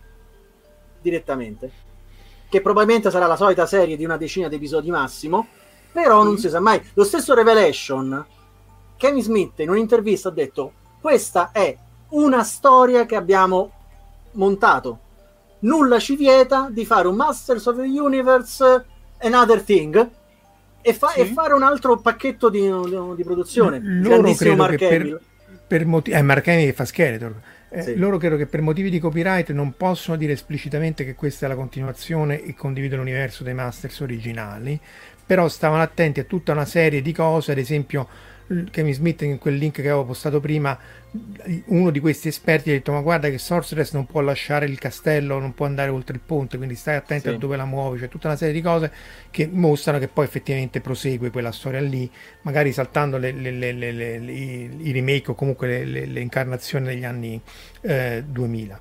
direttamente, 1.00 1.72
che 2.48 2.60
probabilmente 2.60 3.10
sarà 3.10 3.26
la 3.26 3.36
solita 3.36 3.66
serie 3.66 3.96
di 3.96 4.04
una 4.04 4.16
decina 4.16 4.48
di 4.48 4.56
episodi 4.56 4.90
massimo, 4.90 5.48
però 5.92 6.22
non 6.22 6.38
si 6.38 6.48
sa 6.48 6.60
mai. 6.60 6.82
Lo 6.94 7.04
stesso 7.04 7.34
Revelation, 7.34 8.24
Kevin 8.96 9.22
Smith 9.22 9.58
in 9.60 9.70
un'intervista 9.70 10.28
ha 10.28 10.32
detto 10.32 10.72
questa 11.00 11.50
è 11.52 11.76
una 12.10 12.44
storia 12.44 13.06
che 13.06 13.16
abbiamo 13.16 13.72
montato. 14.32 14.98
Nulla 15.60 15.98
ci 15.98 16.16
vieta 16.16 16.68
di 16.70 16.84
fare 16.84 17.08
un 17.08 17.16
Masters 17.16 17.66
of 17.66 17.76
the 17.76 17.82
Universe 17.82 18.86
Another 19.18 19.62
Thing 19.62 20.10
e, 20.82 20.92
fa- 20.94 21.08
sì. 21.08 21.20
e 21.20 21.24
fare 21.26 21.54
un 21.54 21.62
altro 21.62 21.98
pacchetto 21.98 22.48
di, 22.48 22.70
di 23.16 23.24
produzione. 23.24 23.78
L- 23.78 24.02
loro 24.02 24.32
credo 24.34 24.56
Mark 24.56 24.76
che 24.76 24.88
per, 24.88 25.20
per 25.66 25.86
motivi... 25.86 26.16
Eh, 26.16 26.22
Mark 26.22 26.48
Hamill 26.48 26.72
fa 26.72 26.84
Skeletor. 26.84 27.34
Eh, 27.72 27.82
sì. 27.82 27.96
Loro 27.96 28.16
credo 28.18 28.36
che 28.36 28.46
per 28.46 28.62
motivi 28.62 28.90
di 28.90 28.98
copyright 28.98 29.50
non 29.50 29.76
possono 29.76 30.16
dire 30.16 30.32
esplicitamente 30.32 31.04
che 31.04 31.14
questa 31.14 31.46
è 31.46 31.48
la 31.48 31.54
continuazione 31.54 32.42
e 32.42 32.54
condividono 32.54 33.02
l'universo 33.02 33.44
dei 33.44 33.54
Masters 33.54 34.00
originali, 34.00 34.78
però 35.24 35.46
stavano 35.46 35.82
attenti 35.82 36.18
a 36.18 36.24
tutta 36.24 36.50
una 36.50 36.64
serie 36.64 37.00
di 37.00 37.12
cose, 37.12 37.52
ad 37.52 37.58
esempio 37.58 38.08
Kevin 38.70 38.92
Smith 38.92 39.22
in 39.22 39.38
quel 39.38 39.54
link 39.54 39.74
che 39.74 39.82
avevo 39.82 40.04
postato 40.06 40.40
prima 40.40 40.76
uno 41.66 41.90
di 41.90 42.00
questi 42.00 42.28
esperti 42.28 42.70
ha 42.70 42.72
detto 42.72 42.90
ma 42.90 43.00
guarda 43.00 43.28
che 43.30 43.38
Sorceress 43.38 43.92
non 43.92 44.06
può 44.06 44.20
lasciare 44.20 44.66
il 44.66 44.78
castello 44.78 45.38
non 45.38 45.54
può 45.54 45.66
andare 45.66 45.90
oltre 45.90 46.16
il 46.16 46.22
ponte 46.24 46.56
quindi 46.56 46.74
stai 46.74 46.96
attento 46.96 47.28
sì. 47.28 47.34
a 47.34 47.38
dove 47.38 47.56
la 47.56 47.64
muovi 47.64 48.00
c'è 48.00 48.08
tutta 48.08 48.26
una 48.26 48.36
serie 48.36 48.52
di 48.52 48.60
cose 48.60 48.92
che 49.30 49.48
mostrano 49.50 49.98
che 49.98 50.08
poi 50.08 50.24
effettivamente 50.24 50.80
prosegue 50.80 51.30
quella 51.30 51.52
storia 51.52 51.80
lì 51.80 52.10
magari 52.42 52.72
saltando 52.72 53.18
le, 53.18 53.30
le, 53.30 53.50
le, 53.52 54.16
i 54.16 54.90
remake 54.90 55.30
o 55.30 55.34
comunque 55.34 55.84
le, 55.84 56.20
incarnazioni 56.20 56.86
degli 56.86 57.04
anni 57.04 57.40
eh, 57.82 58.24
2000 58.26 58.80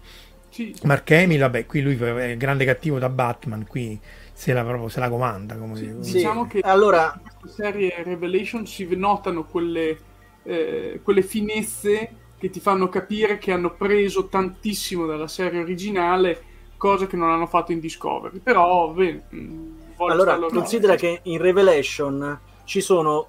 sì. 0.49 0.75
Mark 0.83 1.11
Hamill 1.11 1.41
vabbè 1.41 1.65
qui 1.67 1.81
lui 1.81 1.95
è 1.95 2.23
il 2.23 2.37
grande 2.37 2.65
cattivo 2.65 2.97
da 2.97 3.09
Batman 3.09 3.67
qui 3.67 3.99
se 4.39 4.53
la, 4.53 4.63
proprio, 4.63 4.87
se 4.87 5.01
la 5.01 5.09
comanda. 5.09 5.57
Come 5.57 5.75
sì, 5.75 5.87
dico. 5.87 5.99
Diciamo 5.99 6.47
che 6.47 6.61
allora... 6.61 7.13
in 7.21 7.29
questa 7.41 7.63
serie 7.63 8.03
Revelation 8.03 8.65
si 8.65 8.87
notano 8.95 9.43
quelle, 9.43 9.97
eh, 10.43 11.01
quelle 11.03 11.21
finezze 11.23 12.15
che 12.37 12.49
ti 12.49 12.61
fanno 12.61 12.87
capire 12.87 13.37
che 13.37 13.51
hanno 13.51 13.71
preso 13.71 14.27
tantissimo 14.27 15.05
dalla 15.05 15.27
serie 15.27 15.59
originale, 15.59 16.41
cose 16.77 17.05
che 17.05 17.17
non 17.17 17.29
hanno 17.31 17.47
fatto 17.47 17.73
in 17.73 17.81
Discovery. 17.81 18.39
Però, 18.39 18.87
bene, 18.91 19.25
mm, 19.35 19.71
allora, 19.97 20.37
considera 20.37 20.95
che 20.95 21.19
in 21.23 21.41
Revelation 21.41 22.39
ci 22.63 22.79
sono... 22.79 23.27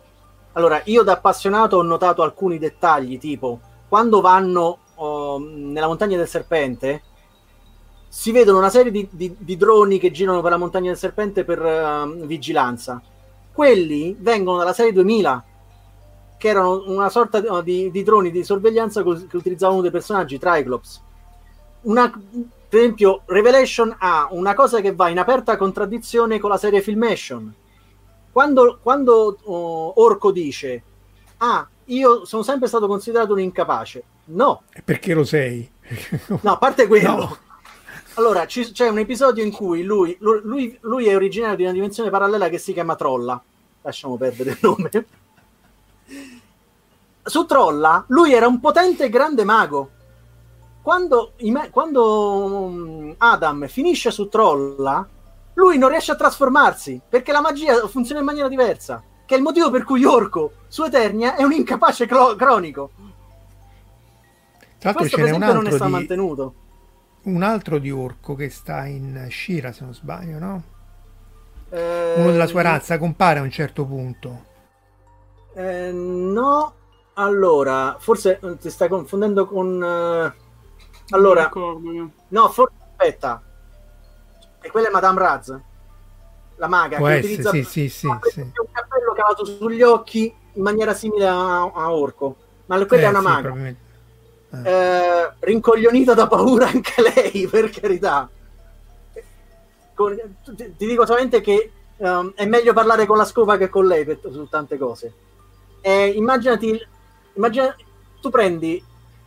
Allora, 0.52 0.80
io 0.84 1.02
da 1.02 1.14
appassionato 1.14 1.76
ho 1.76 1.82
notato 1.82 2.22
alcuni 2.22 2.58
dettagli, 2.58 3.18
tipo 3.18 3.58
quando 3.88 4.20
vanno 4.20 4.78
oh, 4.94 5.38
nella 5.40 5.88
montagna 5.88 6.16
del 6.16 6.28
serpente, 6.28 7.02
si 8.12 8.32
vedono 8.32 8.58
una 8.58 8.70
serie 8.70 8.90
di, 8.90 9.06
di, 9.08 9.36
di, 9.38 9.56
droni 9.56 10.00
che 10.00 10.10
girano 10.10 10.42
per 10.42 10.50
la 10.50 10.56
montagna 10.56 10.88
del 10.88 10.98
serpente 10.98 11.44
per 11.44 11.62
uh, 11.62 12.26
vigilanza. 12.26 13.00
Quelli 13.52 14.16
vengono 14.18 14.58
dalla 14.58 14.72
serie 14.72 14.92
2000, 14.92 15.44
che 16.36 16.48
erano 16.48 16.82
una 16.86 17.08
sorta 17.08 17.40
di, 17.60 17.88
di 17.88 18.02
droni 18.02 18.32
di 18.32 18.42
sorveglianza 18.42 19.04
co- 19.04 19.26
che 19.28 19.36
utilizzavano 19.36 19.80
dei 19.80 19.92
personaggi, 19.92 20.40
Triclops. 20.40 21.00
Una, 21.82 22.10
per 22.10 22.80
esempio, 22.80 23.22
Revelation 23.26 23.94
ha 23.96 24.26
una 24.32 24.54
cosa 24.54 24.80
che 24.80 24.92
va 24.92 25.08
in 25.08 25.20
aperta 25.20 25.56
contraddizione 25.56 26.40
con 26.40 26.50
la 26.50 26.58
serie 26.58 26.82
Filmation. 26.82 27.54
Quando, 28.32 28.80
quando 28.82 29.38
uh, 29.40 29.92
Orco 30.02 30.32
dice: 30.32 30.82
Ah, 31.36 31.66
io 31.84 32.24
sono 32.24 32.42
sempre 32.42 32.66
stato 32.66 32.88
considerato 32.88 33.34
un 33.34 33.40
incapace. 33.40 34.02
No. 34.24 34.62
Perché 34.84 35.14
lo 35.14 35.22
sei? 35.22 35.70
no, 36.26 36.52
a 36.52 36.58
parte 36.58 36.88
quello. 36.88 37.16
No 37.16 37.48
allora, 38.14 38.46
ci, 38.46 38.72
c'è 38.72 38.88
un 38.88 38.98
episodio 38.98 39.44
in 39.44 39.52
cui 39.52 39.82
lui, 39.82 40.16
lui, 40.20 40.76
lui, 40.80 41.06
è 41.06 41.14
originario 41.14 41.56
di 41.56 41.62
una 41.62 41.72
dimensione 41.72 42.10
parallela 42.10 42.48
che 42.48 42.58
si 42.58 42.72
chiama 42.72 42.96
Trolla. 42.96 43.40
Lasciamo 43.82 44.16
perdere 44.16 44.50
il 44.50 44.58
nome. 44.60 44.90
Su 47.22 47.46
Trolla, 47.46 48.04
lui 48.08 48.32
era 48.32 48.46
un 48.46 48.58
potente 48.58 49.04
e 49.04 49.08
grande 49.08 49.44
mago. 49.44 49.90
Quando, 50.82 51.34
quando 51.70 52.68
mm, 52.68 53.10
Adam 53.18 53.68
finisce 53.68 54.10
su 54.10 54.28
Trolla, 54.28 55.06
lui 55.54 55.78
non 55.78 55.90
riesce 55.90 56.12
a 56.12 56.16
trasformarsi 56.16 57.00
perché 57.06 57.32
la 57.32 57.42
magia 57.42 57.86
funziona 57.86 58.20
in 58.20 58.26
maniera 58.26 58.48
diversa. 58.48 59.02
Che 59.26 59.34
è 59.34 59.36
il 59.36 59.44
motivo 59.44 59.70
per 59.70 59.84
cui 59.84 60.04
Orco, 60.04 60.52
su 60.66 60.82
Eternia, 60.82 61.36
è 61.36 61.44
un 61.44 61.52
incapace 61.52 62.06
clo- 62.06 62.34
cronico. 62.34 62.90
Tra 64.78 64.92
l'altro 64.92 65.18
Questo, 65.18 65.36
un 65.36 65.42
altro 65.42 65.52
non 65.52 65.66
è 65.66 65.70
stato 65.70 65.84
di... 65.84 65.90
mantenuto 65.90 66.54
un 67.22 67.42
altro 67.42 67.78
di 67.78 67.90
Orco 67.90 68.34
che 68.34 68.48
sta 68.48 68.86
in 68.86 69.26
Shira, 69.30 69.72
se 69.72 69.84
non 69.84 69.94
sbaglio, 69.94 70.38
no? 70.38 70.62
Eh, 71.70 72.14
Uno 72.16 72.30
della 72.30 72.46
sua 72.46 72.62
razza 72.62 72.98
compare 72.98 73.38
a 73.38 73.42
un 73.42 73.50
certo 73.50 73.84
punto. 73.84 74.44
Eh, 75.54 75.90
no, 75.92 76.74
allora, 77.14 77.96
forse 77.98 78.38
eh, 78.42 78.58
ti 78.58 78.70
stai 78.70 78.88
confondendo 78.88 79.46
con... 79.46 79.80
Uh... 79.80 80.48
Allora, 81.12 81.50
no, 82.28 82.48
forse 82.50 82.74
aspetta. 82.90 83.42
E 84.62 84.70
quella 84.70 84.88
è 84.88 84.90
Madame 84.92 85.18
Raz, 85.18 85.60
la 86.56 86.68
maga 86.68 86.98
Può 86.98 87.06
che 87.06 87.14
essere, 87.14 87.32
utilizza 87.32 87.50
sì, 87.50 87.64
sì, 87.64 87.88
sì, 87.88 88.30
sì. 88.30 88.40
un 88.40 88.52
cappello 88.70 89.12
cavato 89.12 89.44
sugli 89.44 89.82
occhi 89.82 90.32
in 90.52 90.62
maniera 90.62 90.94
simile 90.94 91.26
a, 91.26 91.62
a 91.62 91.92
Orco. 91.92 92.36
Ma 92.66 92.84
quella 92.86 93.04
eh, 93.04 93.06
è 93.06 93.08
una 93.08 93.20
maga. 93.20 93.40
Probabilmente 93.40 93.89
eh, 94.52 95.32
rincoglionita 95.38 96.14
da 96.14 96.26
paura 96.26 96.68
anche 96.68 96.94
lei, 97.02 97.46
per 97.50 97.70
carità. 97.70 98.28
Con, 99.94 100.16
ti, 100.44 100.74
ti, 100.76 100.86
dico 100.86 101.06
solamente 101.06 101.40
che 101.40 101.70
um, 101.98 102.32
è 102.34 102.46
meglio 102.46 102.72
parlare 102.72 103.06
con 103.06 103.16
la 103.16 103.24
scopa 103.24 103.56
che 103.56 103.68
con 103.68 103.86
lei 103.86 104.04
per, 104.04 104.18
su 104.30 104.48
tante 104.48 104.76
cose. 104.78 105.12
Eh, 105.80 106.08
immaginati, 106.08 106.78
immagina, 107.34 107.74
tu 108.20 108.30
prendi 108.30 108.82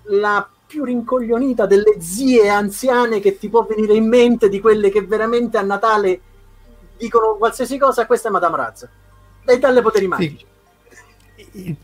la 0.07 0.47
più 0.65 0.84
rincoglionita 0.84 1.65
delle 1.65 2.01
zie 2.01 2.49
anziane 2.49 3.19
che 3.19 3.38
ti 3.38 3.49
può 3.49 3.63
venire 3.63 3.93
in 3.93 4.07
mente, 4.07 4.49
di 4.49 4.59
quelle 4.59 4.89
che 4.89 5.03
veramente 5.03 5.57
a 5.57 5.61
Natale 5.61 6.19
dicono 6.97 7.36
qualsiasi 7.36 7.78
cosa, 7.78 8.05
questa 8.05 8.30
è 8.30 8.32
Madame 8.32 8.57
Raz. 8.57 8.89
E 9.45 9.59
dalle 9.59 9.82
poteri 9.82 10.07
magici. 10.07 10.38
Sì 10.38 10.51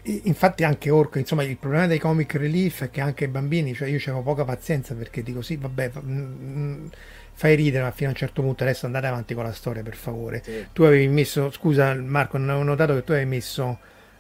infatti 0.04 0.64
anche 0.64 0.90
Orco, 0.90 1.20
insomma, 1.20 1.44
il 1.44 1.58
problema 1.58 1.88
dei 1.88 2.00
comic 2.00 2.34
relief 2.36 2.84
è 2.84 2.90
che 2.90 3.02
anche 3.02 3.26
i 3.26 3.28
bambini, 3.28 3.74
cioè 3.74 3.88
io 3.88 3.98
avevo 3.98 4.22
poca 4.22 4.44
pazienza 4.44 4.96
perché 4.96 5.22
dico 5.22 5.42
sì, 5.42 5.58
vabbè, 5.58 5.92
mm, 6.00 6.88
fai 7.34 7.56
ridere, 7.56 7.84
ma 7.84 7.92
fino 7.92 8.10
a 8.10 8.12
un 8.12 8.18
certo 8.18 8.42
punto 8.42 8.64
adesso 8.64 8.86
andate 8.88 9.08
avanti 9.08 9.34
con 9.34 9.44
la 9.44 9.52
storia, 9.52 9.84
per 9.84 9.96
favore. 9.96 10.42
Sì. 10.44 10.66
Tu 10.74 10.84
avevi 10.84 11.08
messo, 11.08 11.52
scusa 11.52 11.94
Marco, 11.94 12.38
non 12.38 12.50
avevo 12.50 12.66
notato 12.66 12.96
che 12.96 13.04
tu 13.04 13.12
avevi 13.12 13.30
messo 13.30 13.78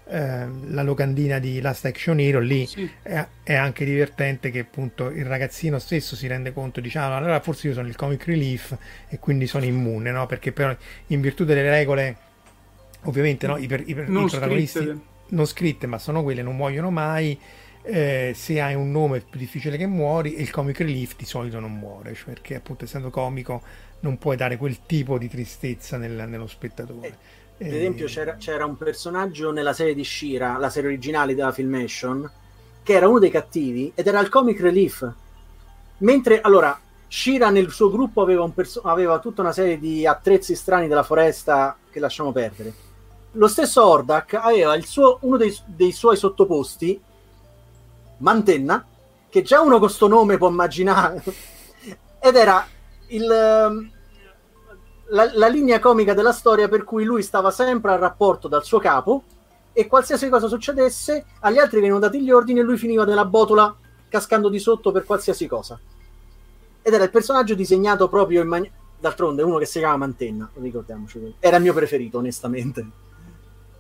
eh, 0.08 0.46
la 0.68 0.84
locandina 0.84 1.40
di 1.40 1.60
Last 1.62 1.86
Action 1.86 2.20
Hero, 2.20 2.40
lì 2.40 2.68
sì. 2.68 2.90
è, 3.02 3.26
è, 3.42 3.56
anche 3.56 3.86
divertente 3.86 4.52
che 4.52 4.60
appunto 4.60 5.10
il 5.10 5.26
ragazzino 5.26 5.80
stesso 5.80 6.16
si 6.16 6.28
rende 6.28 6.54
conto, 6.54 6.80
diciamo, 6.80 7.16
allora 7.16 7.40
forse 7.40 7.68
io 7.70 7.74
sono 7.74 7.88
il 7.88 7.96
comic 7.96 8.26
relief 8.26 8.78
e 9.08 9.18
quindi 9.18 9.48
sono 9.48 9.66
immune, 9.66 10.12
no? 10.12 10.28
Perché 10.28 10.52
però 10.52 10.76
in 11.08 11.22
virtù 11.22 11.44
delle 11.44 11.68
regole 11.68 12.18
ovviamente 13.04 13.48
no, 13.48 13.58
i, 13.58 13.66
per, 13.66 13.82
i, 13.82 13.92
i 13.92 13.94
protagonisti 13.94 14.80
scritte 14.80 15.18
non 15.30 15.46
scritte, 15.46 15.88
ma 15.88 15.98
sono 15.98 16.24
quelle, 16.24 16.42
non 16.42 16.56
muoiono 16.56 16.90
mai. 16.90 17.40
Eh, 17.82 18.34
se 18.36 18.60
hai 18.60 18.76
un 18.76 18.92
nome 18.92 19.18
è 19.18 19.22
più 19.22 19.40
difficile 19.40 19.78
che 19.78 19.88
muori 19.88 20.36
e 20.36 20.42
il 20.42 20.52
comic 20.52 20.80
relief 20.80 21.16
di 21.16 21.24
solito 21.24 21.62
non 21.62 21.72
muore 21.80 22.14
cioè 22.14 22.34
perché 22.34 22.56
appunto 22.56 22.84
essendo 22.84 23.10
comico 23.10 23.62
non 24.02 24.18
puoi 24.18 24.36
dare 24.36 24.58
quel 24.58 24.86
tipo 24.86 25.18
di 25.18 25.30
tristezza 25.30 25.96
nel, 25.96 26.28
nello 26.28 26.46
spettatore 26.46 27.18
eh, 27.58 27.68
ad 27.68 27.74
esempio 27.74 28.06
c'era, 28.08 28.36
c'era, 28.36 28.66
un 28.66 28.76
personaggio 28.76 29.54
nella 29.54 29.72
serie 29.72 29.96
di 29.96 30.04
Shira 30.04 30.58
la 30.58 30.70
serie 30.70 30.90
originale 30.90 31.34
della 31.34 31.54
Filmation 31.54 32.30
che 32.84 32.94
era 32.94 33.08
uno 33.08 33.18
dei 33.18 33.32
cattivi 33.32 33.94
ed 33.96 34.06
era 34.06 34.20
il 34.20 34.28
comic 34.28 34.60
relief 34.60 35.10
mentre 36.00 36.42
allora 36.42 36.78
Shira 37.08 37.50
nel 37.50 37.72
suo 37.72 37.90
gruppo 37.90 38.22
aveva, 38.22 38.46
perso- 38.50 38.82
aveva 38.82 39.20
tutta 39.20 39.40
una 39.40 39.54
serie 39.54 39.80
di 39.80 40.06
attrezzi 40.06 40.54
strani 40.54 40.90
della 40.90 41.04
foresta 41.04 41.78
che 41.90 42.00
lasciamo 42.02 42.34
perdere 42.34 42.88
lo 43.34 43.48
stesso 43.48 43.86
Ordak 43.86 44.34
aveva 44.34 44.80
suo, 44.82 45.20
uno 45.22 45.38
dei, 45.38 45.56
dei, 45.66 45.92
suoi 45.92 46.18
sottoposti, 46.18 47.00
Mantenna, 48.18 48.86
che 49.30 49.42
già 49.44 49.62
uno 49.62 49.78
con 49.78 49.88
questo 49.88 50.08
nome 50.08 50.38
può 50.38 50.50
immaginare, 50.50 51.24
ed 52.20 52.36
era 52.36 52.66
il, 53.08 53.30
ehm, 53.30 53.92
la, 55.10 55.32
la, 55.34 55.48
linea 55.48 55.80
comica 55.80 56.14
della 56.14 56.32
storia 56.32 56.68
per 56.68 56.84
cui 56.84 57.04
lui 57.04 57.22
stava 57.22 57.52
sempre 57.52 57.92
al 57.92 58.00
rapporto 58.00 58.48
dal 58.48 58.66
suo 58.66 58.80
capo 58.80 59.24
e 59.72 59.88
qualsiasi 59.88 60.28
cosa 60.30 60.48
succedesse, 60.48 61.26
agli 61.42 61.58
altri 61.58 61.78
venivano 61.78 62.06
dati 62.06 62.22
gli 62.22 62.32
ordini 62.32 62.60
e 62.60 62.64
lui 62.64 62.78
finiva 62.78 63.06
nella 63.06 63.26
botola 63.26 63.74
cascando 64.10 64.50
di 64.50 64.60
sotto 64.60 64.92
per 64.92 65.06
qualsiasi 65.06 65.48
cosa. 65.48 65.80
Ed 66.82 66.94
era 66.94 67.04
il 67.04 67.12
personaggio 67.12 67.54
disegnato 67.56 68.10
proprio 68.10 68.42
in 68.42 68.48
maniera... 68.48 68.76
D'altronde, 69.02 69.44
uno 69.44 69.60
che 69.60 69.66
si 69.66 69.80
chiama 69.80 69.96
Mantenna, 69.96 70.50
ricordiamoci. 70.56 71.36
Era 71.40 71.56
il 71.56 71.64
mio 71.64 71.74
preferito, 71.74 72.18
onestamente. 72.18 72.86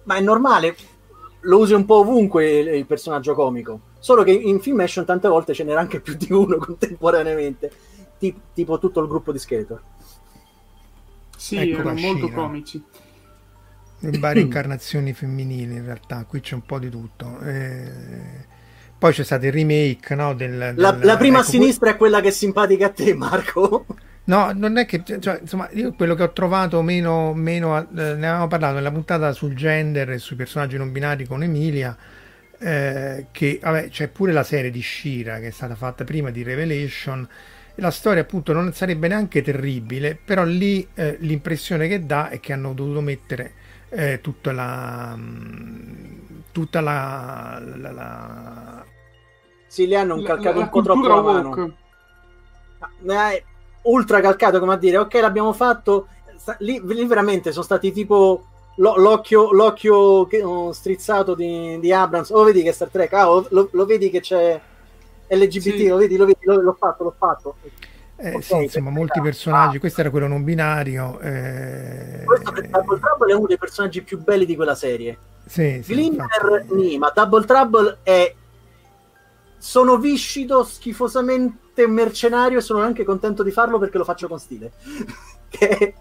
Ma 0.09 0.15
è 0.15 0.21
normale, 0.21 0.75
lo 1.41 1.59
usi 1.59 1.73
un 1.73 1.85
po' 1.85 1.97
ovunque 1.99 2.59
il, 2.59 2.67
il 2.69 2.85
personaggio 2.87 3.35
comico. 3.35 3.79
Solo 3.99 4.23
che 4.23 4.31
in 4.31 4.59
Filmation 4.59 5.05
tante 5.05 5.27
volte 5.27 5.53
ce 5.53 5.63
n'era 5.63 5.79
anche 5.81 6.01
più 6.01 6.15
di 6.15 6.33
uno 6.33 6.57
contemporaneamente, 6.65 7.71
tipo, 8.17 8.39
tipo 8.53 8.79
tutto 8.79 9.01
il 9.01 9.07
gruppo 9.07 9.31
di 9.31 9.37
Skeletor. 9.37 9.83
Sì, 11.35 11.55
Ecco 11.55 11.81
erano 11.81 11.99
molto 11.99 12.27
scena. 12.27 12.41
comici. 12.41 12.83
in 14.01 14.19
varie 14.19 14.41
incarnazioni 14.43 15.13
femminili 15.13 15.75
in 15.75 15.85
realtà 15.85 16.25
qui 16.25 16.39
c'è 16.41 16.55
un 16.55 16.65
po' 16.65 16.79
di 16.79 16.89
tutto 16.89 17.39
Eh, 17.41 18.45
poi 18.97 19.13
c'è 19.13 19.23
stato 19.23 19.45
il 19.45 19.51
remake 19.53 20.15
no, 20.15 20.33
del, 20.33 20.73
del- 20.75 20.75
La, 20.75 20.97
la 21.01 21.17
prima 21.17 21.39
a 21.39 21.41
ecco, 21.41 21.49
sinistra 21.51 21.91
è 21.91 21.97
quella 21.97 22.21
che 22.21 22.29
è 22.29 22.31
simpatica 22.31 22.87
a 22.87 22.89
te, 22.89 23.13
Marco. 23.13 23.85
No, 24.29 24.51
non 24.53 24.77
è 24.77 24.85
che, 24.85 25.03
cioè, 25.19 25.39
insomma, 25.41 25.67
io 25.71 25.93
quello 25.93 26.13
che 26.13 26.21
ho 26.21 26.31
trovato 26.31 26.83
meno, 26.83 27.33
meno 27.33 27.79
eh, 27.79 27.85
ne 27.91 28.27
avevamo 28.27 28.47
parlato 28.47 28.75
nella 28.75 28.91
puntata 28.91 29.31
sul 29.31 29.55
gender 29.55 30.11
e 30.11 30.19
sui 30.19 30.35
personaggi 30.35 30.77
non 30.77 30.91
binari 30.91 31.25
con 31.25 31.41
Emilia, 31.41 31.97
eh, 32.59 33.27
che 33.31 33.59
vabbè, 33.61 33.89
c'è 33.89 34.07
pure 34.09 34.31
la 34.31 34.43
serie 34.43 34.69
di 34.69 34.81
Shira 34.83 35.39
che 35.39 35.47
è 35.47 35.51
stata 35.51 35.73
fatta 35.75 36.03
prima 36.03 36.29
di 36.29 36.43
Revelation. 36.43 37.27
E 37.73 37.81
la 37.81 37.89
storia 37.89 38.21
appunto 38.21 38.53
non 38.53 38.71
sarebbe 38.73 39.07
neanche 39.07 39.41
terribile, 39.41 40.15
però 40.23 40.43
lì 40.43 40.87
eh, 40.93 41.17
l'impressione 41.21 41.87
che 41.87 42.05
dà 42.05 42.29
è 42.29 42.39
che 42.39 42.53
hanno 42.53 42.73
dovuto 42.73 43.01
mettere 43.01 43.53
eh, 43.89 44.19
tutta 44.21 44.51
la 44.51 45.15
mm, 45.17 46.17
tutta 46.51 46.81
la, 46.81 47.59
la- 47.77 47.91
la- 47.91 48.85
Sì, 49.67 49.87
li 49.87 49.95
hanno 49.95 50.15
La, 50.15 50.21
calcato 50.21 50.57
la 50.57 50.63
un 50.65 50.69
po' 50.69 50.81
troppo 50.81 51.07
la 51.07 51.21
mano. 51.21 51.77
Ma 53.01 53.31
è 53.31 53.43
ultra 53.83 54.19
calcato 54.21 54.59
come 54.59 54.73
a 54.73 54.77
dire 54.77 54.97
ok 54.97 55.13
l'abbiamo 55.15 55.53
fatto 55.53 56.07
lì, 56.59 56.81
lì 56.83 57.05
veramente 57.05 57.51
sono 57.51 57.63
stati 57.63 57.91
tipo 57.91 58.43
lo- 58.75 58.95
l'occhio, 58.97 59.51
l'occhio 59.51 60.25
che- 60.27 60.43
oh, 60.43 60.71
strizzato 60.71 61.33
di, 61.35 61.77
di 61.79 61.91
Abrams 61.91 62.29
oh 62.31 62.43
vedi 62.43 62.61
che 62.63 62.71
Star 62.71 62.89
Trek 62.89 63.13
ah, 63.13 63.31
oh, 63.31 63.45
lo, 63.49 63.69
lo 63.71 63.85
vedi 63.85 64.09
che 64.09 64.19
c'è 64.21 64.59
LGBT 65.27 65.61
Sì. 65.61 65.87
lo 65.87 65.97
vedi, 65.97 66.17
lo 66.17 66.25
vedi 66.25 66.39
l'ho, 66.43 66.61
l'ho 66.61 66.75
fatto 66.79 67.03
l'ho 67.03 67.13
fatto 67.17 67.55
eh, 68.21 68.35
Ok, 68.35 68.43
sì, 68.43 68.55
insomma, 68.63 68.89
molti 68.89 69.11
carità. 69.19 69.29
personaggi. 69.29 69.79
Questo 69.79 70.01
era 70.01 70.09
quello 70.09 70.27
non 70.27 70.43
binario. 70.43 71.17
eh, 71.21 72.23
questo 72.25 72.51
per 72.51 72.67
Double 72.67 72.99
Trouble 72.99 73.31
è 73.31 73.35
uno 73.35 73.47
dei 73.47 73.57
personaggi 73.57 74.01
più 74.01 74.19
belli 74.21 74.45
di 74.45 74.57
quella 74.57 74.75
serie 74.75 75.17
Sì, 75.45 75.79
sì, 75.81 75.93
Glimmer 75.93 76.27
infatti. 76.41 76.73
nì, 76.73 76.97
ma 76.97 77.11
Double 77.15 77.45
Trouble 77.45 77.99
è 78.03 78.35
sono 79.59 79.97
viscido 79.97 80.63
schifosamente 80.63 81.85
mercenario 81.87 82.57
e 82.57 82.61
sono 82.61 82.79
anche 82.81 83.03
contento 83.03 83.43
di 83.43 83.51
farlo 83.51 83.77
perché 83.77 83.97
lo 83.97 84.03
faccio 84.03 84.27
con 84.27 84.39
stile 84.39 84.71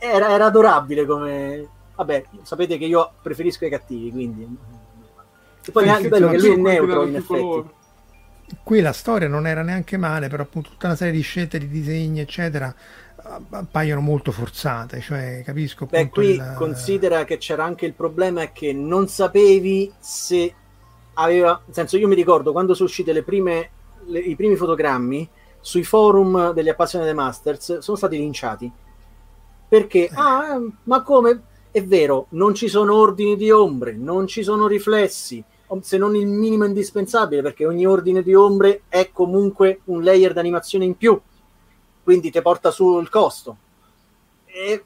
era, 0.00 0.30
era 0.30 0.46
adorabile 0.46 1.04
come 1.04 1.68
vabbè 1.96 2.24
sapete 2.42 2.78
che 2.78 2.86
io 2.86 3.12
preferisco 3.20 3.66
i 3.66 3.70
cattivi 3.70 4.10
quindi 4.10 4.56
e 5.62 5.72
poi 5.72 5.88
sì, 5.94 6.08
bello 6.08 6.28
che 6.30 6.38
lui 6.38 6.52
è 6.52 6.56
neutro 6.56 7.06
in 7.06 7.16
effetti 7.16 7.40
colore. 7.40 7.78
Qui 8.64 8.80
la 8.80 8.92
storia 8.92 9.28
non 9.28 9.46
era 9.46 9.62
neanche 9.62 9.96
male, 9.96 10.28
però 10.28 10.42
appunto 10.42 10.70
tutta 10.70 10.86
una 10.86 10.96
serie 10.96 11.12
di 11.12 11.20
scelte 11.20 11.58
di 11.58 11.68
disegni, 11.68 12.18
eccetera, 12.18 12.74
app- 13.16 13.52
appaiono 13.52 14.00
molto 14.00 14.32
forzate. 14.32 15.00
Cioè, 15.00 15.42
capisco 15.44 15.86
Beh, 15.86 16.08
qui 16.08 16.30
il- 16.30 16.54
considera 16.56 17.24
che 17.24 17.38
c'era 17.38 17.62
anche 17.64 17.86
il 17.86 17.94
problema 17.94 18.50
che 18.50 18.72
non 18.72 19.06
sapevi 19.06 19.92
se 20.00 20.52
aveva. 21.20 21.60
Nel 21.64 21.74
senso, 21.74 21.96
io 21.96 22.08
mi 22.08 22.14
ricordo 22.14 22.52
quando 22.52 22.74
sono 22.74 22.88
uscite 22.88 23.12
le 23.12 23.22
prime, 23.22 23.70
le- 24.06 24.20
i 24.20 24.36
primi 24.36 24.56
fotogrammi 24.56 25.28
sui 25.60 25.84
forum 25.84 26.52
degli 26.52 26.68
appassionati 26.68 27.12
Masters 27.12 27.78
sono 27.78 27.96
stati 27.96 28.16
linciati 28.16 28.72
perché, 29.70 30.10
ah, 30.12 30.56
eh, 30.56 30.70
ma 30.82 31.02
come? 31.04 31.42
È 31.70 31.80
vero, 31.84 32.26
non 32.30 32.56
ci 32.56 32.66
sono 32.66 32.96
ordini 32.96 33.36
di 33.36 33.52
ombre, 33.52 33.92
non 33.92 34.26
ci 34.26 34.42
sono 34.42 34.66
riflessi, 34.66 35.44
se 35.80 35.96
non 35.96 36.16
il 36.16 36.26
minimo 36.26 36.64
indispensabile, 36.64 37.40
perché 37.40 37.64
ogni 37.64 37.86
ordine 37.86 38.24
di 38.24 38.34
ombre 38.34 38.82
è 38.88 39.10
comunque 39.12 39.82
un 39.84 40.02
layer 40.02 40.32
di 40.32 40.40
animazione 40.40 40.84
in 40.84 40.96
più, 40.96 41.16
quindi 42.02 42.32
ti 42.32 42.42
porta 42.42 42.72
sul 42.72 43.08
costo. 43.08 43.56
E 44.46 44.84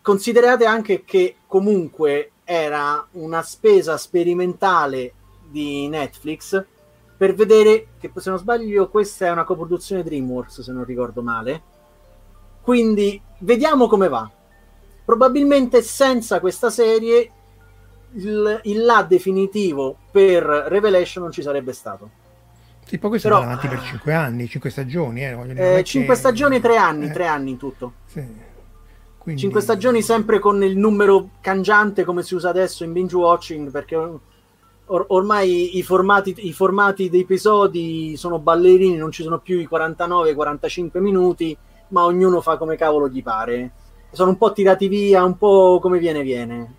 considerate 0.00 0.64
anche 0.64 1.02
che 1.04 1.34
comunque 1.48 2.30
era 2.44 3.04
una 3.14 3.42
spesa 3.42 3.96
sperimentale 3.96 5.12
di 5.54 5.86
Netflix 5.88 6.64
per 7.16 7.32
vedere 7.32 7.86
che 8.00 8.10
se 8.16 8.28
non 8.28 8.40
sbaglio 8.40 8.88
questa 8.88 9.26
è 9.26 9.30
una 9.30 9.44
coproduzione 9.44 10.02
DreamWorks 10.02 10.62
se 10.62 10.72
non 10.72 10.84
ricordo 10.84 11.22
male. 11.22 11.62
Quindi 12.60 13.20
vediamo 13.38 13.86
come 13.86 14.08
va. 14.08 14.28
Probabilmente 15.04 15.80
senza 15.82 16.40
questa 16.40 16.70
serie 16.70 17.30
il, 18.14 18.60
il 18.64 18.84
là 18.84 19.04
definitivo 19.08 19.96
per 20.10 20.42
Revelation 20.42 21.22
non 21.22 21.32
ci 21.32 21.42
sarebbe 21.42 21.72
stato. 21.72 22.10
Sì, 22.84 22.98
poi 22.98 23.10
questo 23.10 23.28
però- 23.28 23.40
andato 23.42 23.66
avanti 23.66 23.76
per 23.76 23.86
5 23.86 24.12
anni, 24.12 24.48
5 24.48 24.70
stagioni, 24.70 25.24
eh, 25.24 25.36
dire, 25.46 25.74
eh, 25.76 25.78
è 25.78 25.82
5 25.82 26.14
che- 26.14 26.20
stagioni 26.20 26.60
3 26.60 26.76
anni 26.76 27.06
eh, 27.06 27.12
3 27.12 27.26
anni 27.26 27.50
in 27.50 27.56
tutto. 27.58 27.92
Sì. 28.06 28.22
Quindi- 29.18 29.40
5 29.40 29.60
stagioni 29.60 30.02
sempre 30.02 30.38
con 30.40 30.62
il 30.64 30.76
numero 30.76 31.30
cangiante 31.40 32.04
come 32.04 32.22
si 32.22 32.34
usa 32.34 32.48
adesso 32.48 32.82
in 32.84 32.92
binge 32.92 33.14
watching 33.16 33.70
perché 33.70 33.96
or- 34.86 35.06
ormai 35.08 35.76
i 35.78 35.82
formati, 35.82 36.34
i 36.46 36.52
formati 36.52 37.08
dei 37.10 37.22
episodi 37.22 38.16
sono 38.16 38.38
ballerini, 38.38 38.96
non 38.96 39.10
ci 39.10 39.22
sono 39.22 39.38
più 39.38 39.58
i 39.58 39.68
49-45 39.70 41.00
minuti, 41.00 41.56
ma 41.88 42.04
ognuno 42.04 42.40
fa 42.40 42.56
come 42.56 42.76
cavolo 42.76 43.08
gli 43.08 43.22
pare. 43.22 43.70
Sono 44.10 44.30
un 44.30 44.38
po' 44.38 44.52
tirati 44.52 44.88
via, 44.88 45.24
un 45.24 45.36
po' 45.36 45.78
come 45.80 45.98
viene 45.98 46.22
viene, 46.22 46.74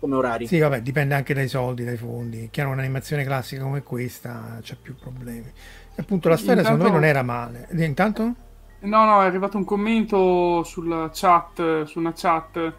come 0.00 0.14
orari. 0.14 0.46
Sì, 0.46 0.58
vabbè, 0.58 0.80
dipende 0.80 1.14
anche 1.14 1.34
dai 1.34 1.48
soldi, 1.48 1.84
dai 1.84 1.96
fondi. 1.96 2.48
Chiaro, 2.50 2.70
un'animazione 2.70 3.24
classica 3.24 3.62
come 3.62 3.82
questa 3.82 4.58
c'ha 4.62 4.76
più 4.80 4.94
problemi. 4.96 5.50
E 5.96 6.00
appunto 6.00 6.28
la 6.28 6.36
storia 6.36 6.62
secondo 6.62 6.84
me 6.84 6.88
Intanto- 6.90 7.06
non 7.06 7.08
era 7.08 7.22
male. 7.22 7.68
E 7.70 7.84
Intanto? 7.84 8.34
No, 8.80 9.04
no, 9.04 9.22
è 9.22 9.26
arrivato 9.26 9.56
un 9.56 9.64
commento 9.64 10.62
sulla 10.64 11.10
chat, 11.12 11.84
su 11.84 11.98
una 11.98 12.12
chat 12.14 12.72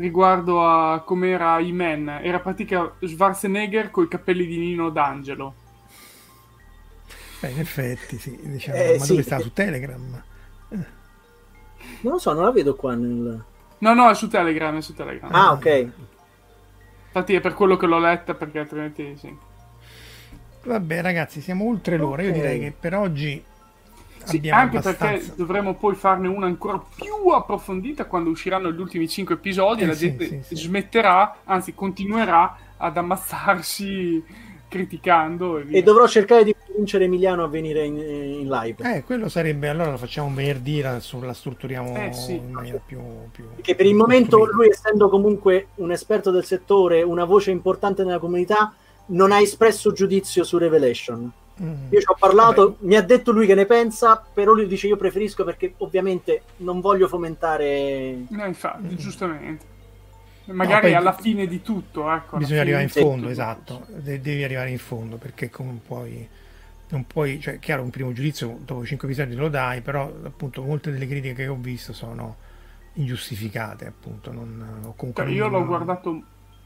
riguardo 0.00 0.66
a 0.66 1.00
com'era 1.00 1.58
I-Man. 1.60 2.20
Era 2.22 2.40
pratica 2.40 2.94
Schwarzenegger 3.00 3.90
con 3.90 4.04
i 4.04 4.08
capelli 4.08 4.46
di 4.46 4.58
Nino 4.58 4.90
D'Angelo. 4.90 5.54
Beh, 7.40 7.50
in 7.50 7.58
effetti, 7.60 8.18
sì. 8.18 8.38
Diciamo, 8.42 8.76
Eh, 8.78 8.96
ma 8.98 9.04
sì. 9.04 9.10
dove 9.10 9.22
sta? 9.22 9.38
Su 9.38 9.52
Telegram? 9.52 10.22
Non 12.02 12.12
lo 12.12 12.18
so, 12.18 12.32
non 12.32 12.44
la 12.44 12.50
vedo 12.50 12.74
qua 12.74 12.94
nel... 12.94 13.44
No, 13.78 13.94
no, 13.94 14.10
è 14.10 14.14
su 14.14 14.28
Telegram, 14.28 14.76
è 14.76 14.82
su 14.82 14.94
Telegram. 14.94 15.32
Ah, 15.34 15.52
ok. 15.52 15.88
Infatti 17.06 17.34
è 17.34 17.40
per 17.40 17.54
quello 17.54 17.76
che 17.76 17.86
l'ho 17.86 17.98
letta, 17.98 18.34
perché 18.34 18.58
altrimenti 18.58 19.16
sì. 19.16 19.34
Vabbè, 20.64 21.00
ragazzi, 21.00 21.40
siamo 21.40 21.66
oltre 21.66 21.96
l'ora. 21.96 22.22
Io 22.22 22.28
Ok. 22.28 22.34
direi 22.34 22.60
che 22.60 22.74
per 22.78 22.94
oggi 22.94 23.42
Sì, 24.24 24.36
anche 24.50 24.78
abbastanza. 24.78 25.06
perché 25.06 25.32
dovremo 25.36 25.74
poi 25.74 25.94
farne 25.94 26.28
una 26.28 26.46
ancora 26.46 26.78
più 26.94 27.28
approfondita 27.30 28.04
quando 28.06 28.30
usciranno 28.30 28.70
gli 28.70 28.80
ultimi 28.80 29.08
5 29.08 29.34
episodi 29.36 29.82
e 29.82 29.84
Eh, 29.84 29.86
la 29.88 29.94
sì, 29.94 30.06
gente 30.06 30.24
sì, 30.26 30.40
sì. 30.42 30.56
smetterà, 30.56 31.38
anzi 31.44 31.74
continuerà 31.74 32.56
ad 32.76 32.96
ammazzarsi 32.96 34.22
criticando. 34.68 35.58
E. 35.58 35.66
E 35.78 35.82
dovrò 35.82 36.06
cercare 36.06 36.44
di 36.44 36.54
convincere 36.64 37.04
Emiliano 37.04 37.42
a 37.42 37.48
venire 37.48 37.84
in, 37.84 37.96
in 37.98 38.48
live. 38.48 38.96
Eh, 38.96 39.02
quello 39.04 39.28
sarebbe, 39.28 39.68
allora 39.68 39.90
lo 39.90 39.96
facciamo 39.96 40.28
un 40.28 40.34
venerdì, 40.34 40.80
la, 40.80 41.00
la 41.20 41.32
strutturiamo 41.34 41.96
Eh, 41.96 42.12
sì. 42.12 42.36
in 42.36 42.52
maniera 42.52 42.80
più... 42.84 42.98
più 43.32 43.44
Perché 43.56 43.74
per 43.74 43.86
il 43.86 43.94
momento 43.94 44.44
lui, 44.44 44.68
essendo 44.68 45.08
comunque 45.08 45.68
un 45.76 45.90
esperto 45.90 46.30
del 46.30 46.44
settore, 46.44 47.02
una 47.02 47.24
voce 47.24 47.50
importante 47.50 48.04
nella 48.04 48.18
comunità, 48.20 48.72
non 49.06 49.32
ha 49.32 49.40
espresso 49.40 49.92
giudizio 49.92 50.44
su 50.44 50.56
Revelation. 50.56 51.30
Mm. 51.62 51.92
Io 51.92 52.00
ci 52.00 52.06
ho 52.08 52.16
parlato, 52.18 52.62
Vabbè. 52.70 52.76
mi 52.86 52.96
ha 52.96 53.02
detto 53.02 53.32
lui 53.32 53.46
che 53.46 53.54
ne 53.54 53.66
pensa, 53.66 54.16
però 54.32 54.52
lui 54.54 54.66
dice 54.66 54.86
io 54.86 54.96
preferisco 54.96 55.44
perché 55.44 55.74
ovviamente 55.78 56.42
non 56.58 56.80
voglio 56.80 57.06
fomentare... 57.06 58.24
No, 58.28 58.46
infatti, 58.46 58.94
Mm. 58.94 58.96
giustamente. 58.96 59.64
Magari 60.46 60.80
poi- 60.88 60.94
alla 60.94 61.12
fine 61.12 61.46
di 61.46 61.60
tutto, 61.62 62.10
ecco. 62.10 62.38
Bisogna 62.38 62.62
arrivare 62.62 62.82
in 62.84 62.88
di 62.88 62.94
tutto. 62.94 63.06
fondo, 63.06 63.28
esatto, 63.28 63.86
De- 63.88 64.20
devi 64.20 64.42
arrivare 64.42 64.70
in 64.70 64.78
fondo 64.78 65.16
perché 65.16 65.50
non 65.58 65.80
puoi, 65.86 66.26
non 66.88 67.06
puoi, 67.06 67.38
cioè 67.40 67.58
chiaro 67.58 67.82
un 67.82 67.90
primo 67.90 68.12
giudizio 68.12 68.58
dopo 68.64 68.84
5 68.84 69.06
episodi 69.06 69.34
lo 69.36 69.48
dai, 69.48 69.80
però 69.82 70.10
appunto 70.24 70.62
molte 70.62 70.90
delle 70.90 71.06
critiche 71.06 71.34
che 71.34 71.46
ho 71.46 71.56
visto 71.60 71.92
sono 71.92 72.36
ingiustificate 72.94 73.86
appunto, 73.86 74.32
non, 74.32 74.80
o 74.86 74.94
comunque 74.96 75.30
io 75.30 75.46
non- 75.48 75.60
l'ho 75.60 75.66
guardato 75.66 76.22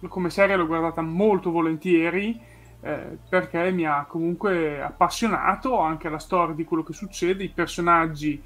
come 0.09 0.31
serie, 0.31 0.57
l'ho 0.57 0.67
guardata 0.67 1.03
molto 1.03 1.51
volentieri 1.51 2.41
eh, 2.85 3.17
perché 3.29 3.71
mi 3.71 3.87
ha 3.87 4.05
comunque 4.07 4.81
appassionato 4.83 5.79
anche 5.79 6.11
la 6.11 6.19
storia 6.19 6.55
di 6.55 6.65
quello 6.65 6.83
che 6.83 6.93
succede, 6.93 7.43
i 7.43 7.49
personaggi 7.49 8.43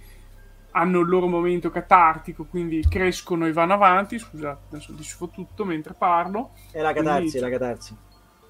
hanno 0.70 1.00
il 1.00 1.08
loro 1.08 1.26
momento 1.26 1.70
catartico, 1.70 2.44
quindi 2.44 2.84
crescono 2.88 3.46
e 3.46 3.52
vanno 3.52 3.72
avanti. 3.72 4.16
Scusate, 4.18 4.60
adesso 4.70 4.92
disfo 4.92 5.28
tutto 5.28 5.64
mentre 5.64 5.94
parlo. 5.94 6.50
È 6.70 6.80
la 6.80 6.92
catarsi, 6.92 7.30
Quindi- 7.30 7.38
è 7.38 7.40
la 7.40 7.50
catarsi. 7.50 7.96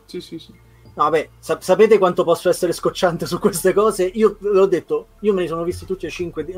Sì, 0.04 0.20
sì, 0.20 0.38
sì. 0.38 0.52
No, 0.94 1.04
vabbè, 1.04 1.28
sa- 1.38 1.60
sapete 1.60 1.96
quanto 1.96 2.24
posso 2.24 2.50
essere 2.50 2.72
scocciante 2.72 3.24
su 3.24 3.38
queste 3.38 3.72
cose? 3.72 4.04
Io 4.04 4.36
ve 4.40 4.50
l'ho 4.50 4.66
detto, 4.66 5.08
io 5.20 5.32
me 5.32 5.42
li 5.42 5.48
sono 5.48 5.62
visti 5.62 5.86
tutti 5.86 6.04
e 6.06 6.10
cinque. 6.10 6.44
di- 6.44 6.54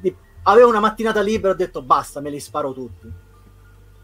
di- 0.00 0.14
avevo 0.44 0.68
una 0.68 0.78
mattinata 0.80 1.20
libera, 1.20 1.52
ho 1.54 1.56
detto 1.56 1.82
basta, 1.82 2.20
me 2.20 2.30
li 2.30 2.38
sparo 2.38 2.72
tutti. 2.72 3.10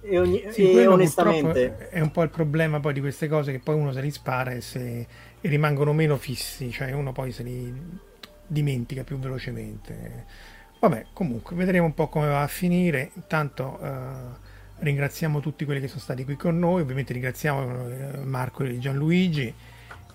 E, 0.05 0.19
ogni- 0.19 0.43
Sì, 0.51 0.71
e 0.73 0.87
onestamente, 0.87 1.89
è 1.89 2.01
un 2.01 2.11
po' 2.11 2.23
il 2.23 2.31
problema 2.31 2.81
poi 2.81 2.93
di 2.93 3.01
queste 3.01 3.29
cose 3.29 3.53
che 3.53 3.61
poi 3.61 3.77
uno 3.77 3.93
se 3.93 4.01
li 4.01 4.11
spara 4.11 4.51
e, 4.51 4.61
se, 4.61 5.07
e 5.41 5.49
rimangono 5.49 5.93
meno 5.93 6.17
fissi, 6.17 6.71
cioè 6.73 6.93
uno 6.93 7.13
poi 7.13 7.31
se 7.33 7.43
li 7.45 7.73
dimentica 8.47 9.05
più 9.05 9.19
velocemente. 9.19 10.27
Vabbè, 10.81 11.07
comunque 11.13 11.55
vedremo 11.55 11.87
un 11.87 11.95
po' 11.95 12.09
come 12.09 12.27
va 12.27 12.43
a 12.43 12.49
finire. 12.49 13.13
Intanto 13.15 13.79
eh, 13.81 13.91
ringraziamo 14.81 15.39
tutti 15.41 15.65
quelli 15.65 15.81
che 15.81 15.87
sono 15.89 16.01
stati 16.01 16.25
qui 16.25 16.35
con 16.37 16.59
noi, 16.59 16.83
ovviamente 16.83 17.13
ringraziamo 17.13 17.89
eh, 17.89 18.25
Marco 18.25 18.65
e 18.65 18.79
Gianluigi. 18.79 19.55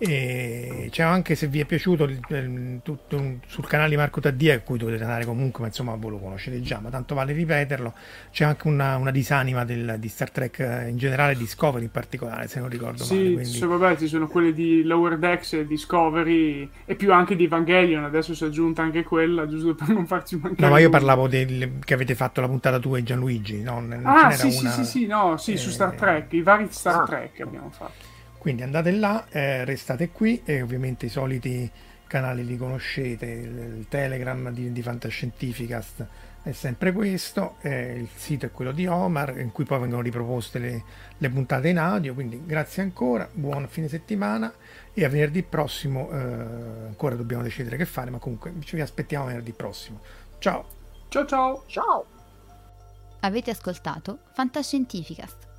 E 0.00 0.88
c'è 0.90 1.02
anche 1.02 1.34
se 1.34 1.48
vi 1.48 1.58
è 1.58 1.64
piaciuto 1.64 2.04
il- 2.04 2.80
tutto 2.84 3.38
sul 3.46 3.66
canale 3.66 3.90
di 3.90 3.96
Marco 3.96 4.20
Taddia, 4.20 4.54
a 4.54 4.60
cui 4.60 4.78
dovete 4.78 5.02
andare 5.02 5.24
comunque, 5.24 5.62
ma 5.62 5.66
insomma 5.66 5.96
voi 5.96 6.12
lo 6.12 6.18
conoscete 6.18 6.60
già, 6.62 6.78
ma 6.78 6.88
tanto 6.88 7.16
vale 7.16 7.32
ripeterlo. 7.32 7.92
C'è 8.30 8.44
anche 8.44 8.68
una, 8.68 8.96
una 8.96 9.10
disanima 9.10 9.64
del- 9.64 9.96
di 9.98 10.08
Star 10.08 10.30
Trek 10.30 10.58
eh, 10.60 10.88
in 10.88 10.96
generale, 10.98 11.34
Discovery 11.36 11.84
in 11.84 11.90
particolare, 11.90 12.46
se 12.46 12.60
non 12.60 12.68
ricordo 12.68 13.04
male. 13.04 13.18
Sì, 13.18 13.32
Quindi... 13.32 13.44
sì, 13.44 13.64
vabbè, 13.66 13.96
ci 13.96 14.06
sono 14.06 14.28
quelle 14.28 14.52
di 14.52 14.84
Lower 14.84 15.18
Decks 15.18 15.54
e 15.54 15.66
Discovery 15.66 16.70
e 16.84 16.94
più 16.94 17.12
anche 17.12 17.34
di 17.34 17.44
Evangelion. 17.44 18.04
Adesso 18.04 18.34
si 18.34 18.44
è 18.44 18.46
aggiunta 18.46 18.82
anche 18.82 19.02
quella, 19.02 19.48
giusto 19.48 19.74
per 19.74 19.88
non 19.88 20.06
farci 20.06 20.36
mancare. 20.36 20.64
No, 20.64 20.70
ma 20.70 20.78
io 20.78 20.90
parlavo 20.90 21.26
del, 21.26 21.72
che 21.84 21.94
avete 21.94 22.14
fatto 22.14 22.40
la 22.40 22.46
puntata 22.46 22.78
tu 22.78 22.94
e 22.94 23.02
Gianluigi, 23.02 23.62
no? 23.62 23.80
Non 23.80 24.00
Ah, 24.04 24.30
sì, 24.30 24.46
una- 24.46 24.70
sì, 24.70 24.84
sì, 24.84 24.84
sì, 24.84 25.06
no, 25.06 25.36
sì, 25.38 25.56
su 25.56 25.70
eh, 25.70 25.72
Star 25.72 25.94
Trek, 25.94 26.32
i 26.34 26.42
vari 26.42 26.66
Star 26.70 27.02
Ah. 27.02 27.04
Trek 27.04 27.40
abbiamo 27.40 27.70
fatto. 27.70 28.07
Quindi 28.38 28.62
andate 28.62 28.90
là, 28.92 29.26
eh, 29.30 29.64
restate 29.64 30.10
qui 30.10 30.42
e 30.44 30.62
ovviamente 30.62 31.06
i 31.06 31.10
soliti 31.10 31.70
canali 32.06 32.44
li 32.44 32.56
conoscete, 32.56 33.26
il, 33.26 33.86
Telegram 33.88 34.50
di, 34.50 34.72
di 34.72 34.82
Fantascientificast 34.82 36.06
è 36.42 36.52
sempre 36.52 36.92
questo, 36.92 37.56
eh, 37.60 37.98
il 37.98 38.08
sito 38.14 38.46
è 38.46 38.50
quello 38.50 38.72
di 38.72 38.86
Omar 38.86 39.38
in 39.38 39.52
cui 39.52 39.64
poi 39.64 39.80
vengono 39.80 40.00
riproposte 40.00 40.58
le, 40.58 40.82
le 41.18 41.28
puntate 41.28 41.68
in 41.68 41.78
audio, 41.78 42.14
quindi 42.14 42.42
grazie 42.44 42.82
ancora, 42.82 43.28
buon 43.30 43.68
fine 43.68 43.88
settimana 43.88 44.52
e 44.94 45.04
a 45.04 45.08
venerdì 45.08 45.42
prossimo, 45.42 46.10
eh, 46.10 46.16
ancora 46.16 47.16
dobbiamo 47.16 47.42
decidere 47.42 47.76
che 47.76 47.84
fare, 47.84 48.10
ma 48.10 48.18
comunque 48.18 48.54
ci 48.60 48.76
vi 48.76 48.82
aspettiamo 48.82 49.26
venerdì 49.26 49.52
prossimo. 49.52 50.00
Ciao! 50.38 50.64
Ciao 51.08 51.26
ciao! 51.26 51.64
ciao! 51.66 52.06
Avete 53.20 53.50
ascoltato 53.50 54.20
Fantascientificast, 54.32 55.47